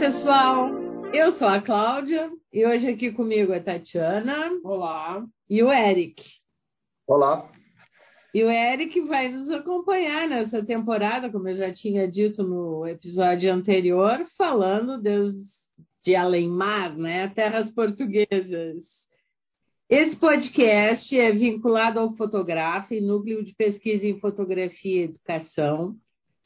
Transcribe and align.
Olá, 0.00 0.12
pessoal. 0.12 0.68
Eu 1.12 1.32
sou 1.32 1.46
a 1.46 1.60
Cláudia 1.60 2.30
e 2.50 2.64
hoje 2.64 2.88
aqui 2.88 3.12
comigo 3.12 3.52
é 3.52 3.58
a 3.58 3.62
Tatiana. 3.62 4.50
Olá. 4.64 5.22
E 5.48 5.62
o 5.62 5.70
Eric. 5.70 6.24
Olá. 7.06 7.52
E 8.32 8.42
o 8.42 8.50
Eric 8.50 8.98
vai 9.02 9.28
nos 9.28 9.50
acompanhar 9.50 10.26
nessa 10.26 10.64
temporada, 10.64 11.28
como 11.30 11.50
eu 11.50 11.56
já 11.58 11.70
tinha 11.70 12.08
dito 12.08 12.42
no 12.42 12.86
episódio 12.86 13.52
anterior, 13.52 14.26
falando 14.38 14.98
de 16.02 16.16
além-mar, 16.16 16.96
né? 16.96 17.28
Terras 17.28 17.70
portuguesas. 17.70 18.82
Esse 19.86 20.16
podcast 20.16 21.14
é 21.14 21.30
vinculado 21.30 22.00
ao 22.00 22.16
Fotografe, 22.16 23.02
Núcleo 23.02 23.44
de 23.44 23.54
Pesquisa 23.54 24.06
em 24.06 24.18
Fotografia 24.18 25.02
e 25.02 25.04
Educação, 25.04 25.94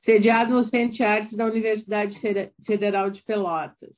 sediado 0.05 0.53
no 0.53 0.65
Centro 0.65 0.97
de 0.97 1.03
Artes 1.03 1.35
da 1.35 1.47
Universidade 1.47 2.21
Federal 2.65 3.11
de 3.11 3.23
Pelotas. 3.23 3.97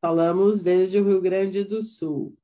Falamos 0.00 0.60
desde 0.60 0.98
o 0.98 1.04
Rio 1.04 1.20
Grande 1.20 1.64
do 1.64 1.82
Sul. 1.82 2.34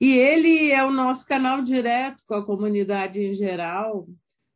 E 0.00 0.06
ele 0.06 0.70
é 0.70 0.84
o 0.84 0.92
nosso 0.92 1.26
canal 1.26 1.62
direto 1.62 2.22
com 2.26 2.34
a 2.34 2.46
comunidade 2.46 3.20
em 3.20 3.34
geral 3.34 4.06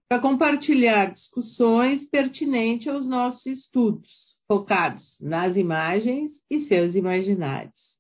para 0.09 0.21
compartilhar 0.21 1.13
discussões 1.13 2.07
pertinentes 2.07 2.87
aos 2.87 3.07
nossos 3.07 3.45
estudos, 3.47 4.11
focados 4.47 5.19
nas 5.21 5.57
imagens 5.57 6.31
e 6.49 6.61
seus 6.61 6.95
imaginários. 6.95 7.97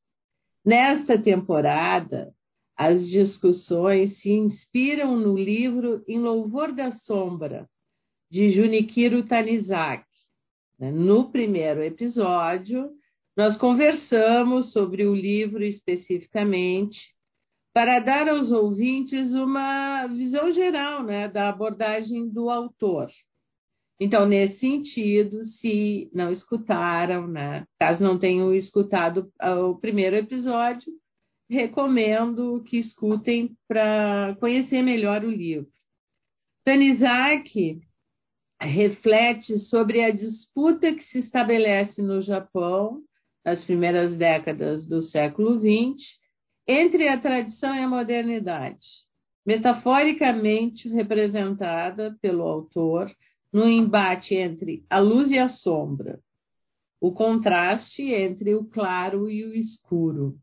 Nesta 0.64 1.20
temporada, 1.20 2.32
as 2.76 3.08
discussões 3.08 4.20
se 4.20 4.30
inspiram 4.30 5.16
no 5.16 5.36
livro 5.36 6.04
Em 6.06 6.20
Louvor 6.20 6.72
da 6.72 6.92
Sombra, 6.92 7.68
de 8.32 8.50
Junichiro 8.50 9.26
Tanizaki. 9.26 10.06
Né? 10.78 10.90
No 10.90 11.30
primeiro 11.30 11.82
episódio, 11.82 12.90
nós 13.36 13.58
conversamos 13.58 14.72
sobre 14.72 15.04
o 15.04 15.14
livro 15.14 15.62
especificamente 15.62 16.98
para 17.74 17.98
dar 17.98 18.30
aos 18.30 18.50
ouvintes 18.50 19.32
uma 19.34 20.06
visão 20.06 20.50
geral 20.50 21.02
né, 21.02 21.28
da 21.28 21.50
abordagem 21.50 22.26
do 22.30 22.48
autor. 22.48 23.08
Então, 24.00 24.26
nesse 24.26 24.60
sentido, 24.60 25.44
se 25.44 26.10
não 26.14 26.32
escutaram, 26.32 27.28
né, 27.28 27.66
caso 27.78 28.02
não 28.02 28.18
tenham 28.18 28.54
escutado 28.54 29.30
o 29.42 29.74
primeiro 29.74 30.16
episódio, 30.16 30.90
recomendo 31.50 32.64
que 32.66 32.78
escutem 32.78 33.54
para 33.68 34.34
conhecer 34.40 34.80
melhor 34.80 35.22
o 35.22 35.30
livro. 35.30 35.70
Tanizaki 36.64 37.82
reflete 38.66 39.58
sobre 39.58 40.04
a 40.04 40.10
disputa 40.10 40.94
que 40.94 41.04
se 41.04 41.18
estabelece 41.18 42.00
no 42.00 42.20
Japão 42.20 43.02
nas 43.44 43.64
primeiras 43.64 44.14
décadas 44.14 44.86
do 44.86 45.02
século 45.02 45.58
XX 45.58 46.02
entre 46.66 47.08
a 47.08 47.18
tradição 47.18 47.74
e 47.74 47.80
a 47.80 47.88
modernidade, 47.88 48.86
metaforicamente 49.44 50.88
representada 50.88 52.16
pelo 52.22 52.42
autor 52.44 53.10
no 53.52 53.68
embate 53.68 54.34
entre 54.34 54.84
a 54.88 54.98
luz 54.98 55.30
e 55.30 55.38
a 55.38 55.48
sombra, 55.48 56.20
o 57.00 57.12
contraste 57.12 58.02
entre 58.02 58.54
o 58.54 58.64
claro 58.64 59.28
e 59.28 59.44
o 59.44 59.54
escuro, 59.54 60.36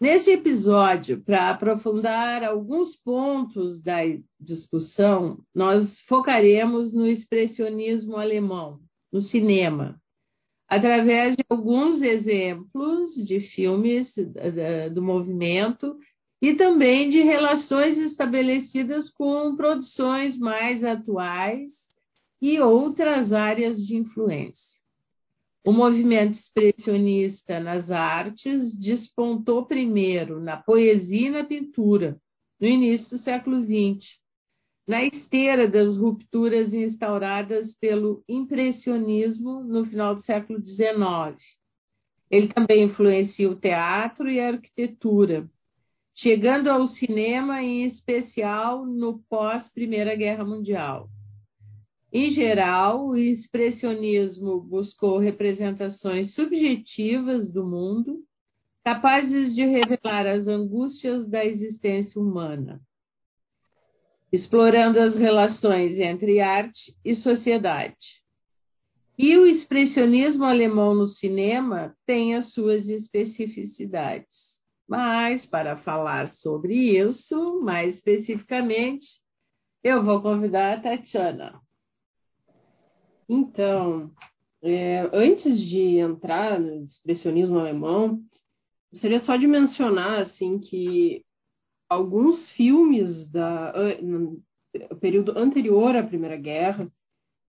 Neste 0.00 0.30
episódio, 0.30 1.24
para 1.24 1.50
aprofundar 1.50 2.44
alguns 2.44 2.94
pontos 2.94 3.82
da 3.82 3.98
discussão, 4.38 5.40
nós 5.52 6.00
focaremos 6.02 6.92
no 6.92 7.04
expressionismo 7.04 8.16
alemão, 8.16 8.78
no 9.12 9.20
cinema, 9.22 10.00
através 10.68 11.34
de 11.34 11.44
alguns 11.48 12.00
exemplos 12.00 13.12
de 13.26 13.40
filmes 13.40 14.14
do 14.94 15.02
movimento 15.02 15.96
e 16.40 16.54
também 16.54 17.10
de 17.10 17.20
relações 17.20 17.98
estabelecidas 17.98 19.10
com 19.10 19.56
produções 19.56 20.38
mais 20.38 20.84
atuais 20.84 21.72
e 22.40 22.60
outras 22.60 23.32
áreas 23.32 23.84
de 23.84 23.96
influência. 23.96 24.77
O 25.64 25.72
movimento 25.72 26.38
expressionista 26.38 27.60
nas 27.60 27.90
artes 27.90 28.78
despontou 28.78 29.66
primeiro 29.66 30.40
na 30.40 30.56
poesia 30.56 31.28
e 31.28 31.30
na 31.30 31.44
pintura, 31.44 32.18
no 32.60 32.66
início 32.66 33.16
do 33.16 33.22
século 33.22 33.62
XX, 33.62 34.06
na 34.86 35.04
esteira 35.04 35.68
das 35.68 35.96
rupturas 35.96 36.72
instauradas 36.72 37.74
pelo 37.74 38.24
impressionismo 38.26 39.62
no 39.62 39.84
final 39.84 40.14
do 40.14 40.22
século 40.22 40.60
XIX. 40.60 41.36
Ele 42.30 42.48
também 42.48 42.84
influencia 42.84 43.50
o 43.50 43.56
teatro 43.56 44.30
e 44.30 44.40
a 44.40 44.48
arquitetura, 44.48 45.48
chegando 46.14 46.68
ao 46.68 46.86
cinema, 46.86 47.62
em 47.62 47.84
especial 47.84 48.86
no 48.86 49.18
pós-Primeira 49.28 50.14
Guerra 50.14 50.44
Mundial. 50.44 51.10
Em 52.10 52.32
geral, 52.32 53.08
o 53.08 53.16
expressionismo 53.16 54.60
buscou 54.60 55.18
representações 55.18 56.34
subjetivas 56.34 57.52
do 57.52 57.66
mundo, 57.66 58.24
capazes 58.82 59.54
de 59.54 59.66
revelar 59.66 60.26
as 60.26 60.46
angústias 60.46 61.28
da 61.28 61.44
existência 61.44 62.18
humana, 62.18 62.80
explorando 64.32 64.98
as 64.98 65.14
relações 65.16 65.98
entre 65.98 66.40
arte 66.40 66.96
e 67.04 67.14
sociedade. 67.14 68.22
E 69.18 69.36
o 69.36 69.44
expressionismo 69.44 70.44
alemão 70.44 70.94
no 70.94 71.08
cinema 71.08 71.94
tem 72.06 72.36
as 72.36 72.52
suas 72.52 72.88
especificidades. 72.88 74.56
Mas, 74.88 75.44
para 75.44 75.76
falar 75.76 76.28
sobre 76.28 76.72
isso, 76.72 77.60
mais 77.60 77.96
especificamente, 77.96 79.06
eu 79.84 80.02
vou 80.02 80.22
convidar 80.22 80.78
a 80.78 80.80
Tatiana. 80.80 81.60
Então, 83.28 84.10
é, 84.62 85.08
antes 85.12 85.60
de 85.60 85.98
entrar 85.98 86.58
no 86.58 86.84
expressionismo 86.84 87.58
alemão, 87.58 88.22
gostaria 88.90 89.20
só 89.20 89.36
de 89.36 89.46
mencionar 89.46 90.22
assim 90.22 90.58
que 90.58 91.24
alguns 91.88 92.50
filmes 92.52 93.30
da 93.30 93.72
período 95.00 95.38
anterior 95.38 95.96
à 95.96 96.02
Primeira 96.02 96.36
Guerra 96.36 96.90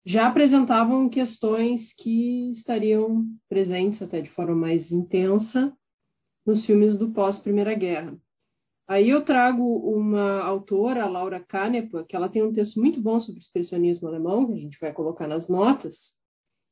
já 0.05 0.27
apresentavam 0.27 1.09
questões 1.09 1.93
que 1.93 2.51
estariam 2.51 3.25
presentes 3.47 4.01
até 4.01 4.21
de 4.21 4.29
forma 4.31 4.55
mais 4.55 4.91
intensa 4.91 5.73
nos 6.45 6.65
filmes 6.65 6.97
do 6.97 7.11
pós-Primeira 7.11 7.73
Guerra. 7.73 8.17
Aí 8.89 9.11
eu 9.11 9.23
trago 9.23 9.63
uma 9.63 10.41
autora, 10.41 11.03
a 11.03 11.07
Laura 11.07 11.39
Canepa, 11.39 12.03
que 12.09 12.15
ela 12.15 12.27
tem 12.27 12.41
um 12.41 12.51
texto 12.51 12.79
muito 12.79 12.99
bom 12.99 13.19
sobre 13.19 13.39
expressionismo 13.39 14.07
alemão, 14.07 14.47
que 14.47 14.53
a 14.53 14.57
gente 14.57 14.79
vai 14.81 14.91
colocar 14.91 15.27
nas 15.27 15.47
notas, 15.47 15.95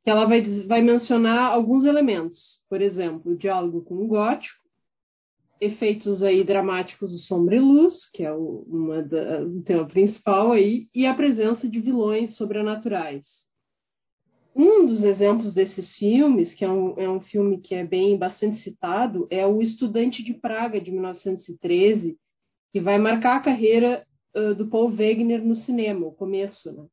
que 0.03 0.09
ela 0.09 0.25
vai, 0.25 0.41
vai 0.65 0.81
mencionar 0.81 1.51
alguns 1.51 1.85
elementos. 1.85 2.65
Por 2.67 2.81
exemplo, 2.81 3.33
o 3.33 3.37
diálogo 3.37 3.83
com 3.83 4.03
o 4.03 4.07
gótico, 4.07 4.57
efeitos 5.61 6.23
aí 6.23 6.43
dramáticos 6.43 7.11
de 7.11 7.19
sombra 7.27 7.55
e 7.55 7.59
luz, 7.59 8.09
que 8.09 8.23
é 8.23 8.33
o, 8.33 8.65
uma 8.67 9.03
da, 9.03 9.43
o 9.43 9.61
tema 9.61 9.87
principal 9.87 10.53
aí, 10.53 10.87
e 10.95 11.05
a 11.05 11.13
presença 11.13 11.69
de 11.69 11.79
vilões 11.79 12.35
sobrenaturais. 12.35 13.27
Um 14.59 14.87
dos 14.87 15.03
exemplos 15.03 15.53
desses 15.53 15.95
filmes, 15.97 16.55
que 16.55 16.65
é 16.65 16.69
um, 16.69 16.99
é 16.99 17.07
um 17.07 17.21
filme 17.21 17.59
que 17.61 17.75
é 17.75 17.85
bem 17.85 18.17
bastante 18.17 18.57
citado, 18.63 19.27
é 19.29 19.45
O 19.45 19.61
Estudante 19.61 20.23
de 20.23 20.33
Praga, 20.33 20.81
de 20.81 20.91
1913, 20.91 22.17
que 22.73 22.81
vai 22.81 22.97
marcar 22.97 23.37
a 23.37 23.41
carreira 23.41 24.03
uh, 24.35 24.55
do 24.55 24.67
Paul 24.67 24.89
Wegener 24.89 25.45
no 25.45 25.55
cinema, 25.55 26.07
o 26.07 26.11
começo. 26.11 26.71
Né? 26.71 26.87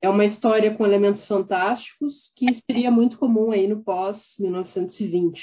É 0.00 0.08
uma 0.08 0.24
história 0.24 0.74
com 0.74 0.86
elementos 0.86 1.26
fantásticos 1.26 2.32
que 2.34 2.46
seria 2.64 2.90
muito 2.90 3.18
comum 3.18 3.50
aí 3.50 3.68
no 3.68 3.84
pós-1920. 3.84 5.34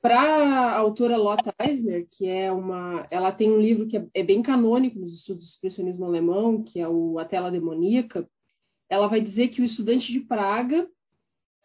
Para 0.00 0.22
a 0.22 0.78
autora 0.78 1.18
Lotte 1.18 1.50
Eisner, 1.60 2.06
que 2.12 2.26
é 2.26 2.50
uma, 2.50 3.06
ela 3.10 3.30
tem 3.30 3.52
um 3.52 3.60
livro 3.60 3.86
que 3.86 3.98
é, 3.98 4.06
é 4.14 4.22
bem 4.22 4.40
canônico 4.40 4.98
nos 4.98 5.12
estudos 5.12 5.42
do 5.42 5.48
expressionismo 5.48 6.06
alemão, 6.06 6.62
que 6.62 6.80
é 6.80 6.88
o 6.88 7.18
A 7.18 7.26
Tela 7.26 7.50
Demoníaca, 7.50 8.26
ela 8.88 9.06
vai 9.06 9.20
dizer 9.20 9.48
que 9.48 9.60
o 9.60 9.64
estudante 9.64 10.12
de 10.12 10.20
Praga 10.20 10.88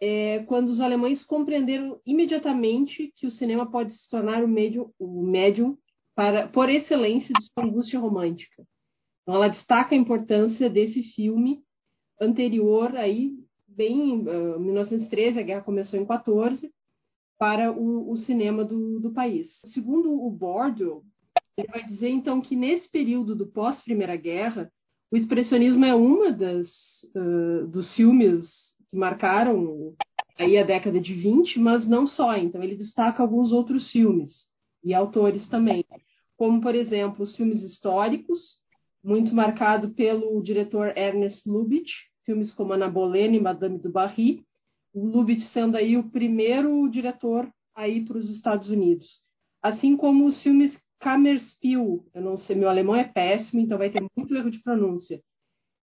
é 0.02 0.40
quando 0.48 0.70
os 0.70 0.82
alemães 0.82 1.24
compreenderam 1.24 2.00
imediatamente 2.06 3.14
que 3.16 3.26
o 3.26 3.32
cinema 3.32 3.70
pode 3.70 3.96
se 3.96 4.10
tornar 4.10 4.44
o 4.44 4.48
médium, 4.48 4.92
o 5.00 5.24
médium 5.24 5.78
para, 6.16 6.48
por 6.50 6.70
excelência 6.70 7.34
de 7.34 7.46
sua 7.46 7.66
angústia 7.66 8.00
romântica. 8.00 8.64
Então, 9.22 9.36
ela 9.36 9.48
destaca 9.48 9.96
a 9.96 9.98
importância 9.98 10.70
desse 10.70 11.04
filme 11.04 11.62
anterior 12.20 12.96
aí, 12.96 13.34
bem 13.68 14.28
uh, 14.28 14.60
1913, 14.60 15.40
a 15.40 15.44
guerra 15.44 15.62
começou 15.62 16.00
em 16.00 16.06
14, 16.06 16.72
para 17.38 17.72
o, 17.72 18.12
o 18.12 18.18
cinema 18.18 18.64
do, 18.64 19.00
do, 19.00 19.12
país. 19.12 19.60
Segundo 19.74 20.14
o 20.14 20.30
Bordeaux, 20.30 21.04
ele 21.58 21.68
vai 21.68 21.86
dizer 21.86 22.10
então 22.10 22.42
que 22.42 22.56
nesse 22.56 22.90
período 22.90 23.36
do 23.36 23.48
pós 23.48 23.82
Primeira 23.82 24.16
Guerra 24.16 24.72
o 25.14 25.16
expressionismo 25.16 25.86
é 25.86 25.94
uma 25.94 26.32
das 26.32 26.68
uh, 27.16 27.68
dos 27.68 27.96
filmes 27.96 28.48
que 28.90 28.98
marcaram 28.98 29.94
aí 30.40 30.58
a 30.58 30.64
década 30.64 31.00
de 31.00 31.14
20, 31.14 31.60
mas 31.60 31.88
não 31.88 32.08
só. 32.08 32.36
Então, 32.36 32.64
ele 32.64 32.76
destaca 32.76 33.22
alguns 33.22 33.52
outros 33.52 33.92
filmes 33.92 34.32
e 34.84 34.92
autores 34.92 35.48
também, 35.48 35.86
como, 36.36 36.60
por 36.62 36.74
exemplo, 36.74 37.26
os 37.26 37.36
filmes 37.36 37.62
históricos, 37.62 38.40
muito 39.04 39.36
marcado 39.36 39.92
pelo 39.92 40.42
diretor 40.42 40.98
Ernest 40.98 41.48
Lubitsch, 41.48 41.94
filmes 42.26 42.52
como 42.52 42.74
Ana 42.74 42.90
Bolena 42.90 43.36
e 43.36 43.40
Madame 43.40 43.78
du 43.78 43.92
Barry, 43.92 44.44
o 44.96 45.06
Lubitsch 45.06 45.48
sendo 45.50 45.78
aí 45.78 45.96
o 45.96 46.10
primeiro 46.10 46.90
diretor 46.90 47.48
a 47.76 47.88
ir 47.88 48.06
para 48.06 48.18
os 48.18 48.32
Estados 48.32 48.68
Unidos. 48.68 49.06
Assim 49.62 49.96
como 49.96 50.26
os 50.26 50.42
filmes 50.42 50.76
Kammerspiel, 51.04 52.06
eu 52.14 52.22
não 52.22 52.38
sei, 52.38 52.56
meu 52.56 52.70
alemão 52.70 52.96
é 52.96 53.04
péssimo, 53.04 53.62
então 53.62 53.78
vai 53.78 53.90
ter 53.90 54.02
muito 54.16 54.34
erro 54.34 54.50
de 54.50 54.64
pronúncia. 54.64 55.22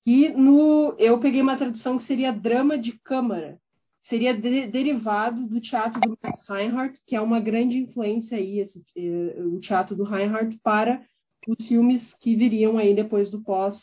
E 0.04 0.28
no, 0.30 0.94
eu 0.98 1.18
peguei 1.20 1.40
uma 1.40 1.56
tradução 1.56 1.96
que 1.96 2.04
seria 2.04 2.32
drama 2.32 2.76
de 2.76 2.92
câmara, 2.98 3.58
seria 4.02 4.34
de, 4.34 4.66
derivado 4.66 5.46
do 5.46 5.60
teatro 5.60 6.00
do 6.00 6.18
Max 6.22 6.46
Reinhardt, 6.48 7.00
que 7.06 7.14
é 7.14 7.20
uma 7.20 7.40
grande 7.40 7.78
influência 7.78 8.36
aí, 8.36 8.58
esse, 8.58 8.84
eh, 8.96 9.42
o 9.44 9.60
teatro 9.60 9.96
do 9.96 10.02
Reinhardt 10.02 10.58
para 10.62 11.00
os 11.48 11.66
filmes 11.66 12.12
que 12.14 12.34
viriam 12.34 12.76
aí 12.76 12.94
depois 12.94 13.30
do 13.30 13.40
pós 13.40 13.76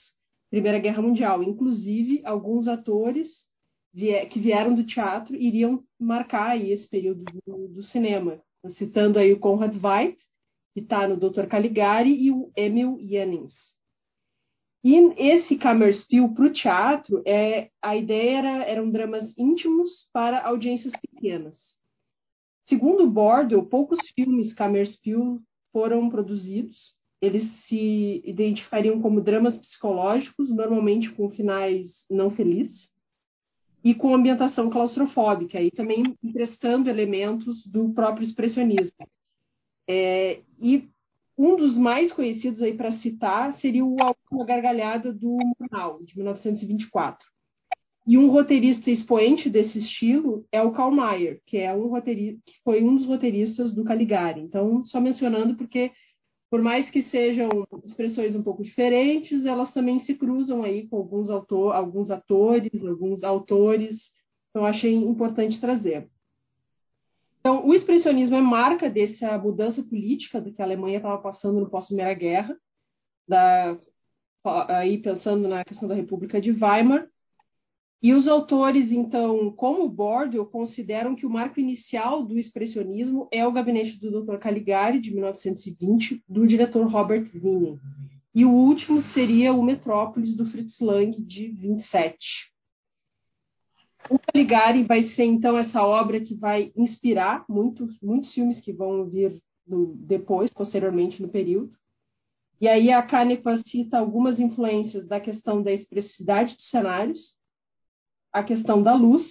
Primeira 0.51 0.80
Guerra 0.80 1.01
Mundial. 1.01 1.42
Inclusive, 1.42 2.22
alguns 2.25 2.68
atores 2.68 3.28
que 4.30 4.39
vieram 4.39 4.75
do 4.75 4.86
teatro 4.86 5.36
iriam 5.36 5.83
marcar 6.00 6.51
aí 6.51 6.72
esse 6.72 6.88
período 6.89 7.24
do, 7.45 7.68
do 7.69 7.83
cinema. 7.83 8.42
Citando 8.72 9.18
aí 9.18 9.33
o 9.33 9.39
Conrad 9.39 9.74
Veidt, 9.74 10.18
que 10.73 10.79
está 10.79 11.07
no 11.07 11.18
Dr. 11.18 11.47
Caligari, 11.47 12.13
e 12.13 12.31
o 12.31 12.51
Emil 12.56 12.97
Jannings. 13.01 13.53
E 14.83 14.95
esse 15.18 15.57
Kammerspiel 15.57 16.29
para 16.29 16.45
o 16.45 16.53
teatro, 16.53 17.21
é, 17.25 17.69
a 17.81 17.95
ideia 17.95 18.38
era, 18.39 18.63
eram 18.63 18.89
dramas 18.89 19.31
íntimos 19.38 20.09
para 20.12 20.44
audiências 20.44 20.94
pequenas. 21.00 21.57
Segundo 22.65 23.07
Bordel, 23.07 23.63
poucos 23.65 24.00
filmes 24.15 24.53
Kammerspiel 24.53 25.39
foram 25.71 26.09
produzidos. 26.09 26.95
Eles 27.21 27.44
se 27.68 28.23
identificariam 28.25 29.00
como 29.00 29.21
dramas 29.21 29.56
psicológicos, 29.57 30.50
normalmente 30.50 31.12
com 31.12 31.29
finais 31.29 32.03
não 32.09 32.31
felizes, 32.31 32.89
e 33.83 33.94
com 33.94 34.15
ambientação 34.15 34.69
claustrofóbica, 34.71 35.62
e 35.62 35.69
também 35.69 36.18
emprestando 36.23 36.89
elementos 36.89 37.63
do 37.68 37.94
próprio 37.94 38.25
expressionismo. 38.25 38.91
É, 39.93 40.39
e 40.61 40.88
um 41.38 41.57
dos 41.57 41.77
mais 41.77 42.13
conhecidos 42.13 42.61
aí 42.61 42.73
para 42.73 42.93
citar 42.93 43.53
seria 43.55 43.83
o 43.83 43.97
Alguma 44.01 44.45
Gargalhada 44.45 45.11
do 45.11 45.38
Murnau, 45.59 46.01
de 46.01 46.15
1924. 46.15 47.27
E 48.07 48.17
um 48.17 48.29
roteirista 48.29 48.89
expoente 48.89 49.49
desse 49.49 49.79
estilo 49.79 50.45
é 50.49 50.61
o 50.61 50.71
Karl 50.71 50.91
Mayer, 50.91 51.41
que 51.45 51.57
é 51.57 51.73
um 51.73 51.88
roteirista, 51.88 52.41
que 52.45 52.53
foi 52.63 52.81
um 52.81 52.95
dos 52.95 53.05
roteiristas 53.05 53.73
do 53.73 53.83
Caligari. 53.83 54.39
Então, 54.39 54.85
só 54.85 55.01
mencionando 55.01 55.55
porque 55.55 55.91
por 56.49 56.61
mais 56.61 56.89
que 56.89 57.03
sejam 57.03 57.49
expressões 57.85 58.33
um 58.33 58.44
pouco 58.44 58.63
diferentes, 58.63 59.45
elas 59.45 59.73
também 59.73 59.99
se 59.99 60.15
cruzam 60.15 60.63
aí 60.63 60.87
com 60.87 60.97
alguns, 60.97 61.29
autor, 61.29 61.75
alguns 61.75 62.09
atores, 62.09 62.71
alguns 62.85 63.23
autores. 63.23 63.97
Então, 64.49 64.65
achei 64.65 64.94
importante 64.94 65.59
trazer. 65.59 66.09
Então, 67.41 67.67
o 67.67 67.73
expressionismo 67.73 68.35
é 68.35 68.41
marca 68.41 68.88
dessa 68.88 69.35
mudança 69.39 69.81
política 69.81 70.39
do 70.39 70.53
que 70.53 70.61
a 70.61 70.65
Alemanha 70.65 70.97
estava 70.97 71.17
passando 71.17 71.59
no 71.59 71.69
pós-Primeira 71.69 72.13
Guerra, 72.13 72.55
da, 73.27 73.75
aí 74.69 74.99
pensando 74.99 75.47
na 75.47 75.65
questão 75.65 75.88
da 75.88 75.95
República 75.95 76.39
de 76.39 76.51
Weimar. 76.51 77.07
E 77.99 78.13
os 78.13 78.27
autores, 78.27 78.91
então, 78.91 79.51
como 79.51 79.89
Bordel, 79.89 80.45
consideram 80.45 81.15
que 81.15 81.25
o 81.25 81.29
marco 81.29 81.59
inicial 81.59 82.23
do 82.23 82.38
expressionismo 82.38 83.27
é 83.31 83.45
o 83.45 83.51
gabinete 83.51 83.99
do 83.99 84.23
Dr. 84.23 84.37
Caligari, 84.37 84.99
de 84.99 85.11
1920, 85.11 86.23
do 86.29 86.45
diretor 86.45 86.87
Robert 86.87 87.27
Wiene. 87.33 87.79
E 88.35 88.45
o 88.45 88.51
último 88.51 89.01
seria 89.13 89.51
o 89.51 89.63
Metrópolis, 89.63 90.35
do 90.35 90.45
Fritz 90.45 90.79
Lang, 90.79 91.19
de 91.23 91.47
27. 91.49 92.17
O 94.09 94.19
Caligari 94.19 94.83
vai 94.83 95.03
ser, 95.09 95.25
então, 95.25 95.57
essa 95.57 95.81
obra 95.83 96.19
que 96.19 96.36
vai 96.36 96.71
inspirar 96.75 97.45
muitos, 97.48 97.98
muitos 98.01 98.33
filmes 98.33 98.59
que 98.59 98.74
vão 98.74 99.09
vir 99.09 99.42
no, 99.65 99.95
depois, 99.95 100.51
posteriormente, 100.53 101.21
no 101.21 101.30
período. 101.30 101.71
E 102.59 102.68
aí 102.68 102.92
a 102.92 103.01
Kanepa 103.01 103.57
cita 103.65 103.98
algumas 103.98 104.39
influências 104.39 105.07
da 105.07 105.19
questão 105.19 105.63
da 105.63 105.71
expressividade 105.71 106.56
dos 106.56 106.69
cenários, 106.69 107.19
a 108.31 108.44
questão 108.44 108.83
da 108.83 108.94
luz 108.94 109.25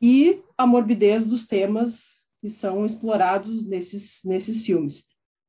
e 0.00 0.40
a 0.56 0.66
morbidez 0.66 1.26
dos 1.26 1.46
temas 1.48 1.94
que 2.40 2.48
são 2.50 2.86
explorados 2.86 3.66
nesses, 3.66 4.20
nesses 4.24 4.64
filmes. 4.64 5.02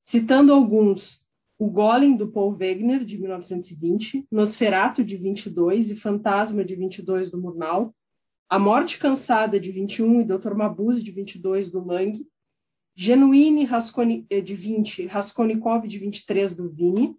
Citando 0.08 0.52
alguns, 0.52 1.22
o 1.58 1.70
Golem, 1.70 2.18
do 2.18 2.32
Paul 2.32 2.58
Wegener, 2.58 3.06
de 3.06 3.18
1920, 3.18 4.26
Nosferato, 4.32 5.04
de 5.04 5.16
22 5.16 5.92
e 5.92 5.96
Fantasma, 5.98 6.66
de 6.66 6.76
22, 6.76 7.30
do 7.30 7.40
Murnau, 7.40 7.94
a 8.52 8.60
Morte 8.60 9.00
Cansada, 9.00 9.58
de 9.58 9.72
21, 9.72 10.20
e 10.20 10.26
Dr. 10.26 10.54
Mabuse, 10.54 11.02
de 11.02 11.10
22, 11.10 11.72
do 11.72 11.82
Lang. 11.86 12.22
Genuine, 12.94 13.64
Rasconi, 13.64 14.26
eh, 14.30 14.42
de 14.42 14.54
20, 14.56 15.06
Raskolnikov, 15.06 15.88
de 15.88 15.98
23, 15.98 16.54
do 16.54 16.70
Vini. 16.70 17.16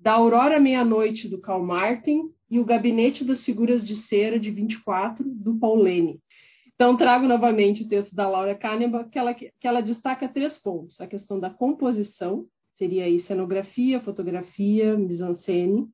Da 0.00 0.14
Aurora 0.14 0.58
Meia-Noite, 0.58 1.28
do 1.28 1.40
Karl 1.40 1.62
Martin. 1.62 2.22
E 2.50 2.58
O 2.58 2.64
Gabinete 2.64 3.24
das 3.24 3.44
Figuras 3.44 3.86
de 3.86 3.94
Cera, 4.08 4.36
de 4.36 4.50
24, 4.50 5.24
do 5.24 5.56
Paul 5.60 5.76
Lene. 5.76 6.18
Então, 6.74 6.96
trago 6.96 7.28
novamente 7.28 7.84
o 7.84 7.88
texto 7.88 8.12
da 8.12 8.28
Laura 8.28 8.56
Kahneman, 8.56 9.08
que 9.08 9.16
ela, 9.16 9.32
que 9.32 9.52
ela 9.62 9.80
destaca 9.80 10.28
três 10.28 10.58
pontos. 10.60 11.00
A 11.00 11.06
questão 11.06 11.38
da 11.38 11.50
composição, 11.50 12.46
seria 12.74 13.04
aí 13.04 13.20
cenografia, 13.20 14.00
fotografia, 14.00 14.96
mise-en-scène. 14.96 15.86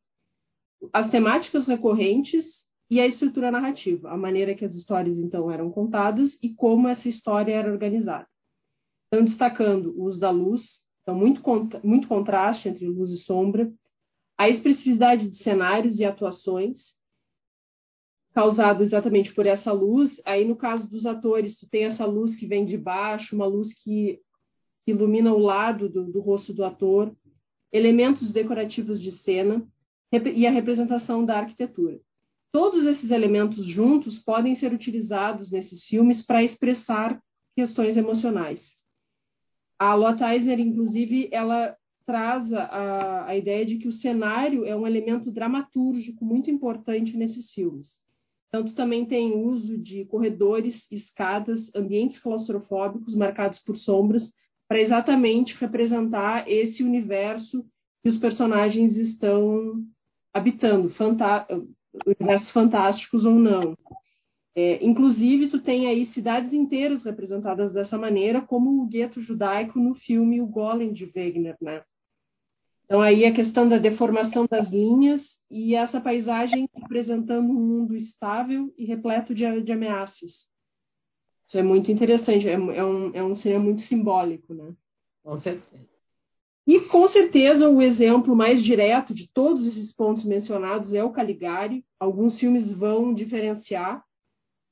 As 0.91 1.11
temáticas 1.11 1.67
recorrentes 1.67 2.70
e 2.91 3.01
a 3.01 3.07
estrutura 3.07 3.53
narrativa, 3.53 4.11
a 4.11 4.17
maneira 4.17 4.55
que 4.55 4.65
as 4.65 4.75
histórias 4.75 5.17
então 5.19 5.49
eram 5.49 5.71
contadas 5.71 6.37
e 6.43 6.53
como 6.53 6.89
essa 6.89 7.09
história 7.09 7.55
era 7.55 7.71
organizada. 7.71 8.27
Então, 9.07 9.25
destacando 9.25 9.97
o 9.97 10.05
uso 10.05 10.19
da 10.19 10.31
luz, 10.31 10.63
então 11.01 11.15
muito, 11.15 11.41
muito 11.85 12.09
contraste 12.09 12.69
entre 12.69 12.89
luz 12.89 13.13
e 13.13 13.19
sombra, 13.19 13.73
a 14.37 14.49
expressividade 14.49 15.29
de 15.29 15.43
cenários 15.43 16.01
e 16.01 16.05
atuações, 16.05 16.79
causado 18.35 18.83
exatamente 18.83 19.33
por 19.35 19.47
essa 19.47 19.73
luz. 19.73 20.21
Aí, 20.25 20.45
no 20.45 20.57
caso 20.57 20.89
dos 20.89 21.07
atores, 21.07 21.59
tu 21.59 21.69
tem 21.69 21.85
essa 21.85 22.05
luz 22.05 22.35
que 22.35 22.47
vem 22.47 22.65
de 22.65 22.77
baixo, 22.77 23.37
uma 23.37 23.47
luz 23.47 23.73
que, 23.85 24.21
que 24.85 24.93
ilumina 24.93 25.33
o 25.33 25.39
lado 25.39 25.89
do, 25.89 26.11
do 26.11 26.21
rosto 26.21 26.53
do 26.53 26.65
ator, 26.65 27.15
elementos 27.73 28.33
decorativos 28.33 29.01
de 29.01 29.13
cena 29.19 29.65
e 30.35 30.47
a 30.47 30.51
representação 30.51 31.25
da 31.25 31.39
arquitetura. 31.39 32.01
Todos 32.53 32.85
esses 32.85 33.11
elementos 33.11 33.65
juntos 33.67 34.19
podem 34.19 34.57
ser 34.57 34.73
utilizados 34.73 35.51
nesses 35.53 35.85
filmes 35.85 36.25
para 36.27 36.43
expressar 36.43 37.21
questões 37.55 37.97
emocionais. 37.97 38.61
A 39.79 39.95
Lotte 39.95 40.25
Eisner, 40.25 40.59
inclusive, 40.59 41.29
ela 41.33 41.77
traz 42.05 42.53
a, 42.53 43.27
a 43.27 43.37
ideia 43.37 43.65
de 43.65 43.79
que 43.79 43.87
o 43.87 43.93
cenário 43.93 44.65
é 44.65 44.75
um 44.75 44.87
elemento 44.87 45.31
dramatúrgico 45.31 46.25
muito 46.25 46.51
importante 46.51 47.17
nesses 47.17 47.53
filmes. 47.53 47.89
Tu 48.53 48.75
também 48.75 49.07
tem 49.07 49.33
uso 49.33 49.79
de 49.79 50.05
corredores, 50.07 50.85
escadas, 50.91 51.71
ambientes 51.73 52.19
claustrofóbicos 52.19 53.15
marcados 53.15 53.61
por 53.61 53.77
sombras, 53.77 54.33
para 54.67 54.81
exatamente 54.81 55.55
representar 55.55 56.49
esse 56.51 56.83
universo 56.83 57.65
que 58.03 58.09
os 58.09 58.19
personagens 58.19 58.97
estão 58.97 59.85
habitando, 60.33 60.89
universos 62.07 62.51
fantásticos 62.51 63.25
ou 63.25 63.35
não. 63.35 63.77
É, 64.55 64.85
inclusive, 64.85 65.49
tu 65.49 65.61
tem 65.61 65.87
aí 65.87 66.07
cidades 66.07 66.53
inteiras 66.53 67.05
representadas 67.05 67.73
dessa 67.73 67.97
maneira, 67.97 68.41
como 68.41 68.83
o 68.83 68.87
gueto 68.87 69.21
judaico 69.21 69.79
no 69.79 69.95
filme 69.95 70.41
O 70.41 70.47
Golem 70.47 70.93
de 70.93 71.11
Wegener, 71.15 71.57
né? 71.61 71.83
Então, 72.85 73.01
aí 73.01 73.25
a 73.25 73.33
questão 73.33 73.69
da 73.69 73.79
deformação 73.79 74.47
das 74.51 74.69
linhas 74.69 75.23
e 75.49 75.77
essa 75.77 76.01
paisagem 76.01 76.69
representando 76.75 77.49
um 77.49 77.55
mundo 77.55 77.95
estável 77.95 78.75
e 78.77 78.85
repleto 78.85 79.33
de, 79.33 79.63
de 79.63 79.71
ameaças. 79.71 80.49
Isso 81.47 81.57
é 81.57 81.63
muito 81.63 81.91
interessante, 81.91 82.49
é, 82.49 82.55
é, 82.55 82.85
um, 82.85 83.15
é 83.15 83.23
um 83.23 83.37
cinema 83.37 83.63
muito 83.63 83.83
simbólico, 83.83 84.55
né? 84.55 84.75
Com 85.23 85.39
certeza. 85.39 85.89
E 86.71 86.83
com 86.83 87.09
certeza 87.09 87.69
o 87.69 87.83
exemplo 87.83 88.37
mais 88.37 88.63
direto 88.63 89.13
de 89.13 89.29
todos 89.35 89.67
esses 89.67 89.93
pontos 89.93 90.25
mencionados 90.25 90.95
é 90.95 91.03
o 91.03 91.11
Caligari. 91.11 91.85
Alguns 91.99 92.39
filmes 92.39 92.71
vão 92.71 93.13
diferenciar, 93.13 94.05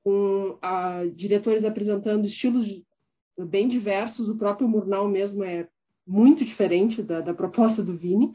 com 0.04 0.56
a, 0.62 1.04
diretores 1.06 1.64
apresentando 1.64 2.24
estilos 2.24 2.68
bem 3.36 3.66
diversos. 3.66 4.28
O 4.28 4.38
próprio 4.38 4.68
Murnau 4.68 5.08
mesmo 5.08 5.42
é 5.42 5.66
muito 6.06 6.44
diferente 6.44 7.02
da, 7.02 7.20
da 7.20 7.34
proposta 7.34 7.82
do 7.82 7.96
Vini. 7.96 8.32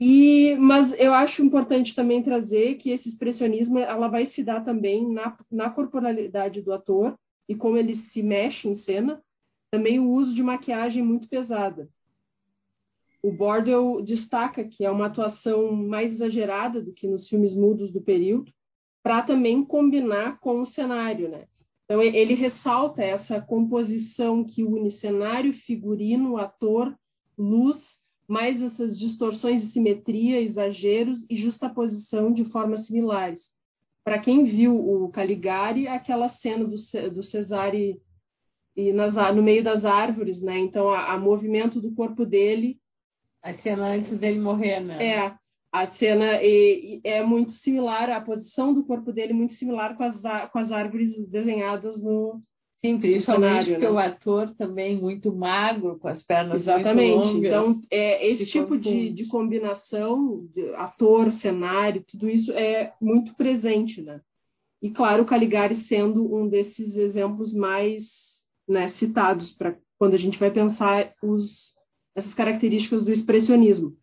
E, 0.00 0.56
mas 0.58 0.92
eu 0.98 1.14
acho 1.14 1.44
importante 1.44 1.94
também 1.94 2.20
trazer 2.20 2.78
que 2.78 2.90
esse 2.90 3.08
expressionismo 3.08 3.78
ela 3.78 4.08
vai 4.08 4.26
se 4.26 4.42
dar 4.42 4.64
também 4.64 5.08
na, 5.08 5.38
na 5.48 5.70
corporalidade 5.70 6.62
do 6.62 6.72
ator 6.72 7.16
e 7.48 7.54
como 7.54 7.76
ele 7.76 7.94
se 7.94 8.24
mexe 8.24 8.66
em 8.66 8.74
cena, 8.78 9.22
também 9.70 10.00
o 10.00 10.10
uso 10.10 10.34
de 10.34 10.42
maquiagem 10.42 11.00
muito 11.00 11.28
pesada. 11.28 11.88
O 13.22 13.30
Bordel 13.30 14.02
destaca 14.02 14.64
que 14.64 14.84
é 14.84 14.90
uma 14.90 15.06
atuação 15.06 15.72
mais 15.72 16.12
exagerada 16.12 16.80
do 16.80 16.92
que 16.92 17.06
nos 17.06 17.28
filmes 17.28 17.54
mudos 17.54 17.92
do 17.92 18.00
período, 18.00 18.52
para 19.02 19.22
também 19.22 19.64
combinar 19.64 20.38
com 20.40 20.60
o 20.60 20.66
cenário, 20.66 21.28
né? 21.28 21.46
Então 21.84 22.00
ele 22.00 22.34
ressalta 22.34 23.02
essa 23.02 23.40
composição 23.40 24.44
que 24.44 24.62
une 24.62 24.92
cenário, 24.92 25.52
figurino, 25.52 26.36
ator, 26.36 26.94
luz 27.36 27.78
mais 28.30 28.62
essas 28.62 28.96
distorções 28.96 29.60
de 29.60 29.72
simetria, 29.72 30.40
exageros 30.40 31.26
e 31.28 31.34
justaposição 31.34 32.32
de 32.32 32.44
formas 32.44 32.86
similares. 32.86 33.40
Para 34.04 34.20
quem 34.20 34.44
viu 34.44 34.76
o 34.76 35.08
Caligari, 35.10 35.88
aquela 35.88 36.28
cena 36.28 36.64
do, 36.64 36.76
do 37.10 37.22
Cesare 37.24 38.00
e 38.76 38.92
nas, 38.92 39.14
no 39.34 39.42
meio 39.42 39.64
das 39.64 39.84
árvores, 39.84 40.40
né? 40.40 40.56
Então, 40.60 40.90
a, 40.90 41.12
a, 41.12 41.18
movimento 41.18 41.80
do 41.80 41.92
corpo 41.92 42.24
dele. 42.24 42.78
A 43.42 43.54
cena 43.54 43.88
antes 43.88 44.18
dele 44.18 44.40
morrer, 44.40 44.80
né? 44.80 45.04
É, 45.04 45.34
a 45.72 45.86
cena 45.92 46.36
é, 46.36 47.00
é 47.04 47.22
muito 47.22 47.52
similar, 47.52 48.10
a 48.10 48.20
posição 48.20 48.74
do 48.74 48.84
corpo 48.84 49.12
dele 49.12 49.32
é 49.32 49.36
muito 49.36 49.54
similar 49.54 49.96
com 49.96 50.02
as, 50.02 50.20
com 50.50 50.58
as 50.58 50.72
árvores 50.72 51.16
desenhadas 51.28 52.02
no, 52.02 52.42
Sim, 52.84 52.98
principalmente 52.98 53.70
porque 53.70 53.84
né? 53.84 53.90
o 53.90 53.98
ator 53.98 54.54
também 54.56 54.98
muito 54.98 55.30
magro, 55.34 55.98
com 55.98 56.08
as 56.08 56.22
pernas 56.22 56.62
Exatamente. 56.62 57.14
muito 57.14 57.28
longas. 57.28 57.44
Então, 57.44 57.80
é, 57.90 58.26
esse 58.26 58.46
tipo 58.46 58.78
de, 58.78 59.12
de, 59.12 59.26
combinação, 59.26 60.46
de 60.54 60.74
ator, 60.74 61.30
cenário, 61.32 62.02
tudo 62.10 62.28
isso 62.28 62.50
é 62.52 62.94
muito 63.00 63.34
presente, 63.34 64.00
né? 64.00 64.22
E, 64.82 64.88
claro, 64.90 65.24
o 65.24 65.26
Caligari 65.26 65.76
sendo 65.82 66.34
um 66.34 66.48
desses 66.48 66.96
exemplos 66.96 67.52
mais 67.52 68.04
né, 68.66 68.88
citados 68.92 69.52
para 69.52 69.76
quando 69.98 70.14
a 70.14 70.18
gente 70.18 70.38
vai 70.38 70.50
pensar 70.50 71.12
os, 71.22 71.74
essas 72.20 72.34
características 72.34 73.04
do 73.04 73.12
expressionismo. 73.12 73.96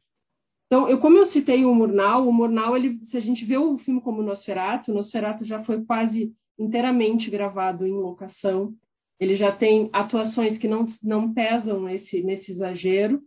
Então, 0.67 0.89
eu, 0.89 0.99
como 0.99 1.17
eu 1.17 1.25
citei 1.27 1.63
o 1.63 1.73
Murnau, 1.73 2.27
o 2.27 2.33
Murnau, 2.33 2.75
ele, 2.75 2.99
se 3.05 3.15
a 3.15 3.21
gente 3.21 3.45
vê 3.45 3.57
o 3.57 3.77
filme 3.77 4.01
como 4.01 4.21
Nosferatu, 4.21 4.91
o 4.91 4.93
Nosferatu 4.93 5.45
já 5.45 5.63
foi 5.63 5.83
quase 5.85 6.33
inteiramente 6.59 7.29
gravado 7.29 7.85
em 7.85 7.93
locação. 7.93 8.73
Ele 9.19 9.35
já 9.35 9.55
tem 9.55 9.89
atuações 9.93 10.57
que 10.57 10.67
não, 10.67 10.85
não 11.01 11.33
pesam 11.33 11.83
nesse, 11.83 12.21
nesse 12.21 12.51
exagero. 12.51 13.21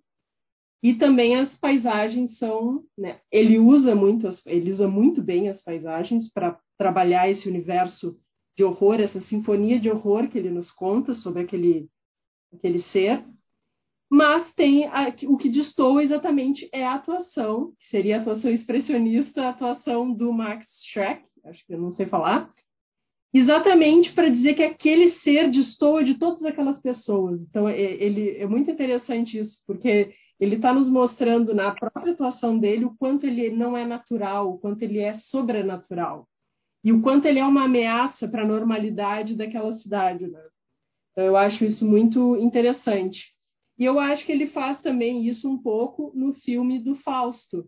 E 0.83 0.95
também 0.95 1.37
as 1.37 1.57
paisagens 1.59 2.39
são, 2.39 2.85
né, 2.97 3.21
ele 3.31 3.59
usa 3.59 3.95
muito, 3.95 4.29
ele 4.47 4.71
usa 4.71 4.89
muito 4.89 5.23
bem 5.23 5.49
as 5.49 5.63
paisagens 5.63 6.33
para 6.33 6.59
trabalhar 6.79 7.31
esse 7.31 7.49
universo 7.49 8.17
de 8.57 8.65
horror, 8.65 9.01
essa 9.01 9.21
sinfonia 9.21 9.79
de 9.79 9.91
horror 9.91 10.29
que 10.29 10.39
ele 10.39 10.51
nos 10.51 10.71
conta 10.71 11.13
sobre 11.15 11.43
aquele 11.43 11.89
aquele 12.53 12.83
ser. 12.85 13.25
Mas 14.11 14.53
tem 14.55 14.87
a, 14.87 15.15
o 15.29 15.37
que 15.37 15.49
destoa 15.49 16.03
exatamente 16.03 16.69
é 16.73 16.85
a 16.85 16.95
atuação, 16.95 17.73
que 17.79 17.89
seria 17.91 18.19
a 18.19 18.21
atuação 18.21 18.51
expressionista, 18.51 19.43
a 19.43 19.51
atuação 19.51 20.13
do 20.13 20.33
Max 20.33 20.67
Schreck, 20.91 21.23
acho 21.45 21.65
que 21.65 21.75
eu 21.75 21.81
não 21.81 21.93
sei 21.93 22.07
falar, 22.07 22.53
exatamente 23.33 24.13
para 24.13 24.29
dizer 24.29 24.55
que 24.55 24.65
aquele 24.65 25.13
ser 25.13 25.49
destoa 25.51 26.03
de 26.03 26.19
todas 26.19 26.45
aquelas 26.45 26.81
pessoas. 26.81 27.41
Então, 27.43 27.69
é, 27.69 27.81
ele, 27.81 28.37
é 28.37 28.47
muito 28.47 28.69
interessante 28.69 29.39
isso, 29.39 29.59
porque 29.65 30.13
ele 30.41 30.57
está 30.57 30.73
nos 30.73 30.89
mostrando 30.89 31.55
na 31.55 31.71
própria 31.71 32.13
atuação 32.13 32.59
dele 32.59 32.87
o 32.87 32.97
quanto 32.97 33.27
ele 33.27 33.51
não 33.51 33.77
é 33.77 33.87
natural, 33.87 34.55
o 34.55 34.59
quanto 34.59 34.83
ele 34.83 34.99
é 34.99 35.15
sobrenatural 35.15 36.27
e 36.83 36.93
o 36.93 37.03
quanto 37.03 37.27
ele 37.27 37.39
é 37.39 37.45
uma 37.45 37.65
ameaça 37.65 38.27
para 38.27 38.43
a 38.43 38.47
normalidade 38.47 39.37
daquela 39.37 39.73
cidade. 39.75 40.27
Né? 40.27 40.43
Então, 41.13 41.25
eu 41.25 41.37
acho 41.37 41.65
isso 41.65 41.85
muito 41.85 42.37
interessante. 42.39 43.23
E 43.81 43.85
eu 43.87 43.99
acho 43.99 44.27
que 44.27 44.33
ele 44.33 44.49
faz 44.49 44.79
também 44.83 45.27
isso 45.27 45.49
um 45.49 45.57
pouco 45.57 46.13
no 46.15 46.35
filme 46.35 46.79
do 46.79 46.97
Fausto, 46.97 47.65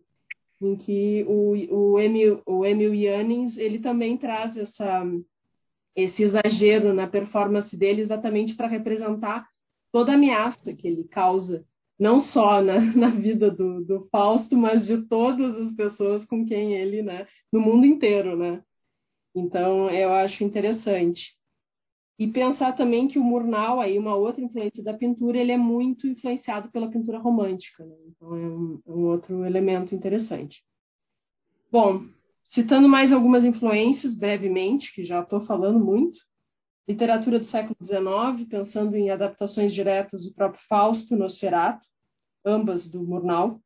em 0.60 0.76
que 0.76 1.24
o, 1.26 1.52
o, 1.74 1.98
Emil, 1.98 2.42
o 2.44 2.66
Emil 2.66 2.94
Jannings 2.94 3.56
ele 3.56 3.78
também 3.78 4.18
traz 4.18 4.54
essa 4.58 5.04
esse 5.96 6.22
exagero 6.22 6.92
na 6.94 7.06
performance 7.06 7.74
dele 7.76 8.02
exatamente 8.02 8.54
para 8.54 8.66
representar 8.66 9.46
toda 9.90 10.12
a 10.12 10.14
ameaça 10.14 10.74
que 10.74 10.86
ele 10.86 11.04
causa, 11.04 11.64
não 11.98 12.20
só 12.20 12.62
na, 12.62 12.80
na 12.96 13.08
vida 13.08 13.50
do, 13.50 13.82
do, 13.84 14.08
Fausto, 14.10 14.56
mas 14.56 14.86
de 14.86 15.06
todas 15.06 15.54
as 15.66 15.72
pessoas 15.74 16.26
com 16.26 16.46
quem 16.46 16.74
ele, 16.74 17.02
né, 17.02 17.26
no 17.50 17.60
mundo 17.60 17.84
inteiro, 17.86 18.36
né? 18.36 18.62
Então, 19.34 19.90
eu 19.90 20.12
acho 20.12 20.44
interessante. 20.44 21.34
E 22.18 22.26
pensar 22.28 22.72
também 22.76 23.08
que 23.08 23.18
o 23.18 23.24
Murnau, 23.24 23.80
aí 23.80 23.98
uma 23.98 24.14
outra 24.14 24.42
influência 24.42 24.82
da 24.82 24.94
pintura, 24.94 25.38
ele 25.38 25.52
é 25.52 25.58
muito 25.58 26.06
influenciado 26.06 26.70
pela 26.70 26.90
pintura 26.90 27.18
romântica, 27.18 27.84
né? 27.84 27.96
Então 28.06 28.36
é 28.36 28.48
um, 28.48 28.80
é 28.86 28.90
um 28.90 29.04
outro 29.06 29.44
elemento 29.44 29.94
interessante. 29.94 30.62
Bom, 31.70 32.04
Citando 32.52 32.86
mais 32.86 33.10
algumas 33.10 33.44
influências, 33.44 34.14
brevemente, 34.14 34.92
que 34.92 35.06
já 35.06 35.20
estou 35.20 35.40
falando 35.46 35.82
muito, 35.82 36.20
literatura 36.86 37.38
do 37.38 37.46
século 37.46 37.74
XIX, 37.82 38.46
pensando 38.46 38.94
em 38.94 39.08
adaptações 39.08 39.72
diretas 39.72 40.24
do 40.24 40.34
próprio 40.34 40.60
Fausto, 40.68 41.16
Nosferatu, 41.16 41.80
ambas 42.44 42.90
do 42.90 43.02
Murnau, 43.02 43.58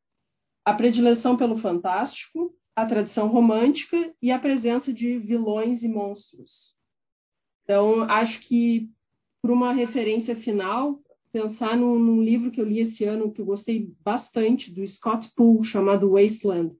a 0.63 0.73
predileção 0.73 1.35
pelo 1.35 1.57
fantástico, 1.57 2.53
a 2.73 2.85
tradição 2.85 3.27
romântica 3.27 4.13
e 4.21 4.31
a 4.31 4.39
presença 4.39 4.93
de 4.93 5.19
vilões 5.19 5.83
e 5.83 5.89
monstros. 5.89 6.76
Então, 7.67 8.03
acho 8.03 8.39
que, 8.47 8.89
por 9.41 9.51
uma 9.51 9.73
referência 9.73 10.37
final, 10.37 11.01
pensar 11.33 11.75
num, 11.75 11.99
num 11.99 12.23
livro 12.23 12.49
que 12.49 12.61
eu 12.61 12.65
li 12.65 12.79
esse 12.79 13.03
ano, 13.03 13.29
que 13.29 13.41
eu 13.41 13.45
gostei 13.45 13.91
bastante, 14.05 14.71
do 14.71 14.87
Scott 14.87 15.29
Poole, 15.35 15.65
chamado 15.65 16.11
Wasteland, 16.11 16.73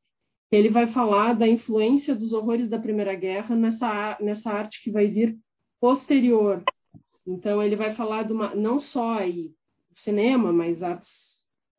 ele 0.50 0.70
vai 0.70 0.88
falar 0.94 1.34
da 1.34 1.46
influência 1.46 2.16
dos 2.16 2.32
horrores 2.32 2.70
da 2.70 2.80
Primeira 2.80 3.14
Guerra 3.16 3.54
nessa, 3.54 4.18
nessa 4.22 4.50
arte 4.50 4.82
que 4.82 4.90
vai 4.90 5.08
vir 5.08 5.38
posterior. 5.82 6.64
Então, 7.28 7.62
ele 7.62 7.76
vai 7.76 7.94
falar 7.94 8.24
de 8.24 8.32
uma, 8.32 8.56
não 8.56 8.80
só 8.80 9.16
aí 9.16 9.52
cinema, 9.94 10.54
mas 10.54 10.82
artes, 10.82 11.10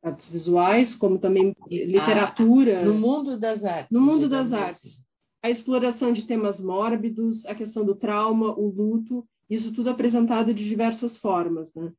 artes 0.03 0.29
visuais, 0.29 0.95
como 0.97 1.17
também 1.17 1.55
literatura. 1.67 2.81
Ah, 2.81 2.85
no 2.85 2.93
mundo 2.93 3.39
das 3.39 3.65
artes. 3.65 3.89
No 3.89 4.01
mundo 4.01 4.29
das 4.29 4.53
artes. 4.53 4.98
A 5.41 5.49
exploração 5.49 6.11
de 6.11 6.27
temas 6.27 6.59
mórbidos, 6.59 7.45
a 7.45 7.55
questão 7.55 7.85
do 7.85 7.95
trauma, 7.95 8.53
o 8.57 8.69
luto, 8.69 9.25
isso 9.49 9.73
tudo 9.73 9.89
apresentado 9.89 10.53
de 10.53 10.67
diversas 10.67 11.17
formas, 11.17 11.73
né? 11.73 11.93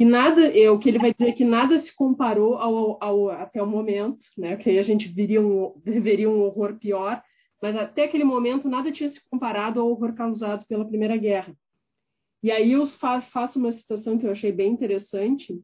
que 0.00 0.04
nada, 0.06 0.46
é, 0.58 0.70
o 0.70 0.78
que 0.78 0.88
ele 0.88 0.98
vai 0.98 1.12
dizer 1.12 1.28
é 1.28 1.34
que 1.34 1.44
nada 1.44 1.78
se 1.78 1.94
comparou 1.94 2.54
ao, 2.54 2.96
ao, 3.04 3.28
até 3.28 3.62
o 3.62 3.66
momento, 3.66 4.24
né? 4.34 4.56
Que 4.56 4.70
aí 4.70 4.78
a 4.78 4.82
gente 4.82 5.06
viria 5.06 5.42
um, 5.42 5.74
veria 5.84 6.30
um 6.30 6.40
horror 6.40 6.78
pior, 6.78 7.22
mas 7.60 7.76
até 7.76 8.04
aquele 8.04 8.24
momento 8.24 8.66
nada 8.66 8.90
tinha 8.90 9.10
se 9.10 9.20
comparado 9.28 9.78
ao 9.78 9.90
horror 9.90 10.14
causado 10.14 10.64
pela 10.66 10.88
Primeira 10.88 11.18
Guerra. 11.18 11.54
E 12.42 12.50
aí 12.50 12.72
eu 12.72 12.86
faço 12.86 13.58
uma 13.58 13.72
citação 13.72 14.18
que 14.18 14.26
eu 14.26 14.32
achei 14.32 14.50
bem 14.50 14.72
interessante, 14.72 15.60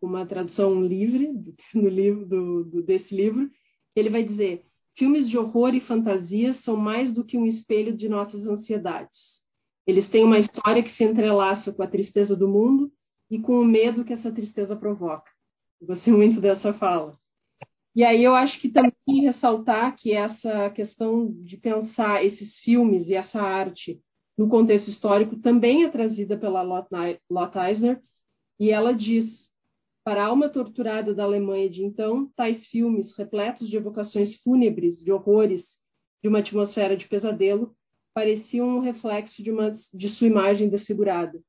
uma 0.00 0.24
tradução 0.24 0.82
livre 0.82 1.30
no 1.74 1.90
livro 1.90 2.24
do, 2.24 2.64
do, 2.64 2.82
desse 2.82 3.14
livro. 3.14 3.50
Ele 3.94 4.08
vai 4.08 4.24
dizer: 4.24 4.64
filmes 4.96 5.28
de 5.28 5.36
horror 5.36 5.74
e 5.74 5.80
fantasia 5.80 6.54
são 6.54 6.76
mais 6.76 7.12
do 7.12 7.24
que 7.24 7.36
um 7.36 7.46
espelho 7.46 7.96
de 7.96 8.08
nossas 8.08 8.46
ansiedades. 8.46 9.42
Eles 9.86 10.08
têm 10.08 10.24
uma 10.24 10.38
história 10.38 10.82
que 10.82 10.90
se 10.90 11.04
entrelaça 11.04 11.72
com 11.72 11.82
a 11.82 11.86
tristeza 11.86 12.34
do 12.34 12.48
mundo 12.48 12.90
e 13.30 13.38
com 13.38 13.60
o 13.60 13.64
medo 13.64 14.04
que 14.04 14.12
essa 14.12 14.32
tristeza 14.32 14.74
provoca. 14.74 15.30
Eu 15.80 15.86
gostei 15.86 16.12
muito 16.12 16.40
dessa 16.40 16.72
fala. 16.72 17.16
E 17.94 18.04
aí 18.04 18.22
eu 18.22 18.34
acho 18.34 18.60
que 18.60 18.68
também 18.68 19.22
ressaltar 19.22 19.96
que 19.96 20.12
essa 20.12 20.70
questão 20.70 21.32
de 21.42 21.56
pensar 21.56 22.24
esses 22.24 22.56
filmes 22.58 23.06
e 23.06 23.14
essa 23.14 23.40
arte 23.40 24.00
no 24.36 24.48
contexto 24.48 24.90
histórico 24.90 25.36
também 25.36 25.84
é 25.84 25.88
trazida 25.88 26.36
pela 26.36 26.62
Lotte 26.62 27.58
Eisner, 27.58 28.02
e 28.60 28.70
ela 28.70 28.92
diz: 28.92 29.45
para 30.06 30.22
a 30.22 30.26
alma 30.28 30.48
torturada 30.48 31.12
da 31.12 31.24
Alemanha 31.24 31.68
de 31.68 31.82
então, 31.82 32.30
tais 32.36 32.64
filmes, 32.68 33.12
repletos 33.16 33.68
de 33.68 33.76
evocações 33.76 34.40
fúnebres, 34.40 35.02
de 35.02 35.10
horrores, 35.10 35.64
de 36.22 36.28
uma 36.28 36.38
atmosfera 36.38 36.96
de 36.96 37.08
pesadelo, 37.08 37.74
pareciam 38.14 38.68
um 38.68 38.78
reflexo 38.78 39.42
de, 39.42 39.50
uma, 39.50 39.72
de 39.92 40.08
sua 40.10 40.28
imagem 40.28 40.68
desfigurada. 40.68 41.42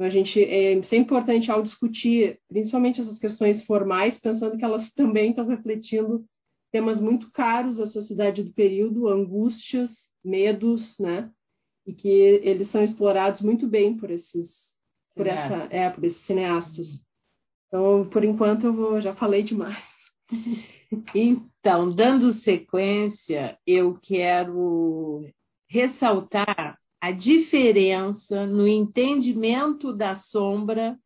A 0.00 0.08
gente 0.08 0.42
é, 0.42 0.72
é 0.72 0.96
importante 0.96 1.50
ao 1.50 1.62
discutir, 1.62 2.40
principalmente 2.48 3.02
essas 3.02 3.18
questões 3.18 3.62
formais, 3.66 4.18
pensando 4.18 4.56
que 4.56 4.64
elas 4.64 4.90
também 4.92 5.28
estão 5.28 5.46
refletindo 5.46 6.24
temas 6.72 6.98
muito 6.98 7.30
caros 7.32 7.78
à 7.78 7.86
sociedade 7.86 8.42
do 8.42 8.54
período, 8.54 9.08
angústias, 9.08 9.90
medos, 10.24 10.98
né? 10.98 11.30
E 11.86 11.92
que 11.92 12.08
eles 12.08 12.70
são 12.70 12.82
explorados 12.82 13.42
muito 13.42 13.68
bem 13.68 13.94
por 13.94 14.10
esses, 14.10 14.48
por 15.14 15.26
essa, 15.26 15.68
é, 15.70 15.90
por 15.90 16.02
esses 16.02 16.24
cineastas. 16.24 17.03
Então, 17.68 18.08
por 18.10 18.24
enquanto, 18.24 18.66
eu 18.66 18.72
vou, 18.72 19.00
já 19.00 19.14
falei 19.14 19.42
demais. 19.42 19.82
Então, 21.12 21.90
dando 21.90 22.34
sequência, 22.34 23.58
eu 23.66 23.98
quero 24.00 25.24
ressaltar 25.68 26.78
a 27.00 27.10
diferença 27.10 28.46
no 28.46 28.68
entendimento 28.68 29.92
da 29.92 30.16
sombra 30.16 30.96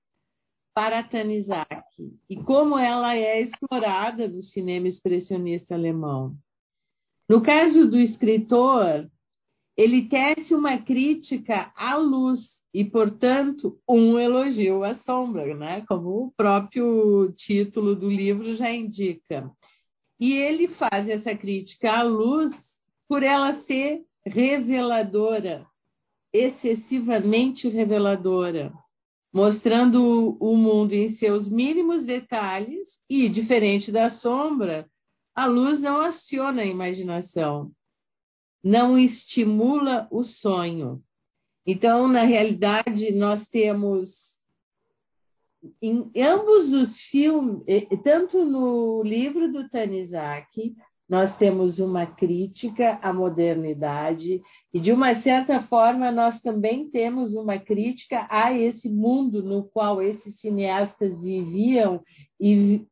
para 0.74 1.02
Tanizaki 1.02 2.18
e 2.28 2.36
como 2.36 2.78
ela 2.78 3.16
é 3.16 3.40
explorada 3.40 4.28
no 4.28 4.42
cinema 4.42 4.86
expressionista 4.88 5.74
alemão. 5.74 6.36
No 7.28 7.42
caso 7.42 7.88
do 7.88 7.98
escritor, 7.98 9.10
ele 9.76 10.08
tece 10.08 10.54
uma 10.54 10.78
crítica 10.78 11.72
à 11.74 11.96
luz 11.96 12.40
e, 12.72 12.84
portanto, 12.84 13.78
um 13.88 14.18
elogio 14.18 14.84
à 14.84 14.94
sombra, 14.96 15.54
né? 15.54 15.84
como 15.88 16.26
o 16.26 16.32
próprio 16.36 17.32
título 17.36 17.96
do 17.96 18.08
livro 18.08 18.54
já 18.54 18.70
indica. 18.70 19.50
E 20.20 20.32
ele 20.32 20.68
faz 20.68 21.08
essa 21.08 21.34
crítica 21.34 21.92
à 21.92 22.02
luz 22.02 22.54
por 23.08 23.22
ela 23.22 23.62
ser 23.62 24.02
reveladora, 24.26 25.66
excessivamente 26.32 27.68
reveladora 27.68 28.72
mostrando 29.32 30.36
o 30.40 30.56
mundo 30.56 30.92
em 30.92 31.14
seus 31.16 31.48
mínimos 31.48 32.04
detalhes 32.04 32.88
e, 33.08 33.28
diferente 33.28 33.92
da 33.92 34.10
sombra, 34.10 34.88
a 35.34 35.46
luz 35.46 35.80
não 35.80 36.00
aciona 36.00 36.62
a 36.62 36.66
imaginação, 36.66 37.70
não 38.64 38.98
estimula 38.98 40.08
o 40.10 40.24
sonho. 40.24 41.00
Então, 41.70 42.08
na 42.08 42.22
realidade, 42.22 43.12
nós 43.12 43.46
temos 43.48 44.08
em 45.82 46.10
ambos 46.16 46.72
os 46.72 46.98
filmes, 47.10 47.62
tanto 48.02 48.42
no 48.42 49.02
livro 49.02 49.52
do 49.52 49.68
Tanizaki 49.68 50.74
nós 51.06 51.36
temos 51.36 51.78
uma 51.78 52.06
crítica 52.06 52.98
à 53.02 53.12
modernidade 53.12 54.40
e, 54.72 54.80
de 54.80 54.92
uma 54.92 55.20
certa 55.22 55.62
forma, 55.64 56.10
nós 56.10 56.40
também 56.40 56.88
temos 56.90 57.34
uma 57.34 57.58
crítica 57.58 58.26
a 58.30 58.52
esse 58.52 58.88
mundo 58.88 59.42
no 59.42 59.64
qual 59.64 60.00
esses 60.00 60.40
cineastas 60.40 61.18
viviam 61.18 62.02
e 62.40 62.82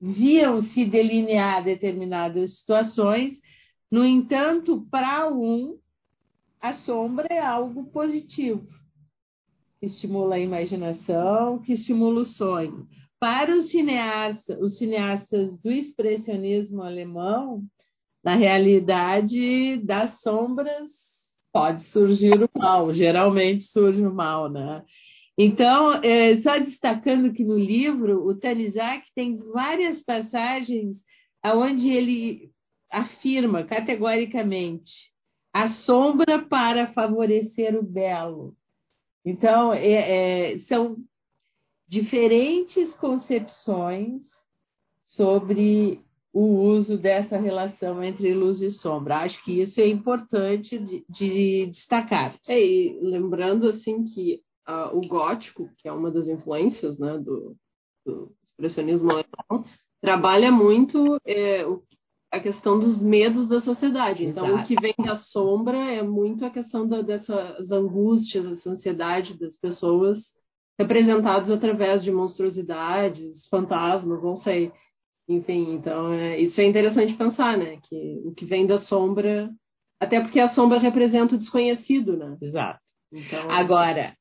viam 0.00 0.62
se 0.62 0.84
delinear 0.84 1.62
determinadas 1.62 2.58
situações. 2.58 3.32
No 3.90 4.04
entanto, 4.04 4.86
para 4.88 5.28
um, 5.32 5.76
a 6.64 6.72
sombra 6.76 7.26
é 7.28 7.38
algo 7.38 7.84
positivo, 7.90 8.66
que 9.78 9.84
estimula 9.84 10.36
a 10.36 10.40
imaginação, 10.40 11.58
que 11.58 11.74
estimula 11.74 12.22
o 12.22 12.24
sonho. 12.24 12.88
Para 13.20 13.54
os 13.54 13.70
cineastas, 13.70 14.58
os 14.58 14.78
cineastas 14.78 15.60
do 15.60 15.70
expressionismo 15.70 16.82
alemão, 16.82 17.62
na 18.24 18.34
realidade, 18.34 19.76
das 19.84 20.18
sombras 20.22 20.88
pode 21.52 21.84
surgir 21.90 22.42
o 22.42 22.48
mal, 22.58 22.94
geralmente 22.94 23.64
surge 23.64 24.00
o 24.00 24.14
mal, 24.14 24.50
né? 24.50 24.82
Então, 25.36 25.92
é, 26.02 26.38
só 26.38 26.58
destacando 26.58 27.34
que 27.34 27.44
no 27.44 27.58
livro, 27.58 28.26
o 28.26 28.40
Tanizak 28.40 29.04
tem 29.14 29.36
várias 29.52 30.02
passagens 30.02 30.96
onde 31.44 31.90
ele 31.90 32.50
afirma 32.90 33.64
categoricamente 33.64 35.13
a 35.54 35.70
sombra 35.70 36.44
para 36.44 36.92
favorecer 36.92 37.78
o 37.78 37.82
belo. 37.82 38.56
Então, 39.24 39.72
é, 39.72 40.54
é, 40.54 40.58
são 40.60 40.96
diferentes 41.86 42.92
concepções 42.96 44.20
sobre 45.06 46.00
o 46.32 46.42
uso 46.42 46.98
dessa 46.98 47.38
relação 47.38 48.02
entre 48.02 48.34
luz 48.34 48.60
e 48.60 48.72
sombra. 48.72 49.18
Acho 49.18 49.42
que 49.44 49.62
isso 49.62 49.80
é 49.80 49.86
importante 49.86 50.76
de, 50.76 51.04
de 51.08 51.66
destacar. 51.66 52.36
É, 52.48 52.60
e 52.60 52.98
lembrando 53.00 53.68
assim 53.68 54.02
que 54.02 54.42
uh, 54.68 54.96
o 54.96 55.06
gótico, 55.06 55.70
que 55.78 55.86
é 55.86 55.92
uma 55.92 56.10
das 56.10 56.26
influências 56.26 56.98
né, 56.98 57.16
do, 57.18 57.54
do 58.04 58.32
expressionismo 58.44 59.08
alemão, 59.12 59.64
trabalha 60.00 60.50
muito 60.50 61.16
é, 61.24 61.64
o, 61.64 61.80
a 62.34 62.40
questão 62.40 62.78
dos 62.78 63.00
medos 63.00 63.48
da 63.48 63.60
sociedade. 63.60 64.24
Então, 64.24 64.46
Exato. 64.46 64.62
o 64.62 64.66
que 64.66 64.80
vem 64.80 64.94
da 64.98 65.16
sombra 65.16 65.78
é 65.78 66.02
muito 66.02 66.44
a 66.44 66.50
questão 66.50 66.86
da, 66.86 67.00
dessas 67.00 67.70
angústias, 67.70 68.44
essa 68.46 68.70
ansiedade 68.70 69.38
das 69.38 69.56
pessoas 69.58 70.18
representados 70.78 71.50
através 71.50 72.02
de 72.02 72.10
monstruosidades, 72.10 73.46
fantasmas, 73.48 74.22
não 74.22 74.36
sei. 74.38 74.72
Enfim, 75.28 75.74
então 75.74 76.12
é, 76.12 76.38
isso 76.40 76.60
é 76.60 76.64
interessante 76.64 77.14
pensar, 77.14 77.56
né? 77.56 77.78
Que 77.88 78.20
o 78.24 78.34
que 78.34 78.44
vem 78.44 78.66
da 78.66 78.80
sombra, 78.80 79.48
até 80.00 80.20
porque 80.20 80.40
a 80.40 80.48
sombra 80.48 80.78
representa 80.78 81.36
o 81.36 81.38
desconhecido, 81.38 82.16
né? 82.16 82.36
Exato. 82.42 82.80
Então, 83.12 83.48
Agora, 83.48 84.14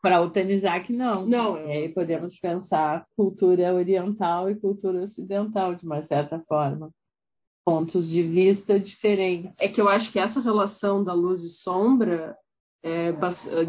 para 0.00 0.22
o 0.22 0.30
Tanizak, 0.30 0.92
não. 0.92 1.26
Não. 1.26 1.58
E 1.66 1.72
aí 1.72 1.88
podemos 1.88 2.38
pensar 2.38 3.04
cultura 3.16 3.74
oriental 3.74 4.48
e 4.48 4.54
cultura 4.54 5.02
ocidental, 5.02 5.74
de 5.74 5.84
uma 5.84 6.02
certa 6.06 6.38
forma. 6.46 6.90
Pontos 7.66 8.08
de 8.08 8.22
vista 8.22 8.78
diferentes. 8.78 9.58
É 9.60 9.68
que 9.68 9.80
eu 9.80 9.88
acho 9.88 10.12
que 10.12 10.20
essa 10.20 10.40
relação 10.40 11.02
da 11.02 11.12
luz 11.12 11.42
e 11.42 11.50
sombra 11.62 12.36
é, 12.82 13.12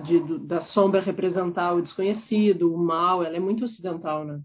de, 0.03 0.45
da 0.45 0.61
sombra 0.61 1.01
representar 1.01 1.73
o 1.73 1.81
desconhecido, 1.81 2.71
o 2.71 2.77
mal, 2.77 3.23
ela 3.23 3.35
é 3.35 3.39
muito 3.39 3.65
ocidental, 3.65 4.23
né? 4.23 4.39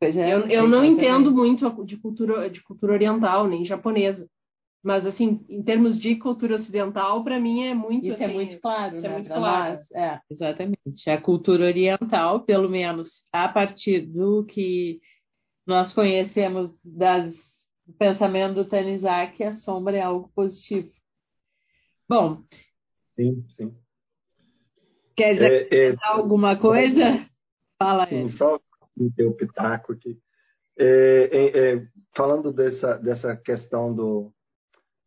É, 0.00 0.34
eu, 0.34 0.46
eu 0.48 0.68
não 0.68 0.84
entendo 0.84 1.30
muito 1.32 1.84
de 1.84 1.96
cultura, 1.96 2.50
de 2.50 2.62
cultura 2.62 2.92
oriental, 2.92 3.46
nem 3.46 3.64
japonesa. 3.64 4.28
Mas, 4.82 5.04
assim, 5.04 5.44
em 5.48 5.62
termos 5.62 5.98
de 6.00 6.14
cultura 6.16 6.54
ocidental, 6.54 7.24
para 7.24 7.38
mim 7.40 7.64
é 7.64 7.74
muito. 7.74 8.06
Isso 8.06 8.22
é 8.22 8.24
assim, 8.24 8.32
é 8.32 8.34
muito 8.34 8.60
claro, 8.60 8.96
isso 8.96 9.06
é 9.06 9.08
né? 9.08 9.14
é 9.14 9.18
muito 9.18 9.28
claro. 9.28 9.74
Nós, 9.74 9.90
é, 9.92 10.20
exatamente. 10.30 11.10
A 11.10 11.20
cultura 11.20 11.64
oriental, 11.64 12.40
pelo 12.40 12.68
menos 12.68 13.08
a 13.32 13.48
partir 13.48 14.02
do 14.02 14.44
que 14.44 15.00
nós 15.66 15.92
conhecemos 15.92 16.72
das, 16.84 17.34
do 17.88 17.94
pensamento 17.94 18.54
do 18.54 18.68
Tanizaki, 18.68 19.42
a 19.42 19.54
sombra 19.54 19.96
é 19.96 20.02
algo 20.02 20.30
positivo. 20.34 20.90
Bom. 22.06 22.42
Sim, 23.16 23.42
sim. 23.56 23.74
Quer 25.16 25.32
dizer, 25.32 25.68
é, 25.72 25.90
é, 25.90 25.96
alguma 26.02 26.56
coisa? 26.58 27.26
Fala 27.78 28.04
aí. 28.04 28.28
Só 28.32 28.60
o 28.96 29.32
pitaco 29.34 29.94
aqui. 29.94 30.18
É, 30.78 31.30
é, 31.32 31.58
é, 31.58 31.86
falando 32.14 32.52
dessa, 32.52 32.98
dessa 32.98 33.34
questão 33.36 33.94
do, 33.94 34.32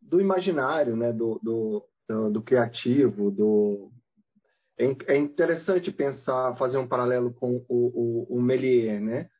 do 0.00 0.20
imaginário, 0.20 0.96
né, 0.96 1.12
do, 1.12 1.40
do, 1.42 1.86
do, 2.08 2.30
do 2.30 2.42
criativo, 2.42 3.30
do, 3.30 3.90
é, 4.76 5.14
é, 5.14 5.16
interessante 5.16 5.90
pensar, 5.92 6.56
fazer 6.56 6.78
um 6.78 6.88
paralelo 6.88 7.32
com 7.32 7.64
o, 7.68 8.26
o, 8.28 8.36
o 8.36 8.42
Méliès, 8.42 9.00
né, 9.00 9.30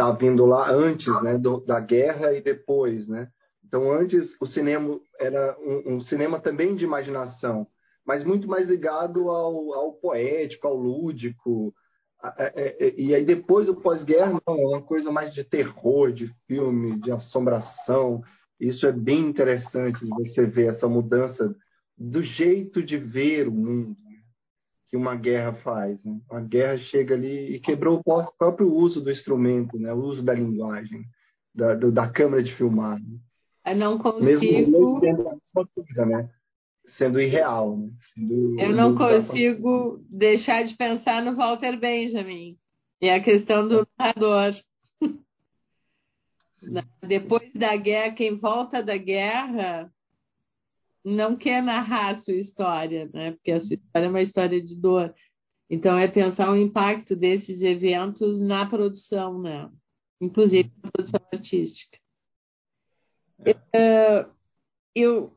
está 0.00 0.10
vindo 0.12 0.46
lá 0.46 0.70
antes 0.70 1.22
né, 1.22 1.36
do, 1.36 1.60
da 1.60 1.78
guerra 1.78 2.32
e 2.32 2.40
depois. 2.40 3.06
Né? 3.06 3.28
Então, 3.64 3.92
antes 3.92 4.34
o 4.40 4.46
cinema 4.46 4.98
era 5.18 5.56
um, 5.60 5.96
um 5.96 6.00
cinema 6.00 6.40
também 6.40 6.74
de 6.74 6.84
imaginação, 6.84 7.66
mas 8.06 8.24
muito 8.24 8.48
mais 8.48 8.66
ligado 8.66 9.28
ao, 9.28 9.74
ao 9.74 9.92
poético, 9.92 10.66
ao 10.66 10.74
lúdico. 10.74 11.74
É, 12.38 12.76
é, 12.78 12.94
e 12.98 13.14
aí 13.14 13.24
depois 13.24 13.66
do 13.66 13.76
pós-guerra, 13.76 14.40
é 14.46 14.50
uma 14.50 14.82
coisa 14.82 15.12
mais 15.12 15.34
de 15.34 15.44
terror, 15.44 16.12
de 16.12 16.32
filme, 16.46 16.98
de 17.00 17.10
assombração. 17.10 18.22
Isso 18.58 18.86
é 18.86 18.92
bem 18.92 19.20
interessante 19.20 20.04
você 20.06 20.46
ver 20.46 20.74
essa 20.74 20.88
mudança 20.88 21.54
do 21.96 22.22
jeito 22.22 22.82
de 22.82 22.96
ver 22.96 23.48
o 23.48 23.52
mundo 23.52 23.94
que 24.90 24.96
uma 24.96 25.14
guerra 25.14 25.54
faz. 25.62 26.02
Né? 26.04 26.20
A 26.30 26.40
guerra 26.40 26.78
chega 26.78 27.14
ali 27.14 27.54
e 27.54 27.60
quebrou 27.60 28.02
o 28.04 28.32
próprio 28.36 28.74
uso 28.74 29.00
do 29.00 29.10
instrumento, 29.10 29.78
né? 29.78 29.92
o 29.92 29.98
uso 29.98 30.22
da 30.22 30.34
linguagem, 30.34 31.04
da, 31.54 31.74
do, 31.74 31.92
da 31.92 32.08
câmera 32.10 32.42
de 32.42 32.54
filmar. 32.56 32.98
Né? 32.98 33.18
Eu 33.66 33.76
não 33.76 33.98
consigo. 33.98 34.24
Mesmo 34.24 35.00
sendo 35.00 35.28
a 35.28 35.32
mesma 35.32 35.68
coisa, 35.74 36.06
né? 36.06 36.30
sendo 36.86 37.20
irreal. 37.20 37.76
Né? 37.76 37.90
Sendo, 38.14 38.60
eu 38.60 38.72
não 38.74 38.96
consigo 38.96 40.00
deixar 40.10 40.64
de 40.64 40.74
pensar 40.76 41.22
no 41.22 41.36
Walter 41.36 41.78
Benjamin 41.78 42.56
e 43.00 43.08
a 43.08 43.22
questão 43.22 43.68
do 43.68 43.86
narrador. 43.98 44.54
Depois 47.06 47.50
da 47.54 47.74
guerra, 47.76 48.14
quem 48.14 48.36
volta 48.38 48.82
da 48.82 48.96
guerra 48.96 49.90
não 51.04 51.36
quer 51.36 51.62
narrar 51.62 52.16
a 52.16 52.20
sua 52.20 52.34
história, 52.34 53.10
né? 53.12 53.32
Porque 53.32 53.52
a 53.52 53.60
sua 53.60 53.74
história 53.74 54.06
é 54.06 54.08
uma 54.08 54.22
história 54.22 54.62
de 54.62 54.80
dor. 54.80 55.14
Então 55.68 55.96
é 55.98 56.08
pensar 56.08 56.50
o 56.50 56.56
impacto 56.56 57.14
desses 57.14 57.60
eventos 57.60 58.40
na 58.40 58.66
produção, 58.66 59.40
né? 59.40 59.70
Inclusive 60.20 60.70
na 60.82 60.90
produção 60.90 61.20
artística. 61.32 61.98
É. 63.72 64.26
Eu, 64.94 65.32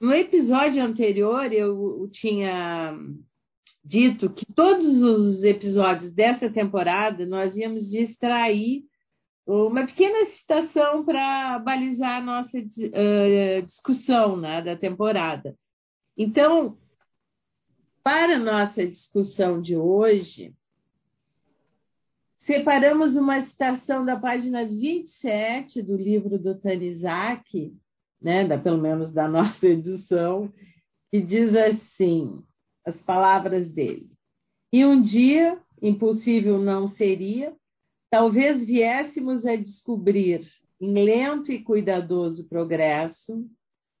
no 0.00 0.12
episódio 0.12 0.82
anterior, 0.82 1.52
eu 1.52 2.08
tinha 2.12 2.96
dito 3.84 4.30
que 4.30 4.46
todos 4.46 5.02
os 5.02 5.42
episódios 5.42 6.12
dessa 6.12 6.48
temporada 6.48 7.26
nós 7.26 7.54
íamos 7.56 7.90
distrair 7.90 8.84
uma 9.46 9.86
pequena 9.86 10.26
citação 10.30 11.04
para 11.04 11.58
balizar 11.58 12.18
a 12.18 12.24
nossa 12.24 12.58
uh, 12.58 13.62
discussão 13.66 14.36
né, 14.36 14.62
da 14.62 14.76
temporada. 14.76 15.54
Então, 16.16 16.78
para 18.02 18.38
nossa 18.38 18.86
discussão 18.86 19.60
de 19.60 19.76
hoje, 19.76 20.54
separamos 22.46 23.16
uma 23.16 23.44
citação 23.44 24.04
da 24.04 24.18
página 24.18 24.64
27 24.66 25.82
do 25.82 25.96
livro 25.96 26.38
do 26.38 26.58
Tanizaki, 26.58 27.74
né, 28.20 28.46
da, 28.46 28.58
pelo 28.58 28.78
menos 28.78 29.12
da 29.12 29.26
nossa 29.28 29.66
edição, 29.66 30.52
que 31.10 31.20
diz 31.20 31.54
assim, 31.54 32.42
as 32.84 33.00
palavras 33.02 33.70
dele. 33.70 34.08
E 34.72 34.84
um 34.84 35.02
dia, 35.02 35.58
impossível 35.80 36.58
não 36.58 36.88
seria, 36.88 37.54
talvez 38.14 38.64
viéssemos 38.64 39.44
a 39.44 39.56
descobrir, 39.56 40.40
em 40.80 41.04
lento 41.04 41.50
e 41.50 41.60
cuidadoso 41.60 42.48
progresso, 42.48 43.44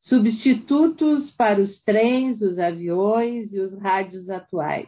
substitutos 0.02 1.32
para 1.32 1.60
os 1.60 1.82
trens, 1.82 2.40
os 2.40 2.56
aviões 2.60 3.52
e 3.52 3.58
os 3.58 3.76
rádios 3.76 4.30
atuais. 4.30 4.86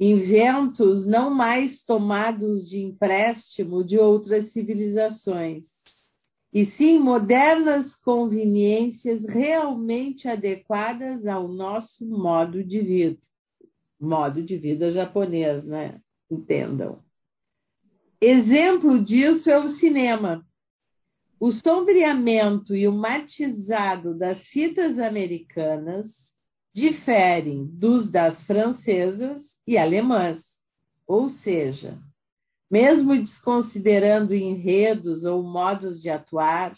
Inventos 0.00 1.06
não 1.06 1.28
mais 1.28 1.82
tomados 1.82 2.66
de 2.66 2.78
empréstimo 2.78 3.84
de 3.84 3.98
outras 3.98 4.50
civilizações, 4.52 5.64
e 6.54 6.64
sim 6.64 6.98
modernas 6.98 7.94
conveniências 7.96 9.26
realmente 9.26 10.26
adequadas 10.26 11.26
ao 11.26 11.48
nosso 11.48 12.06
modo 12.06 12.64
de 12.64 12.80
vida. 12.80 13.18
Modo 14.00 14.42
de 14.42 14.56
vida 14.56 14.90
japonês, 14.90 15.62
né? 15.66 16.00
Entendam. 16.30 16.98
Exemplo 18.24 19.02
disso 19.02 19.50
é 19.50 19.58
o 19.58 19.70
cinema. 19.78 20.46
O 21.40 21.50
sombreamento 21.50 22.72
e 22.72 22.86
o 22.86 22.92
matizado 22.92 24.16
das 24.16 24.40
fitas 24.46 24.96
americanas 24.96 26.06
diferem 26.72 27.66
dos 27.66 28.08
das 28.12 28.40
francesas 28.46 29.42
e 29.66 29.76
alemãs, 29.76 30.40
ou 31.04 31.30
seja, 31.30 31.98
mesmo 32.70 33.16
desconsiderando 33.16 34.32
enredos 34.36 35.24
ou 35.24 35.42
modos 35.42 36.00
de 36.00 36.08
atuar, 36.08 36.74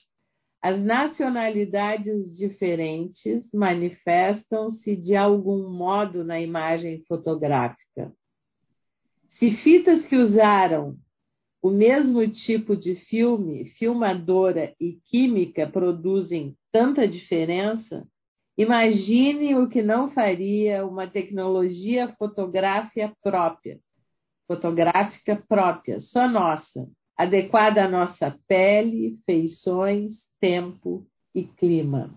as 0.62 0.83
nacionalidades 0.83 2.35
diferentes 2.35 3.46
manifestam-se 3.52 4.96
de 4.96 5.14
algum 5.14 5.68
modo 5.68 6.24
na 6.24 6.40
imagem 6.40 7.04
fotográfica. 7.07 8.11
Se 9.38 9.59
fitas 9.59 10.07
que 10.07 10.16
usaram 10.16 10.96
o 11.64 11.70
mesmo 11.70 12.29
tipo 12.29 12.77
de 12.77 12.94
filme, 12.94 13.64
filmadora 13.79 14.74
e 14.79 14.98
química 15.07 15.66
produzem 15.66 16.55
tanta 16.70 17.09
diferença, 17.09 18.07
imagine 18.55 19.57
o 19.57 19.66
que 19.66 19.83
não 19.83 20.11
faria 20.11 20.85
uma 20.85 21.07
tecnologia 21.07 22.14
fotográfica 22.18 23.11
própria, 23.22 23.79
fotográfica 24.46 25.42
própria, 25.48 26.00
só 26.00 26.29
nossa, 26.29 26.87
adequada 27.16 27.83
à 27.83 27.88
nossa 27.88 28.38
pele, 28.46 29.18
feições, 29.24 30.12
tempo 30.38 31.07
e 31.35 31.44
clima. 31.44 32.14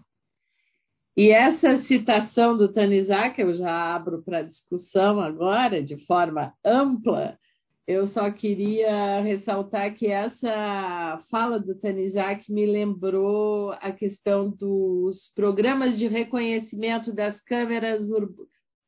E 1.15 1.31
essa 1.31 1.81
citação 1.83 2.57
do 2.57 2.67
Tanizak, 2.67 3.39
eu 3.39 3.55
já 3.55 3.95
abro 3.95 4.21
para 4.23 4.41
discussão 4.41 5.21
agora, 5.21 5.81
de 5.81 5.95
forma 6.05 6.53
ampla, 6.65 7.39
eu 7.87 8.07
só 8.07 8.29
queria 8.29 9.21
ressaltar 9.21 9.95
que 9.95 10.07
essa 10.07 11.23
fala 11.31 11.57
do 11.57 11.73
Tanizak 11.73 12.51
me 12.51 12.65
lembrou 12.65 13.71
a 13.79 13.93
questão 13.93 14.49
dos 14.49 15.31
programas 15.33 15.97
de 15.97 16.05
reconhecimento 16.05 17.13
das 17.13 17.39
câmeras 17.41 18.05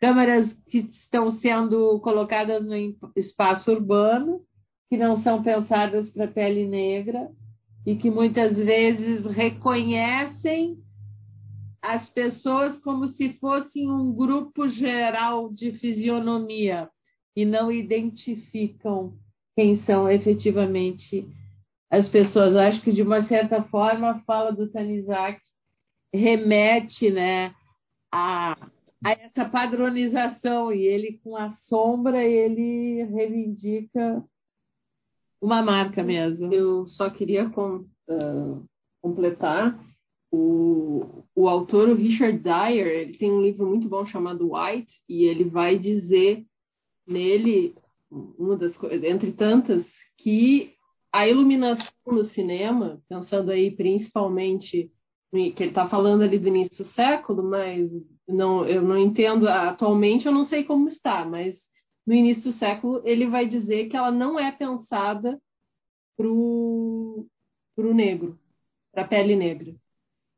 câmeras 0.02 0.52
que 0.70 0.80
estão 0.80 1.32
sendo 1.40 2.00
colocadas 2.02 2.66
no 2.66 2.76
espaço 3.16 3.72
urbano, 3.72 4.42
que 4.90 4.98
não 4.98 5.22
são 5.24 5.42
pensadas 5.44 6.10
para 6.10 6.28
pele 6.28 6.68
negra 6.68 7.30
e 7.86 7.96
que 7.96 8.12
muitas 8.12 8.56
vezes 8.58 9.26
reconhecem 9.26 10.78
as 11.82 12.10
pessoas 12.10 12.78
como 12.80 13.08
se 13.10 13.30
fossem 13.40 13.90
um 13.90 14.14
grupo 14.14 14.68
geral 14.68 15.54
de 15.54 15.72
fisionomia 15.74 16.90
e 17.36 17.46
não 17.46 17.72
identificam 17.72 19.14
quem 19.56 19.78
são 19.84 20.10
efetivamente 20.10 21.28
as 21.92 22.08
pessoas. 22.10 22.54
Eu 22.54 22.60
acho 22.60 22.82
que, 22.82 22.92
de 22.92 23.02
uma 23.02 23.28
certa 23.28 23.64
forma, 23.64 24.12
a 24.12 24.20
fala 24.22 24.52
do 24.52 24.70
Tanizak 24.70 25.42
remete 26.14 27.12
né, 27.12 27.54
a 28.12 28.56
a 29.04 29.12
essa 29.12 29.46
padronização 29.46 30.72
e 30.74 30.82
ele 30.86 31.20
com 31.24 31.36
a 31.38 31.52
sombra 31.54 32.24
ele 32.24 33.04
reivindica 33.04 34.24
uma 35.42 35.62
marca 35.64 36.04
mesmo. 36.04 36.54
Eu 36.54 36.86
só 36.88 37.10
queria 37.10 37.50
com, 37.50 37.86
uh, 38.10 38.66
completar 39.02 39.80
o, 40.32 41.24
o 41.34 41.48
autor 41.48 41.90
o 41.90 41.96
Richard 41.96 42.40
Dyer 42.40 42.88
ele 42.88 43.18
tem 43.18 43.32
um 43.32 43.42
livro 43.42 43.66
muito 43.66 43.88
bom 43.88 44.06
chamado 44.06 44.54
White 44.54 44.92
e 45.08 45.24
ele 45.24 45.46
vai 45.46 45.80
dizer 45.80 46.46
nele 47.10 47.76
uma 48.12 48.56
das 48.56 48.76
entre 49.04 49.34
tantas 49.34 49.86
que 50.18 50.74
a 51.12 51.28
iluminação 51.28 51.92
no 52.08 52.24
cinema 52.26 53.02
pensando 53.10 53.52
aí 53.52 53.72
principalmente 53.72 54.92
que 55.32 55.64
ele 55.64 55.70
está 55.70 55.88
falando 55.88 56.24
ali 56.24 56.40
do 56.40 56.48
início 56.48 56.84
do 56.84 56.90
século, 56.92 57.44
mas 57.44 57.90
não, 58.28 58.66
eu 58.66 58.82
não 58.82 58.98
entendo. 58.98 59.48
Atualmente 59.48 60.26
eu 60.26 60.32
não 60.32 60.46
sei 60.46 60.64
como 60.64 60.88
está, 60.90 61.24
mas 61.24 61.56
no 62.06 62.14
início 62.14 62.52
do 62.52 62.58
século 62.58 63.02
ele 63.06 63.28
vai 63.28 63.48
dizer 63.48 63.90
que 63.90 63.98
ela 63.98 64.12
não 64.12 64.40
é 64.40 64.52
pensada 64.52 65.40
para 66.18 66.28
o 66.28 67.28
negro, 67.78 68.40
para 68.92 69.04
a 69.04 69.08
pele 69.08 69.36
negra. 69.36 69.74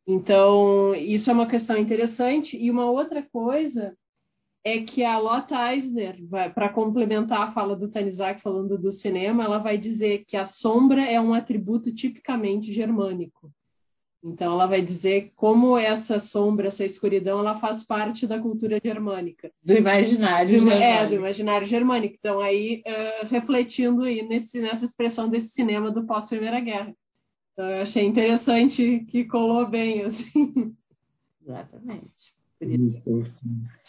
Então, 0.06 0.94
isso 0.96 1.30
é 1.30 1.34
uma 1.34 1.48
questão 1.48 1.78
interessante. 1.78 2.58
E 2.58 2.70
uma 2.70 2.90
outra 2.90 3.24
coisa 3.32 3.96
é 4.64 4.82
que 4.82 5.04
a 5.04 5.18
Lotte 5.18 5.54
Eisner, 5.54 6.18
para 6.54 6.70
complementar 6.70 7.42
a 7.42 7.52
fala 7.52 7.76
do 7.76 7.90
Tanizak 7.90 8.42
falando 8.42 8.78
do 8.78 8.92
cinema, 8.92 9.44
ela 9.44 9.58
vai 9.58 9.78
dizer 9.78 10.24
que 10.28 10.38
a 10.38 10.46
sombra 10.46 11.04
é 11.04 11.20
um 11.20 11.34
atributo 11.34 11.94
tipicamente 11.94 12.72
germânico. 12.72 13.52
Então, 14.24 14.54
ela 14.54 14.68
vai 14.68 14.84
dizer 14.84 15.32
como 15.36 15.76
essa 15.76 16.20
sombra, 16.20 16.68
essa 16.68 16.86
escuridão, 16.86 17.40
ela 17.40 17.60
faz 17.60 17.84
parte 17.86 18.28
da 18.28 18.40
cultura 18.40 18.80
germânica. 18.84 19.52
Do 19.64 19.74
imaginário 19.74 20.48
do, 20.48 20.54
germânico. 20.54 20.84
É, 20.84 21.08
do 21.08 21.16
imaginário 21.16 21.68
germânico. 21.68 22.16
Então, 22.20 22.40
aí, 22.40 22.84
uh, 22.86 23.28
refletindo 23.28 24.04
aí 24.04 24.22
nesse, 24.22 24.62
nessa 24.62 24.86
expressão 24.86 25.28
desse 25.28 25.48
cinema 25.50 25.90
do 25.90 26.06
pós-Primeira 26.06 26.60
Guerra. 26.60 26.94
Então, 27.54 27.68
eu 27.68 27.82
achei 27.82 28.06
interessante 28.06 29.06
que 29.10 29.26
colou 29.26 29.68
bem, 29.68 30.04
assim. 30.04 30.76
Exatamente. 31.44 32.42
Ah, 32.62 33.81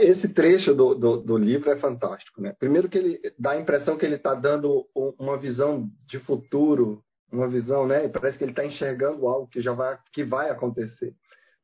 esse 0.00 0.28
trecho 0.28 0.74
do, 0.74 0.94
do, 0.94 1.16
do, 1.18 1.36
livro 1.36 1.70
é 1.70 1.76
fantástico, 1.76 2.40
né? 2.40 2.54
Primeiro 2.58 2.88
que 2.88 2.96
ele 2.96 3.20
dá 3.38 3.50
a 3.50 3.60
impressão 3.60 3.98
que 3.98 4.06
ele 4.06 4.14
está 4.14 4.34
dando 4.34 4.86
uma 5.18 5.36
visão 5.36 5.90
de 6.06 6.18
futuro 6.20 7.04
uma 7.34 7.48
visão, 7.48 7.86
né? 7.86 8.08
Parece 8.08 8.38
que 8.38 8.44
ele 8.44 8.52
está 8.52 8.64
enxergando 8.64 9.26
algo 9.26 9.48
que 9.48 9.60
já 9.60 9.72
vai, 9.72 9.98
que 10.12 10.24
vai 10.24 10.50
acontecer. 10.50 11.14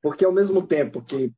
Porque 0.03 0.25
ao 0.25 0.33
mesmo 0.33 0.67
tempo 0.67 1.03
que 1.03 1.33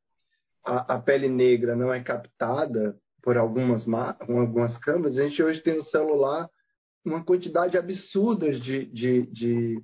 a, 0.65 0.95
a 0.95 0.99
pele 0.99 1.29
negra 1.29 1.75
não 1.75 1.93
é 1.93 2.01
captada 2.01 2.97
por 3.21 3.37
algumas, 3.37 3.85
algumas 4.19 4.77
câmeras, 4.79 5.17
a 5.17 5.23
gente 5.23 5.41
hoje 5.41 5.61
tem 5.61 5.77
no 5.77 5.83
celular 5.83 6.49
uma 7.05 7.23
quantidade 7.23 7.77
absurda 7.77 8.51
de, 8.51 8.85
de, 8.85 9.21
de 9.27 9.83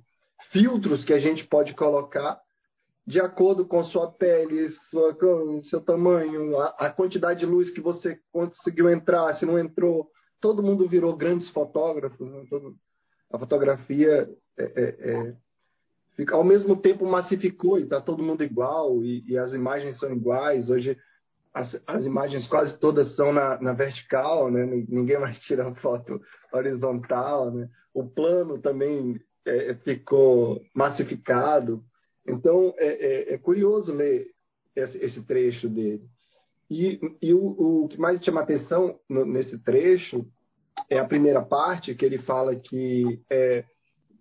filtros 0.50 1.04
que 1.04 1.12
a 1.12 1.18
gente 1.18 1.46
pode 1.46 1.74
colocar 1.74 2.40
de 3.06 3.20
acordo 3.20 3.66
com 3.66 3.82
sua 3.84 4.10
pele, 4.10 4.70
sua, 4.90 5.16
seu 5.68 5.80
tamanho, 5.80 6.58
a, 6.58 6.66
a, 6.78 6.90
quantidade 6.90 7.40
de 7.40 7.46
luz 7.46 7.70
que 7.70 7.80
você 7.80 8.18
conseguiu 8.32 8.88
entrar, 8.88 9.34
se 9.36 9.46
não 9.46 9.58
entrou. 9.58 10.08
Todo 10.40 10.62
mundo 10.62 10.88
virou 10.88 11.16
grandes 11.16 11.48
fotógrafos. 11.50 12.30
Né? 12.30 12.46
Todo, 12.48 12.76
a 13.32 13.38
fotografia 13.38 14.28
é, 14.58 14.62
é, 14.62 15.10
é, 15.10 15.36
fica, 16.16 16.34
ao 16.34 16.44
mesmo 16.44 16.76
tempo 16.76 17.06
massificou 17.06 17.78
e 17.78 17.82
está 17.82 18.00
todo 18.00 18.22
mundo 18.22 18.44
igual 18.44 19.02
e, 19.02 19.24
e, 19.26 19.38
as 19.38 19.52
imagens 19.52 19.98
são 19.98 20.12
iguais. 20.12 20.68
Hoje 20.70 20.96
as, 21.52 21.80
as 21.86 22.04
imagens 22.04 22.46
quase 22.48 22.78
todas 22.78 23.16
são 23.16 23.32
na, 23.32 23.60
na, 23.60 23.72
vertical, 23.72 24.50
né? 24.50 24.64
ninguém 24.88 25.18
mais 25.18 25.38
tira 25.46 25.74
foto 25.76 26.20
horizontal. 26.52 27.50
Né? 27.50 27.68
O 27.94 28.04
plano 28.04 28.58
também 28.58 29.20
é, 29.46 29.74
ficou 29.76 30.60
massificado. 30.74 31.82
Então 32.30 32.74
é, 32.78 33.34
é, 33.34 33.38
curioso 33.38 33.92
ler 33.92 34.28
esse, 34.74 34.98
esse 34.98 35.22
trecho 35.22 35.68
dele. 35.68 36.02
E, 36.70 37.00
e 37.20 37.34
o, 37.34 37.84
o, 37.84 37.88
que 37.88 37.98
mais 37.98 38.22
chama 38.24 38.42
atenção 38.42 38.98
no, 39.08 39.24
nesse 39.24 39.58
trecho 39.58 40.24
é 40.88 40.98
a 40.98 41.04
primeira 41.04 41.42
parte 41.42 41.94
que 41.94 42.04
ele 42.04 42.18
fala 42.18 42.54
que 42.54 43.20
é, 43.28 43.64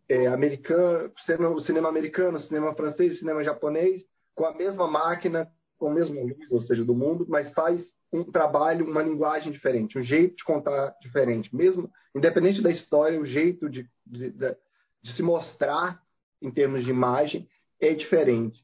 é 0.09 0.27
americano, 0.27 1.11
o 1.55 1.61
cinema 1.61 1.89
americano, 1.89 2.39
cinema 2.39 2.73
francês, 2.73 3.19
cinema 3.19 3.43
japonês, 3.43 4.03
com 4.35 4.45
a 4.45 4.55
mesma 4.55 4.87
máquina, 4.87 5.47
com 5.77 5.89
a 5.89 5.93
mesma 5.93 6.19
luz, 6.21 6.51
ou 6.51 6.61
seja, 6.63 6.83
do 6.83 6.95
mundo, 6.95 7.25
mas 7.29 7.53
faz 7.53 7.81
um 8.11 8.23
trabalho, 8.23 8.89
uma 8.89 9.03
linguagem 9.03 9.51
diferente, 9.51 9.99
um 9.99 10.01
jeito 10.01 10.37
de 10.37 10.43
contar 10.43 10.95
diferente. 11.01 11.55
Mesmo, 11.55 11.89
independente 12.15 12.61
da 12.61 12.71
história, 12.71 13.19
o 13.19 13.25
jeito 13.25 13.69
de, 13.69 13.87
de, 14.05 14.31
de, 14.31 14.55
de 15.03 15.15
se 15.15 15.21
mostrar 15.21 16.01
em 16.41 16.49
termos 16.49 16.83
de 16.83 16.89
imagem 16.89 17.47
é 17.79 17.93
diferente. 17.93 18.59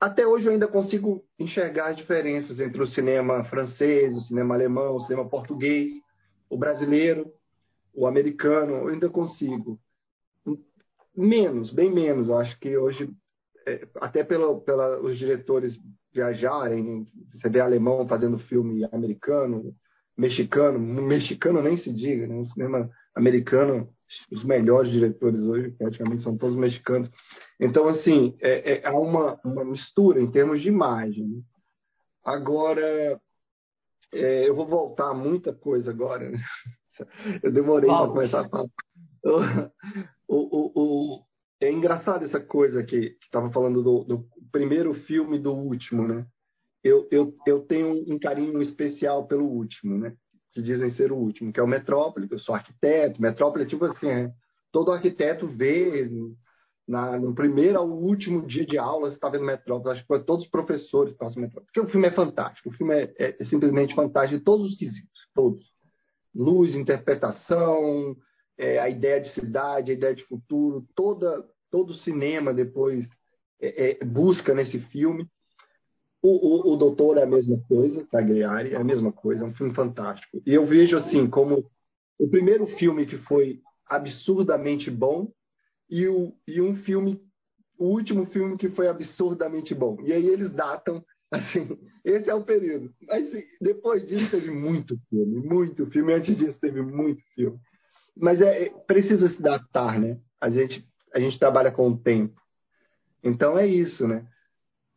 Até 0.00 0.26
hoje 0.26 0.46
eu 0.46 0.52
ainda 0.52 0.68
consigo 0.68 1.24
enxergar 1.38 1.88
as 1.88 1.96
diferenças 1.96 2.60
entre 2.60 2.82
o 2.82 2.86
cinema 2.86 3.44
francês, 3.44 4.14
o 4.14 4.20
cinema 4.20 4.54
alemão, 4.54 4.96
o 4.96 5.00
cinema 5.00 5.28
português, 5.28 5.92
o 6.50 6.56
brasileiro, 6.56 7.32
o 7.94 8.06
americano, 8.06 8.74
eu 8.74 8.88
ainda 8.88 9.08
consigo. 9.08 9.78
Menos, 11.16 11.72
bem 11.72 11.90
menos. 11.90 12.28
Eu 12.28 12.36
acho 12.36 12.58
que 12.60 12.76
hoje, 12.76 13.10
é, 13.66 13.88
até 13.96 14.22
pelo, 14.22 14.60
pela, 14.60 15.00
os 15.00 15.16
diretores 15.18 15.78
viajarem, 16.12 17.06
você 17.32 17.48
vê 17.48 17.60
alemão 17.60 18.06
fazendo 18.06 18.38
filme 18.38 18.86
americano, 18.92 19.74
mexicano, 20.16 20.78
mexicano 20.78 21.62
nem 21.62 21.76
se 21.78 21.92
diga, 21.92 22.26
né? 22.26 22.36
o 22.36 22.46
cinema 22.46 22.90
americano, 23.14 23.88
os 24.30 24.44
melhores 24.44 24.90
diretores 24.90 25.40
hoje 25.40 25.70
praticamente 25.72 26.22
são 26.22 26.36
todos 26.36 26.56
mexicanos. 26.56 27.10
Então, 27.60 27.88
assim, 27.88 28.36
é, 28.40 28.74
é, 28.74 28.86
há 28.86 28.96
uma, 28.98 29.40
uma 29.44 29.64
mistura 29.64 30.20
em 30.20 30.30
termos 30.30 30.60
de 30.60 30.68
imagem. 30.68 31.26
Né? 31.26 31.42
Agora, 32.24 33.20
é, 34.12 34.48
eu 34.48 34.54
vou 34.54 34.66
voltar 34.66 35.10
a 35.10 35.14
muita 35.14 35.52
coisa 35.52 35.90
agora. 35.90 36.30
Eu 37.42 37.52
demorei 37.52 37.90
para 37.90 38.08
começar 38.08 38.40
a 38.40 38.48
falar. 38.48 38.68
O, 40.28 40.38
o, 40.38 40.72
o, 40.74 41.24
é 41.60 41.70
engraçado 41.70 42.24
essa 42.24 42.40
coisa 42.40 42.82
que 42.82 43.16
estava 43.22 43.48
falando 43.52 43.80
do, 43.80 44.02
do, 44.02 44.28
primeiro 44.50 44.92
filme 44.92 45.38
do 45.38 45.54
último, 45.54 46.06
né? 46.06 46.26
Eu, 46.82 47.06
eu, 47.12 47.32
eu 47.46 47.60
tenho 47.60 48.04
um 48.12 48.18
carinho 48.18 48.60
especial 48.60 49.28
pelo 49.28 49.44
último, 49.44 49.96
né? 49.98 50.16
Que 50.56 50.62
dizem 50.62 50.90
ser 50.92 51.12
o 51.12 51.16
último, 51.16 51.52
que 51.52 51.60
é 51.60 51.62
o 51.62 51.66
Metrópole, 51.66 52.26
eu 52.30 52.38
sou 52.38 52.54
arquiteto. 52.54 53.20
Metrópole 53.20 53.64
é 53.64 53.66
tipo 53.66 53.84
assim, 53.84 54.08
é, 54.08 54.32
todo 54.72 54.90
arquiteto 54.90 55.46
vê 55.46 56.10
na, 56.88 57.18
no 57.18 57.34
primeiro 57.34 57.78
ao 57.78 57.86
último 57.86 58.46
dia 58.46 58.64
de 58.64 58.78
aula, 58.78 59.10
você 59.10 59.16
está 59.16 59.28
vendo 59.28 59.44
Metrópole. 59.44 59.92
Acho 59.92 60.06
que 60.06 60.18
todos 60.20 60.46
os 60.46 60.50
professores 60.50 61.14
passam 61.14 61.42
Metrópole. 61.42 61.66
Porque 61.66 61.80
o 61.80 61.90
filme 61.90 62.06
é 62.06 62.10
fantástico. 62.10 62.70
O 62.70 62.72
filme 62.72 62.94
é, 62.94 63.14
é, 63.18 63.36
é 63.38 63.44
simplesmente 63.44 63.94
fantástico 63.94 64.38
de 64.38 64.44
todos 64.46 64.70
os 64.70 64.78
quesitos. 64.78 65.28
Todos. 65.34 65.62
Luz, 66.34 66.74
interpretação, 66.74 68.16
é, 68.56 68.78
a 68.78 68.88
ideia 68.88 69.20
de 69.20 69.28
cidade, 69.34 69.90
a 69.90 69.94
ideia 69.94 70.14
de 70.14 70.24
futuro. 70.24 70.86
Toda, 70.94 71.44
todo 71.70 71.90
o 71.90 71.98
cinema 71.98 72.54
depois 72.54 73.06
é, 73.60 73.90
é, 73.90 74.04
busca 74.06 74.54
nesse 74.54 74.78
filme. 74.78 75.28
O, 76.22 76.28
o, 76.28 76.74
o, 76.74 76.76
Doutor 76.76 77.18
é 77.18 77.22
a 77.22 77.26
mesma 77.26 77.60
coisa, 77.68 78.06
Tagliari 78.10 78.72
é 78.72 78.76
a 78.76 78.84
mesma 78.84 79.12
coisa. 79.12 79.44
É 79.44 79.46
um 79.46 79.54
filme 79.54 79.74
fantástico. 79.74 80.42
E 80.44 80.52
eu 80.54 80.66
vejo 80.66 80.96
assim 80.96 81.28
como 81.28 81.70
o 82.18 82.28
primeiro 82.28 82.66
filme 82.78 83.06
que 83.06 83.18
foi 83.18 83.60
absurdamente 83.86 84.90
bom 84.90 85.30
e, 85.88 86.06
o, 86.08 86.32
e 86.46 86.60
um 86.60 86.74
filme, 86.76 87.20
o 87.78 87.86
último 87.86 88.26
filme 88.26 88.56
que 88.56 88.70
foi 88.70 88.88
absurdamente 88.88 89.74
bom. 89.74 89.98
E 90.02 90.12
aí 90.12 90.26
eles 90.26 90.52
datam, 90.52 91.04
assim, 91.30 91.78
esse 92.04 92.28
é 92.28 92.34
o 92.34 92.44
período. 92.44 92.92
Mas 93.06 93.30
depois 93.60 94.06
disso 94.06 94.30
teve 94.30 94.50
muito 94.50 94.98
filme, 95.08 95.36
muito 95.46 95.86
filme. 95.86 96.12
Antes 96.12 96.36
disso 96.36 96.58
teve 96.60 96.82
muito 96.82 97.22
filme. 97.34 97.58
Mas 98.16 98.40
é, 98.40 98.64
é 98.64 98.70
precisa 98.70 99.28
se 99.28 99.40
datar, 99.40 100.00
né? 100.00 100.18
A 100.40 100.48
gente, 100.50 100.84
a 101.14 101.20
gente 101.20 101.38
trabalha 101.38 101.70
com 101.70 101.88
o 101.88 101.98
tempo. 101.98 102.40
Então 103.22 103.58
é 103.58 103.66
isso, 103.66 104.06
né? 104.06 104.26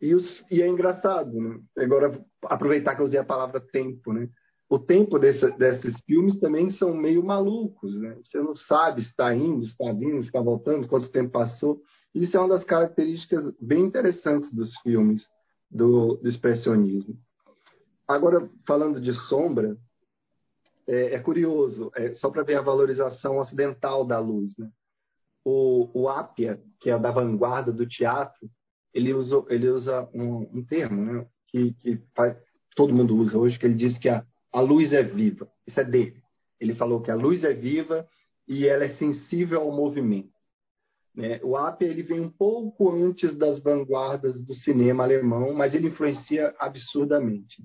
E, 0.02 0.16
os, 0.16 0.46
e 0.50 0.62
é 0.62 0.68
engraçado, 0.68 1.40
né? 1.40 1.60
Agora, 1.78 2.24
aproveitar 2.44 2.96
que 2.96 3.02
eu 3.02 3.06
usei 3.06 3.20
a 3.20 3.26
palavra 3.26 3.60
tempo, 3.60 4.14
né? 4.14 4.30
o 4.70 4.78
tempo 4.78 5.18
desse, 5.18 5.50
desses 5.58 6.00
filmes 6.02 6.40
também 6.40 6.70
são 6.70 6.94
meio 6.94 7.24
malucos, 7.24 8.00
né? 8.00 8.16
Você 8.24 8.38
não 8.38 8.56
sabe 8.56 9.02
se 9.02 9.10
está 9.10 9.34
indo, 9.34 9.64
se 9.64 9.72
está 9.72 9.92
vindo, 9.92 10.22
se 10.22 10.28
está 10.28 10.40
voltando, 10.40 10.88
quanto 10.88 11.10
tempo 11.10 11.32
passou. 11.32 11.82
Isso 12.14 12.38
é 12.38 12.40
uma 12.40 12.50
das 12.50 12.64
características 12.64 13.52
bem 13.60 13.82
interessantes 13.82 14.54
dos 14.54 14.78
filmes 14.82 15.28
do, 15.72 16.18
do 16.18 16.30
expressionismo. 16.30 17.18
Agora, 18.08 18.48
falando 18.68 19.02
de 19.02 19.14
sombra, 19.28 19.76
é, 20.88 21.16
é 21.16 21.20
curioso, 21.20 21.92
é, 21.96 22.14
só 22.16 22.30
para 22.30 22.44
ver 22.44 22.56
a 22.56 22.62
valorização 22.62 23.40
ocidental 23.40 24.06
da 24.06 24.20
luz, 24.20 24.56
né? 24.58 24.70
O, 25.44 25.90
o 26.02 26.10
Apia, 26.10 26.62
que 26.80 26.92
é 26.92 27.00
da 27.00 27.12
vanguarda 27.12 27.72
do 27.72 27.88
teatro, 27.88 28.48
ele 28.94 29.12
ele 29.50 29.70
usa 29.70 30.10
um, 30.14 30.50
um 30.54 30.66
termo, 30.66 31.02
né? 31.04 31.26
Que, 31.48 31.74
que 31.74 32.00
faz, 32.16 32.38
todo 32.76 32.94
mundo 32.94 33.16
usa 33.18 33.38
hoje, 33.38 33.58
que 33.58 33.66
ele 33.66 33.76
diz 33.76 33.98
que 33.98 34.10
a 34.10 34.24
a 34.52 34.62
luz 34.62 34.92
é 34.94 35.04
viva. 35.04 35.48
Isso 35.66 35.80
é 35.80 35.84
dele. 35.84 36.22
Ele 36.60 36.76
falou 36.76 37.02
que 37.02 37.12
a 37.12 37.16
luz 37.16 37.44
é 37.44 37.54
viva 37.54 38.08
e 38.48 38.68
ela 38.68 38.86
é 38.86 38.94
sensível 38.94 39.62
ao 39.62 39.72
movimento. 39.72 40.34
Né? 41.16 41.40
O 41.44 41.56
Apia 41.56 41.88
ele 41.88 42.04
vem 42.04 42.20
um 42.20 42.30
pouco 42.30 42.92
antes 42.92 43.36
das 43.36 43.62
vanguardas 43.62 44.42
do 44.44 44.54
cinema 44.54 45.04
alemão, 45.04 45.54
mas 45.54 45.74
ele 45.74 45.88
influencia 45.88 46.54
absurdamente. 46.60 47.64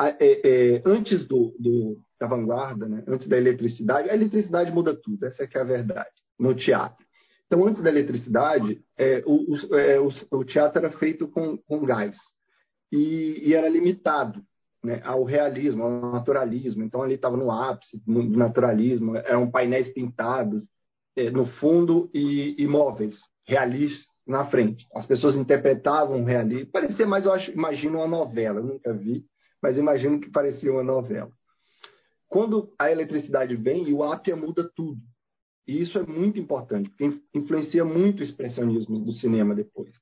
É, 0.00 0.16
é, 0.18 0.82
antes 0.86 1.26
do, 1.26 1.54
do, 1.58 2.00
da 2.18 2.26
vanguarda, 2.26 2.88
né? 2.88 3.04
antes 3.06 3.28
da 3.28 3.36
eletricidade, 3.36 4.08
a 4.08 4.14
eletricidade 4.14 4.72
muda 4.72 4.96
tudo, 4.96 5.26
essa 5.26 5.44
é 5.44 5.46
que 5.46 5.58
é 5.58 5.60
a 5.60 5.64
verdade, 5.64 6.10
no 6.38 6.54
teatro. 6.54 7.04
Então, 7.50 7.66
antes 7.66 7.82
da 7.82 7.90
eletricidade, 7.90 8.80
é, 8.96 9.24
o, 9.26 9.54
o, 9.54 9.76
é, 9.76 9.98
o, 9.98 10.44
teatro 10.44 10.78
era 10.78 10.96
feito 10.98 11.26
com, 11.26 11.58
com 11.58 11.84
gás 11.84 12.16
e, 12.92 13.42
e 13.44 13.54
era 13.54 13.68
limitado 13.68 14.40
né, 14.84 15.00
ao 15.04 15.24
realismo, 15.24 15.82
ao 15.82 16.12
naturalismo. 16.12 16.84
Então, 16.84 17.02
ali 17.02 17.14
estava 17.14 17.36
no 17.36 17.50
ápice 17.50 18.00
do 18.06 18.22
naturalismo, 18.22 19.16
eram 19.16 19.50
painéis 19.50 19.92
pintados 19.92 20.62
é, 21.16 21.28
no 21.28 21.44
fundo 21.44 22.08
e 22.14 22.54
imóveis, 22.62 23.16
realistas 23.44 24.06
na 24.24 24.46
frente. 24.46 24.86
As 24.94 25.04
pessoas 25.04 25.34
interpretavam 25.34 26.22
o 26.22 26.24
realismo. 26.24 26.70
Parecia 26.70 27.04
mais, 27.04 27.24
eu 27.24 27.32
acho, 27.32 27.50
imagino 27.50 27.98
uma 27.98 28.06
novela, 28.06 28.60
eu 28.60 28.64
nunca 28.64 28.92
vi, 28.92 29.24
mas 29.60 29.76
imagino 29.76 30.20
que 30.20 30.30
parecia 30.30 30.70
uma 30.70 30.84
novela. 30.84 31.32
Quando 32.28 32.72
a 32.78 32.92
eletricidade 32.92 33.56
vem, 33.56 33.92
o 33.92 34.04
ápia 34.04 34.36
muda 34.36 34.70
tudo. 34.76 35.00
E 35.66 35.80
isso 35.82 35.98
é 35.98 36.02
muito 36.04 36.40
importante, 36.40 36.90
porque 36.90 37.20
influencia 37.34 37.84
muito 37.84 38.20
o 38.20 38.24
expressionismo 38.24 39.04
do 39.04 39.12
cinema 39.12 39.54
depois 39.54 39.94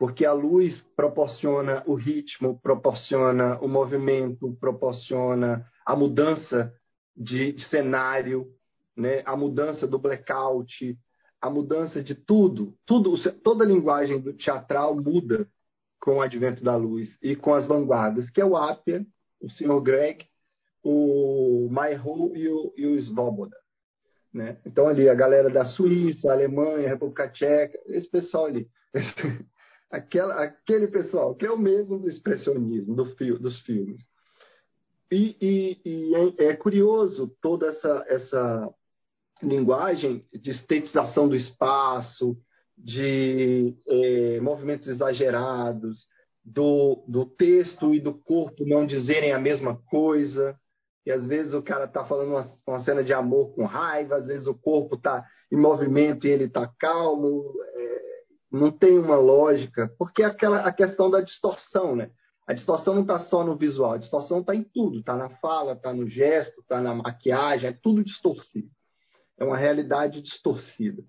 porque 0.00 0.24
a 0.24 0.32
luz 0.32 0.82
proporciona 0.96 1.84
o 1.86 1.94
ritmo, 1.94 2.58
proporciona 2.62 3.60
o 3.60 3.68
movimento, 3.68 4.56
proporciona 4.58 5.66
a 5.84 5.94
mudança 5.94 6.72
de, 7.14 7.52
de 7.52 7.68
cenário, 7.68 8.46
né? 8.96 9.22
a 9.26 9.36
mudança 9.36 9.86
do 9.86 9.98
blackout, 9.98 10.98
a 11.38 11.50
mudança 11.50 12.02
de 12.02 12.14
tudo, 12.14 12.74
tudo, 12.86 13.14
toda 13.42 13.62
a 13.62 13.66
linguagem 13.66 14.18
do 14.18 14.32
teatral 14.32 14.96
muda 14.96 15.46
com 16.00 16.16
o 16.16 16.22
advento 16.22 16.64
da 16.64 16.76
luz 16.76 17.18
e 17.22 17.36
com 17.36 17.52
as 17.52 17.66
vanguardas, 17.66 18.30
que 18.30 18.40
é 18.40 18.44
o 18.44 18.56
Apia, 18.56 19.04
o 19.38 19.50
Sr. 19.50 19.82
Greg, 19.82 20.24
o 20.82 21.68
Mayho 21.70 22.34
e 22.34 22.48
o, 22.48 22.72
e 22.74 22.86
o 22.86 23.02
Svoboda. 23.02 23.56
Né? 24.32 24.58
Então, 24.64 24.88
ali, 24.88 25.08
a 25.08 25.14
galera 25.14 25.50
da 25.50 25.64
Suíça, 25.64 26.30
Alemanha, 26.30 26.88
República 26.88 27.28
Tcheca, 27.28 27.78
esse 27.86 28.08
pessoal 28.08 28.46
ali. 28.46 28.68
aquela, 29.90 30.42
aquele 30.42 30.86
pessoal 30.86 31.34
que 31.34 31.44
é 31.44 31.50
o 31.50 31.58
mesmo 31.58 31.98
do 31.98 32.08
expressionismo 32.08 32.94
do 32.94 33.16
fio, 33.16 33.38
dos 33.38 33.60
filmes. 33.62 34.02
E, 35.10 35.36
e, 35.40 35.80
e 35.84 36.14
é, 36.14 36.50
é, 36.50 36.56
curioso 36.56 37.36
toda 37.42 37.66
essa, 37.66 38.04
essa 38.08 38.74
linguagem 39.42 40.24
de 40.32 40.50
estetização 40.50 41.28
do 41.28 41.34
espaço, 41.34 42.36
de 42.78 43.74
é, 43.88 44.40
movimentos 44.40 44.86
exagerados, 44.86 46.06
do, 46.44 47.04
do 47.06 47.26
texto 47.26 47.92
e 47.94 48.00
do 48.00 48.14
corpo 48.14 48.64
não 48.64 48.86
dizerem 48.86 49.32
a 49.32 49.38
mesma 49.38 49.76
coisa. 49.76 50.56
E 51.04 51.10
às 51.10 51.26
vezes 51.26 51.54
o 51.54 51.62
cara 51.62 51.84
está 51.84 52.04
falando 52.04 52.30
uma, 52.30 52.46
uma, 52.66 52.80
cena 52.80 53.02
de 53.02 53.12
amor 53.12 53.54
com 53.54 53.64
raiva, 53.64 54.16
às 54.16 54.26
vezes 54.26 54.46
o 54.46 54.54
corpo 54.54 54.96
está 54.96 55.24
em 55.50 55.56
movimento 55.56 56.26
e 56.26 56.30
ele 56.30 56.44
está 56.44 56.70
calmo. 56.78 57.42
É, 57.74 58.00
não 58.52 58.70
tem 58.70 58.98
uma 58.98 59.16
lógica, 59.16 59.92
porque 59.98 60.22
é 60.22 60.26
aquela 60.26 60.60
a 60.60 60.72
questão 60.72 61.10
da 61.10 61.20
distorção, 61.20 61.96
né? 61.96 62.10
A 62.46 62.52
distorção 62.52 62.94
não 62.94 63.02
está 63.02 63.20
só 63.20 63.44
no 63.44 63.56
visual, 63.56 63.92
a 63.92 63.98
distorção 63.98 64.40
está 64.40 64.54
em 64.54 64.64
tudo, 64.64 64.98
está 64.98 65.16
na 65.16 65.30
fala, 65.36 65.72
está 65.72 65.94
no 65.94 66.08
gesto, 66.08 66.60
está 66.60 66.80
na 66.80 66.92
maquiagem, 66.92 67.70
é 67.70 67.78
tudo 67.80 68.02
distorcido. 68.02 68.68
É 69.38 69.44
uma 69.44 69.56
realidade 69.56 70.20
distorcida. 70.20 71.02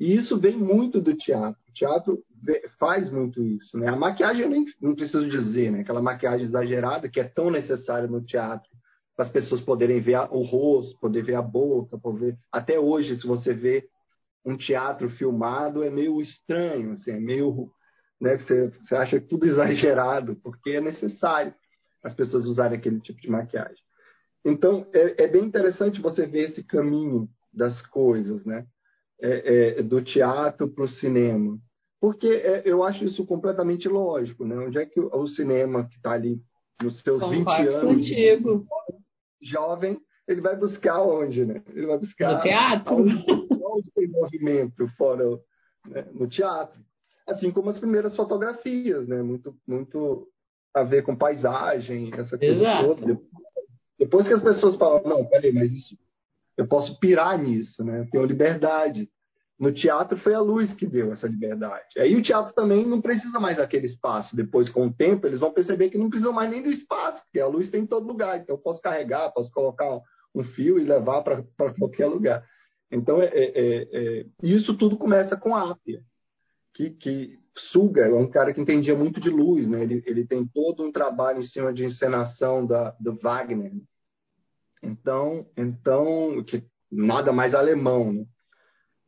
E 0.00 0.14
isso 0.14 0.38
vem 0.38 0.56
muito 0.56 1.00
do 1.00 1.14
teatro. 1.14 1.60
O 1.68 1.72
teatro 1.72 2.24
faz 2.78 3.10
muito 3.12 3.42
isso. 3.42 3.76
Né? 3.76 3.88
A 3.88 3.96
maquiagem 3.96 4.42
eu 4.42 4.48
nem 4.48 4.64
não 4.80 4.94
preciso 4.94 5.28
dizer, 5.28 5.70
né? 5.70 5.80
aquela 5.80 6.00
maquiagem 6.00 6.46
exagerada 6.46 7.08
que 7.08 7.20
é 7.20 7.24
tão 7.24 7.50
necessária 7.50 8.08
no 8.08 8.24
teatro 8.24 8.68
para 9.18 9.26
as 9.26 9.32
pessoas 9.32 9.60
poderem 9.60 10.00
ver 10.00 10.16
o 10.30 10.42
rosto, 10.42 10.96
poder 11.00 11.24
ver 11.24 11.34
a 11.34 11.42
boca, 11.42 11.98
poder... 11.98 12.38
até 12.52 12.78
hoje, 12.78 13.20
se 13.20 13.26
você 13.26 13.52
vê 13.52 13.88
um 14.44 14.56
teatro 14.56 15.10
filmado, 15.10 15.82
é 15.82 15.90
meio 15.90 16.22
estranho, 16.22 16.92
assim, 16.92 17.10
é 17.10 17.18
meio, 17.18 17.68
né, 18.20 18.38
você, 18.38 18.68
você 18.68 18.94
acha 18.94 19.20
tudo 19.20 19.44
exagerado, 19.50 20.36
porque 20.36 20.70
é 20.70 20.80
necessário 20.80 21.52
as 22.00 22.14
pessoas 22.14 22.44
usarem 22.44 22.78
aquele 22.78 23.00
tipo 23.00 23.20
de 23.20 23.28
maquiagem. 23.28 23.82
Então, 24.44 24.86
é, 24.92 25.24
é 25.24 25.26
bem 25.26 25.42
interessante 25.42 26.00
você 26.00 26.24
ver 26.24 26.50
esse 26.50 26.62
caminho 26.62 27.28
das 27.52 27.84
coisas, 27.88 28.44
né? 28.44 28.66
É, 29.20 29.80
é, 29.80 29.82
do 29.82 30.00
teatro 30.00 30.68
para 30.68 30.84
o 30.84 30.88
cinema. 30.88 31.58
Porque 32.00 32.28
é, 32.28 32.62
eu 32.64 32.84
acho 32.84 33.04
isso 33.04 33.26
completamente 33.26 33.88
lógico, 33.88 34.44
né? 34.44 34.56
Onde 34.56 34.78
é 34.78 34.86
que 34.86 35.00
o, 35.00 35.08
o 35.12 35.26
cinema 35.26 35.88
que 35.88 35.96
está 35.96 36.12
ali 36.12 36.40
nos 36.80 37.00
seus 37.00 37.20
Concordo 37.20 37.64
20 37.64 37.74
anos, 37.74 37.94
contigo. 37.96 38.66
Jovem, 39.40 40.00
ele 40.26 40.40
vai 40.40 40.56
buscar 40.56 41.00
onde, 41.02 41.44
né? 41.44 41.62
Ele 41.68 41.86
vai 41.86 41.98
buscar 41.98 42.36
no 42.36 42.42
teatro. 42.42 42.94
Onde, 42.94 43.24
onde 43.50 43.90
tem 43.92 44.08
movimento 44.08 44.86
fora 44.96 45.24
né? 45.86 46.06
no 46.12 46.28
teatro. 46.28 46.78
Assim 47.26 47.50
como 47.50 47.70
as 47.70 47.78
primeiras 47.78 48.14
fotografias, 48.14 49.06
né? 49.06 49.22
Muito, 49.22 49.56
muito 49.66 50.28
a 50.74 50.82
ver 50.82 51.02
com 51.02 51.16
paisagem, 51.16 52.10
essa 52.14 52.38
coisa 52.38 52.54
Exato. 52.54 52.94
toda. 52.94 53.20
Depois 53.98 54.28
que 54.28 54.34
as 54.34 54.42
pessoas 54.42 54.76
falam, 54.76 55.02
não, 55.04 55.24
peraí, 55.24 55.52
mas 55.52 55.72
isso, 55.72 55.98
eu 56.56 56.66
posso 56.66 56.98
pirar 56.98 57.38
nisso, 57.38 57.82
né? 57.82 58.00
Eu 58.00 58.10
tenho 58.10 58.24
liberdade. 58.24 59.10
No 59.58 59.72
teatro 59.72 60.16
foi 60.18 60.34
a 60.34 60.40
luz 60.40 60.72
que 60.74 60.86
deu 60.86 61.12
essa 61.12 61.26
liberdade. 61.26 61.98
Aí 61.98 62.14
o 62.14 62.22
teatro 62.22 62.54
também 62.54 62.86
não 62.86 63.00
precisa 63.00 63.40
mais 63.40 63.56
daquele 63.56 63.86
espaço. 63.86 64.36
Depois, 64.36 64.68
com 64.68 64.86
o 64.86 64.92
tempo, 64.92 65.26
eles 65.26 65.40
vão 65.40 65.52
perceber 65.52 65.90
que 65.90 65.98
não 65.98 66.08
precisam 66.08 66.32
mais 66.32 66.48
nem 66.48 66.62
do 66.62 66.70
espaço, 66.70 67.20
porque 67.24 67.40
a 67.40 67.46
luz 67.46 67.68
tem 67.68 67.82
em 67.82 67.86
todo 67.86 68.06
lugar. 68.06 68.38
Então, 68.38 68.54
eu 68.54 68.62
posso 68.62 68.80
carregar, 68.80 69.32
posso 69.32 69.50
colocar 69.50 70.00
um 70.32 70.44
fio 70.44 70.78
e 70.78 70.84
levar 70.84 71.22
para 71.22 71.42
qualquer 71.76 72.06
lugar. 72.06 72.44
Então, 72.90 73.20
é, 73.20 73.26
é, 73.26 73.52
é, 73.54 73.88
é, 73.92 74.26
isso 74.42 74.76
tudo 74.76 74.96
começa 74.96 75.36
com 75.36 75.54
a 75.54 75.72
Ápia, 75.72 76.02
que, 76.72 76.90
que 76.90 77.38
suga, 77.56 78.06
é 78.06 78.14
um 78.14 78.30
cara 78.30 78.54
que 78.54 78.60
entendia 78.60 78.94
muito 78.94 79.18
de 79.20 79.28
luz, 79.28 79.68
né? 79.68 79.82
Ele, 79.82 80.02
ele 80.06 80.26
tem 80.26 80.46
todo 80.46 80.84
um 80.84 80.92
trabalho 80.92 81.40
em 81.40 81.48
cima 81.48 81.72
de 81.72 81.84
encenação 81.84 82.64
da, 82.64 82.94
do 83.00 83.16
Wagner. 83.16 83.72
Então, 84.82 85.46
então 85.56 86.42
que 86.44 86.64
nada 86.90 87.32
mais 87.32 87.54
alemão, 87.54 88.12
né? 88.12 88.24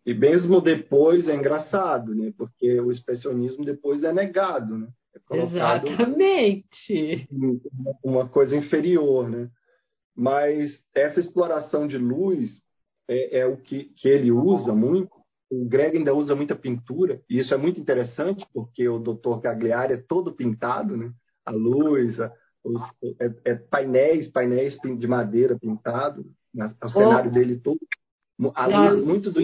E 0.05 0.15
mesmo 0.15 0.61
depois 0.61 1.29
é 1.29 1.35
engraçado, 1.35 2.15
né? 2.15 2.33
Porque 2.37 2.81
o 2.81 2.91
expressionismo 2.91 3.65
depois 3.65 4.03
é 4.03 4.13
negado, 4.13 4.79
né? 4.79 4.89
É 5.31 5.39
Exatamente. 5.39 7.29
Uma 8.03 8.29
coisa 8.29 8.57
inferior, 8.57 9.29
né? 9.29 9.51
Mas 10.15 10.83
essa 10.95 11.21
exploração 11.21 11.87
de 11.87 11.99
luz 11.99 12.61
é, 13.09 13.41
é 13.41 13.47
o 13.47 13.57
que, 13.57 13.85
que 13.97 14.09
ele 14.09 14.31
usa 14.31 14.75
muito 14.75 15.21
o 15.51 15.65
Greg 15.65 15.97
ainda 15.97 16.15
usa 16.15 16.37
muita 16.37 16.55
pintura, 16.55 17.21
e 17.29 17.41
isso 17.41 17.53
é 17.53 17.57
muito 17.57 17.81
interessante, 17.81 18.47
porque 18.55 18.89
o 18.89 19.01
Dr. 19.01 19.41
Cagliari 19.43 19.95
é 19.95 19.97
todo 19.97 20.33
pintado, 20.33 20.97
né? 20.97 21.13
A 21.45 21.51
luz, 21.51 22.21
a, 22.21 22.33
os, 22.63 22.81
é, 23.21 23.35
é, 23.45 23.55
painéis, 23.57 24.31
painéis 24.31 24.79
de 24.79 25.07
madeira 25.09 25.59
pintado, 25.59 26.25
né? 26.55 26.73
o 26.83 26.89
cenário 26.89 27.31
oh. 27.31 27.35
dele 27.35 27.59
todo. 27.59 27.81
A 28.55 28.67
luz, 28.67 29.05
muito 29.05 29.33
do 29.33 29.41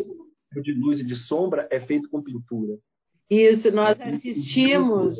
de 0.62 0.72
luz 0.72 1.00
e 1.00 1.04
de 1.04 1.16
sombra 1.16 1.68
é 1.70 1.80
feito 1.80 2.08
com 2.08 2.22
pintura. 2.22 2.78
Isso, 3.28 3.70
nós 3.72 4.00
assistimos, 4.00 5.16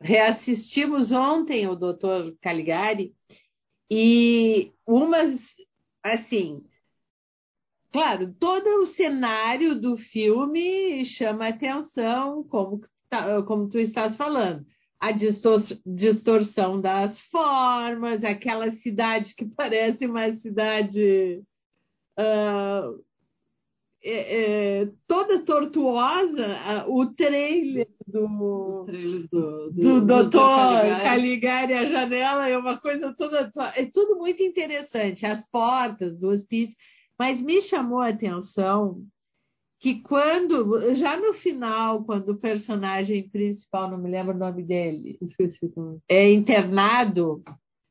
reassistimos 0.00 1.10
ontem 1.10 1.66
o 1.66 1.74
Dr. 1.74 2.34
Caligari, 2.40 3.12
e 3.90 4.70
umas, 4.86 5.40
assim, 6.04 6.62
Claro, 7.92 8.32
todo 8.38 8.82
o 8.82 8.86
cenário 8.94 9.80
do 9.80 9.96
filme 9.96 11.04
chama 11.06 11.48
atenção, 11.48 12.44
como, 12.44 12.80
tá, 13.08 13.42
como 13.42 13.68
tu 13.68 13.78
estás 13.80 14.16
falando. 14.16 14.64
A 15.00 15.12
distorção 15.12 16.80
das 16.80 17.18
formas, 17.30 18.22
aquela 18.22 18.70
cidade 18.76 19.34
que 19.34 19.44
parece 19.56 20.06
uma 20.06 20.32
cidade 20.36 21.42
uh, 22.18 23.02
é, 24.02 24.82
é, 24.82 24.88
toda 25.06 25.44
tortuosa. 25.44 26.86
O 26.88 27.06
trailer 27.06 27.88
do, 28.06 28.24
o 28.24 28.84
trailer 28.86 29.28
do, 29.30 29.70
do, 29.70 29.72
do 29.72 30.06
doutor 30.06 30.40
Caligari. 30.40 31.02
Caligari, 31.02 31.72
a 31.74 31.84
janela 31.86 32.48
é 32.48 32.56
uma 32.56 32.78
coisa 32.78 33.14
toda. 33.16 33.50
É 33.76 33.84
tudo 33.86 34.16
muito 34.16 34.42
interessante. 34.42 35.26
As 35.26 35.44
portas 35.50 36.18
do 36.18 36.28
hospício. 36.28 36.74
Mas 37.18 37.40
me 37.40 37.60
chamou 37.62 38.00
a 38.00 38.08
atenção 38.08 39.02
que 39.80 40.02
quando, 40.02 40.94
já 40.94 41.16
no 41.16 41.32
final, 41.34 42.04
quando 42.04 42.30
o 42.30 42.38
personagem 42.38 43.28
principal, 43.30 43.90
não 43.90 43.96
me 43.96 44.10
lembro 44.10 44.34
o 44.34 44.38
nome 44.38 44.62
dele, 44.62 45.18
é 46.08 46.30
internado, 46.30 47.42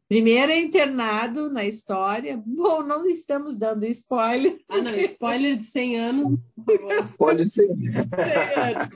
primeiro 0.10 0.52
é 0.52 0.60
internado 0.60 1.50
na 1.50 1.64
história. 1.64 2.42
Bom, 2.46 2.84
não 2.84 3.08
estamos 3.08 3.58
dando 3.58 3.86
spoiler. 3.86 4.58
Ah, 4.68 4.82
não, 4.82 4.94
spoiler 4.96 5.58
de 5.58 5.66
100 5.68 6.00
anos. 6.00 6.40
spoiler 7.12 7.46
de 7.46 7.54
100 7.54 7.68
anos. 7.68 8.90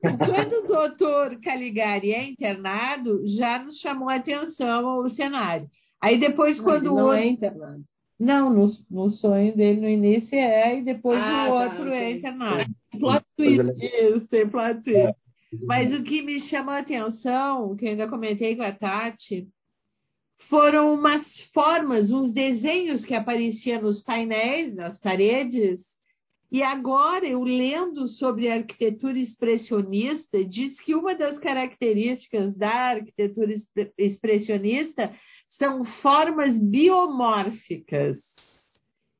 Quando 0.00 0.64
o 0.64 0.66
doutor 0.66 1.40
Caligari 1.40 2.12
é 2.12 2.24
internado, 2.24 3.22
já 3.26 3.62
nos 3.62 3.78
chamou 3.78 4.08
a 4.08 4.16
atenção 4.16 4.98
o 4.98 5.08
cenário. 5.10 5.68
Aí 6.00 6.18
depois, 6.18 6.60
quando 6.60 6.86
não, 6.86 6.94
o. 6.94 6.98
Não 6.98 7.12
é 7.12 7.26
internado. 7.26 7.82
Não, 8.18 8.50
no, 8.50 8.70
no 8.90 9.10
sonho 9.10 9.56
dele 9.56 9.80
no 9.80 9.88
início 9.88 10.36
é, 10.36 10.78
e 10.78 10.82
depois 10.82 11.18
ah, 11.20 11.24
o 11.24 11.46
tá, 11.46 11.64
outro 11.64 11.84
tá, 11.86 11.96
é 11.96 12.12
internado. 12.12 12.70
Plot 12.98 13.24
twist, 13.36 13.64
isso, 13.80 14.28
tem 14.28 14.48
plot 14.48 14.82
twist. 14.82 14.98
É. 14.98 15.14
Mas 15.64 15.92
o 15.92 16.02
que 16.02 16.22
me 16.22 16.40
chamou 16.42 16.72
a 16.72 16.78
atenção, 16.78 17.76
que 17.76 17.84
eu 17.84 17.90
ainda 17.90 18.08
comentei 18.08 18.56
com 18.56 18.62
a 18.62 18.72
Tati, 18.72 19.48
foram 20.52 20.92
umas 20.92 21.24
formas, 21.54 22.10
uns 22.10 22.30
desenhos 22.34 23.06
que 23.06 23.14
apareciam 23.14 23.80
nos 23.80 24.02
painéis, 24.02 24.74
nas 24.74 24.98
paredes, 24.98 25.80
e 26.50 26.62
agora, 26.62 27.26
eu 27.26 27.42
lendo 27.42 28.06
sobre 28.06 28.50
a 28.50 28.56
arquitetura 28.56 29.18
expressionista, 29.18 30.44
diz 30.44 30.78
que 30.82 30.94
uma 30.94 31.14
das 31.14 31.38
características 31.38 32.54
da 32.54 32.90
arquitetura 32.90 33.54
expressionista 33.96 35.16
são 35.52 35.86
formas 36.02 36.58
biomórficas. 36.58 38.20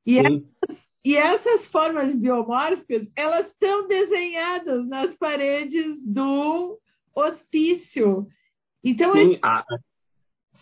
E 0.04 0.18
essas, 0.18 0.84
e 1.02 1.16
essas, 1.16 1.66
formas 1.68 2.14
biomórficas, 2.14 3.08
elas 3.16 3.46
estão 3.46 3.88
desenhadas 3.88 4.86
nas 4.86 5.16
paredes 5.16 5.96
do 6.04 6.78
hospício. 7.16 8.26
Então, 8.84 9.14
Sim, 9.14 9.38
a... 9.42 9.64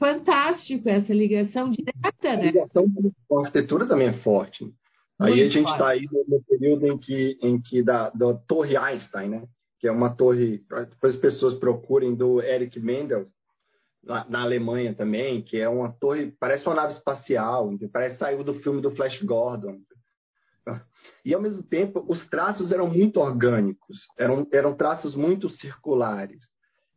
fantástico 0.00 0.88
essa 0.88 1.12
ligação 1.12 1.70
direta, 1.70 2.02
né? 2.22 2.32
A 2.32 2.36
ligação 2.36 2.86
com 3.28 3.38
a 3.38 3.40
arquitetura 3.42 3.86
também 3.86 4.08
é 4.08 4.12
forte. 4.14 4.64
Muito 4.64 4.74
aí 5.20 5.42
a 5.42 5.48
gente 5.48 5.70
está 5.70 5.88
aí 5.88 6.08
no 6.26 6.42
período 6.42 6.86
em 6.86 6.98
que, 6.98 7.38
em 7.42 7.60
que 7.60 7.82
da, 7.82 8.10
da 8.10 8.34
Torre 8.34 8.76
Einstein, 8.76 9.28
né? 9.28 9.46
que 9.80 9.88
é 9.88 9.92
uma 9.92 10.14
torre, 10.14 10.62
depois 10.90 11.14
as 11.14 11.20
pessoas 11.20 11.54
procurem, 11.54 12.14
do 12.14 12.42
Eric 12.42 12.78
Mendel, 12.78 13.26
na, 14.04 14.42
Alemanha 14.42 14.94
também, 14.94 15.42
que 15.42 15.58
é 15.58 15.68
uma 15.68 15.90
torre, 15.90 16.34
parece 16.38 16.66
uma 16.66 16.74
nave 16.74 16.92
espacial, 16.92 17.70
parece 17.90 18.18
saiu 18.18 18.44
do 18.44 18.54
filme 18.60 18.80
do 18.82 18.94
Flash 18.94 19.22
Gordon. 19.22 19.78
E 21.24 21.34
ao 21.34 21.40
mesmo 21.40 21.62
tempo, 21.62 22.04
os 22.08 22.27
traços 22.29 22.72
eram 22.72 22.88
muito 22.88 23.20
orgânicos, 23.20 24.00
eram, 24.18 24.46
eram 24.52 24.75
traços 24.75 25.14
muito 25.14 25.48
circulares, 25.48 26.42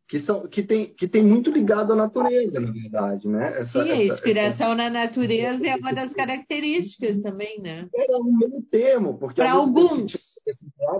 que 0.08 0.20
são 0.20 0.46
que 0.46 0.62
tem, 0.62 0.94
que 0.94 1.08
tem 1.08 1.22
muito 1.22 1.50
ligado 1.50 1.92
à 1.92 1.96
natureza, 1.96 2.60
na 2.60 2.70
verdade, 2.70 3.26
né? 3.26 3.60
Essa, 3.60 3.82
Sim, 3.84 3.90
a 3.90 4.04
inspiração 4.04 4.66
essa... 4.66 4.74
na 4.74 4.90
natureza 4.90 5.66
é 5.66 5.76
uma 5.76 5.94
das 5.94 6.12
características 6.12 7.22
também, 7.22 7.60
né? 7.60 7.88
Era 7.94 8.18
um 8.18 8.36
meio 8.36 8.62
termo, 8.70 9.18
porque 9.18 9.40
para 9.40 9.52
alguns 9.52 10.12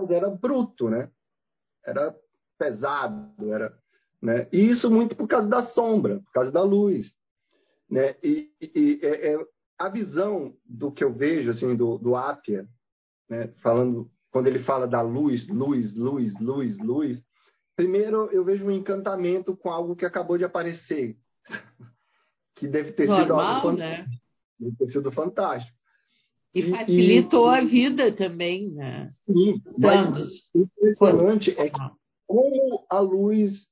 era 0.09 0.29
bruto, 0.29 0.89
né? 0.89 1.09
Era 1.85 2.15
pesado, 2.57 3.53
era 3.53 3.71
né? 4.25 4.47
E 4.51 4.71
isso 4.71 4.89
muito 4.89 5.15
por 5.15 5.27
causa 5.27 5.47
da 5.47 5.61
sombra, 5.67 6.19
por 6.19 6.31
causa 6.31 6.51
da 6.51 6.63
luz. 6.63 7.11
Né? 7.89 8.15
E, 8.23 8.49
e 8.59 8.99
é, 9.03 9.33
é, 9.33 9.45
a 9.77 9.87
visão 9.87 10.55
do 10.65 10.91
que 10.91 11.03
eu 11.03 11.13
vejo 11.13 11.51
assim 11.51 11.75
do, 11.75 11.99
do 11.99 12.15
Apia, 12.15 12.67
né? 13.29 13.53
falando 13.61 14.09
quando 14.31 14.47
ele 14.47 14.63
fala 14.63 14.87
da 14.87 15.01
luz, 15.01 15.47
luz, 15.47 15.93
luz, 15.95 16.33
luz, 16.39 16.77
luz, 16.79 17.21
primeiro 17.75 18.29
eu 18.31 18.43
vejo 18.43 18.65
um 18.65 18.71
encantamento 18.71 19.55
com 19.55 19.69
algo 19.69 19.95
que 19.95 20.05
acabou 20.05 20.37
de 20.37 20.43
aparecer, 20.43 21.17
que 22.55 22.67
deve 22.67 22.93
ter 22.93 23.07
Normal, 23.07 23.25
sido 23.25 23.39
algo 23.39 23.71
né? 23.73 24.05
deve 24.59 24.75
ter 24.77 24.87
sido 24.87 25.11
fantástico. 25.11 25.75
E, 26.53 26.61
e 26.61 26.71
facilitou 26.71 27.51
e, 27.51 27.57
a 27.57 27.63
vida 27.65 28.11
também, 28.13 28.73
né? 28.73 29.11
Sim, 29.25 29.61
mas 29.77 30.29
o 30.53 30.61
impressionante 30.61 31.51
é 31.59 31.69
que 31.69 31.79
como 32.25 32.85
a 32.89 32.99
luz 32.99 33.67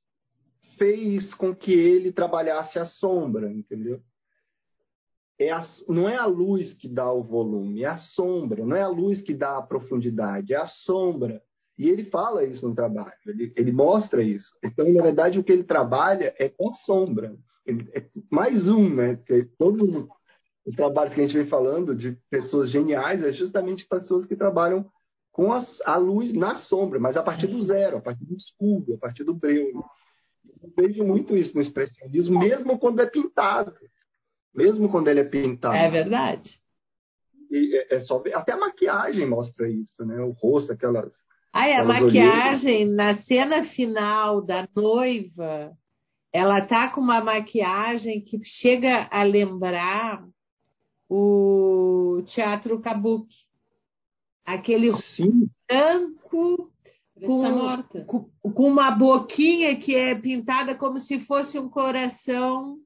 fez 0.76 1.34
com 1.34 1.54
que 1.54 1.72
ele 1.72 2.12
trabalhasse 2.12 2.78
a 2.78 2.86
sombra, 2.86 3.50
entendeu? 3.50 4.02
é 5.38 5.50
a, 5.50 5.66
não 5.88 6.08
é 6.08 6.16
a 6.16 6.26
luz 6.26 6.74
que 6.74 6.88
dá 6.88 7.10
o 7.12 7.22
volume, 7.22 7.82
é 7.82 7.86
a 7.86 7.98
sombra. 7.98 8.64
Não 8.64 8.76
é 8.76 8.82
a 8.82 8.88
luz 8.88 9.20
que 9.22 9.34
dá 9.34 9.58
a 9.58 9.62
profundidade, 9.62 10.52
é 10.52 10.56
a 10.56 10.66
sombra. 10.66 11.42
E 11.76 11.88
ele 11.88 12.04
fala 12.04 12.44
isso 12.44 12.68
no 12.68 12.74
trabalho, 12.74 13.12
ele, 13.26 13.52
ele 13.56 13.72
mostra 13.72 14.22
isso. 14.22 14.48
Então, 14.62 14.90
na 14.92 15.02
verdade, 15.02 15.38
o 15.38 15.44
que 15.44 15.52
ele 15.52 15.64
trabalha 15.64 16.34
é 16.38 16.48
com 16.48 16.70
a 16.70 16.74
sombra. 16.74 17.34
Ele, 17.66 17.88
é 17.94 18.04
mais 18.30 18.68
um, 18.68 18.94
né? 18.94 19.16
Porque 19.16 19.48
todos 19.58 20.06
os 20.64 20.74
trabalhos 20.74 21.14
que 21.14 21.20
a 21.20 21.24
gente 21.24 21.36
vem 21.36 21.48
falando 21.48 21.94
de 21.94 22.16
pessoas 22.30 22.70
geniais 22.70 23.22
é 23.22 23.32
justamente 23.32 23.86
pessoas 23.86 24.24
que 24.24 24.36
trabalham 24.36 24.88
com 25.32 25.52
a, 25.52 25.64
a 25.84 25.96
luz 25.96 26.32
na 26.32 26.56
sombra, 26.56 27.00
mas 27.00 27.16
a 27.16 27.22
partir 27.22 27.48
do 27.48 27.60
zero, 27.64 27.96
a 27.96 28.00
partir 28.00 28.24
do 28.24 28.36
escuro, 28.36 28.94
a 28.94 28.98
partir 28.98 29.24
do 29.24 29.34
breu. 29.34 29.66
Eu 30.62 30.72
vejo 30.76 31.02
muito 31.02 31.36
isso 31.36 31.56
no 31.56 31.62
expressionismo, 31.62 32.38
mesmo 32.38 32.78
quando 32.78 33.00
é 33.00 33.06
pintado. 33.06 33.74
Mesmo 34.54 34.88
quando 34.88 35.08
ele 35.08 35.20
é 35.20 35.24
pintado. 35.24 35.74
É 35.74 35.90
verdade. 35.90 36.60
E 37.50 37.76
é, 37.76 37.96
é 37.96 38.00
só 38.00 38.20
ver, 38.20 38.34
até 38.34 38.52
a 38.52 38.56
maquiagem 38.56 39.26
mostra 39.26 39.68
isso, 39.68 40.04
né? 40.04 40.20
O 40.20 40.30
rosto, 40.30 40.72
aquelas. 40.72 41.12
Ah, 41.56 41.82
a 41.82 41.84
maquiagem 41.84 42.84
na 42.84 43.16
cena 43.22 43.64
final 43.66 44.42
da 44.42 44.68
noiva, 44.74 45.72
ela 46.32 46.60
tá 46.60 46.88
com 46.88 47.00
uma 47.00 47.22
maquiagem 47.22 48.20
que 48.22 48.44
chega 48.44 49.08
a 49.08 49.22
lembrar 49.22 50.26
o 51.08 52.24
teatro 52.26 52.80
kabuki. 52.80 53.36
Aquele 54.44 54.92
Sim. 55.14 55.48
branco 55.68 56.72
com, 57.24 58.00
com, 58.04 58.30
com, 58.52 58.68
uma 58.68 58.90
boquinha 58.90 59.76
que 59.76 59.94
é 59.94 60.12
pintada 60.16 60.74
como 60.74 60.98
se 60.98 61.20
fosse 61.20 61.56
um 61.56 61.68
coração. 61.68 62.78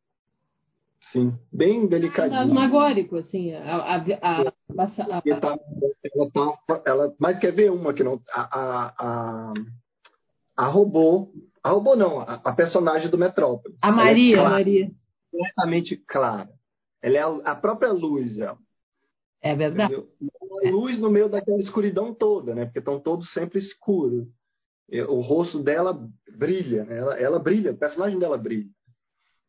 Sim, 1.10 1.32
bem 1.50 1.86
delicadinho. 1.86 2.38
Asmagórico, 2.38 3.16
assim. 3.16 3.54
A, 3.54 3.76
a, 3.76 3.96
a, 3.96 4.52
a, 4.76 4.86
tá, 5.40 5.58
ela 6.04 6.30
tá, 6.30 6.82
ela, 6.84 7.14
mas 7.18 7.38
quer 7.38 7.52
ver 7.52 7.70
uma 7.70 7.94
que 7.94 8.04
não. 8.04 8.20
A, 8.30 8.92
a, 8.98 9.52
a, 10.56 10.66
robô. 10.66 11.32
A 11.62 11.70
robô 11.70 11.96
não, 11.96 12.20
a, 12.20 12.34
a 12.44 12.52
personagem 12.52 13.10
do 13.10 13.18
Metrópolis. 13.18 13.76
A 13.80 13.90
Maria. 13.90 14.36
É 14.36 14.38
clara, 14.38 14.50
Maria. 14.50 14.90
Completamente 15.30 15.96
clara. 15.96 16.50
Ela 17.02 17.16
é 17.16 17.20
a, 17.20 17.52
a 17.52 17.56
própria 17.56 17.92
luz, 17.92 18.38
ela. 18.38 18.58
É 19.40 19.54
verdade. 19.54 19.94
A 19.94 20.70
luz 20.70 20.98
no 20.98 21.10
meio 21.10 21.28
daquela 21.28 21.58
escuridão 21.58 22.12
toda, 22.12 22.54
né? 22.54 22.64
Porque 22.64 22.80
estão 22.80 23.00
todos 23.00 23.32
sempre 23.32 23.58
escuros. 23.58 24.26
O 25.08 25.20
rosto 25.20 25.62
dela 25.62 26.08
brilha, 26.36 26.84
né? 26.84 26.98
ela, 26.98 27.20
ela 27.20 27.38
brilha, 27.38 27.72
o 27.72 27.76
personagem 27.76 28.18
dela 28.18 28.38
brilha. 28.38 28.70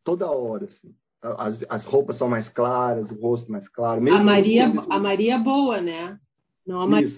Toda 0.04 0.30
hora, 0.30 0.66
assim. 0.66 0.94
As, 1.22 1.64
as 1.70 1.86
roupas 1.86 2.18
são 2.18 2.30
mais 2.30 2.48
claras, 2.50 3.12
o 3.12 3.20
rosto 3.20 3.52
mais 3.52 3.68
claro. 3.70 4.02
a 4.10 4.24
Maria, 4.24 4.72
a 4.90 5.00
Maria 5.00 5.38
boa, 5.38 5.82
né? 5.82 6.18
Não 6.66 6.80
a 6.80 6.88
Maria. 6.88 7.12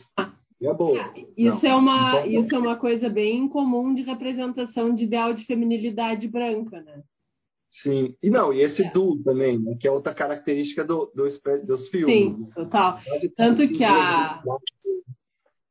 É 0.62 0.74
boa. 0.74 1.14
Isso, 1.36 1.66
é 1.66 1.76
uma, 1.76 2.26
isso 2.28 2.56
é 2.56 2.60
uma 2.60 2.76
coisa 2.76 3.10
bem 3.10 3.48
comum 3.48 3.94
de 3.94 4.04
representação 4.04 4.94
de 4.94 5.06
ideal 5.06 5.34
de 5.34 5.44
feminilidade 5.46 6.28
branca, 6.28 6.80
né? 6.82 7.02
Sim, 7.72 8.16
e 8.22 8.30
não, 8.30 8.54
e 8.54 8.62
esse 8.62 8.84
é. 8.84 8.92
duo 8.92 9.22
também, 9.24 9.58
né, 9.58 9.76
que 9.80 9.88
é 9.88 9.92
outra 9.92 10.14
característica 10.14 10.84
do, 10.84 11.12
do, 11.16 11.24
dos 11.66 11.90
filmes. 11.90 12.16
Sim, 12.16 12.42
né? 12.42 12.48
total. 12.54 13.00
Tanto 13.36 13.68
que 13.70 13.84
a, 13.84 14.44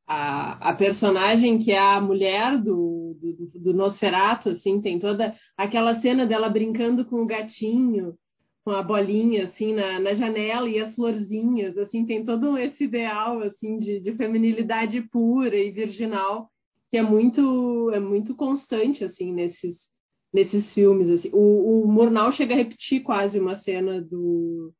a, 0.07 0.69
a 0.69 0.73
personagem 0.73 1.59
que 1.59 1.71
é 1.71 1.79
a 1.79 2.01
mulher 2.01 2.57
do, 2.57 3.15
do, 3.21 3.59
do 3.59 3.73
Nosferatu, 3.73 4.49
assim, 4.49 4.81
tem 4.81 4.99
toda 4.99 5.35
aquela 5.55 6.01
cena 6.01 6.25
dela 6.25 6.49
brincando 6.49 7.05
com 7.05 7.21
o 7.21 7.27
gatinho, 7.27 8.15
com 8.63 8.71
a 8.71 8.83
bolinha, 8.83 9.45
assim, 9.45 9.73
na, 9.73 9.99
na 9.99 10.13
janela 10.13 10.69
e 10.69 10.79
as 10.79 10.93
florzinhas, 10.93 11.77
assim, 11.77 12.05
tem 12.05 12.23
todo 12.25 12.57
esse 12.57 12.83
ideal, 12.83 13.41
assim, 13.41 13.77
de, 13.77 13.99
de 13.99 14.13
feminilidade 14.13 15.01
pura 15.01 15.55
e 15.55 15.71
virginal, 15.71 16.49
que 16.89 16.97
é 16.97 17.01
muito, 17.01 17.89
é 17.91 17.99
muito 17.99 18.35
constante, 18.35 19.03
assim, 19.03 19.33
nesses 19.33 19.91
nesses 20.33 20.73
filmes. 20.73 21.09
Assim. 21.09 21.29
O, 21.33 21.83
o 21.83 21.87
Murnau 21.87 22.31
chega 22.31 22.53
a 22.53 22.57
repetir 22.57 23.03
quase 23.03 23.39
uma 23.39 23.57
cena 23.57 24.01
do, 24.01 24.73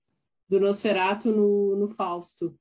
do 0.50 0.60
Nosferatu 0.60 1.30
no, 1.32 1.76
no 1.76 1.96
Fausto. 1.96 2.56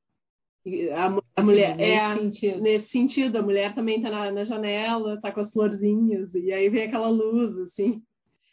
A, 0.95 1.41
a 1.41 1.43
mulher 1.43 1.75
nesse, 1.77 1.91
é, 1.91 2.17
sentido. 2.19 2.61
nesse 2.61 2.89
sentido, 2.91 3.37
a 3.37 3.43
mulher 3.43 3.75
também 3.75 3.97
está 3.97 4.11
na, 4.11 4.31
na, 4.31 4.45
janela, 4.45 5.15
está 5.15 5.33
com 5.33 5.41
as 5.41 5.51
florzinhas, 5.51 6.35
e 6.35 6.53
aí 6.53 6.69
vem 6.69 6.83
aquela 6.83 7.09
luz, 7.09 7.57
assim. 7.59 8.03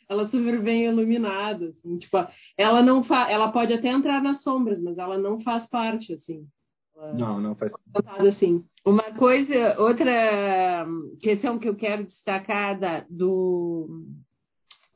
Ela 0.09 0.27
super 0.27 0.61
bem 0.61 0.85
iluminada, 0.85 1.67
assim, 1.67 1.97
tipo, 1.97 2.17
ela 2.57 2.81
não 2.81 3.03
fa 3.03 3.29
ela 3.29 3.51
pode 3.51 3.73
até 3.73 3.89
entrar 3.89 4.23
nas 4.23 4.41
sombras, 4.41 4.81
mas 4.81 4.97
ela 4.97 5.17
não 5.17 5.39
faz 5.41 5.67
parte, 5.67 6.13
assim. 6.13 6.47
Ela 6.95 7.13
não, 7.13 7.41
não 7.41 7.55
faz 7.55 7.71
parte. 7.93 8.27
Assim. 8.27 8.63
Uma 8.85 9.11
coisa, 9.13 9.79
outra 9.79 10.85
questão 11.21 11.59
que 11.59 11.67
eu 11.67 11.75
quero 11.75 12.05
destacar 12.05 12.79
da, 12.79 13.05
do 13.09 14.05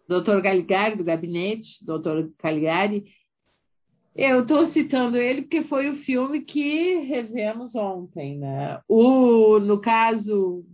Dr. 0.08 0.42
Caligari, 0.42 0.96
do 0.96 1.04
gabinete, 1.04 1.70
Dr. 1.82 2.32
Caligari. 2.38 3.06
Eu 4.14 4.42
estou 4.42 4.66
citando 4.68 5.16
ele 5.16 5.44
porque 5.44 5.64
foi 5.64 5.90
o 5.90 6.04
filme 6.04 6.42
que 6.42 6.96
revemos 7.00 7.76
ontem, 7.76 8.38
né? 8.38 8.82
O, 8.88 9.58
no 9.60 9.80
caso, 9.80 10.66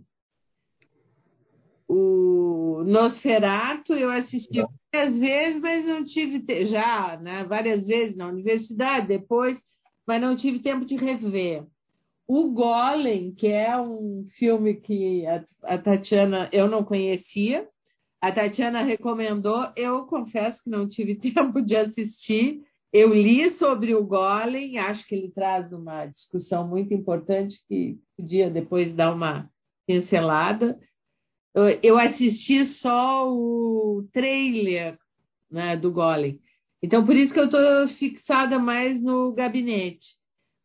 o 1.88 2.84
Nosferatu, 2.84 3.94
eu 3.94 4.10
assisti 4.10 4.62
várias 4.92 5.18
vezes, 5.18 5.60
mas 5.60 5.86
não 5.86 6.04
tive 6.04 6.66
já, 6.66 7.16
né? 7.16 7.44
Várias 7.44 7.86
vezes 7.86 8.16
na 8.16 8.28
universidade, 8.28 9.08
depois, 9.08 9.58
mas 10.06 10.20
não 10.20 10.36
tive 10.36 10.58
tempo 10.58 10.84
de 10.84 10.96
rever. 10.96 11.64
O 12.26 12.50
Golem, 12.50 13.34
que 13.34 13.46
é 13.46 13.80
um 13.80 14.26
filme 14.38 14.74
que 14.74 15.26
a, 15.26 15.42
a 15.62 15.78
Tatiana 15.78 16.50
eu 16.52 16.68
não 16.68 16.84
conhecia, 16.84 17.66
a 18.20 18.32
Tatiana 18.32 18.82
recomendou, 18.82 19.68
eu 19.76 20.04
confesso 20.04 20.62
que 20.62 20.68
não 20.68 20.88
tive 20.88 21.14
tempo 21.32 21.62
de 21.62 21.74
assistir. 21.74 22.62
Eu 22.92 23.14
li 23.14 23.50
sobre 23.54 23.94
o 23.94 24.04
Golem, 24.04 24.78
acho 24.78 25.06
que 25.06 25.14
ele 25.14 25.30
traz 25.30 25.72
uma 25.72 26.06
discussão 26.06 26.66
muito 26.66 26.92
importante 26.92 27.56
que 27.68 27.98
podia 28.16 28.50
depois 28.50 28.94
dar 28.94 29.14
uma 29.14 29.48
pincelada. 29.86 30.78
Eu 31.82 31.98
assisti 31.98 32.64
só 32.80 33.28
o 33.28 34.06
trailer 34.12 34.98
né, 35.50 35.76
do 35.76 35.90
Golem. 35.90 36.38
Então, 36.82 37.04
por 37.04 37.16
isso 37.16 37.32
que 37.32 37.40
eu 37.40 37.46
estou 37.46 37.88
fixada 37.98 38.58
mais 38.58 39.02
no 39.02 39.32
gabinete. 39.32 40.06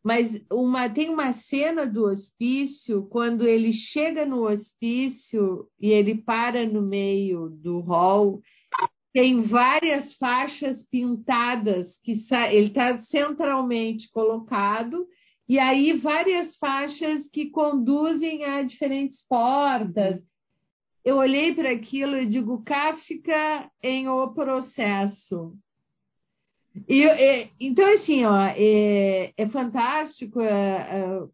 Mas 0.04 0.30
uma, 0.52 0.88
tem 0.88 1.08
uma 1.08 1.32
cena 1.32 1.86
do 1.86 2.04
hospício, 2.04 3.06
quando 3.08 3.48
ele 3.48 3.72
chega 3.72 4.26
no 4.26 4.46
hospício 4.46 5.66
e 5.80 5.88
ele 5.88 6.16
para 6.16 6.66
no 6.66 6.82
meio 6.82 7.48
do 7.48 7.80
hall, 7.80 8.42
tem 9.14 9.42
várias 9.42 10.12
faixas 10.16 10.84
pintadas, 10.90 11.96
que 12.02 12.20
ele 12.50 12.66
está 12.66 12.98
centralmente 12.98 14.10
colocado, 14.10 15.06
e 15.48 15.58
aí 15.58 15.94
várias 15.94 16.56
faixas 16.56 17.26
que 17.30 17.48
conduzem 17.48 18.44
a 18.44 18.62
diferentes 18.62 19.24
portas. 19.26 20.20
Eu 21.04 21.16
olhei 21.16 21.54
para 21.54 21.70
aquilo 21.70 22.16
e 22.16 22.26
digo, 22.26 22.62
Kafka 22.64 23.70
em 23.82 24.08
O 24.08 24.32
Processo. 24.32 25.54
E, 26.88 27.04
e, 27.04 27.50
então, 27.60 27.86
assim, 27.94 28.24
ó, 28.24 28.46
é, 28.56 29.32
é 29.36 29.48
fantástico 29.50 30.40
é, 30.40 30.50
é, 30.50 31.28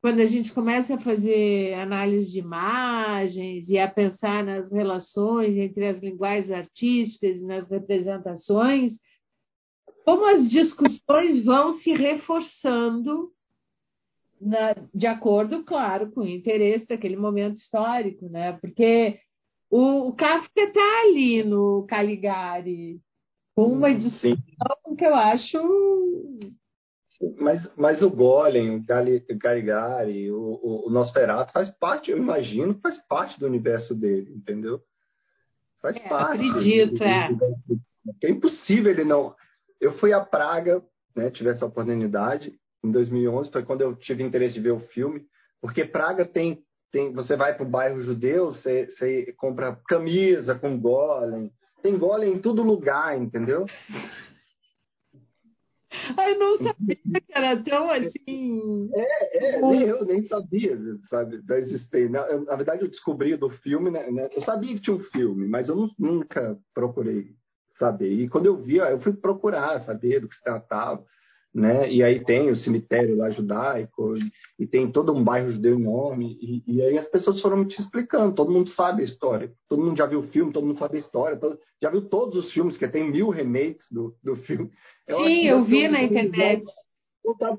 quando 0.00 0.20
a 0.20 0.26
gente 0.26 0.52
começa 0.54 0.94
a 0.94 1.00
fazer 1.00 1.74
análise 1.74 2.30
de 2.30 2.38
imagens 2.38 3.68
e 3.68 3.76
a 3.76 3.90
pensar 3.90 4.44
nas 4.44 4.70
relações 4.70 5.56
entre 5.56 5.86
as 5.86 6.00
linguagens 6.00 6.50
artísticas 6.50 7.38
e 7.38 7.44
nas 7.44 7.68
representações, 7.68 8.92
como 10.04 10.24
as 10.24 10.48
discussões 10.48 11.44
vão 11.44 11.78
se 11.80 11.92
reforçando 11.92 13.30
na, 14.40 14.74
de 14.94 15.06
acordo, 15.06 15.64
claro, 15.64 16.10
com 16.12 16.20
o 16.20 16.28
interesse 16.28 16.86
daquele 16.86 17.16
momento 17.16 17.56
histórico, 17.56 18.28
né? 18.28 18.52
Porque 18.60 19.18
o, 19.70 20.08
o 20.08 20.12
Kafka 20.12 20.62
está 20.62 21.00
ali 21.02 21.42
no 21.42 21.86
Caligari, 21.88 23.00
com 23.54 23.66
uma 23.66 23.92
discussão 23.94 24.36
Sim. 24.36 24.96
que 24.96 25.04
eu 25.04 25.14
acho. 25.14 25.58
Mas, 27.38 27.68
mas 27.76 28.02
o 28.02 28.10
Golem, 28.10 28.76
o 28.76 29.38
Caligari, 29.38 30.30
o, 30.30 30.86
o 30.86 30.90
Nosferatu 30.90 31.52
faz 31.52 31.68
parte, 31.78 32.10
eu 32.10 32.16
imagino, 32.16 32.78
faz 32.80 32.96
parte 33.08 33.38
do 33.40 33.46
universo 33.46 33.94
dele, 33.94 34.32
entendeu? 34.32 34.80
Faz 35.82 35.96
é, 35.96 36.08
parte. 36.08 36.48
Acredito, 36.48 37.02
é. 37.02 37.30
É 38.22 38.30
impossível 38.30 38.92
ele 38.92 39.04
não. 39.04 39.34
Eu 39.80 39.98
fui 39.98 40.12
a 40.12 40.20
Praga, 40.20 40.82
né, 41.14 41.30
tive 41.30 41.50
essa 41.50 41.66
oportunidade 41.66 42.58
em 42.82 42.90
2011, 42.90 43.50
foi 43.50 43.64
quando 43.64 43.82
eu 43.82 43.94
tive 43.94 44.22
interesse 44.22 44.54
de 44.54 44.60
ver 44.60 44.72
o 44.72 44.80
filme, 44.80 45.26
porque 45.60 45.84
Praga 45.84 46.24
tem, 46.24 46.62
tem 46.92 47.12
você 47.12 47.36
vai 47.36 47.54
para 47.54 47.66
o 47.66 47.68
bairro 47.68 48.02
judeu, 48.02 48.52
você, 48.52 48.86
você 48.86 49.32
compra 49.36 49.78
camisa 49.88 50.54
com 50.54 50.78
golem, 50.78 51.52
tem 51.82 51.96
golem 51.98 52.34
em 52.34 52.38
todo 52.38 52.62
lugar, 52.62 53.18
entendeu? 53.18 53.66
Ai, 56.16 56.36
não 56.36 56.56
sabia 56.58 56.96
que 56.96 57.32
era 57.34 57.56
tão 57.62 57.90
assim. 57.90 58.90
É, 58.94 59.56
é 59.56 59.60
nem 59.60 59.82
eu 59.82 60.04
nem 60.04 60.24
sabia, 60.24 60.78
sabe, 61.08 61.38
da 61.42 61.58
existência. 61.58 62.08
Na, 62.08 62.40
na, 62.40 62.56
verdade, 62.56 62.82
eu 62.82 62.88
descobri 62.88 63.36
do 63.36 63.50
filme, 63.50 63.90
né, 63.90 64.10
né, 64.10 64.28
Eu 64.32 64.42
sabia 64.42 64.74
que 64.74 64.80
tinha 64.80 64.96
um 64.96 65.00
filme, 65.00 65.46
mas 65.48 65.68
eu 65.68 65.76
não, 65.76 65.90
nunca 65.98 66.58
procurei 66.74 67.34
saber. 67.78 68.12
E 68.12 68.28
quando 68.28 68.46
eu 68.46 68.56
vi, 68.56 68.76
eu 68.76 69.00
fui 69.00 69.12
procurar 69.12 69.80
saber 69.80 70.20
do 70.20 70.28
que 70.28 70.36
se 70.36 70.42
tratava 70.42 71.04
né? 71.54 71.90
E 71.90 72.02
aí 72.02 72.24
tem 72.24 72.50
o 72.50 72.56
cemitério 72.56 73.16
lá 73.16 73.30
judaico 73.30 74.14
e 74.58 74.66
tem 74.66 74.90
todo 74.90 75.12
um 75.12 75.24
bairro 75.24 75.52
judeu 75.52 75.78
enorme 75.78 76.38
e, 76.40 76.62
e 76.66 76.82
aí 76.82 76.98
as 76.98 77.08
pessoas 77.08 77.40
foram 77.40 77.58
me 77.58 77.68
te 77.68 77.80
explicando. 77.80 78.34
Todo 78.34 78.52
mundo 78.52 78.70
sabe 78.70 79.02
a 79.02 79.04
história, 79.04 79.50
todo 79.68 79.82
mundo 79.82 79.96
já 79.96 80.06
viu 80.06 80.20
o 80.20 80.28
filme, 80.28 80.52
todo 80.52 80.66
mundo 80.66 80.78
sabe 80.78 80.96
a 80.96 81.00
história, 81.00 81.38
todo, 81.38 81.58
já 81.82 81.90
viu 81.90 82.02
todos 82.08 82.44
os 82.44 82.52
filmes 82.52 82.76
que 82.76 82.88
tem 82.88 83.10
mil 83.10 83.30
remakes 83.30 83.86
do, 83.90 84.14
do 84.22 84.36
filme. 84.36 84.70
Eu 85.06 85.24
Sim, 85.24 85.46
eu 85.46 85.64
vi 85.64 85.88
na 85.88 86.02
internet. 86.02 86.64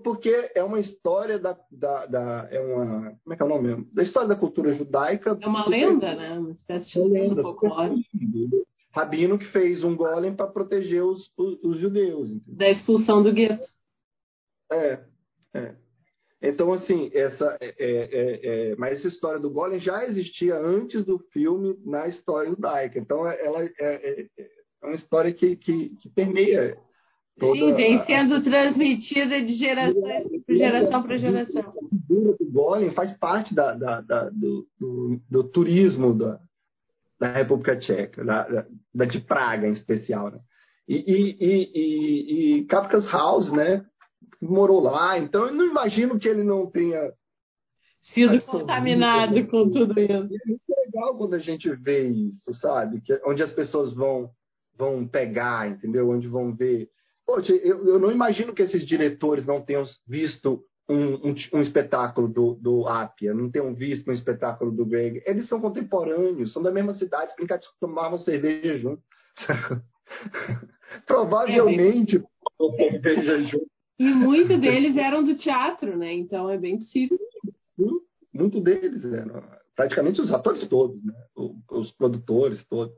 Porque 0.04 0.50
é 0.56 0.64
uma 0.64 0.80
história 0.80 1.38
da, 1.38 1.56
da, 1.72 2.06
da, 2.08 2.48
é 2.50 2.60
uma 2.60 3.14
como 3.24 3.34
é 3.34 3.36
que 3.36 3.44
é 3.44 3.46
o 3.46 3.50
nome 3.50 3.68
mesmo? 3.68 3.88
Da 3.94 4.02
história 4.02 4.28
da 4.28 4.36
cultura 4.36 4.74
judaica. 4.74 5.38
É 5.40 5.48
uma 5.48 5.68
lenda, 5.68 6.16
né? 6.16 6.40
Uma 6.40 6.52
espécie 6.52 6.92
de 6.92 7.08
lenda 7.08 7.44
folclore 7.44 8.04
rabino 8.92 9.38
que 9.38 9.46
fez 9.46 9.84
um 9.84 9.96
golem 9.96 10.36
para 10.36 10.48
proteger 10.48 11.04
os, 11.04 11.32
os, 11.38 11.64
os 11.64 11.80
judeus. 11.80 12.30
Entendeu? 12.30 12.58
Da 12.58 12.70
expulsão 12.70 13.22
do 13.24 13.32
gueto. 13.32 13.66
É, 14.72 15.00
é. 15.54 15.76
Então, 16.42 16.72
assim, 16.72 17.12
essa, 17.14 17.58
é, 17.60 17.76
é, 17.78 18.72
é, 18.72 18.76
mas 18.78 19.00
essa 19.00 19.10
história 19.10 19.40
do 19.40 19.52
Golem 19.52 19.80
já 19.80 20.06
existia 20.06 20.56
antes 20.56 21.04
do 21.06 21.20
filme 21.34 21.78
na 21.86 22.08
história 22.08 22.50
judaica. 22.50 22.98
Então, 22.98 23.28
ela 23.28 23.64
é, 23.64 23.72
é, 23.80 24.26
é 24.38 24.86
uma 24.86 24.96
história 24.96 25.34
que, 25.34 25.58
que, 25.58 25.90
que 25.98 26.10
permeia 26.10 26.78
toda 27.38 27.60
Sim, 27.60 27.74
vem 27.74 28.06
sendo 28.06 28.36
a... 28.36 28.42
transmitida 28.42 29.42
de 29.42 29.56
geração 29.56 30.02
para 30.46 30.56
geração 30.56 31.04
para 31.04 31.18
geração. 31.18 31.74
O 32.10 32.52
Golem 32.52 32.92
faz 32.92 33.18
parte 33.18 33.54
da, 33.54 33.74
da, 33.74 34.02
da 34.02 34.30
do, 34.30 34.66
do, 34.80 35.22
do, 35.30 35.44
turismo 35.44 36.18
da, 36.18 36.40
da 37.20 37.32
República 37.34 37.78
Tcheca, 37.78 38.24
da, 38.24 38.66
da, 38.94 39.06
de 39.06 39.20
Praga 39.20 39.68
em 39.68 39.74
especial. 39.74 40.32
Né? 40.32 40.40
E, 40.88 40.96
e, 40.96 41.38
e, 41.40 41.72
e, 41.74 42.60
e 42.60 42.66
Kafka's 42.66 43.06
House, 43.12 43.52
né? 43.52 43.86
Morou 44.42 44.82
lá, 44.82 45.18
então 45.18 45.48
eu 45.48 45.54
não 45.54 45.66
imagino 45.66 46.20
que 46.20 46.28
ele 46.28 46.44
não 46.44 46.70
tenha 46.70 47.12
sido 48.14 48.42
contaminado 48.46 49.48
com 49.48 49.70
tudo 49.70 50.00
isso. 50.00 50.12
É 50.12 50.20
muito 50.22 50.64
legal 50.70 51.18
quando 51.18 51.34
a 51.36 51.40
gente 51.40 51.70
vê 51.76 52.08
isso, 52.08 52.54
sabe? 52.56 53.02
Que, 53.02 53.20
onde 53.26 53.44
as 53.44 53.52
pessoas 53.52 53.94
vão, 53.94 54.30
vão 54.78 55.08
pegar, 55.08 55.70
entendeu? 55.70 56.10
Onde 56.10 56.28
vão 56.28 56.56
ver. 56.56 56.90
Poxa, 57.26 57.54
eu, 57.54 57.86
eu 57.88 58.00
não 58.00 58.12
imagino 58.12 58.54
que 58.54 58.64
esses 58.64 58.86
diretores 58.86 59.46
não 59.46 59.62
tenham 59.62 59.84
visto 60.08 60.64
um, 60.90 61.30
um, 61.30 61.36
um, 61.54 61.62
espetáculo 61.62 62.28
do, 62.28 62.56
do 62.56 62.88
Apia, 62.88 63.34
não 63.34 63.52
tenham 63.52 63.76
visto 63.76 64.10
um 64.10 64.14
espetáculo 64.14 64.72
do 64.72 64.86
Greg. 64.86 65.22
Eles 65.26 65.48
são 65.48 65.62
contemporâneos, 65.62 66.52
são 66.52 66.64
da 66.64 66.72
mesma 66.72 66.96
cidade, 66.96 67.36
brincar 67.38 67.60
tomavam 67.80 68.18
cerveja 68.18 68.78
junto. 68.80 69.04
Provavelmente 71.06 72.18
é, 72.18 72.90
cerveja 72.90 73.44
junto. 73.44 73.79
E 74.00 74.06
muitos 74.06 74.60
deles 74.60 74.96
eram 74.96 75.24
do 75.24 75.36
teatro, 75.36 75.98
né? 75.98 76.14
Então 76.14 76.50
é 76.50 76.58
bem 76.58 76.78
possível. 76.78 77.20
Muito 78.34 78.62
deles 78.62 79.04
eram. 79.04 79.44
Praticamente 79.76 80.22
os 80.22 80.32
atores 80.32 80.66
todos, 80.68 81.04
né? 81.04 81.14
Os 81.70 81.92
produtores 81.92 82.64
todos. 82.66 82.96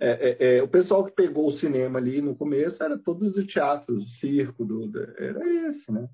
É, 0.00 0.10
é, 0.10 0.58
é, 0.58 0.62
o 0.62 0.68
pessoal 0.68 1.04
que 1.04 1.10
pegou 1.10 1.48
o 1.48 1.58
cinema 1.58 1.98
ali 1.98 2.22
no 2.22 2.36
começo 2.36 2.80
era 2.80 2.96
todos 2.96 3.34
do 3.34 3.44
teatro, 3.44 3.96
do 3.96 4.08
circo, 4.20 4.64
do, 4.64 4.92
era 5.18 5.68
esse, 5.68 5.90
né? 5.90 6.08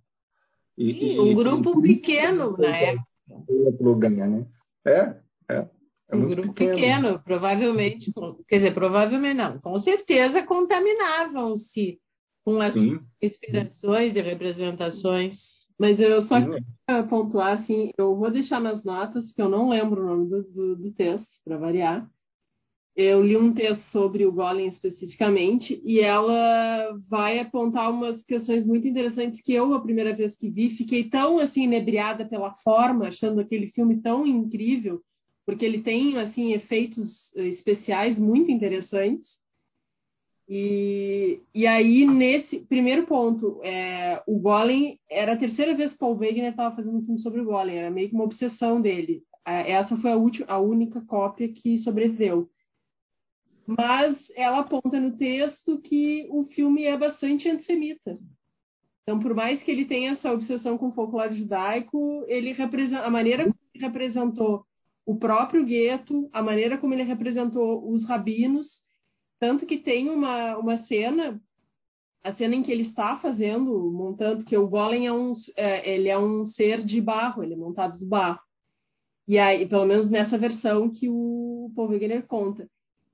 E, 0.77 0.95
Sim, 0.95 1.21
um 1.21 1.27
e, 1.27 1.35
grupo 1.35 1.85
e, 1.85 1.95
pequeno 1.95 2.57
na 2.57 2.75
época. 2.75 3.07
Lugar, 3.81 4.11
né? 4.11 4.47
É, 4.87 5.17
é. 5.51 5.69
É 6.11 6.17
um 6.17 6.29
grupo 6.29 6.55
pequeno. 6.55 6.75
pequeno. 6.75 7.23
provavelmente, 7.23 8.13
quer 8.49 8.57
dizer, 8.57 8.75
provavelmente 8.75 9.37
não, 9.37 9.59
com 9.59 9.79
certeza 9.79 10.43
contaminavam-se 10.43 11.99
com 12.45 12.61
as 12.61 12.75
Sim. 12.75 13.01
inspirações 13.23 14.15
e 14.15 14.21
representações. 14.21 15.39
Mas 15.79 15.99
eu 15.99 16.23
só 16.27 16.41
queria 16.41 17.03
pontuar, 17.09 17.59
assim, 17.59 17.91
eu 17.99 18.15
vou 18.15 18.31
deixar 18.31 18.61
nas 18.61 18.85
notas, 18.85 19.27
porque 19.27 19.43
eu 19.43 19.49
não 19.49 19.71
lembro 19.71 20.03
o 20.03 20.07
nome 20.07 20.31
do, 20.31 20.43
do, 20.45 20.77
do 20.77 20.93
texto, 20.93 21.27
para 21.45 21.59
variar. 21.59 22.09
Eu 22.97 23.25
li 23.25 23.37
um 23.37 23.53
texto 23.53 23.83
sobre 23.91 24.25
o 24.25 24.31
Golem 24.31 24.69
especificamente, 24.69 25.83
e 25.85 25.99
ela 25.99 26.97
vai 27.09 27.41
apontar 27.41 27.91
umas 27.91 28.23
questões 28.23 28.65
muito 28.65 28.87
interessantes 28.87 29.43
que 29.43 29.53
eu, 29.53 29.75
a 29.75 29.81
primeira 29.81 30.15
vez 30.15 30.37
que 30.37 30.49
vi, 30.49 30.77
fiquei 30.77 31.11
tão, 31.11 31.41
assim, 31.41 31.65
inebriada 31.65 32.25
pela 32.25 32.55
forma, 32.63 33.09
achando 33.09 33.41
aquele 33.41 33.67
filme 33.69 34.01
tão 34.01 34.25
incrível, 34.25 35.01
porque 35.45 35.65
ele 35.65 35.83
tem, 35.83 36.19
assim, 36.19 36.53
efeitos 36.53 37.35
especiais 37.35 38.17
muito 38.17 38.53
interessantes, 38.53 39.29
e, 40.49 41.41
e 41.55 41.67
aí, 41.67 42.07
nesse 42.07 42.61
primeiro 42.61 43.07
ponto, 43.07 43.61
é, 43.63 44.23
o 44.27 44.39
Golem 44.39 45.01
era 45.11 45.33
a 45.33 45.37
terceira 45.37 45.75
vez 45.75 45.93
que 45.93 45.99
Paul 45.99 46.19
Wegener 46.19 46.51
estava 46.51 46.77
fazendo 46.77 46.99
um 46.99 47.03
filme 47.05 47.21
sobre 47.21 47.41
o 47.41 47.45
Golem, 47.45 47.79
era 47.79 47.91
meio 47.91 48.09
que 48.09 48.15
uma 48.15 48.25
obsessão 48.25 48.81
dele. 48.81 49.23
Essa 49.45 49.97
foi 49.97 50.11
a, 50.11 50.17
última, 50.17 50.47
a 50.49 50.59
única 50.59 51.01
cópia 51.03 51.49
que 51.49 51.79
sobreviveu. 51.79 52.49
Mas 53.67 54.17
ela 54.37 54.61
aponta 54.61 55.01
no 55.01 55.17
texto 55.17 55.79
que 55.79 56.27
o 56.31 56.45
filme 56.45 56.85
é 56.85 56.97
bastante 56.97 57.49
antissemita. 57.49 58.19
Então, 59.03 59.21
por 59.21 59.35
mais 59.35 59.63
que 59.63 59.71
ele 59.71 59.85
tenha 59.85 60.13
essa 60.13 60.33
obsessão 60.33 60.77
com 60.79 60.89
o 60.89 60.93
folclore 60.93 61.35
judaico, 61.35 62.25
ele 62.27 62.55
a 63.03 63.11
maneira 63.11 63.45
como 63.45 63.57
ele 63.75 63.85
representou 63.85 64.67
o 65.07 65.17
próprio 65.17 65.65
gueto, 65.65 66.29
a 66.33 66.43
maneira 66.43 66.79
como 66.79 66.95
ele 66.95 67.03
representou 67.03 67.91
os 67.91 68.07
rabinos, 68.07 68.84
tanto 69.45 69.67
que 69.67 69.77
tem 69.77 70.09
uma, 70.09 70.57
uma 70.57 70.79
cena, 70.87 71.39
a 72.23 72.33
cena 72.33 72.55
em 72.55 72.63
que 72.63 72.73
ele 72.73 72.85
está 72.85 73.19
fazendo, 73.19 73.93
montando, 73.93 74.43
que 74.43 74.57
o 74.57 74.67
golem 74.67 75.07
é 75.07 75.13
um, 75.13 75.35
é, 75.55 75.93
ele 75.93 76.09
é 76.09 76.19
um 76.19 76.47
ser 76.47 76.83
de 76.83 76.99
barro, 76.99 77.43
ele 77.43 77.53
é 77.53 77.57
montado 77.57 77.99
de 77.99 78.07
barro. 78.07 78.41
E 79.29 79.39
aí, 79.39 79.69
pelo 79.69 79.85
menos 79.85 80.11
nessa 80.11 80.39
versão 80.39 80.89
que 80.89 81.11
o 81.11 81.71
Paul 81.77 81.91
Wegener 81.91 82.27
conta. 82.27 82.67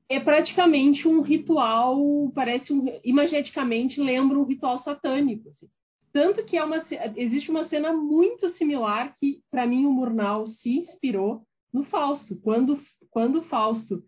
É 0.08 0.20
praticamente 0.20 1.08
um 1.08 1.20
ritual, 1.20 1.98
parece 2.32 2.72
um, 2.72 2.86
imageticamente 3.02 4.00
lembra 4.00 4.38
um 4.38 4.44
ritual 4.44 4.78
satânico. 4.78 5.48
Assim. 5.48 5.66
Tanto 6.12 6.44
que 6.44 6.56
é 6.56 6.62
uma, 6.62 6.84
existe 7.16 7.50
uma 7.50 7.66
cena 7.66 7.92
muito 7.92 8.50
similar 8.50 9.12
que, 9.18 9.40
para 9.50 9.66
mim, 9.66 9.84
o 9.84 9.90
Murnau 9.90 10.46
se 10.46 10.78
inspirou 10.78 11.42
no 11.74 11.82
Fausto. 11.86 12.36
Quando, 12.36 12.78
quando 13.10 13.42
Fausto 13.42 14.04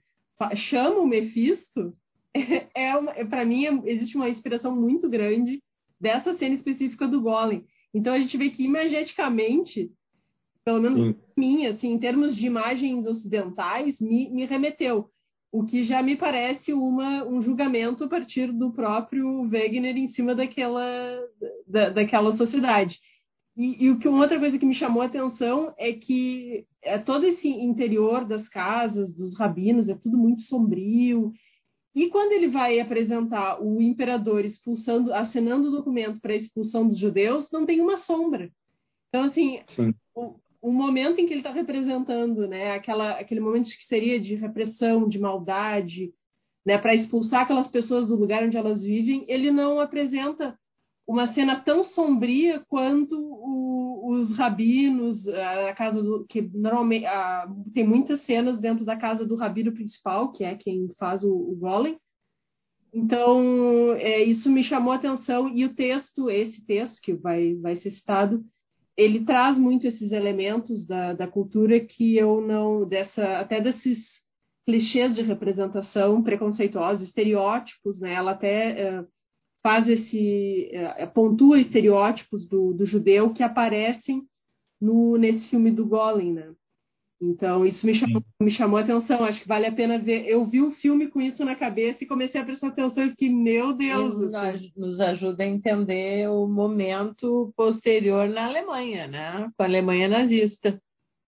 chama 0.71 1.01
o 1.01 1.07
Mephisto, 1.07 1.93
é 2.75 2.97
uma, 2.97 3.13
para 3.27 3.45
mim 3.45 3.83
existe 3.87 4.17
uma 4.17 4.29
inspiração 4.29 4.75
muito 4.75 5.09
grande 5.09 5.63
dessa 6.01 6.33
cena 6.35 6.55
específica 6.55 7.07
do 7.07 7.21
Golem. 7.21 7.65
Então 7.95 8.13
a 8.13 8.19
gente 8.19 8.37
vê 8.37 8.51
que 8.51 8.65
imageticamente, 8.65 9.91
pelo 10.65 10.81
menos 10.81 11.17
mim, 11.37 11.67
assim, 11.67 11.93
em 11.93 11.99
termos 11.99 12.35
de 12.35 12.47
imagens 12.47 13.07
ocidentais, 13.07 14.01
me, 14.01 14.31
me 14.31 14.45
remeteu. 14.47 15.09
O 15.53 15.65
que 15.65 15.83
já 15.83 16.03
me 16.03 16.17
parece 16.17 16.73
uma, 16.73 17.25
um 17.25 17.43
julgamento 17.43 18.05
a 18.05 18.09
partir 18.09 18.51
do 18.51 18.73
próprio 18.73 19.43
Wegener 19.43 19.97
em 19.99 20.09
cima 20.09 20.35
daquela, 20.35 20.83
da, 21.67 21.91
daquela 21.91 22.35
sociedade. 22.39 22.99
E, 23.55 23.85
e, 23.85 23.91
o 23.91 23.99
que 23.99 24.09
uma 24.09 24.23
outra 24.23 24.39
coisa 24.39 24.59
que 24.59 24.65
me 24.65 24.75
chamou 24.75 25.03
a 25.03 25.07
atenção 25.07 25.75
é 25.77 25.93
que 25.93 26.65
é 26.83 26.99
todo 26.99 27.27
esse 27.27 27.47
interior 27.47 28.25
das 28.25 28.49
casas, 28.49 29.15
dos 29.15 29.37
rabinos, 29.37 29.91
é 29.91 29.95
tudo 29.95 30.17
muito 30.17 30.41
sombrio 30.43 31.35
e 31.95 32.09
quando 32.09 32.33
ele 32.33 32.49
vai 32.49 32.81
apresentar 32.81 33.63
o 33.63 33.81
imperador 33.81 34.45
expulsando, 34.45 35.13
assinando 35.13 35.69
o 35.69 35.71
documento 35.71 36.21
para 36.21 36.33
a 36.33 36.37
expulsão 36.37 36.89
dos 36.89 36.99
judeus, 36.99 37.51
não 37.51 37.67
tem 37.67 37.81
uma 37.81 37.99
sombra. 37.99 38.51
Então, 39.09 39.25
assim, 39.25 39.61
o, 40.15 40.37
o, 40.63 40.73
momento 40.73 41.21
em 41.21 41.27
que 41.27 41.35
ele 41.35 41.41
está 41.41 41.53
representando, 41.53 42.49
né, 42.49 42.73
aquela, 42.73 43.19
aquele 43.19 43.41
momento 43.41 43.69
que 43.69 43.85
seria 43.85 44.19
de 44.19 44.35
repressão, 44.35 45.07
de 45.07 45.19
maldade, 45.19 46.15
né, 46.65 46.79
para 46.79 46.95
expulsar 46.95 47.43
aquelas 47.43 47.69
pessoas 47.69 48.09
do 48.09 48.17
lugar 48.17 48.43
onde 48.43 48.57
elas 48.57 48.83
vivem, 48.83 49.27
ele 49.29 49.51
não 49.51 49.79
apresenta 49.79 50.59
uma 51.07 51.33
cena 51.35 51.61
tão 51.61 51.85
sombria 51.85 52.61
quanto 52.69 53.17
o, 53.19 54.13
os 54.13 54.37
rabinos, 54.37 55.27
a 55.29 55.75
casa 55.75 56.03
do, 56.03 56.25
que 56.27 56.41
normalmente 56.41 57.07
a, 57.07 57.49
tem 57.75 57.87
muitas 57.87 58.25
cenas 58.25 58.59
dentro 58.59 58.85
da 58.85 58.97
casa 58.97 59.27
do 59.27 59.37
rabino 59.37 59.73
principal, 59.73 60.31
que 60.33 60.45
é 60.45 60.55
quem 60.55 60.89
faz 60.99 61.23
o, 61.23 61.33
o 61.33 61.57
golem. 61.57 61.99
Então, 62.95 63.95
é, 63.95 64.23
isso 64.23 64.51
me 64.51 64.63
chamou 64.63 64.93
a 64.93 64.97
atenção 64.97 65.49
e 65.49 65.65
o 65.65 65.75
texto, 65.75 66.31
esse 66.31 66.65
texto 66.65 67.01
que 67.01 67.15
vai, 67.15 67.55
vai 67.55 67.77
ser 67.77 67.91
citado, 67.91 68.45
ele 68.97 69.25
traz 69.25 69.57
muito 69.57 69.87
esses 69.87 70.13
elementos 70.13 70.87
da, 70.87 71.15
da 71.15 71.27
cultura 71.27 71.81
que 71.81 72.17
eu 72.17 72.41
não, 72.43 72.87
dessa, 72.87 73.39
até 73.39 73.61
desses 73.61 73.99
clichês 74.67 75.15
de 75.15 75.23
representação 75.23 76.23
preconceituosos, 76.23 77.09
estereótipos, 77.09 77.99
né? 77.99 78.13
Ela 78.13 78.33
até 78.33 78.81
é, 78.81 79.05
faz 79.63 79.89
esse 79.89 80.71
é, 80.73 81.07
pontua 81.07 81.61
estereótipos 81.61 82.47
do, 82.49 82.73
do 82.75 82.85
judeu 82.85 83.33
que 83.33 83.43
aparecem 83.43 84.23
no, 84.81 85.17
nesse 85.17 85.49
filme 85.49 85.71
do 85.71 85.87
Golem, 85.87 86.33
né? 86.33 86.53
Então, 87.25 87.65
isso 87.65 87.87
me 87.87 87.95
chamou, 87.95 88.25
me 88.41 88.51
chamou 88.51 88.79
a 88.79 88.83
atenção. 88.83 89.23
Acho 89.23 89.41
que 89.41 89.47
vale 89.47 89.67
a 89.67 89.73
pena 89.73 89.97
ver. 89.97 90.27
Eu 90.27 90.45
vi 90.45 90.61
o 90.61 90.73
filme 90.73 91.07
com 91.07 91.21
isso 91.21 91.45
na 91.45 91.55
cabeça 91.55 92.03
e 92.03 92.07
comecei 92.07 92.41
a 92.41 92.45
prestar 92.45 92.69
atenção 92.69 93.05
e 93.05 93.11
fiquei, 93.11 93.31
meu 93.31 93.73
Deus. 93.73 94.19
Nos, 94.19 94.75
nos 94.77 95.01
ajuda 95.01 95.45
a 95.45 95.47
entender 95.47 96.29
o 96.29 96.49
momento 96.49 97.53
posterior 97.57 98.29
na 98.29 98.47
Alemanha, 98.47 99.07
né? 99.07 99.49
Com 99.57 99.63
a 99.63 99.67
Alemanha 99.67 100.09
nazista. 100.09 100.83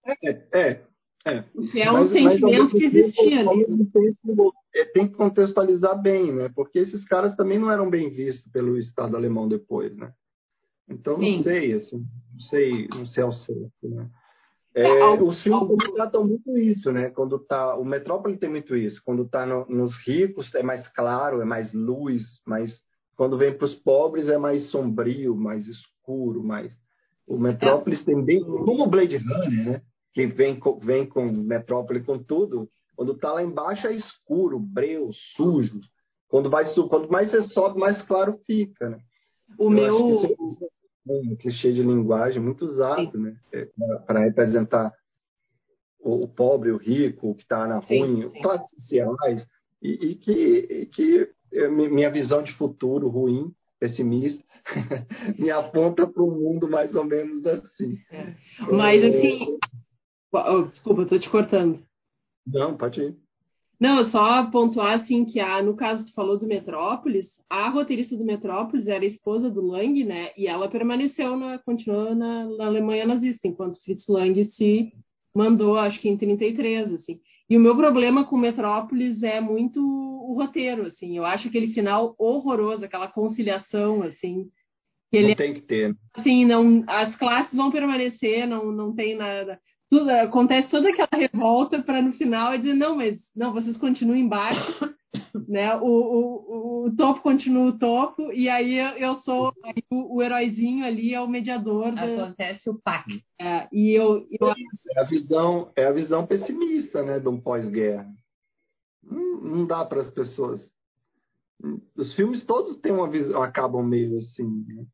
É, 0.04 0.30
é. 0.52 0.82
É. 1.24 1.44
é 1.80 1.90
um 1.90 1.94
mas, 1.94 2.12
sentimento 2.12 2.62
mas, 2.62 2.72
que 2.72 2.84
existia 2.84 3.50
ali. 3.50 3.64
Tempo, 3.92 4.52
é, 4.74 4.84
tem 4.84 5.08
que 5.08 5.14
contextualizar 5.14 6.00
bem, 6.00 6.32
né? 6.32 6.50
Porque 6.54 6.78
esses 6.78 7.04
caras 7.06 7.34
também 7.34 7.58
não 7.58 7.70
eram 7.70 7.88
bem 7.88 8.10
vistos 8.10 8.50
pelo 8.52 8.76
Estado 8.76 9.16
alemão 9.16 9.48
depois, 9.48 9.96
né? 9.96 10.12
Então, 10.88 11.14
não 11.14 11.24
Sim. 11.24 11.42
sei, 11.42 11.72
assim, 11.72 12.04
não 12.32 12.40
sei, 12.40 12.88
não 12.88 13.06
sei 13.06 13.22
ao 13.22 13.32
certo, 13.32 13.70
né? 13.84 14.08
É, 14.74 14.82
é 14.86 15.22
os 15.22 15.40
filmes 15.42 15.92
tratam 15.94 16.26
muito 16.26 16.58
isso, 16.58 16.90
né? 16.92 17.08
Quando 17.10 17.38
tá, 17.38 17.76
o 17.76 17.84
Metrópole 17.84 18.36
tem 18.36 18.50
muito 18.50 18.74
isso. 18.74 19.00
Quando 19.04 19.26
tá 19.26 19.46
no, 19.46 19.64
nos 19.66 19.96
ricos 20.04 20.52
é 20.54 20.62
mais 20.62 20.86
claro, 20.88 21.40
é 21.40 21.44
mais 21.44 21.72
luz, 21.72 22.22
mas 22.44 22.82
quando 23.16 23.38
vem 23.38 23.56
para 23.56 23.66
os 23.66 23.74
pobres 23.74 24.28
é 24.28 24.36
mais 24.36 24.70
sombrio, 24.70 25.36
mais 25.36 25.68
escuro, 25.68 26.42
mais. 26.42 26.72
O 27.26 27.38
Metrópolis 27.38 28.02
é. 28.02 28.04
tem 28.04 28.22
bem, 28.22 28.42
como 28.42 28.82
o 28.84 28.90
Blade 28.90 29.16
Runner, 29.16 29.64
né? 29.64 29.82
Que 30.14 30.26
vem 30.26 30.58
com, 30.58 30.78
vem 30.78 31.06
com 31.06 31.26
Metrópole 31.26 32.02
com 32.02 32.18
tudo. 32.18 32.68
Quando 32.96 33.18
tá 33.18 33.32
lá 33.32 33.42
embaixo 33.42 33.86
é 33.86 33.94
escuro, 33.94 34.58
breu, 34.58 35.10
sujo. 35.36 35.80
Quando 36.28 36.48
vai, 36.48 36.64
quanto 36.88 37.10
mais 37.10 37.30
você 37.30 37.42
sobe, 37.48 37.78
mais 37.78 38.00
claro 38.02 38.40
fica, 38.46 38.90
né? 38.90 38.98
O 39.58 39.64
Eu 39.64 39.70
meu 39.70 40.20
um 41.06 41.36
clichê 41.36 41.72
de 41.72 41.82
linguagem 41.82 42.40
muito 42.40 42.64
usado, 42.64 43.18
né? 43.18 43.36
É, 43.52 43.68
para 44.06 44.20
representar 44.20 44.92
o, 46.00 46.24
o, 46.24 46.28
pobre, 46.28 46.70
o 46.70 46.76
rico, 46.76 47.30
o 47.30 47.34
que 47.34 47.42
está 47.42 47.66
na 47.66 47.78
ruim, 47.78 48.30
classes 48.40 48.70
sociais, 48.70 49.46
e, 49.82 49.92
e, 49.92 50.14
que, 50.14 50.32
e 50.32 50.86
que 50.86 51.28
é, 51.52 51.68
minha 51.68 52.10
visão 52.10 52.42
de 52.42 52.52
futuro 52.52 53.08
ruim, 53.08 53.52
pessimista, 53.78 54.42
me 55.38 55.50
aponta 55.50 56.06
para 56.06 56.22
um 56.22 56.30
mundo 56.30 56.68
mais 56.68 56.94
ou 56.94 57.04
menos 57.04 57.46
assim. 57.46 57.98
É. 58.10 58.34
Mas 58.72 59.02
é... 59.02 59.08
assim, 59.08 59.58
oh, 60.38 60.62
desculpa, 60.62 61.02
estou 61.02 61.18
te 61.18 61.30
cortando. 61.30 61.82
Não, 62.46 62.76
pode 62.76 63.00
ir. 63.00 63.16
Não, 63.80 64.04
só 64.06 64.46
pontuar 64.50 65.00
assim 65.00 65.24
que 65.24 65.40
a, 65.40 65.60
no 65.62 65.74
caso 65.74 66.06
tu 66.06 66.14
falou 66.14 66.38
do 66.38 66.46
Metrópolis, 66.46 67.26
a 67.50 67.68
roteirista 67.68 68.16
do 68.16 68.24
Metrópolis 68.24 68.86
era 68.86 69.04
a 69.04 69.08
esposa 69.08 69.50
do 69.50 69.60
Lang, 69.60 70.04
né? 70.04 70.30
E 70.36 70.46
ela 70.46 70.70
permaneceu 70.70 71.36
na, 71.36 71.58
continuou 71.58 72.14
na, 72.14 72.46
na 72.56 72.66
Alemanha 72.66 73.06
nazista, 73.06 73.48
enquanto 73.48 73.82
Fritz 73.82 74.06
Lang 74.08 74.42
se 74.44 74.92
mandou, 75.34 75.76
acho 75.76 76.00
que 76.00 76.08
em 76.08 76.16
33, 76.16 76.92
assim. 76.92 77.20
E 77.50 77.56
o 77.56 77.60
meu 77.60 77.76
problema 77.76 78.24
com 78.24 78.38
Metrópolis 78.38 79.22
é 79.22 79.40
muito 79.40 79.80
o 79.80 80.34
roteiro, 80.34 80.86
assim. 80.86 81.16
Eu 81.16 81.24
acho 81.24 81.48
aquele 81.48 81.68
final 81.68 82.14
horroroso, 82.18 82.84
aquela 82.84 83.08
conciliação, 83.08 84.02
assim. 84.02 84.48
Que 85.10 85.18
ele, 85.18 85.28
não 85.28 85.34
tem 85.34 85.54
que 85.54 85.60
ter. 85.60 85.94
Assim, 86.14 86.44
não, 86.46 86.84
as 86.86 87.14
classes 87.16 87.54
vão 87.54 87.70
permanecer, 87.70 88.46
não, 88.46 88.72
não 88.72 88.94
tem 88.94 89.14
nada 89.16 89.60
tudo, 89.94 90.10
acontece 90.10 90.68
toda 90.70 90.88
aquela 90.88 91.08
revolta 91.12 91.82
para 91.82 92.02
no 92.02 92.12
final 92.14 92.56
dizer, 92.58 92.74
não, 92.74 92.96
mas 92.96 93.18
não, 93.34 93.52
vocês 93.52 93.76
continuam 93.76 94.16
embaixo, 94.16 94.94
né? 95.48 95.76
O, 95.76 95.86
o, 95.86 96.86
o, 96.86 96.96
topo 96.96 97.22
continua 97.22 97.68
o 97.68 97.78
topo, 97.78 98.32
e 98.32 98.48
aí 98.48 98.76
eu 99.00 99.14
sou 99.20 99.52
aí 99.64 99.82
o, 99.90 100.16
o 100.16 100.22
heróizinho 100.22 100.84
ali, 100.84 101.14
é 101.14 101.20
o 101.20 101.28
mediador. 101.28 101.94
Acontece 101.96 102.68
o 102.68 102.80
PAC. 102.82 103.22
É, 103.40 103.68
e 103.72 103.92
eu, 103.92 104.26
eu... 104.40 104.48
É 104.96 105.00
a 105.00 105.04
visão, 105.04 105.70
é 105.76 105.86
a 105.86 105.92
visão 105.92 106.26
pessimista, 106.26 107.02
né, 107.04 107.20
de 107.20 107.28
um 107.28 107.40
pós-guerra. 107.40 108.08
Não, 109.02 109.40
não 109.40 109.66
dá 109.66 109.84
para 109.84 110.00
as 110.00 110.10
pessoas. 110.10 110.60
Os 111.96 112.14
filmes 112.16 112.44
todos 112.44 112.76
têm 112.80 112.92
uma 112.92 113.08
visão, 113.08 113.42
acabam 113.42 113.82
meio 113.82 114.18
assim. 114.18 114.64
Né? 114.66 114.84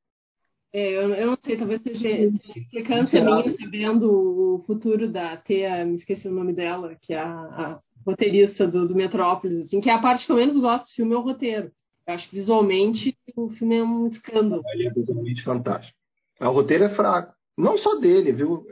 É, 0.72 0.92
eu, 0.96 1.14
eu, 1.14 1.26
não 1.26 1.38
sei, 1.44 1.56
talvez 1.56 1.82
seja 1.82 2.08
implicância 2.56 3.24
minha 3.24 3.56
sabendo 3.58 4.08
o 4.08 4.62
futuro 4.66 5.08
da 5.08 5.36
Tia, 5.36 5.84
me 5.84 5.96
esqueci 5.96 6.28
o 6.28 6.32
nome 6.32 6.52
dela, 6.52 6.94
que 7.02 7.12
é 7.12 7.18
a, 7.18 7.28
a 7.28 7.80
roteirista 8.06 8.68
do, 8.68 8.86
do 8.86 8.94
Metrópolis, 8.94 9.66
assim, 9.66 9.80
que 9.80 9.90
é 9.90 9.92
a 9.92 10.00
parte 10.00 10.26
que 10.26 10.32
eu 10.32 10.36
menos 10.36 10.58
gosto 10.58 10.84
do 10.84 10.94
filme 10.94 11.14
é 11.14 11.16
o 11.16 11.22
roteiro. 11.22 11.72
Eu 12.06 12.14
acho 12.14 12.28
que 12.28 12.36
visualmente 12.36 13.16
o 13.36 13.50
filme 13.50 13.76
é 13.76 13.82
um 13.82 14.06
escândalo. 14.06 14.62
Ele 14.72 14.88
é 14.88 14.90
visualmente 14.92 15.42
fantástico. 15.42 15.98
O 16.40 16.50
roteiro 16.50 16.84
é 16.84 16.94
fraco. 16.94 17.34
Não 17.58 17.76
só 17.76 17.96
dele, 17.96 18.32
viu? 18.32 18.64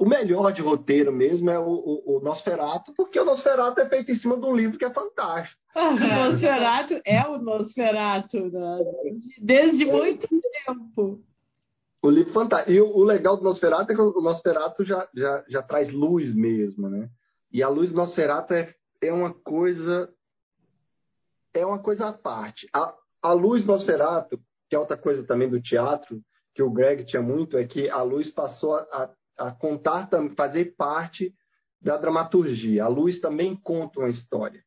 O 0.00 0.06
melhor 0.06 0.50
de 0.50 0.62
roteiro 0.62 1.12
mesmo 1.12 1.50
é 1.50 1.58
o, 1.58 1.68
o, 1.68 2.16
o 2.16 2.20
Nosferatu, 2.20 2.94
porque 2.94 3.20
o 3.20 3.24
Nosferatu 3.26 3.80
é 3.80 3.86
feito 3.86 4.10
em 4.10 4.14
cima 4.14 4.34
de 4.40 4.46
um 4.46 4.56
livro 4.56 4.78
que 4.78 4.84
é 4.86 4.94
fantástico. 4.94 5.60
o 5.76 5.90
Nosferatu 5.90 7.02
é 7.04 7.28
o 7.28 7.36
Nosferatu, 7.36 8.50
né? 8.50 8.78
desde 9.42 9.86
é. 9.86 9.92
muito 9.92 10.26
tempo. 10.66 11.20
O 12.00 12.08
livro 12.08 12.32
fantástico. 12.32 12.72
E 12.72 12.80
o, 12.80 12.96
o, 12.96 13.04
legal 13.04 13.36
do 13.36 13.44
Nosferatu 13.44 13.92
é 13.92 13.94
que 13.94 14.00
o 14.00 14.22
Nosferatu 14.22 14.86
já, 14.86 15.06
já, 15.14 15.44
já 15.46 15.62
traz 15.62 15.92
luz 15.92 16.34
mesmo, 16.34 16.88
né? 16.88 17.10
E 17.52 17.62
a 17.62 17.68
luz 17.68 17.90
do 17.90 17.96
Nosferatu 17.96 18.54
é, 18.54 18.74
é 19.02 19.12
uma 19.12 19.34
coisa 19.34 20.08
é 21.52 21.66
uma 21.66 21.78
coisa 21.78 22.08
à 22.08 22.12
parte. 22.14 22.66
A, 22.72 22.94
a 23.20 23.32
luz 23.34 23.62
do 23.62 23.72
Nosferatu, 23.72 24.40
que 24.66 24.74
é 24.74 24.78
outra 24.78 24.96
coisa 24.96 25.26
também 25.26 25.50
do 25.50 25.60
teatro, 25.60 26.22
que 26.54 26.62
o 26.62 26.70
Greg 26.70 27.04
tinha 27.04 27.20
muito, 27.20 27.58
é 27.58 27.66
que 27.66 27.90
a 27.90 28.00
luz 28.02 28.30
passou 28.30 28.76
a, 28.76 28.80
a 28.80 29.10
contar, 29.58 30.08
fazer 30.36 30.76
parte 30.76 31.32
da 31.80 31.96
dramaturgia. 31.96 32.84
A 32.84 32.88
luz 32.88 33.20
também 33.20 33.56
conta 33.56 34.00
uma 34.00 34.10
história. 34.10 34.60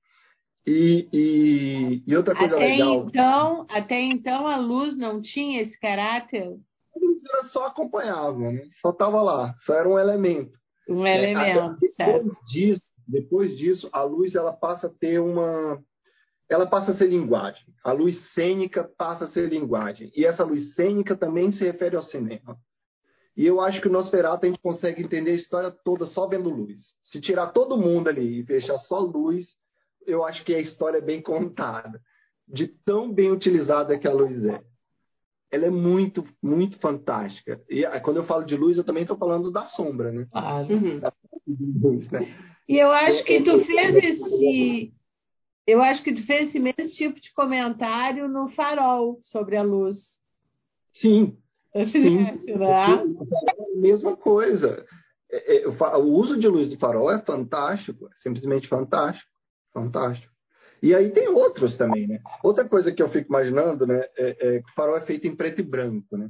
E, 0.66 1.08
e, 1.12 2.04
e 2.08 2.16
outra 2.16 2.34
coisa 2.34 2.56
até 2.56 2.66
legal. 2.66 3.06
Então, 3.08 3.68
até 3.70 4.00
então 4.00 4.48
a 4.48 4.58
luz 4.58 4.98
não 4.98 5.22
tinha 5.22 5.62
esse 5.62 5.78
caráter? 5.80 6.44
A 6.44 7.00
luz 7.00 7.20
era 7.34 7.44
só 7.50 7.68
acompanhava, 7.68 8.40
né? 8.40 8.62
só 8.82 8.92
estava 8.92 9.22
lá, 9.22 9.54
só 9.66 9.74
era 9.74 9.90
um 9.90 10.00
elemento. 10.00 10.58
Um 10.88 11.06
é, 11.06 11.18
elemento, 11.18 11.78
depois 11.80 11.96
certo. 11.96 12.46
Disso, 12.52 12.82
depois 13.08 13.58
disso, 13.58 13.90
a 13.92 14.04
luz 14.04 14.36
ela 14.36 14.54
passa 14.54 14.88
a 14.88 14.90
ter 14.90 15.20
uma. 15.20 15.82
Ela 16.50 16.68
passa 16.68 16.92
a 16.92 16.98
ser 16.98 17.08
linguagem. 17.08 17.64
A 17.84 17.92
luz 17.92 18.20
cênica 18.34 18.90
passa 18.98 19.26
a 19.26 19.28
ser 19.30 19.50
linguagem. 19.50 20.12
E 20.16 20.26
essa 20.26 20.44
luz 20.44 20.74
cênica 20.76 21.16
também 21.16 21.52
se 21.52 21.64
refere 21.64 21.96
ao 21.96 22.04
cinema. 22.04 22.58
E 23.36 23.46
eu 23.46 23.60
acho 23.60 23.82
que 23.82 23.88
o 23.88 23.92
Nosferatu 23.92 24.46
a 24.46 24.50
gente 24.50 24.62
consegue 24.62 25.04
entender 25.04 25.32
a 25.32 25.36
história 25.36 25.72
toda 25.72 26.06
só 26.06 26.28
vendo 26.28 26.50
luz. 26.50 26.80
Se 27.02 27.20
tirar 27.20 27.48
todo 27.48 27.78
mundo 27.78 28.08
ali 28.08 28.40
e 28.40 28.44
deixar 28.44 28.78
só 28.78 29.00
luz, 29.00 29.48
eu 30.06 30.24
acho 30.24 30.44
que 30.46 30.54
a 30.54 30.60
história 30.60 31.00
é 31.00 31.02
bem 31.02 31.22
contada. 31.22 32.00
De 32.48 32.68
tão 32.68 33.12
bem 33.12 33.32
utilizada 33.32 33.98
que 33.98 34.08
a 34.08 34.14
luz 34.14 34.44
é. 34.46 34.62
Ela 35.50 35.68
é 35.68 35.70
muito, 35.70 36.28
muito 36.42 36.78
fantástica. 36.80 37.62
E 37.70 37.86
ah, 37.86 38.00
quando 38.00 38.18
eu 38.18 38.26
falo 38.26 38.44
de 38.44 38.56
luz, 38.56 38.78
eu 38.78 38.84
também 38.84 39.04
estou 39.04 39.18
falando 39.18 39.52
da 39.52 39.66
sombra, 39.68 40.12
né? 40.12 40.28
Ah, 40.34 40.62
uhum. 40.62 41.00
luz, 41.82 42.10
né? 42.12 42.28
E 42.68 42.78
eu 42.78 42.92
acho 42.92 43.24
que 43.24 43.44
tu 43.44 43.64
fez 43.66 43.96
esse. 43.96 44.94
Eu 45.66 45.82
acho 45.82 46.04
que 46.04 46.14
tu 46.14 46.26
fez 46.26 46.50
esse 46.50 46.60
mesmo 46.60 46.90
tipo 46.96 47.20
de 47.20 47.32
comentário 47.34 48.28
no 48.28 48.50
Farol 48.50 49.20
sobre 49.24 49.56
a 49.56 49.64
luz. 49.64 49.98
Sim, 50.96 51.38
Sim, 51.92 52.24
né? 52.58 53.04
mesma 53.76 54.16
coisa. 54.16 54.86
É, 55.32 55.64
é, 55.64 55.68
o 55.68 56.04
uso 56.04 56.38
de 56.38 56.48
luz 56.48 56.70
do 56.70 56.78
farol 56.78 57.12
é 57.12 57.20
fantástico, 57.22 58.08
é 58.08 58.16
simplesmente 58.22 58.68
fantástico, 58.68 59.28
fantástico. 59.74 60.32
E 60.82 60.94
aí 60.94 61.12
tem 61.12 61.30
outros 61.30 61.78
também, 61.78 62.08
né? 62.08 62.20
Outra 62.44 62.68
coisa 62.68 62.92
que 62.92 63.02
eu 63.02 63.10
fico 63.10 63.30
imaginando, 63.30 63.88
né, 63.88 64.04
é, 64.18 64.56
é 64.56 64.62
que 64.62 64.70
o 64.70 64.74
farol 64.76 64.98
é 64.98 65.06
feito 65.06 65.26
em 65.26 65.36
preto 65.36 65.62
e 65.62 65.64
branco, 65.64 66.18
né? 66.18 66.30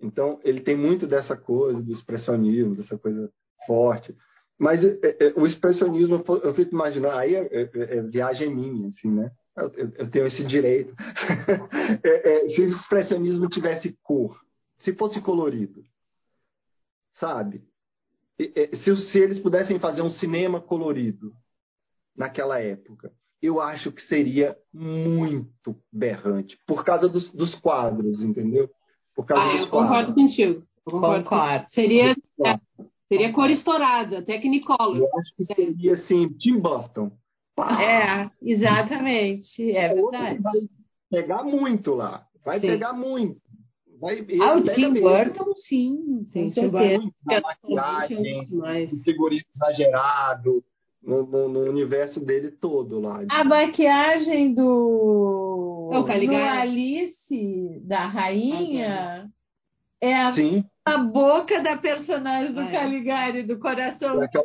Então 0.00 0.40
ele 0.44 0.60
tem 0.60 0.76
muito 0.76 1.06
dessa 1.06 1.36
coisa 1.36 1.82
do 1.82 1.92
expressionismo, 1.92 2.76
dessa 2.76 2.96
coisa 2.96 3.30
forte. 3.66 4.14
Mas 4.58 4.82
é, 4.84 4.98
é, 5.02 5.32
o 5.36 5.46
expressionismo, 5.46 6.24
eu 6.42 6.54
fico 6.54 6.72
imaginando, 6.72 7.16
aí 7.16 7.34
é, 7.34 8.02
viagem 8.02 8.54
minha, 8.54 8.88
assim, 8.88 9.10
né? 9.10 9.30
Eu, 9.56 9.72
eu 9.98 10.10
tenho 10.10 10.26
esse 10.26 10.44
direito. 10.44 10.94
se 12.54 12.60
o 12.62 12.70
expressionismo 12.70 13.48
tivesse 13.48 13.96
cor, 14.02 14.38
se 14.82 14.92
fosse 14.94 15.20
colorido, 15.20 15.82
sabe? 17.14 17.62
Se, 18.38 18.96
se 19.10 19.18
eles 19.18 19.38
pudessem 19.38 19.78
fazer 19.78 20.02
um 20.02 20.10
cinema 20.10 20.60
colorido 20.60 21.32
naquela 22.16 22.60
época, 22.60 23.12
eu 23.40 23.60
acho 23.60 23.90
que 23.90 24.02
seria 24.02 24.56
muito 24.72 25.76
berrante, 25.92 26.56
por 26.66 26.84
causa 26.84 27.08
dos, 27.08 27.30
dos 27.32 27.54
quadros, 27.56 28.22
entendeu? 28.22 28.70
Por 29.14 29.26
causa 29.26 29.44
ah, 29.44 29.52
dos 29.52 29.62
eu 29.62 29.70
concordo 29.70 30.14
contigo. 30.14 30.62
Eu 30.86 30.92
concordo. 30.92 31.24
concordo. 31.24 31.66
Seria, 31.72 32.16
seria 33.08 33.32
cor 33.32 33.50
estourada, 33.50 34.22
Technicolor. 34.22 34.96
Eu 34.96 35.18
acho 35.18 35.34
que 35.36 35.44
seria 35.44 35.94
assim, 35.94 36.28
Tim 36.34 36.58
Burton. 36.58 37.10
Pá. 37.54 37.82
É, 37.82 38.30
exatamente, 38.40 39.70
é 39.72 39.94
verdade. 39.94 40.40
pegar 41.10 41.42
muito 41.42 41.94
lá. 41.94 42.26
Vai 42.44 42.60
sim. 42.60 42.66
pegar 42.68 42.92
muito. 42.92 43.41
Vai, 44.02 44.26
ah, 44.40 44.56
o 44.56 44.64
Tim 44.64 44.94
Burton, 44.94 45.54
sim, 45.54 46.26
com 46.32 46.48
certeza. 46.50 47.08
Na 47.24 47.40
maquiagem, 47.40 49.00
figurino 49.04 49.44
exagerado, 49.54 50.64
no, 51.00 51.24
no, 51.24 51.48
no, 51.48 51.60
universo 51.60 52.18
dele 52.18 52.50
todo 52.50 52.98
lá. 52.98 53.22
A 53.30 53.44
maquiagem 53.44 54.54
do, 54.54 55.88
é 55.92 56.26
do 56.26 56.34
Alice, 56.34 57.80
da 57.84 58.08
rainha, 58.08 59.30
é 60.00 60.16
a, 60.16 60.34
sim. 60.34 60.64
a 60.84 60.98
boca 60.98 61.62
da 61.62 61.76
personagem 61.76 62.52
do 62.52 62.58
ah, 62.58 62.68
é. 62.68 62.72
Caligari, 62.72 63.44
do 63.44 63.56
coração. 63.60 64.20
É 64.20 64.24
aquela 64.24 64.44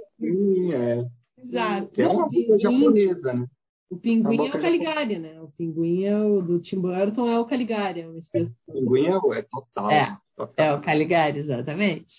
é. 0.72 1.04
Exato. 1.42 2.00
É 2.00 2.08
uma 2.08 2.30
boca 2.30 2.60
japonesa, 2.60 3.34
né? 3.34 3.48
O 3.90 3.98
pinguim 3.98 4.48
é 4.48 4.50
o 4.50 4.62
Caligari, 4.62 5.18
né? 5.18 5.42
O 5.42 5.50
pinguim 5.52 6.04
é 6.04 6.18
o 6.18 6.42
do 6.42 6.60
Tim 6.60 6.82
Burton 6.82 7.28
é 7.28 7.40
o 7.40 7.46
Caligari. 7.46 8.02
É 8.02 8.08
uma 8.08 8.20
espécie... 8.20 8.52
O 8.68 8.74
pinguim 8.74 9.06
é, 9.06 9.40
é 9.40 9.42
total, 9.44 9.92
é, 9.92 10.18
total. 10.36 10.66
É 10.66 10.74
o 10.74 10.82
Caligari, 10.82 11.40
exatamente. 11.40 12.12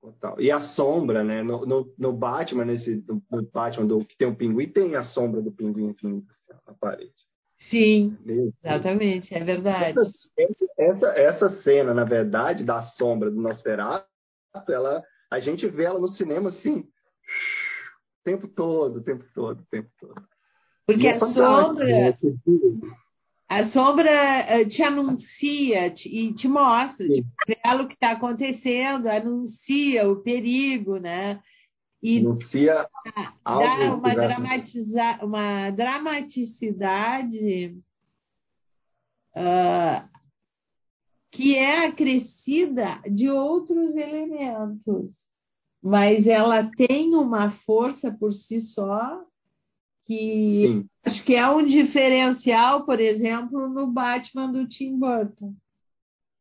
Total. 0.00 0.40
E 0.40 0.50
a 0.50 0.60
sombra, 0.60 1.22
né? 1.22 1.44
No, 1.44 1.64
no, 1.64 1.94
no 1.96 2.12
Batman, 2.12 2.64
nesse 2.64 3.04
no, 3.06 3.22
no, 3.30 3.42
Batman 3.42 3.86
do, 3.86 4.04
que 4.04 4.16
tem 4.16 4.26
o 4.26 4.34
pinguim, 4.34 4.66
tem 4.66 4.96
a 4.96 5.04
sombra 5.04 5.40
do 5.40 5.52
pinguim 5.52 5.90
assim, 5.90 6.26
na 6.66 6.74
parede. 6.74 7.14
Sim, 7.70 8.18
exatamente, 8.26 9.32
é 9.32 9.44
verdade. 9.44 9.94
Essa, 10.36 10.64
essa, 10.76 11.06
essa, 11.16 11.62
cena, 11.62 11.94
na 11.94 12.02
verdade, 12.02 12.64
da 12.64 12.82
sombra 12.82 13.30
do 13.30 13.40
Nosferatu, 13.40 14.04
ela, 14.68 15.04
a 15.30 15.38
gente 15.38 15.68
vê 15.68 15.84
ela 15.84 16.00
no 16.00 16.08
cinema 16.08 16.48
assim, 16.48 16.80
o 16.80 18.24
tempo 18.24 18.48
todo, 18.48 18.96
o 18.96 19.02
tempo 19.04 19.24
todo, 19.32 19.60
o 19.60 19.66
tempo 19.66 19.88
todo. 20.00 20.31
Porque 20.86 21.06
é 21.06 21.16
a 21.16 21.20
sombra. 21.20 21.86
Né? 21.86 22.14
A 23.48 23.66
sombra 23.66 24.10
uh, 24.10 24.68
te 24.68 24.82
anuncia 24.82 25.90
te, 25.90 26.08
e 26.08 26.34
te 26.34 26.48
mostra, 26.48 27.06
te 27.06 27.22
revela 27.46 27.82
o 27.82 27.86
que 27.86 27.92
está 27.92 28.12
acontecendo, 28.12 29.08
anuncia 29.08 30.08
o 30.08 30.22
perigo, 30.22 30.96
né? 30.96 31.38
E 32.02 32.20
anuncia 32.20 32.88
dá 33.44 33.94
uma, 33.94 34.14
dramatiza, 34.14 35.18
uma 35.22 35.68
dramaticidade 35.70 37.76
uh, 39.36 40.08
que 41.30 41.54
é 41.54 41.86
acrescida 41.86 43.02
de 43.06 43.28
outros 43.28 43.94
elementos, 43.94 45.14
mas 45.82 46.26
ela 46.26 46.70
tem 46.74 47.14
uma 47.14 47.50
força 47.66 48.10
por 48.10 48.32
si 48.32 48.60
só 48.60 49.22
que 50.06 50.66
Sim. 50.66 50.88
acho 51.04 51.24
que 51.24 51.34
é 51.34 51.48
um 51.48 51.66
diferencial, 51.66 52.84
por 52.84 53.00
exemplo, 53.00 53.68
no 53.68 53.86
Batman 53.86 54.50
do 54.50 54.68
Tim 54.68 54.98
Burton. 54.98 55.54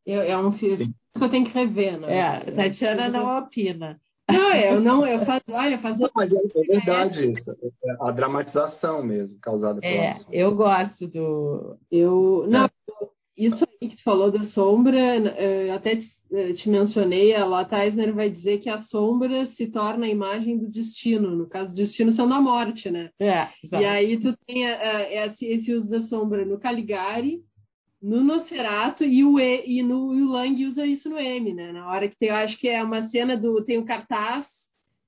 é 0.06 0.38
um 0.38 0.52
filme 0.54 0.94
que 1.16 1.24
eu 1.24 1.30
tenho 1.30 1.46
que 1.46 1.52
rever, 1.52 2.00
né? 2.00 2.18
É, 2.18 2.52
Tatiana 2.52 3.10
não 3.10 3.38
opina. 3.38 4.00
Não, 4.30 4.54
eu 4.54 4.80
não, 4.80 5.06
eu 5.06 5.26
faço, 5.26 5.44
olha, 5.50 5.78
faço. 5.80 6.00
Não, 6.00 6.10
mas 6.16 6.32
é, 6.32 6.38
é 6.38 6.64
verdade 6.64 7.32
isso, 7.32 7.52
é 7.52 7.96
a 8.00 8.12
dramatização 8.12 9.04
mesmo 9.04 9.38
causada 9.42 9.82
pela 9.82 9.94
É, 9.94 10.16
eu 10.32 10.56
gosto 10.56 11.08
do, 11.08 11.78
eu 11.92 12.46
não, 12.48 12.70
isso 13.36 13.66
aí 13.82 13.90
que 13.90 13.98
tu 13.98 14.04
falou 14.04 14.32
da 14.32 14.44
sombra, 14.46 15.18
eu 15.18 15.74
até 15.74 16.00
te 16.56 16.70
mencionei, 16.70 17.36
a 17.36 17.46
Lotte 17.46 17.76
Eisner 17.76 18.14
vai 18.14 18.30
dizer 18.30 18.60
que 18.60 18.70
a 18.70 18.82
sombra 18.84 19.46
se 19.48 19.68
torna 19.68 20.06
a 20.06 20.10
imagem 20.10 20.58
do 20.58 20.70
destino, 20.70 21.32
no 21.32 21.48
caso, 21.48 21.76
destino 21.76 22.14
sendo 22.14 22.34
a 22.34 22.40
morte, 22.40 22.90
né? 22.90 23.10
É, 23.20 23.50
e 23.64 23.86
aí 23.86 24.18
tu 24.18 24.36
tem 24.48 24.66
uh, 24.66 25.28
esse, 25.28 25.46
esse, 25.46 25.74
uso 25.74 25.90
da 25.90 26.00
sombra 26.02 26.46
no 26.46 26.58
Caligari, 26.58 27.42
no 28.02 28.24
Nosferatu 28.24 29.04
e 29.04 29.24
o, 29.24 29.40
e, 29.40 29.80
e 29.80 29.84
no 29.84 30.14
e 30.14 30.22
o 30.22 30.30
Lang 30.30 30.66
usa 30.66 30.86
isso 30.86 31.10
no 31.10 31.20
M, 31.20 31.54
né? 31.54 31.74
Na 31.74 31.90
hora 31.90 32.08
que 32.08 32.18
tem, 32.18 32.30
eu 32.30 32.36
acho 32.36 32.58
que 32.58 32.70
é 32.70 32.82
uma 32.82 33.08
cena 33.10 33.36
do 33.36 33.64
tem 33.66 33.78
o 33.78 33.82
um 33.82 33.86
cartaz 33.86 34.46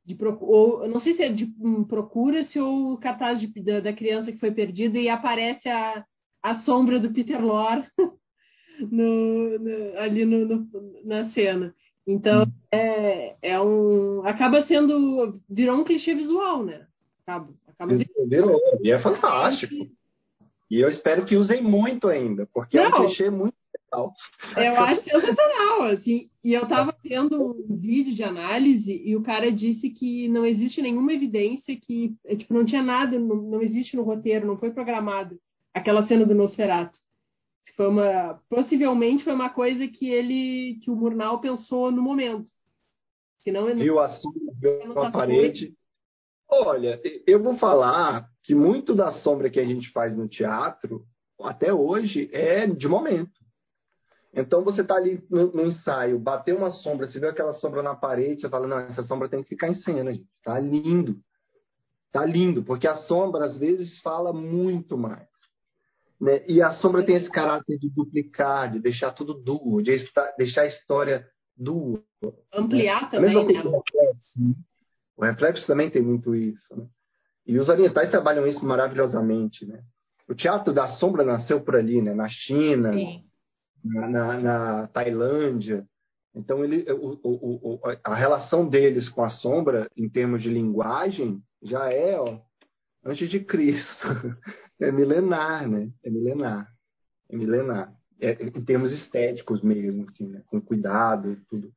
de 0.06 0.18
ou 0.42 0.88
não 0.88 1.00
sei 1.00 1.16
se 1.16 1.24
é 1.24 1.30
de 1.30 1.46
um, 1.60 1.84
procura-se 1.84 2.60
ou 2.60 2.94
o 2.94 2.98
cartaz 2.98 3.40
de, 3.40 3.48
da, 3.62 3.80
da, 3.80 3.94
criança 3.94 4.32
que 4.32 4.40
foi 4.40 4.52
perdida 4.52 5.00
e 5.00 5.08
aparece 5.08 5.70
a, 5.70 6.04
a 6.42 6.60
sombra 6.62 7.00
do 7.00 7.14
Peter 7.14 7.44
Lorre 7.44 7.88
no, 8.80 9.60
no, 9.60 10.00
ali 10.00 10.26
no, 10.26 10.68
na 11.04 11.30
cena. 11.30 11.74
Então, 12.06 12.44
hum. 12.44 12.52
é, 12.72 13.36
é 13.42 13.62
um. 13.62 14.26
Acaba 14.26 14.64
sendo. 14.66 15.40
Virou 15.50 15.78
um 15.78 15.84
clichê 15.84 16.14
visual, 16.14 16.64
né? 16.64 16.86
Acaba, 17.26 17.54
acaba 17.68 17.96
virou, 18.28 18.60
e 18.82 18.92
é 18.92 19.02
fantástico. 19.02 19.74
E 20.70 20.80
eu 20.80 20.90
espero 20.90 21.26
que 21.26 21.38
usem 21.38 21.62
muito 21.62 22.08
ainda, 22.08 22.48
porque 22.54 22.78
Não, 22.78 22.86
é 22.86 22.90
um 22.90 23.06
clichê 23.06 23.30
muito 23.30 23.56
legal. 23.74 24.14
Eu 24.58 24.84
acho 24.84 25.04
sensacional, 25.04 25.84
assim. 25.84 26.30
E 26.44 26.54
eu 26.54 26.64
estava 26.64 26.94
vendo 27.02 27.42
um 27.42 27.78
vídeo 27.78 28.14
de 28.14 28.24
análise 28.24 29.02
e 29.06 29.16
o 29.16 29.24
cara 29.24 29.50
disse 29.52 29.90
que 29.90 30.28
não 30.28 30.46
existe 30.46 30.82
nenhuma 30.82 31.14
evidência 31.14 31.78
que, 31.80 32.14
é, 32.26 32.36
tipo, 32.36 32.54
não 32.54 32.66
tinha 32.66 32.84
nada, 32.84 33.18
não, 33.18 33.36
não 33.36 33.62
existe 33.62 33.96
no 33.96 34.04
roteiro, 34.04 34.48
não 34.48 34.58
foi 34.58 34.72
programado 34.72 35.40
aquela 35.74 36.06
cena 36.06 36.26
do 36.26 36.36
Nosferatu 36.36 36.98
foi 37.72 37.88
uma 37.88 38.40
possivelmente 38.50 39.24
foi 39.24 39.34
uma 39.34 39.50
coisa 39.50 39.88
que 39.88 40.10
ele 40.10 40.80
que 40.84 40.92
o 40.92 40.96
Murnau 40.96 41.40
pensou 41.40 41.92
no 41.92 42.02
momento. 42.02 42.52
Que 43.42 43.52
não 43.52 43.74
viu 43.76 44.00
a 44.00 44.10
sombra 44.10 44.54
viu 44.60 45.00
a 45.00 45.12
parede. 45.12 45.74
Olha 46.50 47.02
eu 47.26 47.42
vou 47.42 47.58
falar 47.58 48.28
que 48.44 48.54
muito 48.54 48.94
da 48.94 49.14
sombra 49.14 49.50
que 49.50 49.60
a 49.60 49.66
gente 49.66 49.90
faz 49.92 50.16
no 50.16 50.28
teatro 50.28 51.06
até 51.42 51.74
hoje 51.74 52.30
é 52.34 52.68
de 52.68 52.88
momento. 52.88 53.32
Então 54.34 54.64
você 54.64 54.82
está 54.82 54.96
ali 54.96 55.24
no, 55.30 55.54
no, 55.54 55.66
ensaio 55.66 56.20
bateu 56.20 56.58
uma 56.58 56.72
sombra 56.72 57.08
você 57.08 57.20
vê 57.20 57.28
aquela 57.28 57.54
sombra 57.54 57.82
na 57.82 57.96
parede 57.96 58.42
você 58.42 58.50
fala 58.50 58.68
não 58.68 58.80
essa 58.80 59.04
sombra 59.04 59.30
tem 59.30 59.42
que 59.42 59.50
ficar 59.50 59.70
em 59.70 59.76
cena 59.76 60.14
gente. 60.14 60.28
Tá 60.44 60.60
lindo. 60.60 61.18
Tá 62.12 62.26
lindo 62.26 62.62
porque 62.64 62.88
a 62.88 62.96
sombra 62.96 63.46
às 63.46 63.58
vezes 63.58 64.00
fala 64.02 64.34
muito 64.34 64.98
mais 64.98 65.33
né? 66.24 66.42
E 66.48 66.62
a 66.62 66.72
sombra 66.76 67.06
tem 67.06 67.18
esse 67.18 67.30
caráter 67.30 67.78
de 67.78 67.90
duplicar, 67.90 68.72
de 68.72 68.80
deixar 68.80 69.12
tudo 69.12 69.34
duo, 69.34 69.84
de 69.84 69.92
deixar 70.38 70.62
a 70.62 70.68
história 70.68 71.28
duo. 71.56 72.02
Ampliar 72.54 73.04
né? 73.04 73.10
também, 73.12 73.34
né? 73.34 73.42
O 73.42 73.46
reflexo, 73.46 74.40
né? 74.40 74.54
o 75.18 75.26
reflexo 75.26 75.68
também 75.68 75.90
tem 75.90 76.02
muito 76.02 76.34
isso. 76.34 76.64
Né? 76.74 76.86
E 77.46 77.60
os 77.60 77.68
orientais 77.68 78.10
trabalham 78.10 78.48
isso 78.48 78.66
maravilhosamente. 78.66 79.66
Né? 79.66 79.84
O 80.26 80.34
teatro 80.34 80.74
da 80.74 80.88
sombra 80.96 81.26
nasceu 81.26 81.60
por 81.60 81.76
ali, 81.76 82.02
né? 82.02 82.14
na 82.14 82.30
China, 82.30 82.94
na, 83.84 84.08
na, 84.08 84.40
na, 84.40 84.88
Tailândia. 84.88 85.86
Então, 86.34 86.64
ele, 86.64 86.90
o, 86.90 87.20
o, 87.22 87.76
o, 87.76 87.80
a 88.02 88.16
relação 88.16 88.68
deles 88.68 89.10
com 89.10 89.24
a 89.24 89.30
sombra, 89.30 89.90
em 89.96 90.08
termos 90.08 90.42
de 90.42 90.50
linguagem, 90.50 91.42
já 91.62 91.92
é 91.92 92.18
ó, 92.18 92.40
antes 93.06 93.30
de 93.30 93.40
Cristo. 93.40 94.08
é 94.80 94.92
milenar, 94.92 95.68
né? 95.68 95.90
É 96.04 96.10
milenar. 96.10 96.72
É 97.30 97.36
milenar. 97.36 97.94
É, 98.20 98.32
em 98.44 98.64
termos 98.64 98.92
estéticos 98.94 99.62
mesmo, 99.62 100.06
assim, 100.10 100.28
né? 100.28 100.42
com 100.48 100.62
cuidado 100.62 101.32
e 101.32 101.36
tudo. 101.50 101.72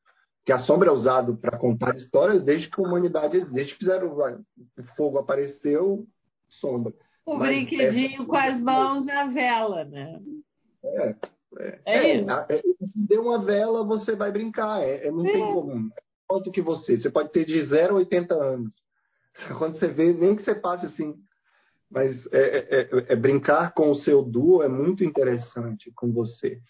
Que 0.44 0.52
a 0.52 0.58
sombra 0.60 0.90
é 0.90 0.92
usado 0.92 1.36
para 1.36 1.58
contar 1.58 1.96
histórias 1.96 2.44
desde 2.44 2.70
que 2.70 2.80
a 2.80 2.84
humanidade 2.84 3.36
existe. 3.36 3.54
Desde 3.54 3.72
que 3.72 3.78
fizeram 3.80 4.16
o 4.16 4.82
fogo 4.96 5.18
apareceu, 5.18 6.06
sombra. 6.48 6.94
O 7.24 7.36
Mas 7.36 7.48
brinquedinho 7.48 8.24
com 8.26 8.36
as 8.36 8.60
mãos 8.60 9.04
na 9.04 9.26
vela, 9.26 9.84
né? 9.84 10.20
É. 10.84 11.16
É, 11.58 11.80
é, 11.86 12.16
é, 12.18 12.26
é, 12.50 12.62
se 12.88 13.06
deu 13.08 13.22
uma 13.22 13.42
vela, 13.42 13.84
você 13.84 14.14
vai 14.14 14.30
brincar. 14.30 14.82
É, 14.82 15.06
é 15.06 15.10
não 15.10 15.22
tem 15.22 15.42
é. 15.42 15.52
como. 15.52 15.90
Quanto 16.28 16.50
que 16.50 16.60
você? 16.60 17.00
Você 17.00 17.10
pode 17.10 17.30
ter 17.30 17.44
de 17.44 17.64
0 17.64 17.94
a 17.94 17.98
80 17.98 18.34
anos. 18.34 18.72
Quando 19.58 19.78
você 19.78 19.88
vê, 19.88 20.12
nem 20.12 20.34
que 20.36 20.42
você 20.42 20.54
passe 20.54 20.86
assim 20.86 21.14
mas 21.90 22.26
é, 22.32 22.58
é, 22.58 22.80
é, 22.80 22.88
é, 23.12 23.16
brincar 23.16 23.72
com 23.72 23.90
o 23.90 23.94
seu 23.94 24.22
duo 24.22 24.62
é 24.62 24.68
muito 24.68 25.04
interessante 25.04 25.92
com 25.94 26.12
você. 26.12 26.60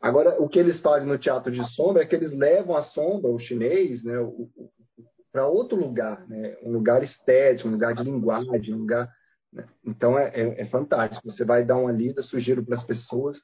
Agora, 0.00 0.40
o 0.40 0.48
que 0.48 0.58
eles 0.58 0.80
fazem 0.80 1.08
no 1.08 1.18
teatro 1.18 1.50
de 1.50 1.64
sombra 1.74 2.02
é 2.02 2.06
que 2.06 2.14
eles 2.14 2.32
levam 2.32 2.76
a 2.76 2.82
sombra, 2.82 3.30
o 3.30 3.38
chinês, 3.38 4.04
né, 4.04 4.14
para 5.32 5.46
outro 5.46 5.78
lugar, 5.78 6.26
né, 6.28 6.56
um 6.62 6.72
lugar 6.72 7.02
estético, 7.02 7.68
um 7.68 7.72
lugar 7.72 7.94
de 7.94 8.04
linguagem, 8.04 8.74
um 8.74 8.78
lugar. 8.78 9.10
Né? 9.52 9.66
Então 9.84 10.18
é, 10.18 10.28
é, 10.34 10.62
é, 10.62 10.66
fantástico. 10.66 11.30
Você 11.30 11.44
vai 11.44 11.64
dar 11.64 11.78
uma 11.78 11.92
lida, 11.92 12.22
sugiro 12.22 12.64
para 12.64 12.76
as 12.76 12.84
pessoas, 12.84 13.38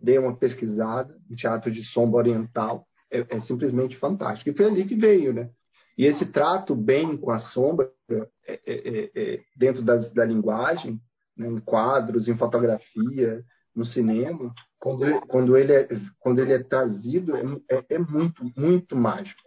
dê 0.00 0.18
uma 0.18 0.36
pesquisada 0.36 1.16
no 1.30 1.36
teatro 1.36 1.70
de 1.70 1.84
sombra 1.84 2.18
oriental. 2.18 2.86
É, 3.10 3.36
é 3.36 3.40
simplesmente 3.42 3.96
fantástico. 3.98 4.50
E 4.50 4.56
foi 4.56 4.66
ali 4.66 4.84
que 4.84 4.96
veio, 4.96 5.32
né? 5.32 5.50
E 5.96 6.06
esse 6.06 6.26
trato 6.32 6.74
bem 6.74 7.16
com 7.16 7.30
a 7.30 7.38
sombra, 7.38 7.90
é, 8.10 8.28
é, 8.46 8.60
é, 8.66 9.10
é 9.14 9.40
dentro 9.56 9.82
das, 9.82 10.12
da 10.12 10.24
linguagem, 10.24 11.00
né, 11.36 11.48
em 11.48 11.60
quadros, 11.60 12.28
em 12.28 12.36
fotografia, 12.36 13.44
no 13.74 13.84
cinema, 13.84 14.52
quando 14.78 15.04
ele, 15.04 15.20
quando 15.20 15.56
ele, 15.56 15.72
é, 15.72 15.88
quando 16.18 16.38
ele 16.40 16.52
é 16.52 16.62
trazido, 16.62 17.36
é, 17.36 17.42
é, 17.70 17.84
é 17.90 17.98
muito, 17.98 18.42
muito 18.56 18.96
mágico. 18.96 19.40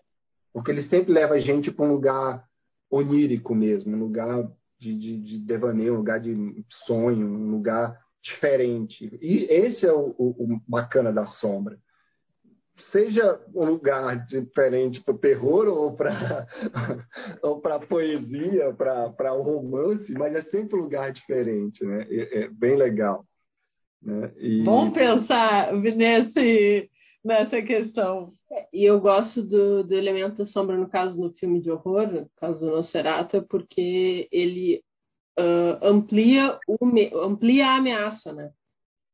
Porque 0.53 0.71
ele 0.71 0.83
sempre 0.83 1.11
leva 1.11 1.35
a 1.35 1.39
gente 1.39 1.71
para 1.71 1.85
um 1.85 1.91
lugar 1.91 2.45
onírico 2.89 3.53
mesmo, 3.53 3.95
um 3.95 3.99
lugar 3.99 4.49
de, 4.79 4.97
de, 4.97 5.21
de 5.21 5.39
devaneio, 5.39 5.93
um 5.93 5.97
lugar 5.97 6.19
de 6.19 6.65
sonho, 6.85 7.27
um 7.27 7.51
lugar 7.51 7.99
diferente. 8.23 9.17
E 9.21 9.45
esse 9.49 9.85
é 9.85 9.91
o, 9.91 10.15
o, 10.17 10.55
o 10.55 10.61
bacana 10.67 11.11
da 11.11 11.25
sombra. 11.25 11.77
Seja 12.91 13.39
um 13.53 13.65
lugar 13.65 14.25
diferente 14.25 15.01
para 15.01 15.15
o 15.15 15.17
terror 15.17 15.67
ou 15.67 15.95
para 15.95 16.47
ou 17.41 17.61
para 17.61 17.79
poesia, 17.79 18.73
para 18.73 19.33
o 19.33 19.41
romance, 19.41 20.11
mas 20.13 20.35
é 20.35 20.41
sempre 20.43 20.77
um 20.77 20.83
lugar 20.83 21.11
diferente, 21.11 21.85
né? 21.85 22.05
É, 22.09 22.43
é 22.43 22.49
bem 22.49 22.75
legal. 22.75 23.25
Né? 24.01 24.31
E... 24.37 24.63
Vamos 24.63 24.93
pensar 24.93 25.73
nesse, 25.73 26.89
nessa 27.23 27.61
questão. 27.61 28.33
E 28.71 28.83
eu 28.83 28.99
gosto 28.99 29.41
do, 29.41 29.83
do 29.83 29.95
elemento 29.95 30.37
da 30.37 30.45
sombra, 30.45 30.77
no 30.77 30.89
caso, 30.89 31.19
no 31.19 31.33
filme 31.33 31.61
de 31.61 31.71
horror, 31.71 32.07
no 32.07 32.29
caso 32.37 32.65
do 32.65 32.71
Nosferatu, 32.71 33.41
porque 33.49 34.27
ele 34.31 34.83
uh, 35.39 35.79
amplia, 35.81 36.59
o, 36.67 36.77
amplia 37.21 37.67
a 37.67 37.77
ameaça, 37.77 38.31
né? 38.31 38.51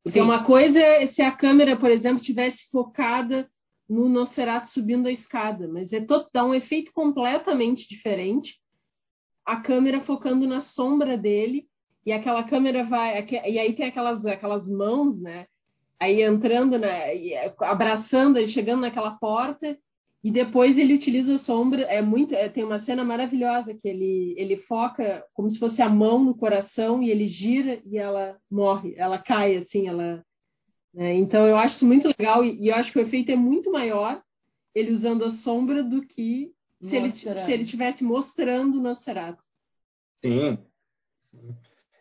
Porque 0.03 0.19
Sim. 0.19 0.25
uma 0.25 0.43
coisa 0.43 0.79
é 0.79 1.07
se 1.07 1.21
a 1.21 1.31
câmera, 1.31 1.77
por 1.77 1.89
exemplo, 1.89 2.23
tivesse 2.23 2.69
focada 2.71 3.49
no 3.87 4.07
Nosferatu 4.07 4.67
subindo 4.69 5.07
a 5.07 5.11
escada, 5.11 5.67
mas 5.67 5.91
é 5.91 6.01
todo, 6.01 6.27
dá 6.33 6.45
um 6.45 6.53
efeito 6.53 6.91
completamente 6.93 7.87
diferente. 7.87 8.55
A 9.45 9.57
câmera 9.57 10.01
focando 10.01 10.47
na 10.47 10.61
sombra 10.61 11.17
dele 11.17 11.65
e 12.05 12.11
aquela 12.11 12.43
câmera 12.43 12.83
vai 12.85 13.25
e 13.29 13.59
aí 13.59 13.73
tem 13.73 13.87
aquelas 13.87 14.25
aquelas 14.25 14.67
mãos, 14.67 15.19
né? 15.21 15.45
Aí 15.99 16.21
entrando, 16.21 16.79
né? 16.79 17.13
Abraçando 17.59 18.39
e 18.39 18.47
chegando 18.47 18.81
naquela 18.81 19.11
porta 19.11 19.77
e 20.23 20.29
depois 20.29 20.77
ele 20.77 20.93
utiliza 20.93 21.35
a 21.35 21.39
sombra, 21.39 21.81
é 21.83 22.01
muito, 22.01 22.35
é, 22.35 22.47
tem 22.47 22.63
uma 22.63 22.81
cena 22.81 23.03
maravilhosa 23.03 23.73
que 23.73 23.87
ele 23.87 24.35
ele 24.37 24.57
foca 24.57 25.25
como 25.33 25.49
se 25.49 25.57
fosse 25.57 25.81
a 25.81 25.89
mão 25.89 26.23
no 26.23 26.35
coração 26.35 27.01
e 27.01 27.09
ele 27.09 27.27
gira 27.27 27.81
e 27.85 27.97
ela 27.97 28.37
morre, 28.49 28.93
ela 28.97 29.17
cai 29.17 29.57
assim, 29.57 29.87
ela 29.87 30.23
né? 30.93 31.15
Então 31.15 31.47
eu 31.47 31.55
acho 31.55 31.75
isso 31.75 31.85
muito 31.85 32.07
legal 32.07 32.43
e, 32.43 32.59
e, 32.61 32.67
eu 32.69 32.75
acho 32.75 32.91
que 32.91 32.99
o 32.99 33.01
efeito 33.01 33.31
é 33.31 33.35
muito 33.35 33.71
maior 33.71 34.21
ele 34.75 34.91
usando 34.91 35.25
a 35.25 35.31
sombra 35.37 35.83
do 35.83 36.05
que 36.05 36.51
se 36.81 36.95
ele, 36.95 37.13
se 37.13 37.29
ele 37.29 37.65
tivesse 37.65 38.03
mostrando 38.03 38.77
o 38.77 38.81
Nosferatu. 38.81 39.41
Sim. 40.23 40.57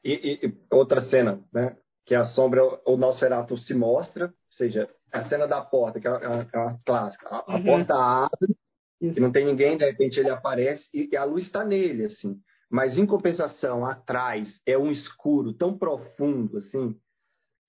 E, 0.02 0.40
e, 0.42 0.54
outra 0.70 1.02
cena, 1.02 1.42
né? 1.52 1.76
Que 2.06 2.14
a 2.14 2.24
sombra, 2.24 2.62
o 2.86 2.96
Nosferatu 2.96 3.58
se 3.58 3.74
mostra, 3.74 4.26
ou 4.26 4.32
seja, 4.48 4.88
a 5.12 5.28
cena 5.28 5.46
da 5.46 5.60
porta, 5.60 6.00
que 6.00 6.06
é 6.06 6.10
uma, 6.10 6.48
é 6.52 6.58
uma 6.58 6.78
clássica. 6.84 7.26
A, 7.28 7.54
uhum. 7.54 7.64
porta 7.64 7.94
abre, 7.94 8.56
Isso. 9.00 9.18
e 9.18 9.20
não 9.20 9.32
tem 9.32 9.44
ninguém, 9.44 9.76
de 9.76 9.84
repente 9.84 10.18
ele 10.18 10.30
aparece 10.30 10.86
e, 10.92 11.16
a 11.16 11.24
luz 11.24 11.46
está 11.46 11.64
nele, 11.64 12.06
assim. 12.06 12.40
Mas 12.70 12.96
em 12.96 13.06
compensação, 13.06 13.84
atrás 13.84 14.60
é 14.64 14.78
um 14.78 14.92
escuro 14.92 15.52
tão 15.52 15.76
profundo, 15.76 16.58
assim, 16.58 16.96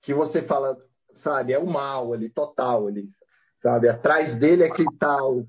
que 0.02 0.14
você 0.14 0.44
fala, 0.44 0.78
sabe, 1.16 1.54
é 1.54 1.60
o 1.60 1.66
mal 1.66 2.14
ali, 2.14 2.30
total 2.30 2.88
ali, 2.88 3.10
sabe? 3.62 3.90
Atrás 3.90 4.40
dele 4.40 4.64
é 4.64 4.70
que 4.70 4.84
o, 4.84 5.48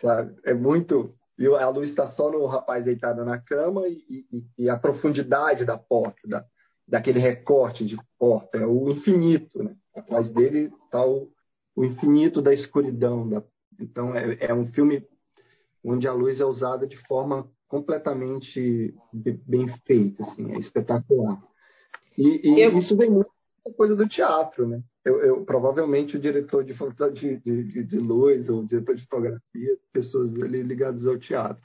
sabe? 0.00 0.36
É 0.44 0.54
muito. 0.54 1.14
E 1.38 1.46
a 1.46 1.68
luz 1.68 1.90
está 1.90 2.08
só 2.12 2.30
no 2.30 2.46
rapaz 2.46 2.84
deitado 2.84 3.24
na 3.24 3.38
cama 3.38 3.86
e, 3.88 4.24
e, 4.32 4.64
e 4.64 4.70
a 4.70 4.78
profundidade 4.78 5.64
da 5.64 5.76
porta, 5.76 6.20
da, 6.26 6.44
daquele 6.86 7.18
recorte 7.18 7.84
de 7.84 7.96
porta, 8.18 8.58
é 8.58 8.66
o 8.66 8.88
infinito, 8.88 9.62
né? 9.62 9.74
Atrás 9.94 10.28
dele 10.30 10.70
está 10.84 11.04
o, 11.04 11.28
o, 11.74 11.84
infinito 11.84 12.40
da 12.40 12.54
escuridão. 12.54 13.28
Da... 13.28 13.42
Então, 13.80 14.14
é, 14.14 14.36
é, 14.40 14.54
um 14.54 14.70
filme 14.72 15.04
onde 15.84 16.06
a 16.06 16.12
luz 16.12 16.40
é 16.40 16.44
usada 16.44 16.86
de 16.86 16.96
forma 17.06 17.50
completamente 17.66 18.94
bem 19.12 19.68
feita, 19.84 20.22
assim, 20.22 20.52
é 20.52 20.58
espetacular. 20.58 21.42
E, 22.16 22.48
e 22.48 22.60
eu... 22.60 22.78
isso 22.78 22.96
vem 22.96 23.10
muito 23.10 23.30
da 23.64 23.72
coisa 23.72 23.96
do 23.96 24.08
teatro, 24.08 24.68
né? 24.68 24.80
Eu, 25.04 25.20
eu, 25.20 25.44
provavelmente 25.44 26.16
o 26.16 26.20
diretor 26.20 26.64
de, 26.64 26.74
de, 26.74 27.36
de, 27.38 27.84
de 27.84 27.98
luz 27.98 28.48
ou 28.48 28.60
o 28.60 28.66
diretor 28.66 28.94
de 28.94 29.02
fotografia, 29.02 29.78
pessoas 29.92 30.34
ali 30.34 30.62
ligadas 30.62 31.06
ao 31.06 31.18
teatro. 31.18 31.64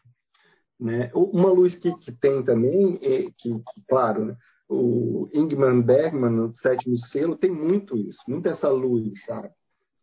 Né? 0.80 1.11
Uma 1.13 1.51
luz 1.51 1.76
que, 1.76 1.91
que 1.97 2.11
tem 2.11 2.43
também, 2.43 2.99
é 3.01 3.24
que, 3.38 3.51
que 3.53 3.82
claro, 3.88 4.26
né? 4.26 4.38
O 4.72 5.30
Ingmar 5.34 5.82
Bergman, 5.84 6.32
no 6.32 6.55
sétimo 6.55 6.97
selo, 6.97 7.36
tem 7.36 7.51
muito 7.51 7.97
isso, 7.97 8.19
muito 8.28 8.47
essa 8.47 8.69
luz, 8.69 9.24
sabe? 9.26 9.49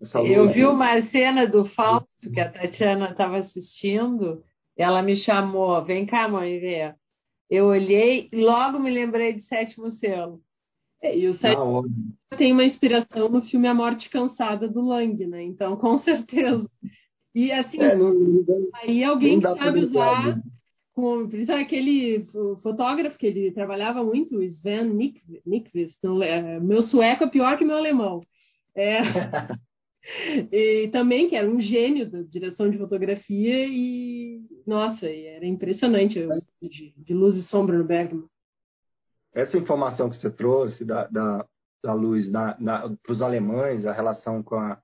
Essa 0.01 0.21
luz 0.21 0.31
eu 0.31 0.53
vi 0.53 0.65
uma 0.67 1.01
cena 1.07 1.47
do 1.47 1.65
Fausto 1.71 2.31
que 2.33 2.39
a 2.39 2.53
Tatiana 2.53 3.11
estava 3.11 3.39
assistindo, 3.39 4.45
ela 4.77 5.03
me 5.03 5.17
chamou, 5.17 5.83
vem 5.85 6.05
cá, 6.05 6.29
mãe, 6.29 6.61
ver. 6.61 6.95
Eu 7.51 7.67
olhei 7.67 8.29
e 8.31 8.37
logo 8.37 8.79
me 8.79 8.91
lembrei 8.91 9.33
de 9.33 9.43
sétimo 9.43 9.91
selo. 9.93 10.41
E 11.03 11.27
o 11.29 11.39
sétimo 11.39 11.85
tem 12.37 12.53
uma 12.53 12.65
inspiração 12.65 13.29
no 13.31 13.41
filme 13.43 13.67
A 13.69 13.75
Morte 13.75 14.11
Cansada 14.11 14.69
do 14.69 14.83
Lang, 14.83 15.27
né? 15.27 15.43
Então, 15.43 15.77
com 15.77 15.99
certeza. 16.01 16.69
E 17.35 17.51
assim, 17.53 17.81
é, 17.81 17.97
não, 17.97 18.13
não, 18.13 18.69
aí 18.75 19.03
alguém 19.03 19.41
que 19.41 19.47
sabe 19.47 19.81
usar 19.81 20.37
né? 20.37 20.43
Com 20.99 21.29
aquele 21.53 22.27
fotógrafo 22.61 23.17
que 23.17 23.29
ele 23.29 23.53
trabalhava 23.53 24.03
muito, 24.03 24.37
o 24.37 24.43
Sven 24.43 24.83
Nykvist. 25.47 25.97
É, 26.25 26.59
meu 26.59 26.83
sueco 26.83 27.23
é 27.23 27.31
pior 27.31 27.57
que 27.57 27.65
meu 27.65 27.77
alemão. 27.77 28.21
É, 28.75 28.99
e 30.51 30.89
também 30.89 31.29
que 31.29 31.37
era 31.37 31.49
um 31.49 31.61
gênio 31.61 32.11
da 32.11 32.23
direção 32.23 32.69
de 32.69 32.79
fotografia 32.79 33.65
e 33.69 34.41
nossa, 34.67 35.07
era 35.07 35.47
impressionante 35.47 36.27
de, 36.61 36.93
de 36.97 37.15
luz 37.15 37.37
e 37.37 37.43
sombra 37.45 37.79
no 37.79 37.85
Bergman. 37.85 38.25
Essa 39.33 39.57
informação 39.57 40.11
que 40.11 40.17
você 40.17 40.31
trouxe 40.31 40.85
da, 40.85 41.07
da, 41.07 41.47
da 41.81 41.95
luz 41.95 42.29
para 42.29 43.13
os 43.13 43.23
alemães, 43.23 43.87
a 43.87 43.93
relação 43.93 44.43
com 44.43 44.57
a 44.57 44.81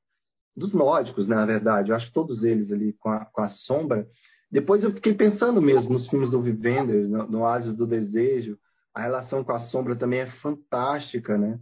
dos 0.56 0.72
nórdicos, 0.72 1.26
né, 1.26 1.34
na 1.34 1.44
verdade, 1.44 1.90
eu 1.90 1.96
acho 1.96 2.06
que 2.06 2.12
todos 2.12 2.44
eles 2.44 2.70
ali 2.70 2.92
com 2.92 3.08
a, 3.08 3.24
com 3.24 3.42
a 3.42 3.48
sombra, 3.48 4.06
depois 4.54 4.84
eu 4.84 4.92
fiquei 4.92 5.12
pensando 5.12 5.60
mesmo 5.60 5.92
nos 5.92 6.08
filmes 6.08 6.30
do 6.30 6.40
Vivenders, 6.40 7.10
no, 7.10 7.26
no 7.26 7.72
do 7.76 7.88
Desejo, 7.88 8.56
a 8.94 9.02
relação 9.02 9.42
com 9.42 9.50
a 9.50 9.58
sombra 9.58 9.96
também 9.96 10.20
é 10.20 10.30
fantástica, 10.40 11.36
né? 11.36 11.58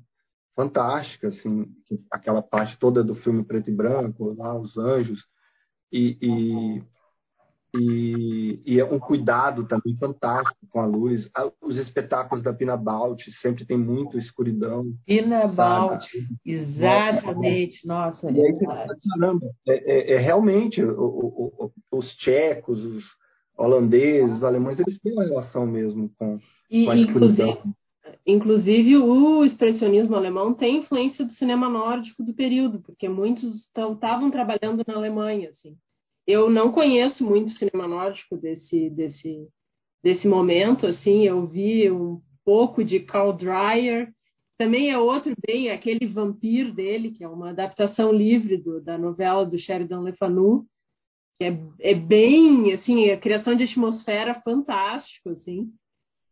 Fantástica, 0.55 1.29
assim, 1.29 1.75
aquela 2.11 2.43
parte 2.43 2.79
toda 2.79 3.03
do 3.03 3.15
filme 3.15 3.43
preto 3.45 3.71
e 3.71 3.75
branco, 3.75 4.37
lá, 4.37 4.55
os 4.55 4.77
anjos, 4.77 5.25
e, 5.91 6.19
e, 6.21 6.85
e, 7.75 8.61
e 8.67 8.79
é 8.79 8.85
um 8.85 8.99
cuidado 8.99 9.67
também 9.67 9.97
fantástico 9.97 10.67
com 10.69 10.81
a 10.81 10.85
luz. 10.87 11.29
Os 11.61 11.79
espetáculos 11.79 12.45
da 12.45 12.53
Pina 12.53 12.77
Balt 12.77 13.23
sempre 13.41 13.65
tem 13.65 13.79
muito 13.79 14.19
escuridão. 14.19 14.85
Pina 15.07 15.47
Balt, 15.49 16.05
exatamente, 16.45 17.87
nossa. 17.87 18.31
E 18.31 18.41
aí 18.41 18.55
caramba, 19.11 19.47
é, 19.67 20.13
é, 20.13 20.15
é 20.15 20.19
realmente 20.19 20.83
o, 20.83 21.01
o, 21.01 21.73
o, 21.91 21.99
os 21.99 22.15
tchecos, 22.17 22.85
os 22.85 23.05
holandeses, 23.57 24.37
os 24.37 24.45
alemães, 24.45 24.79
eles 24.79 25.01
têm 25.01 25.13
uma 25.13 25.25
relação 25.25 25.67
mesmo 25.67 26.11
com, 26.19 26.39
e, 26.71 26.85
com 26.85 26.91
a 26.91 26.97
escuridão. 26.97 27.49
Inclusive, 27.49 27.75
inclusive, 28.27 28.97
o 28.99 29.45
expressionismo 29.45 30.15
alemão 30.15 30.53
tem 30.53 30.79
influência 30.79 31.25
do 31.25 31.33
cinema 31.33 31.69
nórdico 31.69 32.23
do 32.23 32.35
período, 32.35 32.81
porque 32.81 33.09
muitos 33.09 33.65
estavam 33.65 34.31
trabalhando 34.31 34.85
na 34.87 34.95
Alemanha, 34.95 35.51
assim. 35.51 35.77
Eu 36.27 36.49
não 36.49 36.73
conheço 36.73 37.25
muito 37.25 37.51
cinema 37.53 37.89
nórdico 37.89 38.37
desse, 38.37 38.91
desse, 38.91 39.49
desse 40.03 40.29
momento, 40.29 40.87
assim, 40.87 41.27
eu 41.27 41.47
vi 41.47 41.91
um 41.91 42.21
pouco 42.45 42.85
de 42.85 43.01
Carl 43.01 43.33
Dreyer, 43.33 44.13
também 44.59 44.91
é 44.91 44.99
outro 44.99 45.35
bem, 45.45 45.71
aquele 45.71 46.07
Vampir 46.07 46.73
dele, 46.73 47.11
que 47.11 47.25
é 47.25 47.29
uma 47.29 47.51
adaptação 47.51 48.13
livre 48.13 48.57
do, 48.57 48.81
da 48.81 48.97
novela 48.97 49.45
do 49.45 49.59
Sheridan 49.59 50.03
Le 50.03 50.17
Fanu, 50.17 50.67
que 51.39 51.45
é, 51.47 51.59
é 51.81 51.95
bem, 51.95 52.73
assim, 52.73 53.11
a 53.11 53.19
criação 53.19 53.57
de 53.57 53.65
atmosfera 53.65 54.41
fantástico, 54.43 55.31
assim. 55.31 55.73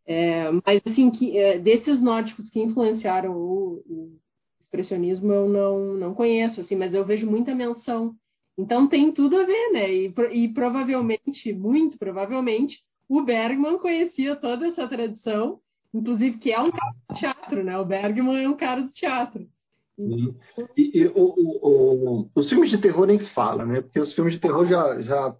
É, 0.05 0.49
mas, 0.65 0.81
assim, 0.85 1.11
que, 1.11 1.37
é, 1.37 1.59
desses 1.59 2.01
nórdicos 2.01 2.49
que 2.49 2.61
influenciaram 2.61 3.33
o, 3.33 3.83
o, 3.85 4.19
expressionismo, 4.61 5.33
eu 5.33 5.49
não, 5.49 5.93
não 5.95 6.13
conheço, 6.13 6.61
assim, 6.61 6.75
mas 6.75 6.93
eu 6.93 7.05
vejo 7.05 7.29
muita 7.29 7.53
menção 7.53 8.15
então 8.61 8.87
tem 8.87 9.11
tudo 9.11 9.37
a 9.37 9.43
ver, 9.43 9.71
né? 9.71 9.91
E, 9.91 10.13
e 10.33 10.53
provavelmente, 10.53 11.51
muito 11.51 11.97
provavelmente, 11.97 12.79
o 13.09 13.23
Bergman 13.23 13.79
conhecia 13.79 14.35
toda 14.35 14.67
essa 14.67 14.87
tradição, 14.87 15.59
inclusive 15.93 16.37
que 16.37 16.51
é 16.51 16.61
um 16.61 16.71
cara 16.71 16.93
do 17.09 17.15
teatro, 17.15 17.63
né? 17.63 17.77
O 17.77 17.85
Bergman 17.85 18.43
é 18.43 18.47
um 18.47 18.55
cara 18.55 18.81
do 18.81 18.91
teatro. 18.91 19.47
E, 20.77 21.01
e 21.01 21.07
o, 21.07 21.13
o, 21.15 22.21
o, 22.23 22.29
os 22.35 22.49
filmes 22.49 22.69
de 22.69 22.79
terror 22.79 23.05
nem 23.05 23.19
fala, 23.33 23.65
né? 23.65 23.81
Porque 23.81 23.99
os 23.99 24.13
filmes 24.13 24.35
de 24.35 24.39
terror 24.39 24.65
já, 24.67 25.01
já, 25.01 25.35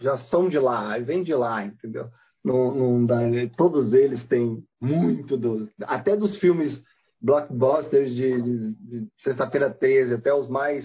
já 0.00 0.18
são 0.24 0.48
de 0.48 0.58
lá, 0.58 0.98
vem 0.98 1.22
de 1.22 1.34
lá, 1.34 1.64
entendeu? 1.64 2.06
Não, 2.42 2.74
não 2.74 3.06
dá, 3.06 3.20
todos 3.56 3.92
eles 3.92 4.26
têm 4.26 4.62
muito 4.80 5.36
do, 5.36 5.68
até 5.82 6.16
dos 6.16 6.38
filmes 6.38 6.82
blockbusters 7.20 8.14
de, 8.14 8.42
de, 8.42 8.74
de 8.74 9.08
sexta-feira 9.22 9.70
13, 9.70 10.14
até 10.14 10.34
os 10.34 10.48
mais 10.48 10.84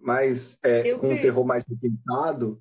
mais 0.00 0.58
é, 0.62 0.94
com 0.98 1.08
um 1.08 1.16
terror 1.16 1.44
mais 1.44 1.64
requintado, 1.68 2.58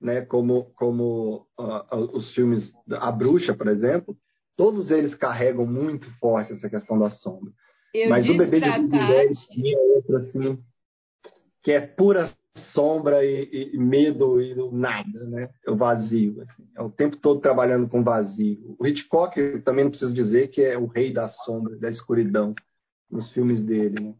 né, 0.00 0.22
como 0.22 0.72
como 0.74 1.46
uh, 1.58 2.16
os 2.16 2.32
filmes 2.34 2.72
A 2.90 3.10
Bruxa, 3.10 3.54
por 3.54 3.68
exemplo, 3.68 4.16
todos 4.56 4.90
eles 4.90 5.14
carregam 5.14 5.66
muito 5.66 6.10
forte 6.18 6.52
essa 6.52 6.68
questão 6.68 6.98
da 6.98 7.10
sombra. 7.10 7.52
Eu 7.94 8.10
Mas 8.10 8.28
o 8.28 8.36
bebê 8.36 8.60
de 8.60 8.68
mulheres 8.78 9.46
Tati, 9.46 9.74
é 9.74 9.78
outro 9.78 10.16
assim, 10.16 10.58
que 11.62 11.72
é 11.72 11.80
pura 11.80 12.30
sombra 12.72 13.24
e, 13.24 13.72
e 13.74 13.78
medo 13.78 14.40
e 14.40 14.54
nada, 14.72 15.24
né? 15.26 15.50
É 15.66 15.70
o 15.70 15.76
vazio. 15.76 16.42
assim. 16.42 16.68
É 16.74 16.82
o 16.82 16.90
tempo 16.90 17.16
todo 17.16 17.40
trabalhando 17.40 17.88
com 17.88 18.02
vazio. 18.02 18.76
O 18.78 18.86
Hitchcock, 18.86 19.38
eu 19.38 19.62
também 19.62 19.84
não 19.84 19.90
preciso 19.90 20.12
dizer 20.12 20.48
que 20.48 20.62
é 20.62 20.76
o 20.76 20.86
rei 20.86 21.12
da 21.12 21.28
sombra, 21.28 21.76
da 21.76 21.88
escuridão 21.88 22.54
nos 23.10 23.30
filmes 23.32 23.62
dele, 23.62 24.00
né? 24.00 24.14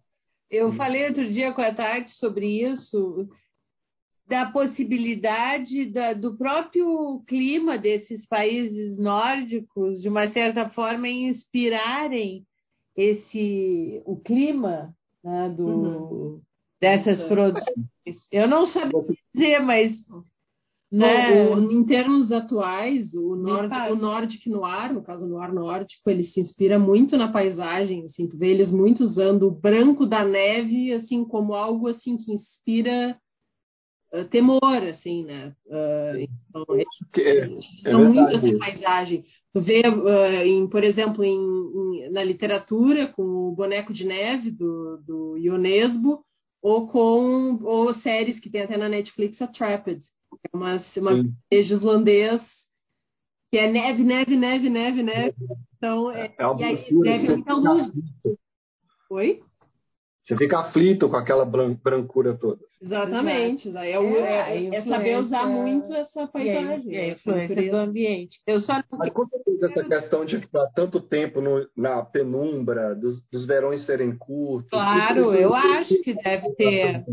Eu 0.51 0.72
falei 0.74 1.07
outro 1.09 1.28
dia 1.28 1.53
com 1.53 1.61
a 1.61 1.74
Tati 1.74 2.11
sobre 2.12 2.47
isso, 2.62 3.28
da 4.28 4.51
possibilidade 4.51 5.86
da- 5.86 6.12
do 6.12 6.36
próprio 6.36 7.22
clima 7.26 7.78
desses 7.78 8.26
países 8.26 8.99
nórdicos, 8.99 10.01
de 10.03 10.09
uma 10.09 10.28
certa 10.32 10.68
forma, 10.70 11.09
inspirarem 11.09 12.44
esse 12.97 14.03
o 14.05 14.16
clima 14.16 14.94
né, 15.22 15.49
do, 15.51 15.66
Uhum. 15.68 16.40
dessas 16.80 17.18
Isso. 17.18 17.28
produções. 17.28 17.86
Eu 18.32 18.49
não 18.49 18.66
sabia 18.66 19.01
dizer, 19.34 19.61
mas 19.61 19.92
Né? 20.91 21.55
né, 21.57 21.72
em 21.72 21.84
termos 21.84 22.30
atuais, 22.30 23.12
o, 23.12 23.34
Nord, 23.34 23.74
o 23.91 23.97
Nordic 23.97 24.49
Noir, 24.49 24.93
no 24.95 25.03
caso 25.03 25.24
o 25.24 25.28
Noir 25.28 25.53
nórdico, 25.53 26.09
ele 26.09 26.22
se 26.22 26.41
inspira 26.41 26.78
muito 26.78 27.16
na 27.16 27.30
paisagem, 27.32 28.05
assim, 28.05 28.28
tu 28.28 28.39
vê 28.39 28.51
eles 28.51 28.70
muito 28.70 29.03
usando 29.03 29.49
o 29.49 29.51
branco 29.51 30.07
da 30.07 30.24
neve, 30.24 30.93
assim, 30.93 31.24
como 31.24 31.55
algo, 31.55 31.89
assim, 31.89 32.16
que 32.16 32.32
inspira 32.32 33.18
eh, 34.12 34.24
temor, 34.24 34.84
assim, 34.89 35.24
né? 35.24 35.53
Ah, 35.70 36.12
então, 36.16 36.64
eles 36.76 36.87
que 37.12 37.20
é, 37.20 37.91
é 37.91 37.95
muito 37.95 38.20
essa 38.37 38.59
paisagem. 38.59 39.24
Tu 39.53 39.61
vê, 39.61 39.82
ah, 39.84 40.47
em, 40.47 40.68
por 40.68 40.84
exemplo, 40.84 41.24
em, 41.24 41.34
em- 41.37 42.11
na 42.11 42.22
literatura, 42.22 43.09
com 43.09 43.22
o 43.22 43.53
Boneco 43.53 43.93
de 43.93 44.05
Neve, 44.07 44.53
do, 44.53 44.99
do 44.99 45.37
Ionesbo, 45.37 46.24
ou 46.62 46.87
com 46.87 47.59
ou 47.64 47.93
séries 47.97 48.39
que 48.39 48.49
tem 48.51 48.62
até 48.62 48.76
na 48.76 48.89
Netflix, 48.89 49.43
a 49.43 49.47
Trapped, 49.49 50.01
é 50.53 50.57
uma, 50.57 50.76
uma 50.97 51.24
beijo 51.51 51.74
islandês, 51.76 52.40
que 53.51 53.59
é 53.59 53.70
neve, 53.70 54.03
neve, 54.05 54.36
neve, 54.36 54.68
neve, 54.70 55.03
neve. 55.03 55.34
Então, 55.76 56.11
é, 56.11 56.34
É 56.38 56.47
uma 56.47 56.61
e 56.61 56.64
aí 56.64 56.86
neve 56.92 57.28
muita 57.28 57.53
luz. 57.55 57.92
Oi? 59.11 59.42
você 60.24 60.36
fica 60.36 60.59
aflito 60.59 61.09
com 61.09 61.14
aquela 61.14 61.44
bran- 61.44 61.74
brancura 61.80 62.34
toda. 62.34 62.59
Exatamente. 62.82 63.68
Aí 63.78 63.92
É, 63.92 63.97
É, 63.97 64.66
é- 64.66 64.70
a 64.70 64.74
é 64.74 64.82
saber 64.82 65.18
usar 65.18 65.47
muito 65.47 65.94
essa 65.94 66.26
paisagem. 66.26 66.97
a 66.97 67.01
essa 67.01 67.12
influência 67.20 67.70
do 67.70 67.76
ambiente. 67.76 68.40
Eu 68.44 68.61
só 68.61 68.82
Mas 68.90 69.12
com 69.12 69.24
certeza 69.26 69.66
essa 69.70 69.84
questão 69.84 70.24
de 70.24 70.40
ficar 70.40 70.66
tanto 70.74 71.01
tempo 71.01 71.40
no- 71.40 71.68
na 71.76 72.05
penumbra, 72.05 72.92
dos, 72.97 73.22
dos 73.30 73.47
verões 73.47 73.86
serem 73.86 74.16
curtos. 74.18 74.70
Claro, 74.70 75.32
eu 75.32 75.55
acho 75.55 76.03
que 76.03 76.12
deve 76.14 76.53
ter. 76.57 77.05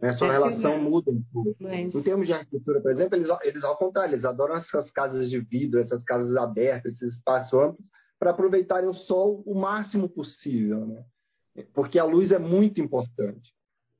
Né? 0.00 0.12
Sua 0.14 0.28
ter 0.28 0.32
relação 0.32 0.74
uma 0.74 0.90
muda 0.90 1.10
um 1.10 1.22
pouco. 1.32 1.50
influência. 1.50 1.98
Em 1.98 2.02
termos 2.02 2.26
de 2.26 2.32
arquitetura, 2.32 2.80
por 2.80 2.90
exemplo, 2.90 3.16
eles, 3.16 3.28
eles 3.42 3.64
ao 3.64 3.76
contrário, 3.76 4.14
eles 4.14 4.24
adoram 4.24 4.56
essas 4.56 4.90
casas 4.90 5.28
de 5.28 5.38
vidro, 5.40 5.80
essas 5.80 6.02
casas 6.04 6.36
abertas, 6.36 6.94
esses 6.94 7.16
espaços 7.16 7.58
amplos, 7.58 7.86
para 8.18 8.30
aproveitarem 8.30 8.88
o 8.88 8.94
sol 8.94 9.42
o 9.46 9.54
máximo 9.54 10.08
possível, 10.08 10.86
né? 10.86 11.04
Porque 11.74 11.98
a 11.98 12.04
luz 12.04 12.30
é 12.30 12.38
muito 12.38 12.80
importante. 12.80 13.52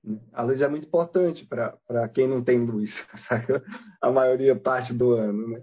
né? 0.03 0.19
A 0.33 0.43
luz 0.43 0.61
é 0.63 0.69
muito 0.69 0.87
importante 0.87 1.47
para 1.47 2.09
quem 2.09 2.27
não 2.27 2.43
tem 2.43 2.59
luz, 2.59 2.91
saca? 3.29 3.63
a 4.01 4.11
maioria 4.11 4.57
parte 4.57 4.95
do 4.95 5.13
ano, 5.13 5.49
né? 5.49 5.63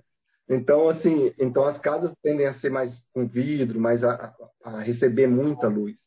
Então, 0.50 0.88
assim, 0.88 1.34
então 1.38 1.66
as 1.66 1.78
casas 1.80 2.14
tendem 2.24 2.48
a 2.48 2.54
ser 2.54 2.70
mais 2.70 2.98
com 3.14 3.28
vidro, 3.28 3.82
mais 3.82 4.04
a, 4.04 4.34
a 4.64 4.80
receber 4.80 5.28
muita 5.28 5.68
luz. 5.68 5.98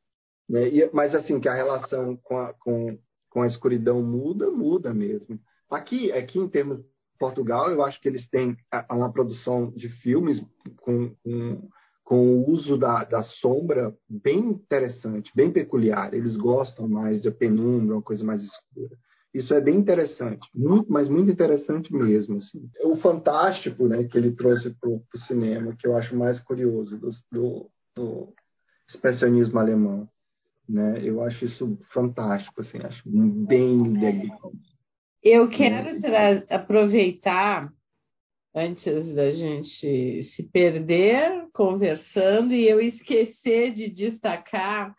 Né? 0.49 0.68
E, 0.68 0.91
mas, 0.93 1.14
assim, 1.14 1.39
que 1.39 1.49
a 1.49 1.55
relação 1.55 2.16
com 2.16 2.39
a, 2.39 2.55
com, 2.55 2.99
com 3.31 3.43
a 3.43 3.47
escuridão 3.47 4.03
muda, 4.03 4.51
muda 4.51 4.93
mesmo. 4.93 5.41
Aqui, 5.70 6.12
aqui 6.12 6.39
em 6.39 6.49
termos 6.49 6.78
de 6.78 6.85
Portugal, 7.18 7.70
eu 7.70 7.83
acho 7.85 8.01
que 8.01 8.09
eles 8.09 8.28
têm 8.28 8.57
uma 8.91 9.12
produção 9.12 9.70
de 9.70 9.89
filmes 9.89 10.45
com, 10.78 11.14
com, 11.22 11.68
com 12.05 12.37
o 12.37 12.51
uso 12.51 12.76
da, 12.76 13.05
da 13.05 13.22
sombra 13.22 13.95
bem 14.09 14.41
interessante, 14.41 15.31
bem 15.35 15.53
peculiar. 15.53 16.12
Eles 16.12 16.37
gostam 16.37 16.89
mais 16.89 17.22
de 17.22 17.31
penumbra, 17.31 17.95
uma 17.95 18.03
coisa 18.03 18.24
mais 18.24 18.43
escura. 18.43 18.97
Isso 19.33 19.55
é 19.55 19.61
bem 19.61 19.76
interessante, 19.76 20.49
muito, 20.53 20.91
mas 20.91 21.09
muito 21.09 21.31
interessante 21.31 21.95
mesmo. 21.95 22.39
Assim. 22.39 22.68
O 22.83 22.97
fantástico 22.97 23.87
né, 23.87 24.03
que 24.03 24.18
ele 24.18 24.33
trouxe 24.33 24.70
para 24.70 24.91
o 24.91 25.18
cinema, 25.28 25.76
que 25.78 25.87
eu 25.87 25.97
acho 25.97 26.16
mais 26.16 26.41
curioso 26.41 26.99
do, 26.99 27.11
do, 27.31 27.70
do 27.95 28.35
expressionismo 28.89 29.57
alemão. 29.61 30.09
Né? 30.71 31.01
Eu 31.03 31.23
acho 31.23 31.45
isso 31.47 31.77
fantástico, 31.93 32.61
assim, 32.61 32.79
acho 32.79 33.03
bem 33.05 33.83
legal. 33.83 34.53
Eu 35.23 35.49
quero 35.49 36.01
tra- 36.01 36.45
aproveitar, 36.49 37.73
antes 38.55 39.12
da 39.14 39.33
gente 39.33 40.23
se 40.23 40.43
perder 40.45 41.49
conversando, 41.53 42.53
e 42.55 42.68
eu 42.68 42.81
esquecer 42.81 43.75
de 43.75 43.91
destacar, 43.91 44.95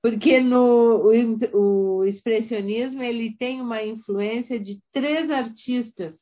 porque 0.00 0.38
no, 0.40 1.10
o, 1.52 1.98
o 1.98 2.04
expressionismo 2.04 3.02
ele 3.02 3.36
tem 3.36 3.60
uma 3.60 3.82
influência 3.82 4.58
de 4.58 4.80
três 4.92 5.28
artistas. 5.30 6.14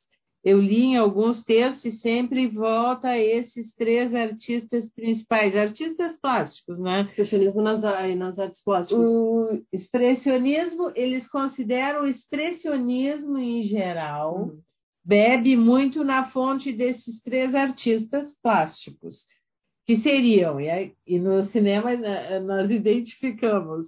Eu 0.47 0.61
li 0.61 0.81
em 0.81 0.95
alguns 0.95 1.43
textos 1.43 1.83
e 1.83 1.91
sempre 1.97 2.47
volta 2.47 3.09
a 3.09 3.19
esses 3.19 3.75
três 3.75 4.15
artistas 4.15 4.89
principais, 4.95 5.53
artistas 5.53 6.17
plásticos, 6.21 6.79
né? 6.79 7.01
Expressionismo 7.01 7.61
nas, 7.61 7.81
nas 8.15 8.39
artes 8.39 8.63
plásticas. 8.63 8.97
O 8.97 9.61
expressionismo, 9.73 10.89
eles 10.95 11.27
consideram 11.27 12.03
o 12.03 12.07
expressionismo 12.07 13.37
em 13.37 13.63
geral, 13.63 14.43
Uhum. 14.43 14.61
bebe 15.03 15.57
muito 15.57 16.01
na 16.05 16.31
fonte 16.31 16.71
desses 16.71 17.21
três 17.23 17.53
artistas 17.53 18.33
plásticos, 18.41 19.15
que 19.85 19.97
seriam, 19.97 20.61
e, 20.61 20.93
e 21.05 21.19
no 21.19 21.45
cinema 21.47 21.93
né, 21.93 22.39
nós 22.39 22.71
identificamos, 22.71 23.87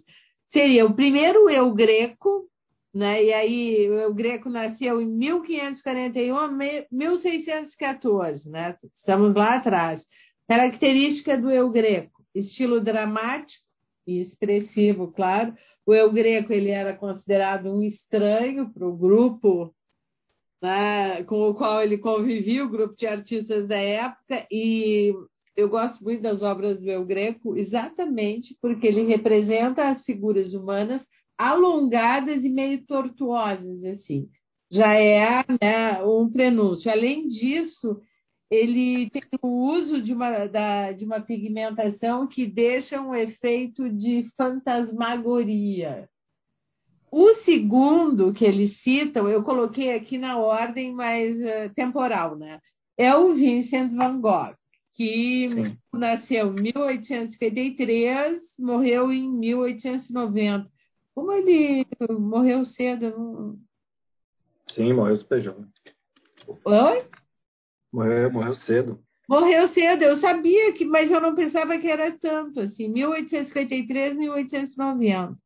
seria 0.51 0.85
o 0.85 0.93
primeiro 0.93 1.45
o 1.45 1.49
eu 1.49 1.73
greco, 1.73 2.48
né? 2.93 3.23
E 3.23 3.33
aí 3.33 3.89
o 4.07 4.13
greco 4.13 4.49
nasceu 4.49 5.01
em 5.01 5.17
1541 5.17 6.37
a 6.37 6.47
me- 6.47 6.87
1614, 6.91 8.49
né? 8.49 8.77
Estamos 8.95 9.33
lá 9.33 9.55
atrás. 9.57 10.03
Característica 10.47 11.37
do 11.37 11.51
eu 11.51 11.69
greco, 11.69 12.23
estilo 12.33 12.81
dramático 12.81 13.63
e 14.07 14.21
expressivo, 14.21 15.11
claro. 15.11 15.53
O 15.85 15.93
eu 15.93 16.11
greco 16.11 16.51
ele 16.51 16.69
era 16.69 16.95
considerado 16.95 17.67
um 17.69 17.83
estranho 17.83 18.71
para 18.73 18.87
o 18.87 18.95
grupo 18.95 19.73
né, 20.61 21.23
com 21.23 21.49
o 21.49 21.53
qual 21.53 21.81
ele 21.81 21.97
convivia, 21.97 22.65
o 22.65 22.69
grupo 22.69 22.95
de 22.95 23.07
artistas 23.07 23.67
da 23.67 23.77
época, 23.77 24.45
e 24.51 25.13
eu 25.55 25.69
gosto 25.69 26.03
muito 26.03 26.21
das 26.21 26.41
obras 26.41 26.79
do 26.79 26.89
eu 26.89 27.05
greco 27.05 27.55
exatamente 27.57 28.57
porque 28.61 28.87
ele 28.87 29.03
representa 29.05 29.89
as 29.89 30.03
figuras 30.03 30.53
humanas 30.53 31.05
alongadas 31.39 32.43
e 32.43 32.49
meio 32.49 32.85
tortuosas, 32.85 33.81
assim. 33.85 34.27
Já 34.69 34.93
é 34.93 35.45
né, 35.61 36.03
um 36.03 36.29
prenúncio. 36.29 36.91
Além 36.91 37.29
disso, 37.29 38.01
ele 38.51 39.09
tem 39.09 39.23
o 39.41 39.71
uso 39.71 40.01
de 40.01 40.11
uma, 40.11 40.45
da, 40.47 40.91
de 40.91 41.05
uma 41.05 41.21
pigmentação 41.21 42.27
que 42.27 42.45
deixa 42.45 43.01
um 43.01 43.15
efeito 43.15 43.89
de 43.89 44.27
fantasmagoria. 44.35 46.09
O 47.09 47.35
segundo 47.45 48.33
que 48.33 48.43
eles 48.43 48.77
citam, 48.83 49.29
eu 49.29 49.41
coloquei 49.41 49.93
aqui 49.93 50.17
na 50.17 50.37
ordem 50.37 50.91
mais 50.93 51.39
eh, 51.41 51.69
temporal, 51.69 52.35
né? 52.35 52.59
É 52.97 53.15
o 53.15 53.33
Vincent 53.33 53.91
van 53.93 54.19
Gogh, 54.19 54.53
que 54.93 55.49
Sim. 55.49 55.77
nasceu 55.91 56.55
em 56.55 56.61
1853, 56.61 58.43
morreu 58.59 59.11
em 59.11 59.27
1890. 59.39 60.69
Como 61.19 61.33
ele 61.33 61.85
morreu 62.17 62.63
cedo? 62.63 63.09
Não... 63.11 63.57
Sim, 64.69 64.93
morreu 64.93 65.17
jovem. 65.41 65.65
Oi? 66.63 67.05
Morreu, 67.91 68.31
morreu 68.31 68.55
cedo. 68.55 69.03
Morreu 69.27 69.67
cedo, 69.73 70.03
eu 70.03 70.15
sabia 70.15 70.71
que, 70.71 70.85
mas 70.85 71.11
eu 71.11 71.19
não 71.19 71.35
pensava 71.35 71.77
que 71.77 71.89
era 71.89 72.17
tanto, 72.17 72.61
assim, 72.61 72.87
1853, 72.87 74.15
1890. 74.15 75.37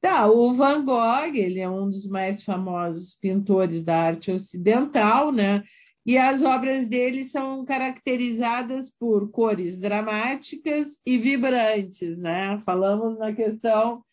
Tá, 0.00 0.30
o 0.30 0.54
Van 0.54 0.84
Gogh, 0.84 1.34
ele 1.34 1.58
é 1.58 1.68
um 1.68 1.90
dos 1.90 2.06
mais 2.06 2.44
famosos 2.44 3.18
pintores 3.20 3.84
da 3.84 3.96
arte 3.96 4.30
ocidental, 4.30 5.32
né? 5.32 5.64
E 6.06 6.16
as 6.16 6.40
obras 6.40 6.86
dele 6.86 7.24
são 7.30 7.64
caracterizadas 7.64 8.92
por 8.96 9.28
cores 9.32 9.76
dramáticas 9.80 10.86
e 11.04 11.18
vibrantes, 11.18 12.16
né? 12.16 12.62
Falamos 12.64 13.18
na 13.18 13.34
questão 13.34 14.06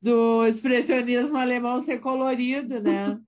do 0.00 0.46
expressionismo 0.46 1.36
alemão 1.36 1.84
ser 1.84 1.98
colorido, 2.00 2.80
né? 2.80 3.18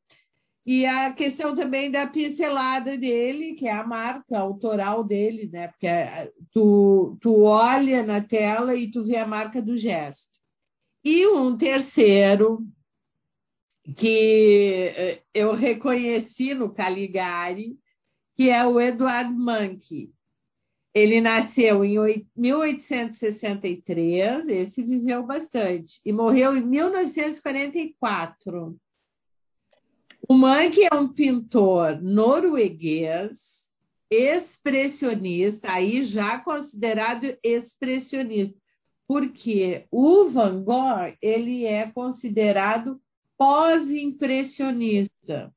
E 0.65 0.87
a 0.87 1.13
questão 1.13 1.57
também 1.57 1.91
da 1.91 2.07
pincelada 2.07 2.97
dele, 2.97 3.55
que 3.55 3.67
é 3.67 3.73
a 3.73 3.87
marca 3.87 4.39
autoral 4.39 5.03
dele, 5.03 5.49
né? 5.53 5.69
Porque 5.69 5.87
é, 5.87 6.31
tu, 6.53 7.19
tu 7.21 7.43
olha 7.43 8.05
na 8.05 8.21
tela 8.21 8.75
e 8.77 8.91
tu 8.91 9.05
vê 9.05 9.17
a 9.17 9.27
marca 9.27 9.61
do 9.61 9.77
gesto. 9.77 10.39
E 11.03 11.27
um 11.27 11.57
terceiro, 11.57 12.61
que 13.97 14.93
eh, 14.95 15.23
eu 15.35 15.55
reconheci 15.55 16.55
no 16.55 16.73
Caligari, 16.73 17.77
que 18.37 18.51
é 18.51 18.65
o 18.67 18.81
Eduardo 18.81 19.33
Manque. 19.33 20.11
Ele 20.93 21.21
nasceu 21.21 21.85
em 21.85 22.27
1863, 22.37 24.49
esse 24.49 24.83
viveu 24.83 25.25
bastante, 25.25 26.01
e 26.05 26.13
morreu 26.13 26.57
em 26.57 26.67
1944. 26.67 28.77
O 30.29 30.35
Mank 30.35 30.83
é 30.83 30.93
um 30.95 31.07
pintor 31.09 32.03
norueguês, 32.03 33.39
expressionista, 34.11 35.71
aí 35.71 36.05
já 36.05 36.41
considerado 36.41 37.39
expressionista, 37.43 38.59
porque 39.07 39.87
o 39.91 40.29
Van 40.31 40.63
Gogh 40.65 41.15
ele 41.23 41.65
é 41.65 41.91
considerado 41.93 43.01
pós-impressionista. 43.39 45.51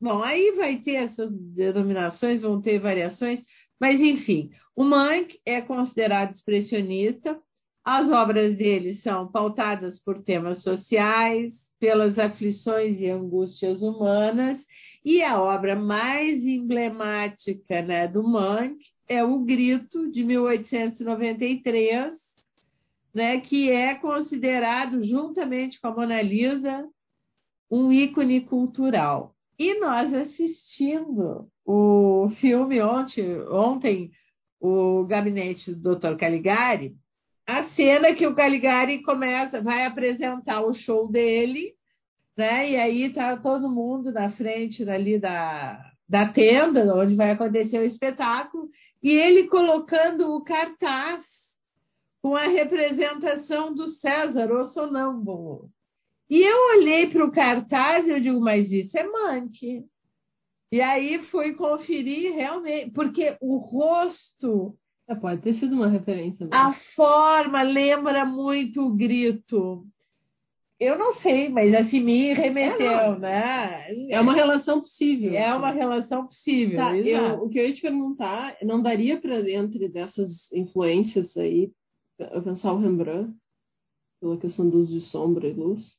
Bom, 0.00 0.22
aí 0.22 0.52
vai 0.56 0.78
ter 0.78 0.94
essas 0.94 1.30
denominações, 1.32 2.40
vão 2.40 2.60
ter 2.60 2.78
variações, 2.78 3.42
mas, 3.80 4.00
enfim, 4.00 4.50
o 4.74 4.82
Mank 4.84 5.38
é 5.44 5.60
considerado 5.60 6.34
expressionista. 6.34 7.38
As 7.84 8.10
obras 8.10 8.56
dele 8.56 8.96
são 8.96 9.30
pautadas 9.30 10.00
por 10.00 10.22
temas 10.22 10.62
sociais, 10.62 11.54
pelas 11.78 12.18
aflições 12.18 12.98
e 13.00 13.08
angústias 13.10 13.82
humanas, 13.82 14.58
e 15.04 15.22
a 15.22 15.40
obra 15.40 15.76
mais 15.76 16.42
emblemática 16.42 17.82
né, 17.82 18.08
do 18.08 18.22
Mank 18.22 18.76
é 19.08 19.22
O 19.22 19.38
Grito, 19.40 20.10
de 20.10 20.24
1893, 20.24 22.12
né, 23.14 23.40
que 23.40 23.70
é 23.70 23.94
considerado, 23.94 25.04
juntamente 25.04 25.80
com 25.80 25.86
a 25.88 25.94
Mona 25.94 26.20
Lisa, 26.20 26.88
um 27.70 27.92
ícone 27.92 28.40
cultural. 28.40 29.34
E 29.58 29.78
nós 29.78 30.12
assistindo 30.12 31.48
o 31.66 32.30
filme 32.40 32.80
ontem, 32.80 33.40
ontem 33.48 34.12
o 34.60 35.04
gabinete 35.04 35.74
do 35.74 35.96
Dr. 35.96 36.16
Caligari, 36.16 36.94
a 37.46 37.64
cena 37.70 38.14
que 38.14 38.26
o 38.26 38.34
Caligari 38.34 39.02
começa, 39.02 39.60
vai 39.60 39.84
apresentar 39.84 40.62
o 40.62 40.72
show 40.72 41.10
dele, 41.10 41.74
né? 42.36 42.70
E 42.70 42.76
aí 42.76 43.12
tá 43.12 43.36
todo 43.36 43.68
mundo 43.68 44.12
na 44.12 44.30
frente 44.32 44.88
ali 44.88 45.18
da, 45.18 45.80
da 46.08 46.28
tenda, 46.28 46.94
onde 46.94 47.14
vai 47.16 47.32
acontecer 47.32 47.78
o 47.78 47.84
espetáculo, 47.84 48.68
e 49.02 49.10
ele 49.10 49.48
colocando 49.48 50.34
o 50.34 50.42
cartaz 50.42 51.24
com 52.22 52.34
a 52.34 52.46
representação 52.46 53.74
do 53.74 53.88
César, 53.88 54.52
o 54.52 54.64
sonâmbulo. 54.66 55.68
E 56.28 56.42
eu 56.42 56.78
olhei 56.78 57.08
para 57.08 57.24
o 57.24 57.30
cartaz 57.30 58.06
e 58.06 58.10
eu 58.10 58.20
digo, 58.20 58.40
mas 58.40 58.70
isso 58.70 58.96
é 58.98 59.04
Manque. 59.04 59.84
E 60.70 60.80
aí 60.80 61.18
fui 61.30 61.54
conferir 61.54 62.34
realmente, 62.34 62.90
porque 62.90 63.36
o 63.40 63.56
rosto. 63.58 64.76
É, 65.08 65.14
pode 65.14 65.40
ter 65.42 65.54
sido 65.54 65.74
uma 65.74 65.88
referência. 65.88 66.44
Mesmo. 66.44 66.54
A 66.54 66.72
forma 66.94 67.62
lembra 67.62 68.24
muito 68.24 68.82
o 68.82 68.94
grito. 68.94 69.86
Eu 70.78 70.98
não 70.98 71.14
sei, 71.16 71.48
mas 71.48 71.74
assim 71.74 72.00
me 72.00 72.34
remeteu, 72.34 72.86
é, 72.86 73.18
né? 73.18 74.10
É 74.10 74.20
uma 74.20 74.34
relação 74.34 74.80
possível. 74.80 75.32
É 75.34 75.54
uma 75.54 75.70
relação 75.70 76.26
possível. 76.26 76.76
Tá, 76.76 76.94
eu, 76.94 77.44
o 77.44 77.48
que 77.48 77.58
eu 77.58 77.66
ia 77.66 77.74
te 77.74 77.80
perguntar, 77.80 78.56
não 78.62 78.82
daria 78.82 79.18
para, 79.18 79.38
entre 79.50 79.88
dessas 79.88 80.52
influências 80.52 81.34
aí, 81.36 81.72
pensar 82.44 82.74
o 82.74 82.78
Rembrandt, 82.78 83.32
pela 84.20 84.36
questão 84.36 84.68
do 84.68 84.80
uso 84.80 84.92
de 84.92 85.00
sombra 85.00 85.48
e 85.48 85.54
luz? 85.54 85.96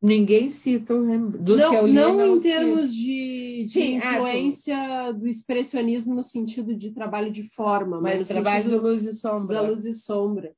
Ninguém 0.00 0.52
cita 0.52 0.94
o 0.94 1.06
Rembrandt. 1.06 1.44
Dos 1.44 1.58
não, 1.58 1.86
não, 1.86 2.16
não 2.16 2.36
em 2.36 2.40
termos 2.40 2.94
de, 2.94 3.45
de 3.64 3.80
ah, 3.80 4.14
influência 4.14 4.76
ah, 4.76 5.12
do 5.12 5.26
expressionismo 5.26 6.14
no 6.14 6.24
sentido 6.24 6.74
de 6.74 6.92
trabalho 6.92 7.30
de 7.30 7.44
forma, 7.54 8.00
mas, 8.00 8.20
mas 8.20 8.28
trabalho 8.28 8.70
do 8.70 8.80
luz 8.80 9.04
e 9.04 9.14
sombra. 9.14 9.62
Da 9.62 9.68
luz 9.68 9.84
e 9.84 9.94
sombra. 9.94 10.52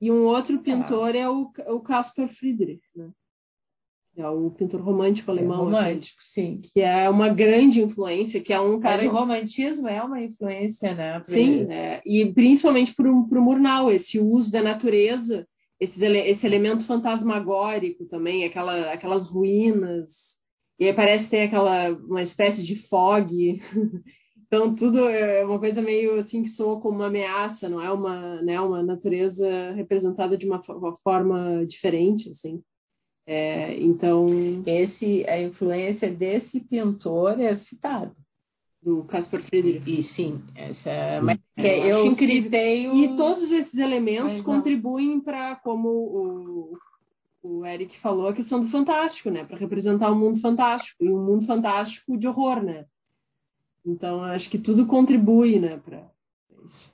E 0.00 0.10
um 0.10 0.24
outro 0.24 0.58
pintor 0.60 1.14
ah. 1.14 1.18
é 1.18 1.28
o, 1.28 1.50
o 1.68 1.80
Caspar 1.80 2.28
Friedrich, 2.28 2.82
né? 2.96 3.10
É 4.16 4.28
o 4.28 4.50
pintor 4.50 4.80
romântico 4.80 5.30
alemão. 5.30 5.60
É 5.60 5.64
romântico, 5.64 6.20
sim. 6.34 6.60
Que 6.72 6.80
é 6.80 7.08
uma 7.08 7.28
grande 7.28 7.80
influência, 7.80 8.40
que 8.40 8.52
é 8.52 8.60
um 8.60 8.80
cara. 8.80 8.98
Mas 9.04 9.12
o 9.12 9.16
romantismo 9.16 9.88
é 9.88 10.02
uma 10.02 10.20
influência, 10.20 10.94
né? 10.94 11.22
Sim, 11.24 11.70
é, 11.70 12.02
e 12.04 12.26
principalmente 12.32 12.94
para 12.94 13.08
o 13.08 13.40
Murnau, 13.40 13.90
esse 13.90 14.18
uso 14.18 14.50
da 14.50 14.62
natureza 14.62 15.46
esse, 15.80 16.04
esse 16.04 16.46
elemento 16.46 16.84
fantasmagórico 16.84 18.04
também, 18.04 18.44
aquela, 18.44 18.92
aquelas 18.92 19.26
ruínas. 19.26 20.08
E 20.80 20.86
aí 20.86 20.94
parece 20.94 21.24
que 21.24 21.30
tem 21.30 21.42
aquela 21.42 21.90
uma 21.90 22.22
espécie 22.22 22.62
de 22.64 22.76
fog. 22.88 23.60
Então 24.52 24.74
tudo 24.74 25.08
é 25.08 25.44
uma 25.44 25.60
coisa 25.60 25.80
meio 25.80 26.18
assim 26.18 26.42
que 26.42 26.48
soa 26.48 26.80
como 26.80 26.96
uma 26.96 27.06
ameaça, 27.06 27.68
não 27.68 27.80
é 27.80 27.88
uma, 27.92 28.42
né, 28.42 28.60
uma 28.60 28.82
natureza 28.82 29.70
representada 29.76 30.36
de 30.36 30.44
uma, 30.44 30.60
uma 30.70 30.96
forma 31.04 31.64
diferente, 31.66 32.28
assim. 32.30 32.60
É, 33.24 33.80
então 33.80 34.26
esse 34.66 35.24
a 35.28 35.40
influência 35.40 36.10
desse 36.10 36.58
pintor 36.58 37.40
é 37.40 37.58
citada 37.58 38.12
do 38.82 39.04
Caspar 39.04 39.40
Friedrich. 39.42 39.88
E 39.88 40.02
sim, 40.02 40.42
essa, 40.56 41.22
mas 41.22 41.38
eu, 41.56 41.64
eu 41.64 42.06
incrível. 42.06 42.50
E 42.52 43.16
todos 43.16 43.52
esses 43.52 43.74
elementos 43.74 44.40
contribuem 44.40 45.20
para, 45.20 45.54
como 45.62 45.88
o, 45.88 46.78
o 47.42 47.64
Eric 47.64 47.98
falou, 48.00 48.28
a 48.28 48.34
questão 48.34 48.62
do 48.62 48.70
fantástico, 48.70 49.30
né? 49.30 49.44
Para 49.44 49.58
representar 49.58 50.12
um 50.12 50.18
mundo 50.18 50.40
fantástico 50.40 51.02
e 51.02 51.10
um 51.10 51.24
mundo 51.24 51.46
fantástico 51.46 52.16
de 52.18 52.26
horror, 52.26 52.62
né? 52.62 52.86
Então 53.84 54.22
acho 54.24 54.50
que 54.50 54.58
tudo 54.58 54.86
contribui, 54.86 55.58
né, 55.58 55.78
para 55.78 56.10
isso. 56.66 56.92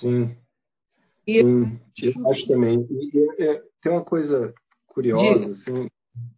Sim. 0.00 0.36
E... 1.26 1.42
Sim, 1.42 1.80
eu 2.02 2.30
acho 2.30 2.46
também. 2.46 2.86
E, 2.90 3.42
é, 3.42 3.62
tem 3.82 3.92
uma 3.92 4.04
coisa 4.04 4.54
curiosa, 4.86 5.52
assim, 5.52 5.88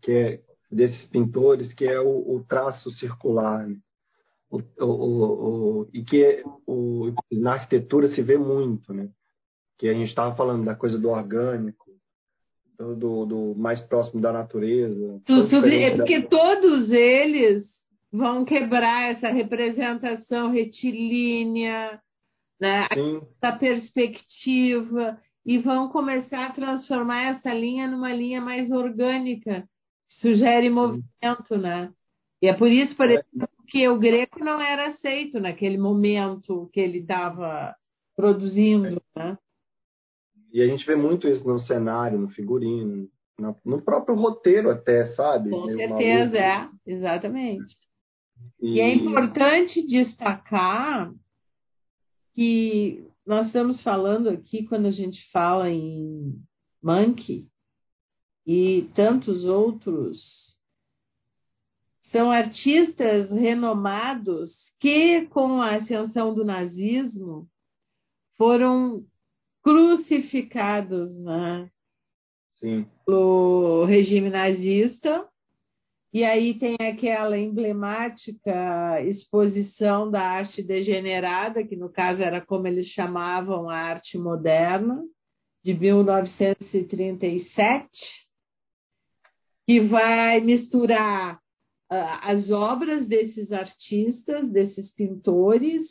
que 0.01 0.11
é 0.13 0.43
desses 0.71 1.05
pintores, 1.07 1.73
que 1.75 1.85
é 1.85 2.01
o, 2.01 2.37
o 2.37 2.45
traço 2.45 2.91
circular. 2.91 3.67
Né? 3.69 3.77
O, 4.51 4.61
o, 4.81 5.89
e 5.93 6.03
que 6.03 6.43
na 7.31 7.55
arquitetura 7.55 8.09
se 8.09 8.21
vê 8.23 8.37
muito, 8.37 8.93
né? 8.93 9.09
Que 9.79 9.89
a 9.89 9.95
gente 9.95 10.09
estava 10.09 10.35
falando 10.35 10.65
da 10.65 10.75
coisa 10.75 10.99
do 10.99 11.09
orgânico, 11.09 11.92
do, 12.95 13.27
do, 13.27 13.55
mais 13.57 13.81
próximo 13.81 14.21
da 14.21 14.33
natureza. 14.33 15.21
é 15.85 15.97
porque 15.97 16.21
da... 16.21 16.29
todos 16.29 16.91
eles 16.91 17.65
vão 18.13 18.45
quebrar 18.45 19.11
essa 19.11 19.29
representação 19.29 20.51
retilínea, 20.51 22.01
né? 22.61 22.87
essa 22.91 23.57
perspectiva, 23.57 25.19
e 25.45 25.59
vão 25.59 25.89
começar 25.89 26.47
a 26.47 26.53
transformar 26.53 27.23
essa 27.23 27.53
linha 27.53 27.89
numa 27.89 28.13
linha 28.13 28.41
mais 28.41 28.71
orgânica, 28.71 29.67
sugere 30.21 30.71
movimento, 30.71 31.57
né? 31.59 31.91
E 32.41 32.49
é 32.49 32.53
por 32.53 32.69
isso, 32.69 32.97
por 32.97 33.11
é. 33.11 33.15
exemplo, 33.15 33.49
que 33.69 33.89
o 33.89 33.99
greco 33.99 34.45
não 34.45 34.61
era 34.61 34.89
aceito 34.89 35.41
naquele 35.41 35.79
momento 35.79 36.69
que 36.73 36.81
ele 36.81 36.99
estava 36.99 37.75
produzindo, 38.15 39.01
né? 39.17 39.39
E 40.53 40.61
a 40.63 40.67
gente 40.67 40.85
vê 40.85 40.95
muito 40.95 41.27
isso 41.27 41.47
no 41.47 41.59
cenário, 41.59 42.19
no 42.19 42.29
figurino, 42.29 43.09
no 43.65 43.83
próprio 43.83 44.15
roteiro 44.15 44.71
até, 44.71 45.11
sabe? 45.15 45.51
Com 45.51 45.67
certeza, 45.69 46.37
é, 46.37 46.69
exatamente. 46.87 47.75
E... 48.61 48.75
e 48.75 48.81
é 48.81 48.95
importante 48.95 49.85
destacar 49.87 51.13
que 52.35 53.07
nós 53.27 53.47
estamos 53.47 53.83
falando 53.83 54.29
aqui, 54.29 54.67
quando 54.67 54.87
a 54.87 54.91
gente 54.91 55.31
fala 55.31 55.71
em 55.71 56.35
monkey, 56.83 57.47
e 58.47 58.91
tantos 58.95 59.45
outros 59.45 60.53
são 62.11 62.31
artistas 62.31 63.31
renomados 63.31 64.51
que, 64.79 65.27
com 65.27 65.63
a 65.63 65.77
ascensão 65.77 66.35
do 66.35 66.45
nazismo, 66.45 67.49
foram 68.37 69.05
crucificados 69.63 71.15
né, 71.19 71.69
Sim. 72.57 72.87
pelo 73.07 73.85
regime 73.85 74.31
nazista. 74.31 75.29
E 76.13 76.25
aí 76.25 76.59
tem 76.59 76.77
aquela 76.79 77.39
emblemática 77.39 79.01
exposição 79.03 80.11
da 80.11 80.21
arte 80.21 80.63
degenerada, 80.63 81.65
que 81.65 81.75
no 81.75 81.89
caso 81.89 82.23
era 82.23 82.39
como 82.41 82.67
eles 82.67 82.89
chamavam 82.89 83.71
a 83.71 83.77
arte 83.77 84.19
moderna, 84.19 85.03
de 85.65 85.75
1937 85.75 87.89
que 89.67 89.81
vai 89.81 90.41
misturar 90.41 91.37
uh, 91.37 92.19
as 92.23 92.51
obras 92.51 93.07
desses 93.07 93.53
artistas, 93.53 94.51
desses 94.51 94.93
pintores, 94.93 95.83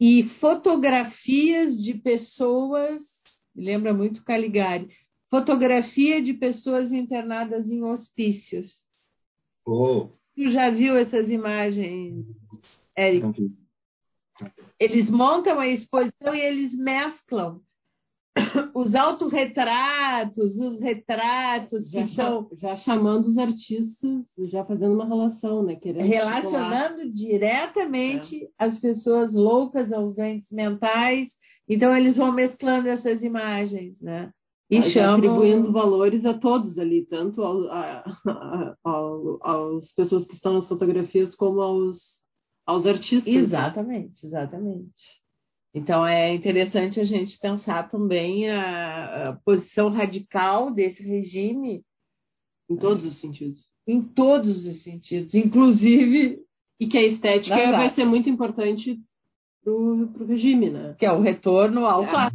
e 0.00 0.24
fotografias 0.40 1.76
de 1.76 1.94
pessoas, 1.94 3.02
lembra 3.54 3.92
muito 3.92 4.24
Caligari, 4.24 4.88
fotografia 5.30 6.22
de 6.22 6.32
pessoas 6.34 6.92
internadas 6.92 7.68
em 7.68 7.82
hospícios. 7.82 8.72
Oh. 9.66 10.08
Tu 10.34 10.50
já 10.50 10.70
viu 10.70 10.96
essas 10.96 11.28
imagens, 11.28 12.24
Eric? 12.96 13.52
Eles 14.78 15.10
montam 15.10 15.58
a 15.58 15.66
exposição 15.66 16.34
e 16.34 16.40
eles 16.40 16.72
mesclam 16.72 17.60
os 18.78 18.94
autorretratos, 18.94 20.56
os 20.56 20.78
retratos 20.78 21.90
já, 21.90 22.04
que 22.04 22.14
são 22.14 22.48
já 22.60 22.76
chamando 22.76 23.26
os 23.26 23.36
artistas, 23.36 24.24
já 24.50 24.64
fazendo 24.64 24.94
uma 24.94 25.04
relação, 25.04 25.64
né? 25.64 25.74
Querendo 25.74 26.06
relacionando 26.06 27.12
diretamente 27.12 28.44
é. 28.44 28.48
as 28.56 28.78
pessoas 28.78 29.34
loucas 29.34 29.92
aos 29.92 30.14
doentes 30.14 30.48
mentais. 30.48 31.28
Então 31.68 31.94
eles 31.96 32.16
vão 32.16 32.30
mesclando 32.30 32.88
essas 32.88 33.20
imagens, 33.20 34.00
né? 34.00 34.30
E 34.70 34.80
chamam... 34.92 35.16
atribuindo 35.16 35.72
valores 35.72 36.24
a 36.24 36.34
todos 36.34 36.78
ali, 36.78 37.04
tanto 37.06 37.42
ao, 37.42 37.68
a, 37.72 38.04
a, 38.28 38.74
ao, 38.84 39.38
aos 39.42 39.92
pessoas 39.94 40.24
que 40.24 40.34
estão 40.34 40.54
nas 40.54 40.68
fotografias 40.68 41.34
como 41.34 41.60
aos, 41.60 41.98
aos 42.64 42.86
artistas. 42.86 43.26
Exatamente, 43.26 44.24
exatamente. 44.24 44.92
Então 45.74 46.06
é 46.06 46.34
interessante 46.34 46.98
a 46.98 47.04
gente 47.04 47.38
pensar 47.38 47.90
também 47.90 48.50
a, 48.50 49.28
a 49.28 49.32
posição 49.44 49.90
radical 49.90 50.72
desse 50.72 51.02
regime 51.02 51.82
em 52.70 52.76
todos 52.76 53.04
os 53.04 53.20
sentidos. 53.20 53.60
Em 53.86 54.02
todos 54.02 54.66
os 54.66 54.82
sentidos, 54.82 55.34
inclusive 55.34 56.42
e 56.80 56.86
que 56.86 56.98
a 56.98 57.06
estética 57.06 57.72
vai 57.72 57.94
ser 57.94 58.04
muito 58.04 58.28
importante 58.28 59.00
para 59.64 59.72
o 59.72 60.26
regime, 60.26 60.70
né? 60.70 60.94
Que 60.98 61.04
é 61.04 61.12
o 61.12 61.20
retorno 61.20 61.84
ao 61.84 62.04
é. 62.04 62.30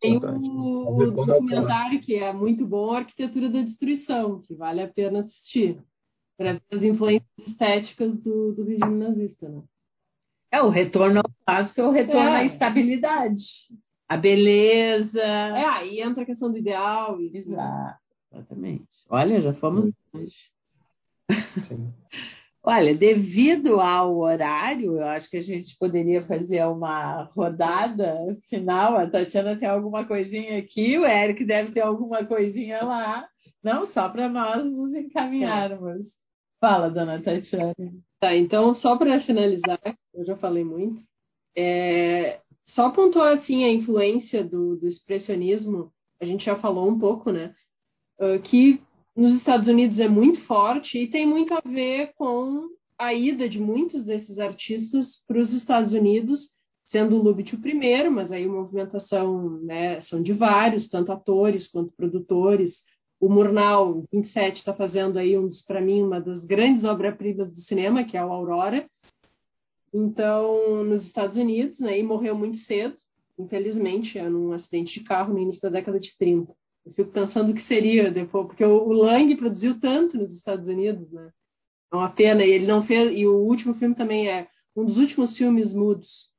Tem 0.00 0.16
o, 0.16 0.96
o 0.96 1.06
documentário 1.10 2.00
que 2.00 2.14
é 2.14 2.32
muito 2.32 2.66
bom, 2.66 2.92
a 2.92 2.98
Arquitetura 2.98 3.50
da 3.50 3.62
Destruição, 3.62 4.40
que 4.42 4.54
vale 4.54 4.80
a 4.80 4.88
pena 4.88 5.20
assistir, 5.20 5.82
para 6.36 6.54
ver 6.54 6.62
as 6.70 6.82
influências 6.82 7.48
estéticas 7.48 8.22
do, 8.22 8.52
do 8.54 8.64
regime 8.64 8.96
nazista, 8.96 9.48
né? 9.48 9.62
É 10.54 10.62
o 10.62 10.68
retorno 10.68 11.18
ao 11.18 11.32
clássico, 11.44 11.80
é 11.80 11.84
o 11.84 11.90
retorno 11.90 12.28
é. 12.28 12.36
à 12.36 12.44
estabilidade, 12.44 13.42
a 14.08 14.16
beleza. 14.16 15.20
É, 15.20 15.64
aí 15.64 16.00
entra 16.00 16.22
a 16.22 16.26
questão 16.26 16.48
do 16.48 16.56
ideal. 16.56 17.20
E... 17.20 17.38
Exato, 17.38 17.98
exatamente. 18.32 18.86
Olha, 19.10 19.40
já 19.40 19.52
fomos 19.54 19.90
longe. 20.14 20.32
Olha, 22.62 22.94
devido 22.94 23.80
ao 23.80 24.16
horário, 24.16 25.00
eu 25.00 25.06
acho 25.08 25.28
que 25.28 25.38
a 25.38 25.42
gente 25.42 25.76
poderia 25.76 26.24
fazer 26.24 26.64
uma 26.66 27.24
rodada 27.34 28.38
final. 28.48 28.96
A 28.96 29.10
Tatiana 29.10 29.56
tem 29.56 29.68
alguma 29.68 30.04
coisinha 30.04 30.56
aqui, 30.60 30.96
o 30.96 31.04
Eric 31.04 31.44
deve 31.44 31.72
ter 31.72 31.80
alguma 31.80 32.24
coisinha 32.24 32.80
lá. 32.84 33.26
Não, 33.60 33.86
só 33.86 34.08
para 34.08 34.28
nós 34.28 34.64
nos 34.64 34.94
encaminharmos. 34.94 36.06
Fala, 36.60 36.90
dona 36.90 37.20
Tatiana. 37.20 37.74
Tá, 38.20 38.36
então, 38.36 38.72
só 38.76 38.96
para 38.96 39.20
finalizar, 39.20 39.80
eu 40.14 40.24
já 40.24 40.36
falei 40.36 40.64
muito, 40.64 41.02
é, 41.56 42.40
só 42.64 42.90
pontuar 42.90 43.34
assim 43.34 43.64
a 43.64 43.72
influência 43.72 44.42
do, 44.42 44.76
do, 44.76 44.88
expressionismo, 44.88 45.92
a 46.20 46.24
gente 46.24 46.44
já 46.44 46.56
falou 46.56 46.88
um 46.88 46.98
pouco, 46.98 47.30
né? 47.30 47.54
Uh, 48.18 48.40
que 48.42 48.80
nos 49.14 49.34
Estados 49.36 49.68
Unidos 49.68 49.98
é 49.98 50.08
muito 50.08 50.40
forte 50.46 50.98
e 50.98 51.10
tem 51.10 51.26
muito 51.26 51.52
a 51.54 51.60
ver 51.64 52.12
com 52.16 52.68
a 52.98 53.12
ida 53.12 53.48
de 53.48 53.60
muitos 53.60 54.04
desses 54.04 54.38
artistas 54.38 55.22
para 55.26 55.40
os 55.40 55.52
Estados 55.52 55.92
Unidos, 55.92 56.40
sendo 56.86 57.16
o 57.16 57.22
Lubitsch 57.22 57.54
o 57.54 57.60
primeiro, 57.60 58.10
mas 58.10 58.30
aí 58.30 58.44
a 58.44 58.48
movimentação 58.48 59.60
né, 59.62 60.00
são 60.02 60.22
de 60.22 60.32
vários, 60.32 60.88
tanto 60.88 61.12
atores 61.12 61.68
quanto 61.70 61.92
produtores. 61.96 62.82
O 63.20 63.28
Murnau, 63.28 64.04
27, 64.12 64.58
está 64.58 64.74
fazendo 64.74 65.18
aí 65.18 65.36
um 65.38 65.48
para 65.66 65.80
mim 65.80 66.02
uma 66.02 66.20
das 66.20 66.44
grandes 66.44 66.84
obras-primas 66.84 67.52
do 67.52 67.60
cinema, 67.60 68.04
que 68.04 68.16
é 68.16 68.24
o 68.24 68.32
Aurora. 68.32 68.86
Então, 69.94 70.82
nos 70.82 71.06
Estados 71.06 71.36
Unidos, 71.36 71.78
né, 71.78 71.98
e 71.98 72.02
morreu 72.02 72.36
muito 72.36 72.56
cedo, 72.58 72.96
infelizmente, 73.38 74.18
é 74.18 74.28
num 74.28 74.52
acidente 74.52 74.98
de 74.98 75.06
carro 75.06 75.32
no 75.32 75.38
início 75.38 75.62
da 75.62 75.68
década 75.68 76.00
de 76.00 76.16
30. 76.18 76.52
Eu 76.84 76.92
fico 76.92 77.12
pensando 77.12 77.52
o 77.52 77.54
que 77.54 77.62
seria 77.62 78.10
depois, 78.10 78.48
porque 78.48 78.64
o, 78.64 78.92
Lang 78.92 79.34
produziu 79.36 79.80
tanto 79.80 80.18
nos 80.18 80.34
Estados 80.34 80.66
Unidos, 80.66 81.10
né? 81.12 81.30
É 81.92 81.96
uma 81.96 82.10
pena, 82.10 82.44
e 82.44 82.50
ele 82.50 82.66
não 82.66 82.82
fez, 82.82 83.16
e 83.16 83.24
o 83.24 83.36
último 83.36 83.74
filme 83.74 83.94
também 83.94 84.28
é 84.28 84.48
um 84.76 84.84
dos 84.84 84.98
últimos 84.98 85.36
filmes 85.36 85.72
mudos 85.72 86.34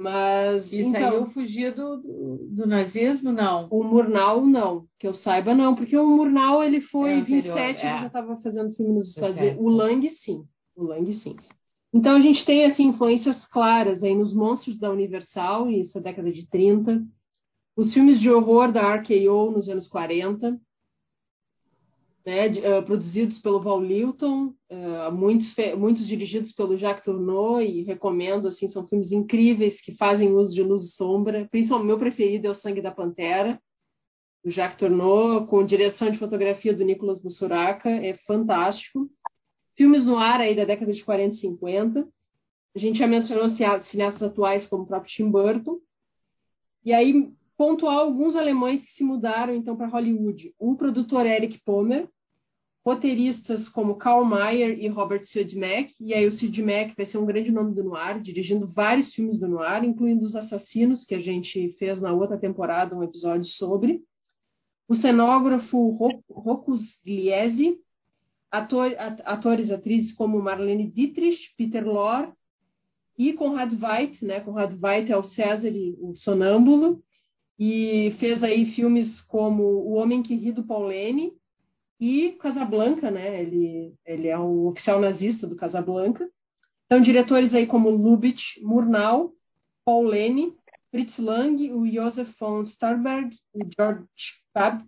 mas. 0.00 0.72
E 0.72 0.80
então, 0.80 1.00
saiu 1.00 1.30
fugir 1.30 1.74
do, 1.74 1.98
do, 1.98 2.48
do, 2.50 2.66
nazismo, 2.66 3.30
não? 3.30 3.68
O 3.70 3.84
Murnau, 3.84 4.46
não. 4.46 4.86
Que 4.98 5.06
eu 5.06 5.12
saiba, 5.12 5.54
não. 5.54 5.76
Porque 5.76 5.96
o 5.96 6.06
Murnau, 6.06 6.64
ele 6.64 6.80
foi 6.80 7.18
é 7.18 7.20
27, 7.20 7.54
é. 7.54 7.90
ele 7.90 7.98
já 7.98 8.06
estava 8.06 8.36
fazendo 8.40 8.74
filme 8.74 8.94
nos 8.94 9.10
Estados 9.10 9.36
Unidos. 9.36 9.58
O 9.60 9.68
Lang, 9.68 10.08
sim. 10.08 10.44
O 10.74 10.84
Lang, 10.84 11.12
sim. 11.12 11.36
Então, 11.92 12.16
a 12.16 12.20
gente 12.20 12.44
tem, 12.44 12.64
assim, 12.64 12.84
influências 12.84 13.44
claras 13.46 14.02
aí 14.02 14.14
nos 14.14 14.34
monstros 14.34 14.78
da 14.78 14.90
Universal, 14.90 15.68
isso 15.70 15.98
é 15.98 16.00
década 16.00 16.30
de 16.30 16.48
30. 16.48 17.04
Os 17.76 17.92
filmes 17.92 18.20
de 18.20 18.30
horror 18.30 18.70
da 18.70 18.94
RKO 18.94 19.50
nos 19.50 19.68
anos 19.68 19.88
40 19.88 20.60
né, 22.24 22.48
uh, 22.48 22.82
produzidos 22.84 23.38
pelo 23.40 23.60
Val 23.60 23.82
Lilton, 23.82 24.54
uh, 24.70 25.12
muitos, 25.12 25.54
muitos 25.76 26.06
dirigidos 26.06 26.52
pelo 26.52 26.76
Jacques 26.76 27.04
Tourneur, 27.04 27.62
e 27.62 27.82
recomendo, 27.82 28.48
assim, 28.48 28.68
são 28.68 28.86
filmes 28.86 29.10
incríveis 29.10 29.80
que 29.80 29.96
fazem 29.96 30.32
uso 30.32 30.54
de 30.54 30.62
luz 30.62 30.82
e 30.82 30.88
sombra. 30.88 31.48
Principalmente, 31.50 31.86
meu 31.86 31.98
preferido 31.98 32.46
é 32.46 32.50
O 32.50 32.54
Sangue 32.54 32.82
da 32.82 32.90
Pantera, 32.90 33.60
do 34.44 34.50
Jacques 34.50 34.78
Tourneur, 34.78 35.46
com 35.46 35.64
direção 35.64 36.10
de 36.10 36.18
fotografia 36.18 36.74
do 36.74 36.84
Nicolas 36.84 37.20
Bussuraca, 37.20 37.90
é 37.90 38.14
fantástico. 38.26 39.08
Filmes 39.80 40.04
no 40.04 40.18
ar 40.18 40.42
aí 40.42 40.54
da 40.54 40.66
década 40.66 40.92
de 40.92 41.02
40 41.02 41.36
e 41.36 41.38
50. 41.38 42.06
A 42.76 42.78
gente 42.78 42.98
já 42.98 43.06
mencionou 43.06 43.48
cineastas 43.48 44.22
atuais 44.22 44.66
como 44.66 44.82
o 44.82 44.86
próprio 44.86 45.10
Tim 45.10 45.30
Burton. 45.30 45.78
E 46.84 46.92
aí, 46.92 47.32
pontuar 47.56 47.96
alguns 47.96 48.36
alemães 48.36 48.84
que 48.84 48.92
se 48.92 49.02
mudaram 49.02 49.54
então 49.54 49.74
para 49.74 49.86
Hollywood. 49.86 50.54
O 50.58 50.76
produtor 50.76 51.24
Eric 51.24 51.62
Pomer, 51.64 52.06
roteiristas 52.84 53.70
como 53.70 53.96
Karl 53.96 54.22
Mayer 54.22 54.78
e 54.78 54.86
Robert 54.86 55.24
Siodmak, 55.24 55.94
e 55.98 56.12
aí 56.12 56.26
o 56.26 56.32
Siodmak 56.32 56.94
vai 56.94 57.06
ser 57.06 57.16
um 57.16 57.24
grande 57.24 57.50
nome 57.50 57.74
do 57.74 57.82
noir, 57.82 58.20
dirigindo 58.20 58.66
vários 58.66 59.14
filmes 59.14 59.40
do 59.40 59.48
noir, 59.48 59.82
incluindo 59.82 60.26
Os 60.26 60.36
Assassinos, 60.36 61.06
que 61.06 61.14
a 61.14 61.20
gente 61.20 61.70
fez 61.78 62.02
na 62.02 62.12
outra 62.12 62.36
temporada 62.36 62.94
um 62.94 63.02
episódio 63.02 63.46
sobre. 63.46 64.02
O 64.86 64.94
cenógrafo 64.94 65.88
Rocus 66.28 66.82
Gliese, 67.02 67.78
ator, 68.50 68.94
atores 69.24 69.68
e 69.68 69.72
atrizes 69.72 70.12
como 70.12 70.42
Marlene 70.42 70.90
Dietrich, 70.90 71.54
Peter 71.56 71.86
Lorre 71.86 72.32
e 73.16 73.32
Conrad 73.32 73.72
Veidt, 73.72 74.24
né? 74.24 74.40
Conrad 74.40 74.72
Veidt 74.72 75.12
é 75.12 75.16
o 75.16 75.22
César, 75.22 75.70
o 76.00 76.14
sonâmbulo, 76.14 77.02
e 77.58 78.16
fez 78.18 78.42
aí 78.42 78.66
filmes 78.74 79.20
como 79.22 79.62
O 79.62 79.92
Homem 79.92 80.22
que 80.22 80.34
Ri 80.34 80.52
do 80.52 80.64
Paulene 80.64 81.32
e 82.00 82.32
Casablanca, 82.40 83.10
né? 83.10 83.42
Ele, 83.42 83.94
ele 84.06 84.28
é 84.28 84.38
o 84.38 84.68
oficial 84.68 84.98
nazista 84.98 85.46
do 85.46 85.56
Casablanca. 85.56 86.26
Então, 86.86 87.02
diretores 87.02 87.54
aí 87.54 87.66
como 87.66 87.90
Lubitsch, 87.90 88.56
Murnau, 88.62 89.32
Paulene, 89.84 90.54
Fritz 90.90 91.18
Lang, 91.18 91.70
o 91.72 91.86
Josef 91.86 92.32
von 92.40 92.64
Starberg, 92.64 93.36
o 93.52 93.60
George 93.76 94.04
Pabst, 94.52 94.86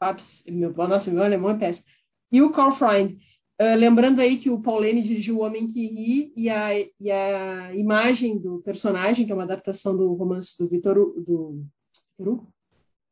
Pabst, 0.00 0.46
meu, 0.48 0.72
nossa, 0.72 1.10
meu 1.10 1.22
alemão 1.22 1.50
é 1.50 1.58
péssimo, 1.58 1.86
e 2.30 2.42
o 2.42 2.52
Karl 2.52 2.76
Freund. 2.76 3.18
Uh, 3.60 3.74
lembrando 3.76 4.20
aí 4.20 4.38
que 4.38 4.48
o 4.48 4.62
Paulene 4.62 5.02
dirigiu 5.02 5.38
O 5.38 5.42
Homem 5.42 5.66
que 5.66 5.84
Ri 5.84 6.32
e 6.36 6.48
a, 6.48 6.78
e 6.78 7.10
a 7.10 7.74
imagem 7.74 8.38
do 8.38 8.62
personagem, 8.62 9.26
que 9.26 9.32
é 9.32 9.34
uma 9.34 9.42
adaptação 9.42 9.96
do 9.96 10.12
romance 10.14 10.56
do 10.56 10.68
Vitor 10.68 10.94
do 10.94 11.64
Vitor 12.16 12.46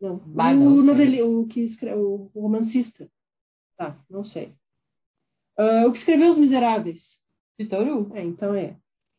Não, 0.01 0.19
Vai, 0.19 0.57
o, 0.57 0.83
noveli, 0.83 1.21
o 1.21 1.47
que 1.49 1.63
escreve, 1.63 1.99
o 1.99 2.31
romancista. 2.33 3.09
Tá, 3.77 3.99
não 4.09 4.23
sei. 4.23 4.53
Uh, 5.59 5.89
o 5.89 5.93
que 5.93 5.99
escreveu 5.99 6.31
Os 6.31 6.39
Miseráveis? 6.39 7.01
Vitor 7.59 7.85
Hugo. 7.85 8.17
É, 8.17 8.23
então 8.23 8.55
é. 8.55 8.77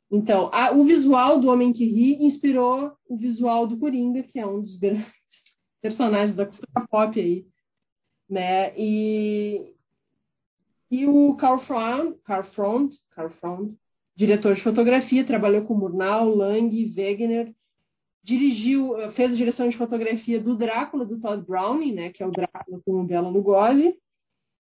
Então, 0.10 0.50
a, 0.54 0.72
o 0.72 0.86
visual 0.86 1.42
do 1.42 1.50
Homem 1.50 1.74
que 1.74 1.84
Ri 1.84 2.24
inspirou 2.24 2.94
o 3.10 3.18
visual 3.18 3.68
do 3.68 3.78
Coringa, 3.78 4.24
que 4.24 4.40
é 4.40 4.48
um 4.48 4.62
dos 4.62 4.78
grandes 4.80 5.06
personagens 5.82 6.38
da 6.38 6.46
cultura 6.46 6.88
pop 6.90 7.20
aí. 7.20 7.46
Né? 8.30 8.74
E, 8.78 9.74
e 10.90 11.06
o 11.06 11.36
Carl 11.36 11.60
Front, 11.60 12.16
Carl 12.24 12.46
Carl 13.12 13.70
diretor 14.16 14.56
de 14.56 14.64
fotografia, 14.64 15.24
trabalhou 15.26 15.64
com 15.64 15.76
Murnau, 15.76 16.34
Lang, 16.34 16.94
Wegener, 16.96 17.54
dirigiu, 18.24 18.94
fez 19.14 19.32
a 19.32 19.36
direção 19.36 19.70
de 19.70 19.78
fotografia 19.78 20.40
do 20.40 20.56
Drácula, 20.56 21.06
do 21.06 21.20
Todd 21.20 21.46
Browning, 21.46 21.94
né, 21.94 22.10
que 22.12 22.22
é 22.24 22.28
o 22.28 22.32
Drácula 22.32 22.82
com 22.86 23.02
o 23.02 23.04
Bela 23.04 23.30
Lugosi, 23.30 23.96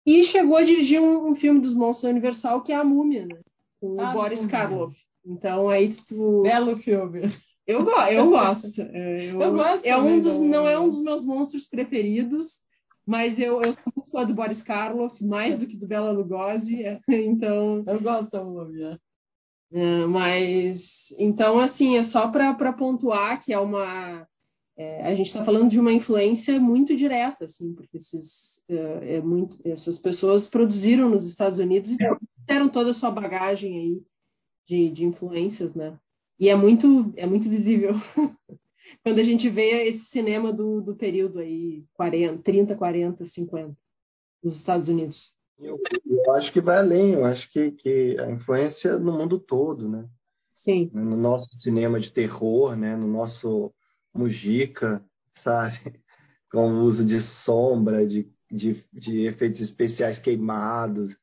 E 0.07 0.25
chegou 0.27 0.57
a 0.57 0.65
dirigir 0.65 1.01
um, 1.01 1.29
um 1.31 1.35
filme 1.37 1.61
dos 1.61 1.75
monstros 1.75 2.05
da 2.05 2.11
Universal, 2.11 2.63
que 2.63 2.73
é 2.73 2.77
A 2.77 2.85
Múmia, 2.85 3.27
né? 3.27 3.41
Com 3.81 4.01
Ah, 4.01 4.11
o 4.11 4.13
Boris. 4.15 4.47
Karloff. 4.47 4.97
Então 5.25 5.69
aí 5.69 5.95
tu. 6.09 6.43
Belo 6.43 6.77
filme. 6.79 7.21
Eu, 7.67 7.85
go 7.85 7.91
eu 7.91 8.31
gosto. 8.31 8.81
É, 8.81 9.31
Eu 9.31 9.53
gosto 9.53 9.85
É 9.85 9.95
um 9.99 10.19
dos, 10.21 10.33
do- 10.39 10.45
não 10.45 10.67
é 10.67 10.79
um 10.79 10.89
dos 10.89 11.03
meus 11.03 11.23
monstros 11.27 11.69
preferidos, 11.69 12.59
mas 13.09 13.39
eu, 13.39 13.63
eu 13.63 13.73
sou 13.73 13.93
muito 13.97 14.11
fã 14.11 14.27
do 14.27 14.35
Boris 14.35 14.63
Karloff, 14.63 15.25
mais 15.25 15.59
do 15.59 15.67
que 15.67 15.79
do 15.79 15.87
Bela 15.87 16.11
Lugosi. 16.11 16.85
é, 16.85 17.01
Então, 17.09 17.83
Eu 17.87 18.01
gosto 18.03 18.31
da 18.31 18.45
múmia. 18.45 19.01
é, 19.73 20.07
mas 20.07 20.79
então 21.19 21.59
assim 21.59 21.97
é 21.97 22.05
só 22.05 22.29
para 22.29 22.73
pontuar 22.75 23.43
que 23.43 23.51
é 23.51 23.59
uma 23.59 24.27
é, 24.77 25.07
a 25.07 25.15
gente 25.15 25.29
está 25.29 25.43
falando 25.43 25.71
de 25.71 25.81
uma 25.81 25.93
influência 25.93 26.61
muito 26.61 26.95
direta, 26.95 27.47
assim, 27.47 27.75
porque 27.75 27.97
esses, 27.97 28.63
é, 28.69 29.17
é 29.17 29.21
muito, 29.21 29.59
essas 29.67 29.99
pessoas 29.99 30.47
produziram 30.47 31.09
nos 31.09 31.25
Estados 31.25 31.59
Unidos 31.59 31.91
e 31.91 31.97
deram 32.47 32.69
toda 32.69 32.91
a 32.91 32.95
sua 32.95 33.11
bagagem 33.11 33.77
aí 33.77 34.03
de, 34.69 34.91
de 34.91 35.05
influências, 35.05 35.75
né? 35.75 35.99
E 36.39 36.49
é 36.49 36.55
muito, 36.55 37.13
é 37.17 37.27
muito 37.27 37.49
visível 37.49 37.95
quando 39.03 39.21
a 39.21 39.25
gente 39.25 39.49
vê 39.49 39.89
esse 39.89 40.05
cinema 40.07 40.53
do, 40.53 40.81
do 40.81 40.97
período 40.97 41.39
aí 41.39 41.85
40, 41.95 42.43
30, 42.43 42.75
40, 42.77 43.25
50 43.27 43.77
nos 44.43 44.57
Estados 44.57 44.89
Unidos. 44.89 45.33
Eu, 45.59 45.79
eu 46.07 46.35
acho 46.35 46.53
que 46.53 46.61
vai 46.61 46.79
além, 46.79 47.15
eu 47.15 47.25
acho 47.25 47.51
que, 47.51 47.73
que 47.73 48.17
a 48.19 48.31
influência 48.31 48.99
no 48.99 49.13
mundo 49.13 49.39
todo, 49.39 49.89
né? 49.89 50.07
Sim. 50.55 50.91
No 50.93 51.17
nosso 51.17 51.49
cinema 51.61 51.99
de 51.99 52.13
terror, 52.13 52.77
né? 52.77 52.95
No 52.97 53.09
nosso 53.09 53.73
Mujica, 54.15 55.05
sabe? 55.43 55.79
Com 56.51 56.73
o 56.73 56.83
uso 56.85 57.05
de 57.05 57.21
sombra, 57.45 58.07
de, 58.07 58.31
de, 58.51 58.85
de 58.93 59.27
efeitos 59.27 59.61
especiais 59.61 60.19
queimados. 60.19 61.15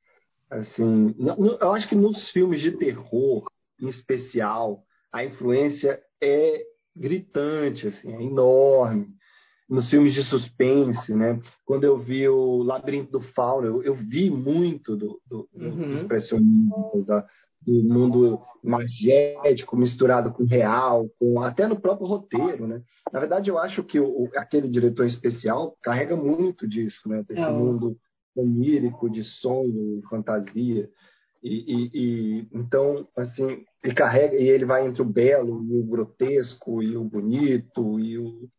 Assim, 0.49 1.15
no- 1.18 1.57
eu 1.60 1.73
acho 1.73 1.88
que 1.89 1.95
nos 1.95 2.30
filmes 2.31 2.61
de 2.61 2.73
terror, 2.73 3.45
em 3.81 3.88
especial, 3.88 4.84
a 5.11 5.23
influência 5.23 6.02
é 6.22 6.64
gritante, 6.96 7.88
assim, 7.88 8.12
é 8.14 8.24
enorme. 8.24 9.08
Nos 9.68 9.90
filmes 9.90 10.14
de 10.14 10.24
suspense, 10.24 11.14
né? 11.16 11.40
Quando 11.66 11.86
eu 11.86 11.98
vi 11.98 12.28
o 12.30 12.62
Labirinto 12.62 13.12
do 13.14 13.22
Fauno, 13.34 13.66
eu, 13.68 13.84
eu 13.84 13.96
vi 13.96 14.30
muito 14.30 14.96
do, 14.96 15.20
do, 15.28 15.50
do 15.52 15.66
Uhum. 15.66 15.98
expressionismo, 15.98 17.04
da, 17.06 17.26
do 17.66 17.84
mundo 17.84 18.40
magético 18.64 19.76
misturado 19.76 20.32
com 20.32 20.44
real, 20.46 21.10
com 21.20 21.42
até 21.42 21.68
no 21.68 21.80
próprio 21.80 22.08
roteiro, 22.08 22.68
né? 22.68 22.82
Na 23.12 23.20
verdade, 23.20 23.50
eu 23.50 23.58
acho 23.58 23.84
que 23.84 24.00
o, 24.00 24.30
aquele 24.36 24.68
diretor 24.68 25.08
especial 25.08 25.76
carrega 25.82 26.16
muito 26.16 26.68
disso, 26.68 27.10
né? 27.10 27.24
Desse 27.28 27.42
É, 27.42 27.50
mundo 27.52 27.98
onírico, 28.36 29.10
de 29.10 29.24
sonho, 29.24 29.98
e 30.00 30.02
fantasia. 30.08 30.88
E, 31.48 31.54
e- 31.54 31.92
e, 31.94 32.48
então, 32.52 33.08
assim, 33.16 33.64
ele 33.84 33.94
carrega 33.94 34.36
e 34.36 34.48
ele 34.50 34.66
vai 34.66 34.88
entre 34.88 35.04
o 35.04 35.06
belo 35.06 35.64
e 35.64 35.80
o 35.80 35.84
grotesco 35.86 36.82
e 36.82 36.98
o 36.98 37.04
bonito 37.04 38.00
e 38.00 38.18
o, 38.18 38.50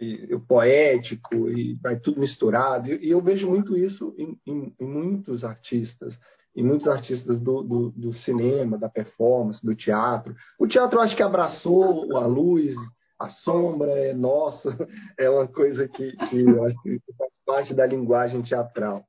e 0.00 0.34
o 0.34 0.40
poético 0.40 1.48
e 1.48 1.74
vai 1.80 2.00
tudo 2.00 2.18
misturado. 2.18 2.88
E, 2.88 3.06
e 3.06 3.10
eu 3.10 3.22
vejo 3.22 3.48
muito 3.48 3.76
isso 3.76 4.12
em, 4.18 4.36
em- 4.44 4.74
em 4.80 4.84
muitos 4.84 5.44
artistas, 5.44 6.18
em 6.56 6.64
muitos 6.64 6.88
artistas 6.88 7.38
do, 7.40 7.62
do, 7.62 7.90
do 7.90 8.12
cinema, 8.24 8.76
da 8.76 8.88
performance, 8.88 9.64
do 9.64 9.76
teatro. 9.76 10.34
O 10.58 10.66
teatro 10.66 10.98
acho 10.98 11.14
que 11.14 11.22
abraçou 11.22 12.16
a 12.16 12.26
luz, 12.26 12.74
a 13.20 13.30
sombra 13.30 13.92
é 13.92 14.12
nossa, 14.14 14.68
é 15.16 15.30
uma 15.30 15.46
coisa 15.46 15.86
que, 15.86 16.10
que 16.10 16.44
que 16.82 17.00
faz 17.16 17.32
parte 17.46 17.72
da 17.72 17.86
linguagem 17.86 18.42
teatral, 18.42 19.04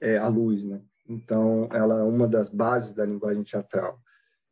é 0.00 0.16
a 0.16 0.28
luz, 0.28 0.64
né? 0.64 0.80
Então, 1.08 1.68
ela 1.72 2.00
é 2.00 2.02
uma 2.02 2.26
das 2.26 2.48
bases 2.48 2.94
da 2.94 3.04
linguagem 3.04 3.42
teatral. 3.42 3.98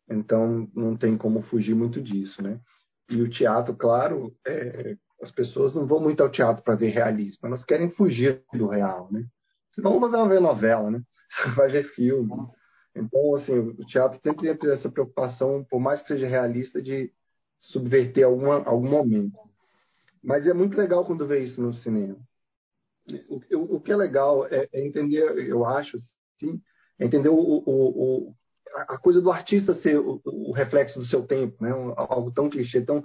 Então, 0.08 0.68
não 0.74 0.96
tem 0.96 1.16
como 1.16 1.42
fugir 1.42 1.74
muito 1.74 2.00
disso, 2.00 2.42
né? 2.42 2.60
E 3.08 3.20
o 3.20 3.30
teatro, 3.30 3.74
claro, 3.74 4.34
é, 4.46 4.96
as 5.22 5.30
pessoas 5.30 5.74
não 5.74 5.86
vão 5.86 6.00
muito 6.00 6.22
ao 6.22 6.30
teatro 6.30 6.62
para 6.62 6.74
ver 6.74 6.90
realismo, 6.90 7.46
elas 7.46 7.64
querem 7.64 7.90
fugir 7.90 8.42
do 8.52 8.68
real, 8.68 9.08
né? 9.10 9.24
Senão 9.74 9.98
não 9.98 10.10
vai 10.10 10.28
ver 10.28 10.40
novela, 10.40 10.90
né? 10.90 11.02
Vai 11.56 11.70
ver 11.70 11.84
filme. 11.94 12.30
Então, 12.94 13.34
assim, 13.36 13.58
o 13.58 13.86
teatro 13.86 14.20
sempre 14.22 14.54
tem 14.54 14.70
essa 14.70 14.90
preocupação, 14.90 15.64
por 15.64 15.80
mais 15.80 16.02
que 16.02 16.08
seja 16.08 16.26
realista, 16.26 16.82
de 16.82 17.10
subverter 17.58 18.26
alguma, 18.26 18.62
algum 18.64 18.90
momento. 18.90 19.38
Mas 20.22 20.46
é 20.46 20.52
muito 20.52 20.76
legal 20.76 21.06
quando 21.06 21.26
vê 21.26 21.42
isso 21.42 21.60
no 21.62 21.72
cinema. 21.72 22.18
O, 23.30 23.40
o, 23.56 23.76
o 23.76 23.80
que 23.80 23.90
é 23.90 23.96
legal 23.96 24.46
é, 24.46 24.68
é 24.70 24.86
entender, 24.86 25.22
eu 25.48 25.64
acho, 25.64 25.96
sim, 26.42 26.60
entender 26.98 27.28
o, 27.28 27.34
o, 27.34 27.62
o, 27.66 28.34
a 28.74 28.98
coisa 28.98 29.20
do 29.20 29.30
artista 29.30 29.74
ser 29.74 29.98
o, 29.98 30.52
reflexo 30.52 30.98
do 30.98 31.06
seu 31.06 31.26
tempo, 31.26 31.62
né? 31.62 31.70
Algo 31.96 32.32
tão 32.32 32.50
clichê, 32.50 32.80
tão, 32.80 33.04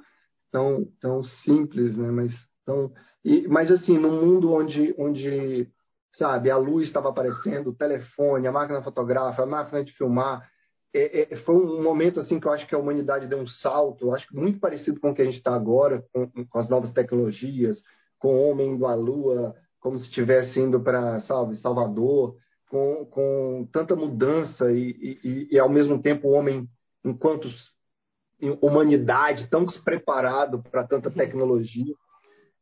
tão, 0.52 0.86
tão 1.00 1.24
simples, 1.24 1.96
né? 1.96 2.10
Mas, 2.10 2.32
tão, 2.66 2.92
e, 3.24 3.48
mas 3.48 3.72
assim, 3.72 3.98
num 3.98 4.22
mundo 4.26 4.52
onde, 4.52 4.96
onde 4.98 5.70
sabe, 6.16 6.50
a 6.50 6.58
luz 6.58 6.88
estava 6.88 7.10
aparecendo, 7.10 7.70
o 7.70 7.76
telefone, 7.76 8.48
a 8.48 8.52
máquina 8.52 8.82
fotográfica, 8.82 9.44
a 9.44 9.48
máquina 9.48 9.84
de 9.84 9.94
filmar, 9.94 10.48
é, 10.94 11.34
é, 11.34 11.38
foi 11.38 11.56
um 11.56 11.84
momento 11.84 12.20
assim 12.20 12.40
que 12.40 12.48
eu 12.48 12.52
acho 12.52 12.68
que 12.68 12.74
a 12.74 12.80
humanidade 12.80 13.28
deu 13.28 13.40
um 13.40 13.48
salto, 13.48 14.14
acho 14.14 14.28
que 14.28 14.36
muito 14.36 14.60
parecido 14.60 15.00
com 15.00 15.12
o 15.12 15.14
que 15.14 15.22
a 15.22 15.26
gente 15.26 15.38
está 15.38 15.54
agora, 15.54 16.04
com, 16.12 16.28
com 16.46 16.60
as 16.60 16.70
novas 16.70 16.92
tecnologias, 16.92 17.82
com 18.18 18.34
o 18.34 18.50
homem 18.50 18.72
indo 18.72 18.86
à 18.86 18.96
lua, 18.96 19.54
como 19.80 19.98
se 19.98 20.06
estivesse 20.06 20.60
indo 20.60 20.80
para, 20.82 21.22
Salvador, 21.22 22.36
com, 22.70 23.06
com 23.06 23.68
tanta 23.72 23.96
mudança 23.96 24.72
e, 24.72 25.20
e, 25.24 25.48
e, 25.52 25.60
ao 25.60 25.70
mesmo 25.70 26.02
tempo 26.02 26.28
o 26.28 26.32
homem, 26.32 26.68
enquanto 27.04 27.50
humanidade, 28.62 29.50
tão 29.50 29.66
despreparado 29.66 30.62
para 30.64 30.86
tanta 30.86 31.10
tecnologia. 31.10 31.96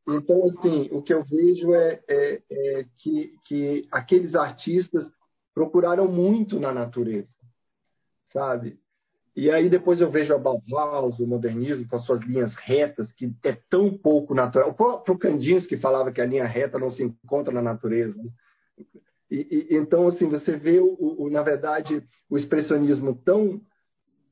Então, 0.08 0.46
assim, 0.46 0.88
o 0.92 1.02
que 1.02 1.14
eu 1.14 1.24
vejo 1.24 1.74
é, 1.74 2.02
é, 2.08 2.42
é 2.52 2.86
que, 2.98 3.34
que 3.46 3.88
aqueles 3.92 4.36
artistas 4.36 5.12
procuraram 5.54 6.08
muito 6.08 6.60
na 6.60 6.72
natureza, 6.72 7.28
sabe? 8.32 8.80
E 9.36 9.52
aí 9.52 9.70
depois 9.70 10.00
eu 10.00 10.10
vejo 10.10 10.34
a 10.34 10.38
Bauhaus, 10.38 11.20
o 11.20 11.28
modernismo, 11.28 11.88
com 11.88 11.96
as 11.98 12.06
suas 12.06 12.22
linhas 12.22 12.54
retas, 12.56 13.12
que 13.12 13.36
é 13.44 13.58
tão 13.70 13.98
pouco 13.98 14.34
natural. 14.34 14.70
O 14.70 14.74
próprio 14.74 15.18
Kandinsky 15.18 15.76
falava 15.76 16.12
que 16.12 16.22
a 16.22 16.26
linha 16.26 16.46
reta 16.46 16.80
não 16.80 16.90
se 16.90 17.04
encontra 17.04 17.54
na 17.54 17.62
natureza. 17.62 18.16
Né? 19.32 19.38
E, 19.38 19.68
e, 19.72 19.78
então, 19.78 20.08
assim, 20.08 20.30
você 20.30 20.58
vê, 20.58 20.80
o, 20.80 20.96
o, 21.00 21.30
na 21.30 21.42
verdade, 21.42 22.04
o 22.30 22.38
expressionismo 22.38 23.16
tão 23.16 23.62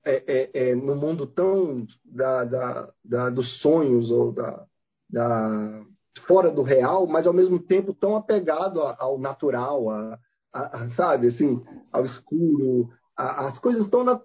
é, 0.05 0.23
é, 0.27 0.69
é, 0.69 0.75
no 0.75 0.95
mundo 0.95 1.25
tão 1.25 1.85
da, 2.03 2.43
da, 2.43 2.89
da, 3.03 3.29
dos 3.29 3.61
sonhos 3.61 4.11
ou 4.11 4.33
da, 4.33 4.65
da, 5.09 5.81
fora 6.27 6.51
do 6.51 6.61
real, 6.61 7.07
mas 7.07 7.25
ao 7.25 7.33
mesmo 7.33 7.59
tempo 7.59 7.93
tão 7.93 8.15
apegado 8.15 8.81
ao 8.81 9.17
natural, 9.17 9.89
a, 9.89 10.19
a, 10.53 10.83
a 10.83 10.89
sabe, 10.89 11.27
assim, 11.27 11.61
ao 11.91 12.05
escuro. 12.05 12.89
A, 13.15 13.47
as 13.47 13.59
coisas 13.59 13.85
estão 13.85 14.03
na, 14.03 14.19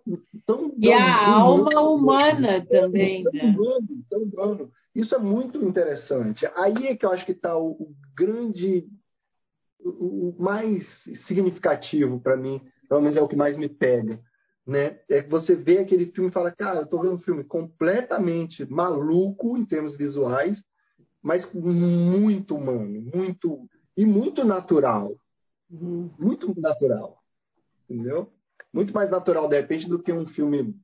tão, 0.46 0.72
e 0.78 0.92
a 0.92 1.28
alma 1.28 1.80
humana 1.80 2.64
também, 2.66 3.22
tão 3.22 3.32
né? 3.32 3.56
humano, 3.56 3.88
tão 4.10 4.22
humano. 4.22 4.70
Isso 4.94 5.14
é 5.14 5.18
muito 5.18 5.62
interessante. 5.64 6.44
Aí 6.56 6.88
é 6.88 6.96
que 6.96 7.06
eu 7.06 7.12
acho 7.12 7.24
que 7.24 7.32
está 7.32 7.56
o, 7.56 7.70
o 7.70 7.94
grande 8.16 8.84
o 9.88 10.36
mais 10.38 10.86
significativo 11.26 12.20
para 12.20 12.36
mim, 12.36 12.60
pelo 12.88 13.00
menos 13.00 13.16
é 13.16 13.22
o 13.22 13.28
que 13.28 13.36
mais 13.36 13.56
me 13.56 13.68
pega, 13.68 14.20
né? 14.66 14.98
É 15.08 15.22
que 15.22 15.30
você 15.30 15.54
vê 15.56 15.78
aquele 15.78 16.06
filme 16.06 16.30
e 16.30 16.32
fala, 16.32 16.50
cara, 16.50 16.80
eu 16.80 16.86
tô 16.86 17.00
vendo 17.00 17.14
um 17.14 17.20
filme 17.20 17.44
completamente 17.44 18.64
maluco 18.70 19.56
em 19.56 19.64
termos 19.64 19.96
visuais, 19.96 20.62
mas 21.22 21.50
muito 21.52 22.56
humano, 22.56 23.10
muito 23.14 23.68
e 23.96 24.06
muito 24.06 24.44
natural, 24.44 25.12
Uhum. 25.70 26.10
muito 26.18 26.58
natural, 26.58 27.18
entendeu? 27.84 28.32
Muito 28.72 28.94
mais 28.94 29.10
natural 29.10 29.48
de 29.48 29.60
repente 29.60 29.86
do 29.86 29.98
que 29.98 30.10
um 30.12 30.26
filme 30.28 30.74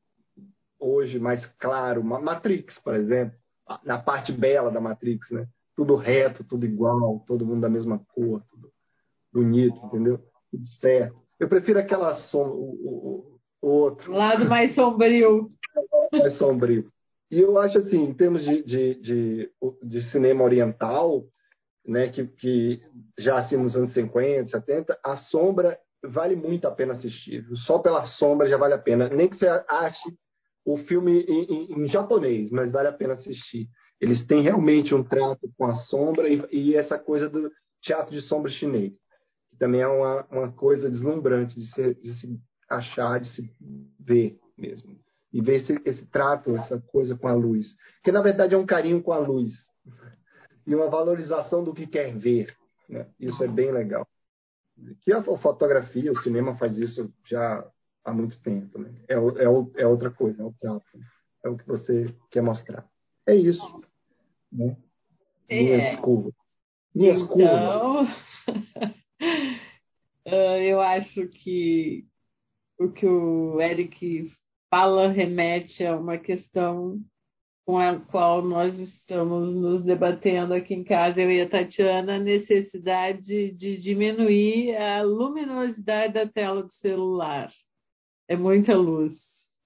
hoje 0.78 1.18
mais 1.18 1.46
claro, 1.58 2.04
Matrix, 2.04 2.78
por 2.80 2.94
exemplo, 2.94 3.34
na 3.82 3.98
parte 3.98 4.30
bela 4.30 4.70
da 4.70 4.80
Matrix, 4.80 5.30
né? 5.30 5.48
Tudo 5.74 5.96
reto, 5.96 6.44
tudo 6.44 6.66
igual, 6.66 7.24
todo 7.26 7.46
mundo 7.46 7.62
da 7.62 7.68
mesma 7.68 7.98
cor, 8.14 8.42
bonito, 9.34 9.76
entendeu? 9.84 10.20
Tudo 10.50 10.66
certo. 10.80 11.16
Eu 11.40 11.48
prefiro 11.48 11.80
aquela 11.80 12.14
som, 12.16 12.46
o, 12.46 13.38
o, 13.60 13.68
outro. 13.68 14.12
Lado 14.12 14.48
mais 14.48 14.74
sombrio. 14.74 15.50
mais 16.12 16.38
sombrio. 16.38 16.88
E 17.30 17.40
eu 17.40 17.58
acho 17.58 17.78
assim, 17.78 18.04
em 18.04 18.14
termos 18.14 18.44
de, 18.44 18.62
de, 18.62 18.94
de, 19.00 19.50
de 19.82 20.02
cinema 20.10 20.44
oriental, 20.44 21.24
né, 21.84 22.08
que, 22.08 22.26
que 22.26 22.80
já 23.18 23.38
assim 23.38 23.56
nos 23.56 23.74
anos 23.74 23.92
50, 23.92 24.48
70, 24.48 24.98
a 25.04 25.16
sombra 25.16 25.76
vale 26.04 26.36
muito 26.36 26.68
a 26.68 26.70
pena 26.70 26.92
assistir. 26.92 27.44
Só 27.66 27.80
pela 27.80 28.04
sombra 28.04 28.48
já 28.48 28.56
vale 28.56 28.74
a 28.74 28.78
pena. 28.78 29.08
Nem 29.08 29.28
que 29.28 29.36
você 29.36 29.48
ache 29.68 30.14
o 30.64 30.78
filme 30.78 31.22
em, 31.22 31.44
em, 31.44 31.82
em 31.82 31.88
japonês, 31.88 32.50
mas 32.50 32.70
vale 32.70 32.88
a 32.88 32.92
pena 32.92 33.14
assistir. 33.14 33.68
Eles 34.00 34.24
têm 34.26 34.42
realmente 34.42 34.94
um 34.94 35.02
trato 35.02 35.50
com 35.58 35.66
a 35.66 35.74
sombra 35.74 36.28
e, 36.28 36.40
e 36.52 36.76
essa 36.76 36.98
coisa 36.98 37.28
do 37.28 37.50
teatro 37.82 38.14
de 38.14 38.22
sombra 38.22 38.50
chinês 38.50 38.92
que 39.54 39.58
também 39.58 39.80
é 39.80 39.86
uma, 39.86 40.26
uma 40.30 40.52
coisa 40.52 40.90
deslumbrante 40.90 41.54
de 41.54 41.66
se, 41.72 41.94
de 41.94 42.14
se 42.14 42.40
achar, 42.68 43.20
de 43.20 43.28
se 43.28 43.50
ver 43.98 44.38
mesmo. 44.58 44.98
E 45.32 45.40
ver 45.40 45.56
esse, 45.56 45.80
esse 45.84 46.04
trato, 46.06 46.56
essa 46.56 46.80
coisa 46.80 47.16
com 47.16 47.28
a 47.28 47.32
luz. 47.32 47.76
Que 48.02 48.12
na 48.12 48.20
verdade 48.20 48.54
é 48.54 48.58
um 48.58 48.66
carinho 48.66 49.02
com 49.02 49.12
a 49.12 49.18
luz. 49.18 49.52
E 50.66 50.74
uma 50.74 50.88
valorização 50.88 51.62
do 51.62 51.74
que 51.74 51.86
quer 51.86 52.16
ver. 52.16 52.56
Né? 52.88 53.06
Isso 53.18 53.42
é 53.42 53.48
bem 53.48 53.70
legal. 53.70 54.06
Que 55.02 55.12
a 55.12 55.22
fotografia, 55.22 56.12
o 56.12 56.18
cinema 56.18 56.56
faz 56.56 56.76
isso 56.78 57.12
já 57.24 57.64
há 58.04 58.12
muito 58.12 58.38
tempo. 58.40 58.78
Né? 58.78 58.92
É, 59.08 59.14
é, 59.14 59.82
é 59.82 59.86
outra 59.86 60.10
coisa, 60.10 60.42
é 60.42 60.44
o 60.44 60.52
trato. 60.52 60.84
É 61.44 61.48
o 61.48 61.56
que 61.56 61.66
você 61.66 62.14
quer 62.30 62.42
mostrar. 62.42 62.88
É 63.26 63.34
isso. 63.34 63.62
Né? 64.50 64.76
É. 65.48 65.62
Minhas 65.62 66.00
curvas. 66.00 66.34
Minhas 66.94 67.18
então, 67.18 67.28
curvas. 67.28 68.08
eu 70.24 70.80
acho 70.80 71.28
que 71.28 72.06
o 72.78 72.90
que 72.90 73.06
o 73.06 73.60
Eric 73.60 74.32
fala 74.70 75.08
remete 75.08 75.84
a 75.84 75.96
uma 75.96 76.18
questão 76.18 77.00
com 77.64 77.78
a 77.78 77.98
qual 77.98 78.42
nós 78.42 78.78
estamos 78.78 79.54
nos 79.54 79.82
debatendo 79.82 80.52
aqui 80.52 80.74
em 80.74 80.84
casa, 80.84 81.20
eu 81.20 81.30
e 81.30 81.40
a 81.40 81.48
Tatiana, 81.48 82.16
a 82.16 82.18
necessidade 82.18 83.52
de 83.52 83.78
diminuir 83.78 84.76
a 84.76 85.02
luminosidade 85.02 86.12
da 86.12 86.26
tela 86.26 86.62
do 86.62 86.72
celular. 86.72 87.50
É 88.28 88.36
muita 88.36 88.76
luz. 88.76 89.14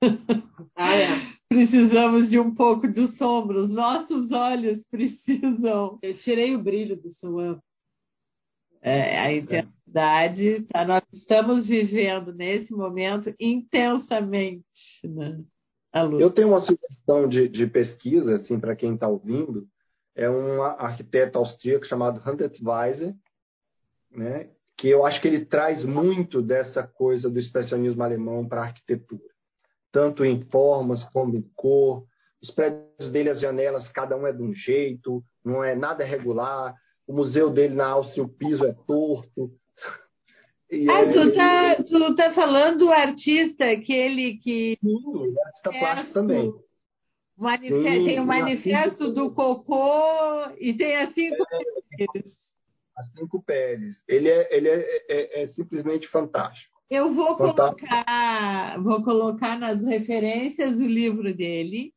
Ah, 0.76 0.94
é. 0.94 1.08
Precisamos 1.48 2.30
de 2.30 2.38
um 2.38 2.54
pouco 2.54 2.86
de 2.86 3.08
sombra. 3.16 3.58
Os 3.58 3.70
nossos 3.70 4.30
olhos 4.30 4.84
precisam. 4.90 5.98
Eu 6.02 6.16
tirei 6.18 6.54
o 6.54 6.62
brilho 6.62 6.96
do 6.96 7.10
celular. 7.14 7.58
É, 8.88 9.18
a 9.18 9.32
intensidade, 9.32 10.62
tá? 10.62 10.84
nós 10.86 11.02
estamos 11.12 11.66
vivendo 11.66 12.32
nesse 12.32 12.72
momento 12.72 13.34
intensamente 13.38 14.64
né? 15.04 15.42
a 15.92 16.02
luz. 16.02 16.22
Eu 16.22 16.30
tenho 16.30 16.48
uma 16.48 16.60
sugestão 16.60 17.28
de, 17.28 17.48
de 17.48 17.66
pesquisa, 17.66 18.36
assim, 18.36 18.58
para 18.58 18.74
quem 18.74 18.94
está 18.94 19.06
ouvindo, 19.06 19.66
é 20.16 20.28
um 20.30 20.62
arquiteto 20.62 21.38
austríaco 21.38 21.84
chamado 21.84 22.22
Hunter 22.26 22.50
Weiser, 22.62 23.14
né? 24.10 24.48
que 24.74 24.88
eu 24.88 25.04
acho 25.04 25.20
que 25.20 25.28
ele 25.28 25.44
traz 25.44 25.84
muito 25.84 26.40
dessa 26.40 26.82
coisa 26.82 27.28
do 27.28 27.38
expressionismo 27.38 28.02
alemão 28.02 28.48
para 28.48 28.62
a 28.62 28.64
arquitetura, 28.64 29.28
tanto 29.92 30.24
em 30.24 30.44
formas 30.44 31.04
como 31.10 31.36
em 31.36 31.42
cor. 31.54 32.06
Os 32.42 32.50
prédios 32.50 33.10
dele, 33.10 33.28
as 33.28 33.40
janelas, 33.40 33.90
cada 33.90 34.16
um 34.16 34.26
é 34.26 34.32
de 34.32 34.40
um 34.42 34.54
jeito, 34.54 35.22
não 35.44 35.62
é 35.62 35.74
nada 35.74 36.04
regular. 36.04 36.74
O 37.08 37.12
museu 37.14 37.50
dele 37.50 37.74
na 37.74 37.86
Áustria, 37.88 38.22
o 38.22 38.28
piso 38.28 38.64
é 38.64 38.72
torto. 38.86 39.50
E 40.70 40.86
ah, 40.90 41.00
é... 41.00 41.08
tu, 41.10 41.32
tá, 41.32 41.82
tu 41.82 42.14
tá 42.14 42.34
falando 42.34 42.80
do 42.80 42.90
artista, 42.90 43.70
aquele 43.70 44.34
que. 44.34 44.76
Sim, 44.82 45.02
o 45.06 45.34
artista 45.46 45.70
plástico 45.70 46.12
também. 46.12 46.52
Sim, 47.62 48.04
tem 48.04 48.20
o 48.20 48.26
manifesto 48.26 49.10
do 49.10 49.30
cocô 49.32 50.50
e 50.58 50.74
tem 50.74 50.96
as 50.96 51.14
cinco 51.14 51.42
é, 51.98 52.04
As 52.98 53.10
cinco 53.16 53.42
peles. 53.42 53.96
Ele 54.06 54.28
é, 54.28 54.54
ele 54.54 54.68
é, 54.68 55.06
é, 55.08 55.42
é 55.44 55.48
simplesmente 55.48 56.06
fantástico. 56.06 56.78
Eu 56.90 57.14
vou 57.14 57.38
fantástico. 57.38 57.88
colocar, 57.88 58.82
vou 58.82 59.02
colocar 59.02 59.58
nas 59.58 59.80
referências 59.82 60.78
o 60.78 60.86
livro 60.86 61.34
dele. 61.34 61.94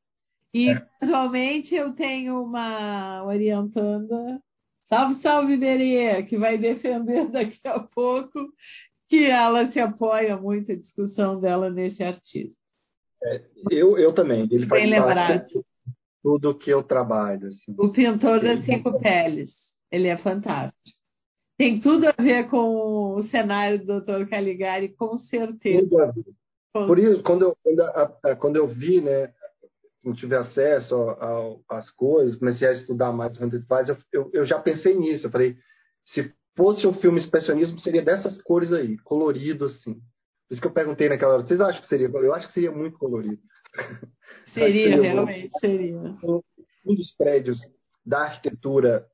E 0.53 0.69
é. 0.69 0.85
casualmente 0.99 1.75
eu 1.75 1.91
tenho 1.93 2.41
uma 2.41 3.25
orientanda 3.25 4.41
Salve, 4.91 5.21
salve, 5.21 5.55
Berê, 5.55 6.21
que 6.23 6.37
vai 6.37 6.57
defender 6.57 7.29
daqui 7.31 7.59
a 7.63 7.79
pouco 7.79 8.51
que 9.07 9.23
ela 9.23 9.71
se 9.71 9.79
apoia 9.79 10.35
muito 10.35 10.71
a 10.71 10.75
discussão 10.75 11.39
dela 11.39 11.69
nesse 11.69 12.03
artista. 12.03 12.53
É, 13.23 13.41
eu, 13.69 13.97
eu 13.97 14.13
também. 14.13 14.49
Ele 14.51 14.65
Bem 14.65 14.89
lembrado. 14.89 15.47
tudo 16.21 16.57
que 16.57 16.69
eu 16.69 16.83
trabalho. 16.83 17.47
Assim. 17.47 17.73
O 17.77 17.89
pintor 17.89 18.41
das 18.41 18.65
cinco 18.65 18.99
peles. 18.99 19.51
Ele 19.89 20.07
é 20.07 20.17
fantástico. 20.17 20.77
Tem 21.57 21.79
tudo 21.79 22.07
a 22.07 22.21
ver 22.21 22.49
com 22.49 23.15
o 23.15 23.23
cenário 23.23 23.85
do 23.85 24.01
Dr. 24.01 24.27
Caligari, 24.29 24.89
com 24.89 25.17
certeza. 25.17 25.87
Tudo 25.87 26.01
a 26.01 26.11
ver. 26.11 26.25
Por 26.73 26.99
isso, 26.99 27.23
quando 27.23 27.43
eu, 27.43 27.57
quando 28.37 28.55
eu 28.55 28.67
vi, 28.67 28.99
né, 28.99 29.31
não 30.03 30.13
tive 30.13 30.35
acesso 30.35 30.95
às 31.69 31.89
coisas, 31.91 32.37
comecei 32.37 32.67
a 32.67 32.73
estudar 32.73 33.11
mais 33.11 33.39
Hundred 33.39 33.65
Files, 33.67 33.89
eu, 33.89 33.97
eu, 34.11 34.31
eu, 34.33 34.45
já 34.45 34.59
pensei 34.59 34.95
nisso. 34.95 35.27
Eu 35.27 35.31
falei, 35.31 35.55
se 36.05 36.33
fosse 36.55 36.87
um 36.87 36.93
filme 36.93 37.19
expressionismo, 37.19 37.79
seria 37.79 38.01
dessas 38.01 38.41
cores 38.41 38.71
aí, 38.71 38.97
colorido 38.99 39.65
assim. 39.65 39.93
Por 39.93 40.53
isso 40.53 40.61
que 40.61 40.67
eu 40.67 40.73
perguntei 40.73 41.07
naquela 41.07 41.33
hora, 41.33 41.45
vocês 41.45 41.61
acham 41.61 41.81
que 41.81 41.87
seria? 41.87 42.07
Eu 42.07 42.33
acho 42.33 42.47
que 42.47 42.53
seria 42.53 42.71
muito 42.71 42.97
colorido. 42.97 43.41
Seria, 44.53 44.89
seria 44.89 45.13
realmente, 45.13 45.49
seria. 45.61 45.95
Um 45.97 46.93
dos 46.93 47.15
prédios 47.15 47.57
da 48.05 48.23
arquitetura 48.23 49.07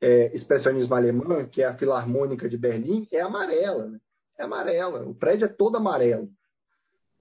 é, 0.00 0.32
expressionismo 0.36 0.94
alemã, 0.94 1.46
que 1.46 1.62
é 1.62 1.66
a 1.66 1.76
Filarmônica 1.76 2.48
de 2.48 2.56
Berlim, 2.56 3.08
é 3.10 3.20
amarela. 3.20 3.88
Né? 3.88 3.98
É 4.38 4.44
amarela. 4.44 5.04
O 5.04 5.14
prédio 5.14 5.46
é 5.46 5.48
todo 5.48 5.76
amarelo. 5.76 6.28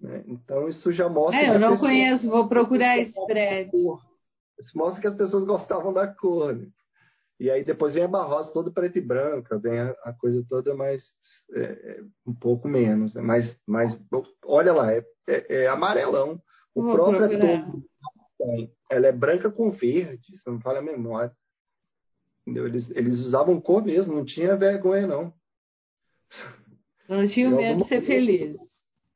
Né? 0.04 0.22
Então, 0.28 0.68
isso 0.68 0.92
já 0.92 1.08
mostra. 1.08 1.40
É, 1.40 1.56
eu 1.56 1.60
não 1.60 1.78
conheço, 1.78 2.30
vou 2.30 2.50
procurar 2.50 2.98
esse 3.00 3.26
prédio. 3.26 3.98
Isso 4.60 4.78
mostra 4.78 5.00
que 5.00 5.08
as 5.08 5.16
pessoas 5.16 5.46
gostavam 5.46 5.94
da 5.94 6.06
cor. 6.06 6.54
Né? 6.54 6.68
E 7.40 7.50
aí 7.50 7.64
depois 7.64 7.94
vem 7.94 8.04
a 8.04 8.08
Barrosa 8.08 8.52
toda 8.52 8.70
preto 8.70 8.98
e 8.98 9.02
branca, 9.02 9.58
vem 9.58 9.80
a, 9.80 9.96
a 10.04 10.14
coisa 10.14 10.46
toda 10.50 10.76
mais. 10.76 11.02
É, 11.54 11.62
é 11.62 12.04
um 12.28 12.34
pouco 12.34 12.68
menos. 12.68 13.14
Né? 13.14 13.22
Mas, 13.22 13.58
mas 13.66 13.98
olha 14.46 14.74
lá, 14.74 14.92
é, 14.92 15.06
é, 15.28 15.64
é 15.64 15.68
amarelão. 15.68 16.42
O 16.76 16.84
vou 16.84 16.94
próprio 16.94 17.30
procurar. 17.30 17.72
ela 18.92 19.08
é 19.08 19.12
branca 19.12 19.50
com 19.50 19.72
verde, 19.72 20.38
se 20.38 20.50
não 20.50 20.60
fala 20.60 20.80
a 20.80 20.84
memória. 20.84 21.32
Entendeu? 22.42 22.68
Eles, 22.68 22.92
eles 22.92 23.20
usavam 23.22 23.62
cor 23.62 23.86
mesmo, 23.86 24.14
não 24.14 24.26
tinha 24.26 24.58
vergonha, 24.58 25.08
não. 25.08 25.34
Não 27.08 27.26
tinha 27.30 27.50
medo 27.50 27.84
de 27.84 27.88
ser 27.88 28.02
feliz. 28.02 28.58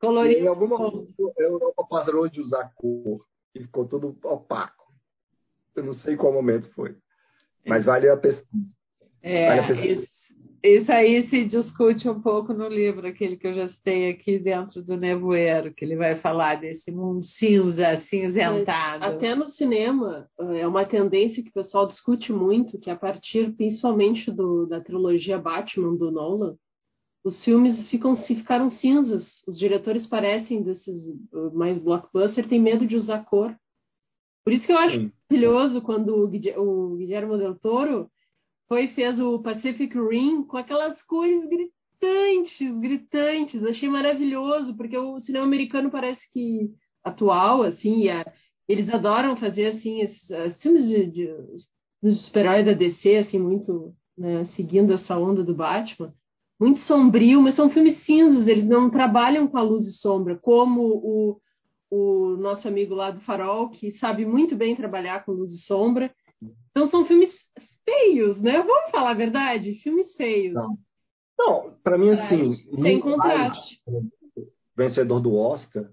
Colorido. 0.00 0.40
E 0.40 0.44
em 0.44 0.48
algum 0.48 0.68
momento 0.68 1.32
a 1.38 1.42
Europa 1.42 1.86
parou 1.88 2.28
de 2.28 2.40
usar 2.40 2.72
cor 2.74 3.24
e 3.54 3.60
ficou 3.60 3.86
tudo 3.86 4.16
opaco. 4.22 4.92
Eu 5.74 5.84
não 5.84 5.94
sei 5.94 6.16
qual 6.16 6.32
momento 6.32 6.68
foi. 6.74 6.96
Mas 7.66 7.84
vale 7.84 8.08
a 8.08 8.16
pesquisa. 8.16 8.66
É, 9.22 9.48
vale 9.48 9.60
a 9.60 9.66
pesquisa. 9.66 10.02
Isso, 10.02 10.18
isso, 10.62 10.92
aí 10.92 11.26
se 11.28 11.44
discute 11.44 12.08
um 12.08 12.20
pouco 12.20 12.52
no 12.52 12.68
livro, 12.68 13.06
aquele 13.06 13.36
que 13.36 13.46
eu 13.46 13.54
já 13.54 13.68
citei 13.68 14.10
aqui 14.10 14.38
dentro 14.38 14.82
do 14.82 14.96
Nevoeiro, 14.96 15.72
que 15.74 15.84
ele 15.84 15.96
vai 15.96 16.16
falar 16.16 16.60
desse 16.60 16.90
mundo 16.90 17.24
cinza, 17.24 18.00
cinzentado. 18.08 19.00
Mas 19.00 19.14
até 19.14 19.34
no 19.34 19.46
cinema 19.48 20.28
é 20.56 20.66
uma 20.66 20.84
tendência 20.84 21.42
que 21.42 21.50
o 21.50 21.54
pessoal 21.54 21.86
discute 21.86 22.32
muito, 22.32 22.78
que 22.78 22.90
a 22.90 22.96
partir 22.96 23.52
principalmente 23.52 24.30
do, 24.30 24.66
da 24.66 24.80
trilogia 24.80 25.38
Batman 25.38 25.96
do 25.96 26.10
Nolan, 26.10 26.56
os 27.28 27.44
filmes 27.44 27.88
ficam 27.90 28.16
ficaram 28.16 28.70
cinzas. 28.70 29.24
Os 29.46 29.58
diretores 29.58 30.06
parecem 30.06 30.62
desses 30.62 30.96
uh, 31.32 31.50
mais 31.54 31.78
blockbuster 31.78 32.48
têm 32.48 32.60
medo 32.60 32.86
de 32.86 32.96
usar 32.96 33.24
cor. 33.24 33.54
Por 34.44 34.52
isso 34.52 34.64
que 34.64 34.72
eu 34.72 34.78
acho 34.78 34.98
Sim. 34.98 35.12
maravilhoso 35.30 35.82
quando 35.82 36.14
o 36.16 36.96
Guillermo 36.96 37.36
del 37.36 37.54
Toro 37.58 38.10
foi 38.66 38.84
e 38.84 38.94
fez 38.94 39.20
o 39.20 39.40
Pacific 39.40 39.94
Rim 39.94 40.42
com 40.42 40.56
aquelas 40.56 41.02
cores 41.02 41.46
gritantes, 41.46 42.80
gritantes. 42.80 43.62
Achei 43.62 43.88
maravilhoso 43.88 44.74
porque 44.74 44.96
o 44.96 45.20
cinema 45.20 45.44
americano 45.44 45.90
parece 45.90 46.20
que 46.30 46.70
atual 47.04 47.62
assim, 47.62 48.08
a, 48.08 48.24
eles 48.66 48.88
adoram 48.88 49.36
fazer 49.36 49.66
assim 49.66 50.00
esses, 50.00 50.30
esses 50.30 50.62
filmes 50.62 50.88
de, 50.88 51.06
de, 51.06 51.28
de 52.02 52.14
super-herói 52.24 52.64
da 52.64 52.72
DC 52.72 53.16
assim 53.16 53.38
muito 53.38 53.94
né, 54.16 54.46
seguindo 54.56 54.94
essa 54.94 55.16
onda 55.18 55.44
do 55.44 55.54
Batman 55.54 56.12
muito 56.58 56.80
sombrio, 56.80 57.40
mas 57.40 57.54
são 57.54 57.70
filmes 57.70 58.04
cinzas, 58.04 58.48
eles 58.48 58.64
não 58.64 58.90
trabalham 58.90 59.46
com 59.46 59.56
a 59.56 59.62
luz 59.62 59.86
e 59.86 59.92
sombra, 59.92 60.36
como 60.36 60.82
o, 60.82 61.40
o 61.90 62.36
nosso 62.36 62.66
amigo 62.66 62.94
lá 62.94 63.10
do 63.10 63.20
Farol, 63.20 63.70
que 63.70 63.92
sabe 63.92 64.26
muito 64.26 64.56
bem 64.56 64.74
trabalhar 64.74 65.24
com 65.24 65.32
luz 65.32 65.52
e 65.52 65.58
sombra. 65.58 66.12
Então 66.70 66.88
são 66.88 67.04
filmes 67.06 67.32
feios, 67.84 68.40
né? 68.42 68.60
Vamos 68.62 68.90
falar 68.90 69.10
a 69.10 69.14
verdade? 69.14 69.74
Filmes 69.76 70.14
feios. 70.16 70.54
Não, 70.54 70.78
não 71.38 71.74
para 71.82 71.96
mim, 71.96 72.10
assim. 72.10 72.56
Sem 72.82 73.00
contraste. 73.00 73.80
Vencedor 74.76 75.20
do 75.20 75.34
Oscar. 75.34 75.88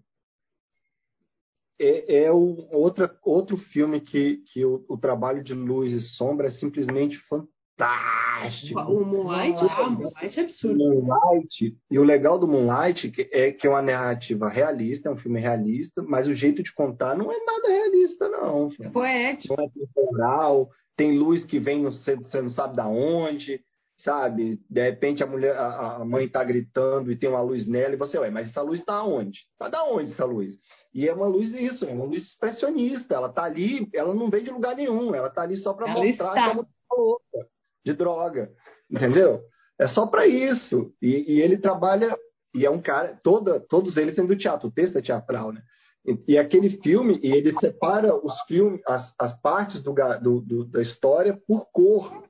É, 1.80 2.24
é 2.24 2.32
o, 2.32 2.68
outra, 2.72 3.16
outro 3.24 3.58
filme 3.58 4.00
que, 4.00 4.38
que 4.52 4.64
o, 4.66 4.86
o 4.88 4.98
trabalho 4.98 5.44
de 5.44 5.54
luz 5.54 5.92
e 5.92 6.00
sombra 6.00 6.48
é 6.48 6.52
simplesmente 6.52 7.18
fantástico 7.28 7.55
fantástico. 7.78 8.80
O 8.80 9.06
Moonlight, 9.06 9.58
ah, 9.60 9.90
Moonlight 9.90 10.40
é 10.40 10.44
absurdo. 10.44 10.78
Moonlight, 10.78 11.78
e 11.92 12.00
o 12.00 12.04
legal 12.04 12.40
do 12.40 12.48
Moonlight 12.48 13.14
é 13.32 13.52
que 13.52 13.68
é 13.68 13.70
uma 13.70 13.82
narrativa 13.82 14.50
realista, 14.50 15.10
é 15.10 15.12
um 15.12 15.18
filme 15.18 15.40
realista, 15.40 16.02
mas 16.02 16.28
o 16.28 16.34
jeito 16.34 16.64
de 16.64 16.74
contar 16.74 17.18
não 17.18 17.32
é 17.32 17.38
nada 17.44 17.68
realista, 17.68 18.30
não. 18.30 18.70
Poético. 18.92 19.56
Não 19.58 19.66
é 19.66 19.70
temporal, 19.70 20.70
tem 20.96 21.18
luz 21.18 21.46
que 21.46 21.60
vem, 21.60 21.84
você 21.84 22.42
não 22.42 22.52
sabe 22.52 22.76
da 22.76 22.88
onde. 22.88 23.62
sabe? 23.98 24.60
De 24.70 24.82
repente 24.82 25.24
a 25.24 25.28
mulher, 25.28 25.56
a, 25.56 25.98
a 25.98 26.06
mãe 26.06 26.26
está 26.26 26.44
gritando 26.44 27.12
e 27.12 27.16
tem 27.16 27.30
uma 27.30 27.42
luz 27.42 27.68
nela 27.68 27.94
e 27.94 27.98
você, 27.98 28.18
ué, 28.18 28.30
mas 28.30 28.50
essa 28.50 28.62
luz 28.62 28.80
está 28.80 29.04
onde? 29.04 29.40
Está 29.54 29.70
da 29.70 29.84
onde 29.86 30.12
essa 30.12 30.26
luz? 30.26 30.56
E 30.94 31.10
é 31.10 31.14
uma 31.14 31.28
luz 31.28 31.54
isso, 31.54 31.84
é 31.84 31.92
uma 31.92 32.06
luz 32.06 32.24
expressionista. 32.24 33.16
Ela 33.16 33.28
está 33.28 33.44
ali, 33.44 33.90
ela 33.94 34.14
não 34.14 34.30
vem 34.30 34.46
de 34.46 34.50
lugar 34.50 34.78
nenhum, 34.78 35.14
ela 35.14 35.28
está 35.28 35.42
ali 35.42 35.58
só 35.58 35.74
para 35.74 35.88
mostrar 35.88 36.30
está. 36.30 36.48
é 36.48 36.52
uma 36.54 36.66
louca 36.90 37.55
de 37.86 37.94
droga, 37.94 38.50
entendeu? 38.90 39.42
É 39.80 39.88
só 39.88 40.08
para 40.08 40.26
isso. 40.26 40.92
E, 41.02 41.34
e, 41.34 41.42
ele 41.42 41.58
trabalha 41.58 42.18
e 42.54 42.66
é 42.66 42.70
um 42.70 42.82
cara, 42.82 43.20
toda, 43.24 43.60
todos 43.60 43.98
eles 43.98 44.16
sendo 44.16 44.36
teatro, 44.36 44.70
o 44.70 44.72
texto 44.72 44.98
é 44.98 45.02
teatral, 45.02 45.52
né? 45.52 45.62
E, 46.06 46.34
e 46.34 46.38
aquele 46.38 46.82
filme, 46.82 47.20
e 47.22 47.32
ele 47.32 47.54
separa 47.60 48.16
os 48.16 48.34
filmes, 48.48 48.82
as, 48.88 49.14
as 49.20 49.40
partes 49.42 49.84
do, 49.84 49.94
do, 50.22 50.42
do 50.42 50.66
da 50.66 50.82
história 50.82 51.40
por 51.48 51.68
cor 51.72 52.26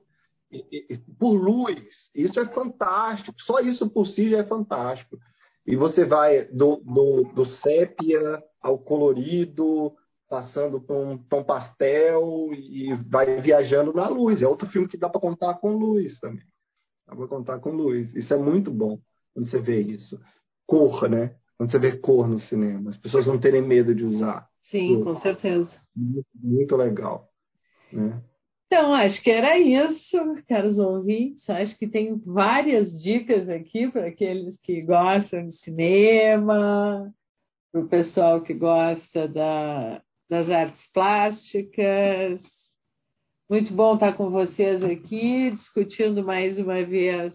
por 1.18 1.32
luz. 1.32 1.78
Isso 2.14 2.38
é 2.40 2.46
fantástico. 2.46 3.34
Só 3.42 3.60
isso 3.60 3.88
por 3.88 4.06
si 4.06 4.30
já 4.30 4.38
é 4.38 4.44
fantástico. 4.44 5.18
E 5.66 5.76
você 5.76 6.04
vai 6.04 6.44
do, 6.46 6.76
do, 6.84 7.24
do 7.34 7.46
sépia 7.46 8.42
ao 8.62 8.78
colorido, 8.78 9.92
passando 10.28 10.80
por 10.80 10.96
um 10.96 11.18
tom 11.18 11.44
pastel 11.44 12.50
e 12.52 12.92
vai 13.08 13.40
viajando 13.40 13.92
na 13.92 14.08
luz. 14.08 14.42
É 14.42 14.48
outro 14.48 14.68
filme 14.68 14.88
que 14.88 14.96
dá 14.96 15.08
para 15.08 15.20
contar 15.20 15.54
com 15.54 15.76
luz 15.76 16.18
também. 16.18 16.44
Dá 17.06 17.14
para 17.14 17.28
contar 17.28 17.58
com 17.60 17.70
luz. 17.70 18.14
Isso 18.14 18.34
é 18.34 18.36
muito 18.36 18.70
bom 18.70 18.98
quando 19.32 19.46
você 19.46 19.60
vê 19.60 19.80
isso. 19.80 20.20
Cor, 20.66 21.08
né? 21.08 21.36
Quando 21.56 21.70
você 21.70 21.78
vê 21.78 21.96
cor 21.96 22.28
no 22.28 22.40
cinema. 22.40 22.90
As 22.90 22.96
pessoas 22.96 23.26
não 23.26 23.38
terem 23.38 23.62
medo 23.62 23.94
de 23.94 24.04
usar. 24.04 24.48
Sim, 24.70 25.02
cor. 25.02 25.14
com 25.14 25.20
certeza. 25.20 25.70
Muito, 25.94 26.26
muito 26.34 26.76
legal. 26.76 27.28
Né? 27.92 28.20
Então, 28.66 28.92
acho 28.92 29.22
que 29.22 29.30
era 29.30 29.56
isso, 29.56 30.18
caros 30.48 30.76
ouvintes. 30.76 31.48
Acho 31.48 31.78
que 31.78 31.86
tem 31.86 32.18
várias 32.18 33.00
dicas 33.00 33.48
aqui 33.48 33.88
para 33.88 34.06
aqueles 34.06 34.58
que 34.60 34.82
gostam 34.82 35.46
de 35.46 35.56
cinema, 35.58 37.14
para 37.70 37.80
o 37.80 37.88
pessoal 37.88 38.42
que 38.42 38.52
gosta 38.52 39.28
da, 39.28 40.02
das 40.28 40.48
artes 40.50 40.84
plásticas. 40.92 42.42
Muito 43.48 43.72
bom 43.72 43.94
estar 43.94 44.16
com 44.16 44.30
vocês 44.30 44.82
aqui, 44.82 45.50
discutindo 45.52 46.24
mais 46.24 46.58
uma 46.58 46.82
vez. 46.84 47.34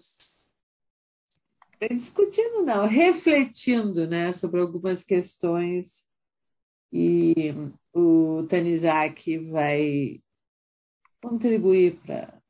Discutindo, 1.90 2.64
não, 2.64 2.86
refletindo 2.86 4.08
né, 4.08 4.34
sobre 4.34 4.60
algumas 4.60 5.04
questões. 5.04 5.88
E 6.94 7.54
o 7.94 8.46
Tanizaki 8.50 9.38
vai 9.38 10.20
contribuir 11.22 11.98
para 12.06 12.42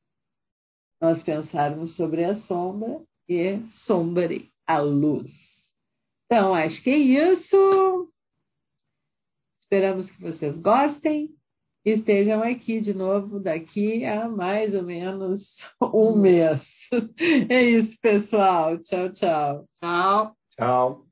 nós 1.00 1.22
pensarmos 1.24 1.96
sobre 1.96 2.24
a 2.24 2.36
sombra 2.36 3.02
e 3.30 3.60
sombre 3.86 4.52
a 4.66 4.80
luz. 4.80 5.32
Então, 6.26 6.54
acho 6.54 6.82
que 6.84 6.90
é 6.90 6.98
isso. 6.98 8.11
Esperamos 9.72 10.11
que 10.11 10.22
vocês 10.22 10.60
gostem 10.60 11.30
e 11.85 11.91
estejam 11.91 12.43
aqui 12.43 12.81
de 12.81 12.93
novo 12.93 13.39
daqui 13.39 14.03
a 14.03 14.27
mais 14.27 14.76
ou 14.76 14.84
menos 14.84 15.56
um 15.81 16.14
mês. 16.14 16.61
É 17.49 17.64
isso, 17.64 17.98
pessoal. 18.02 18.77
Tchau, 18.80 19.14
tchau. 19.14 19.65
Tchau. 19.80 20.35
Tchau. 20.57 21.11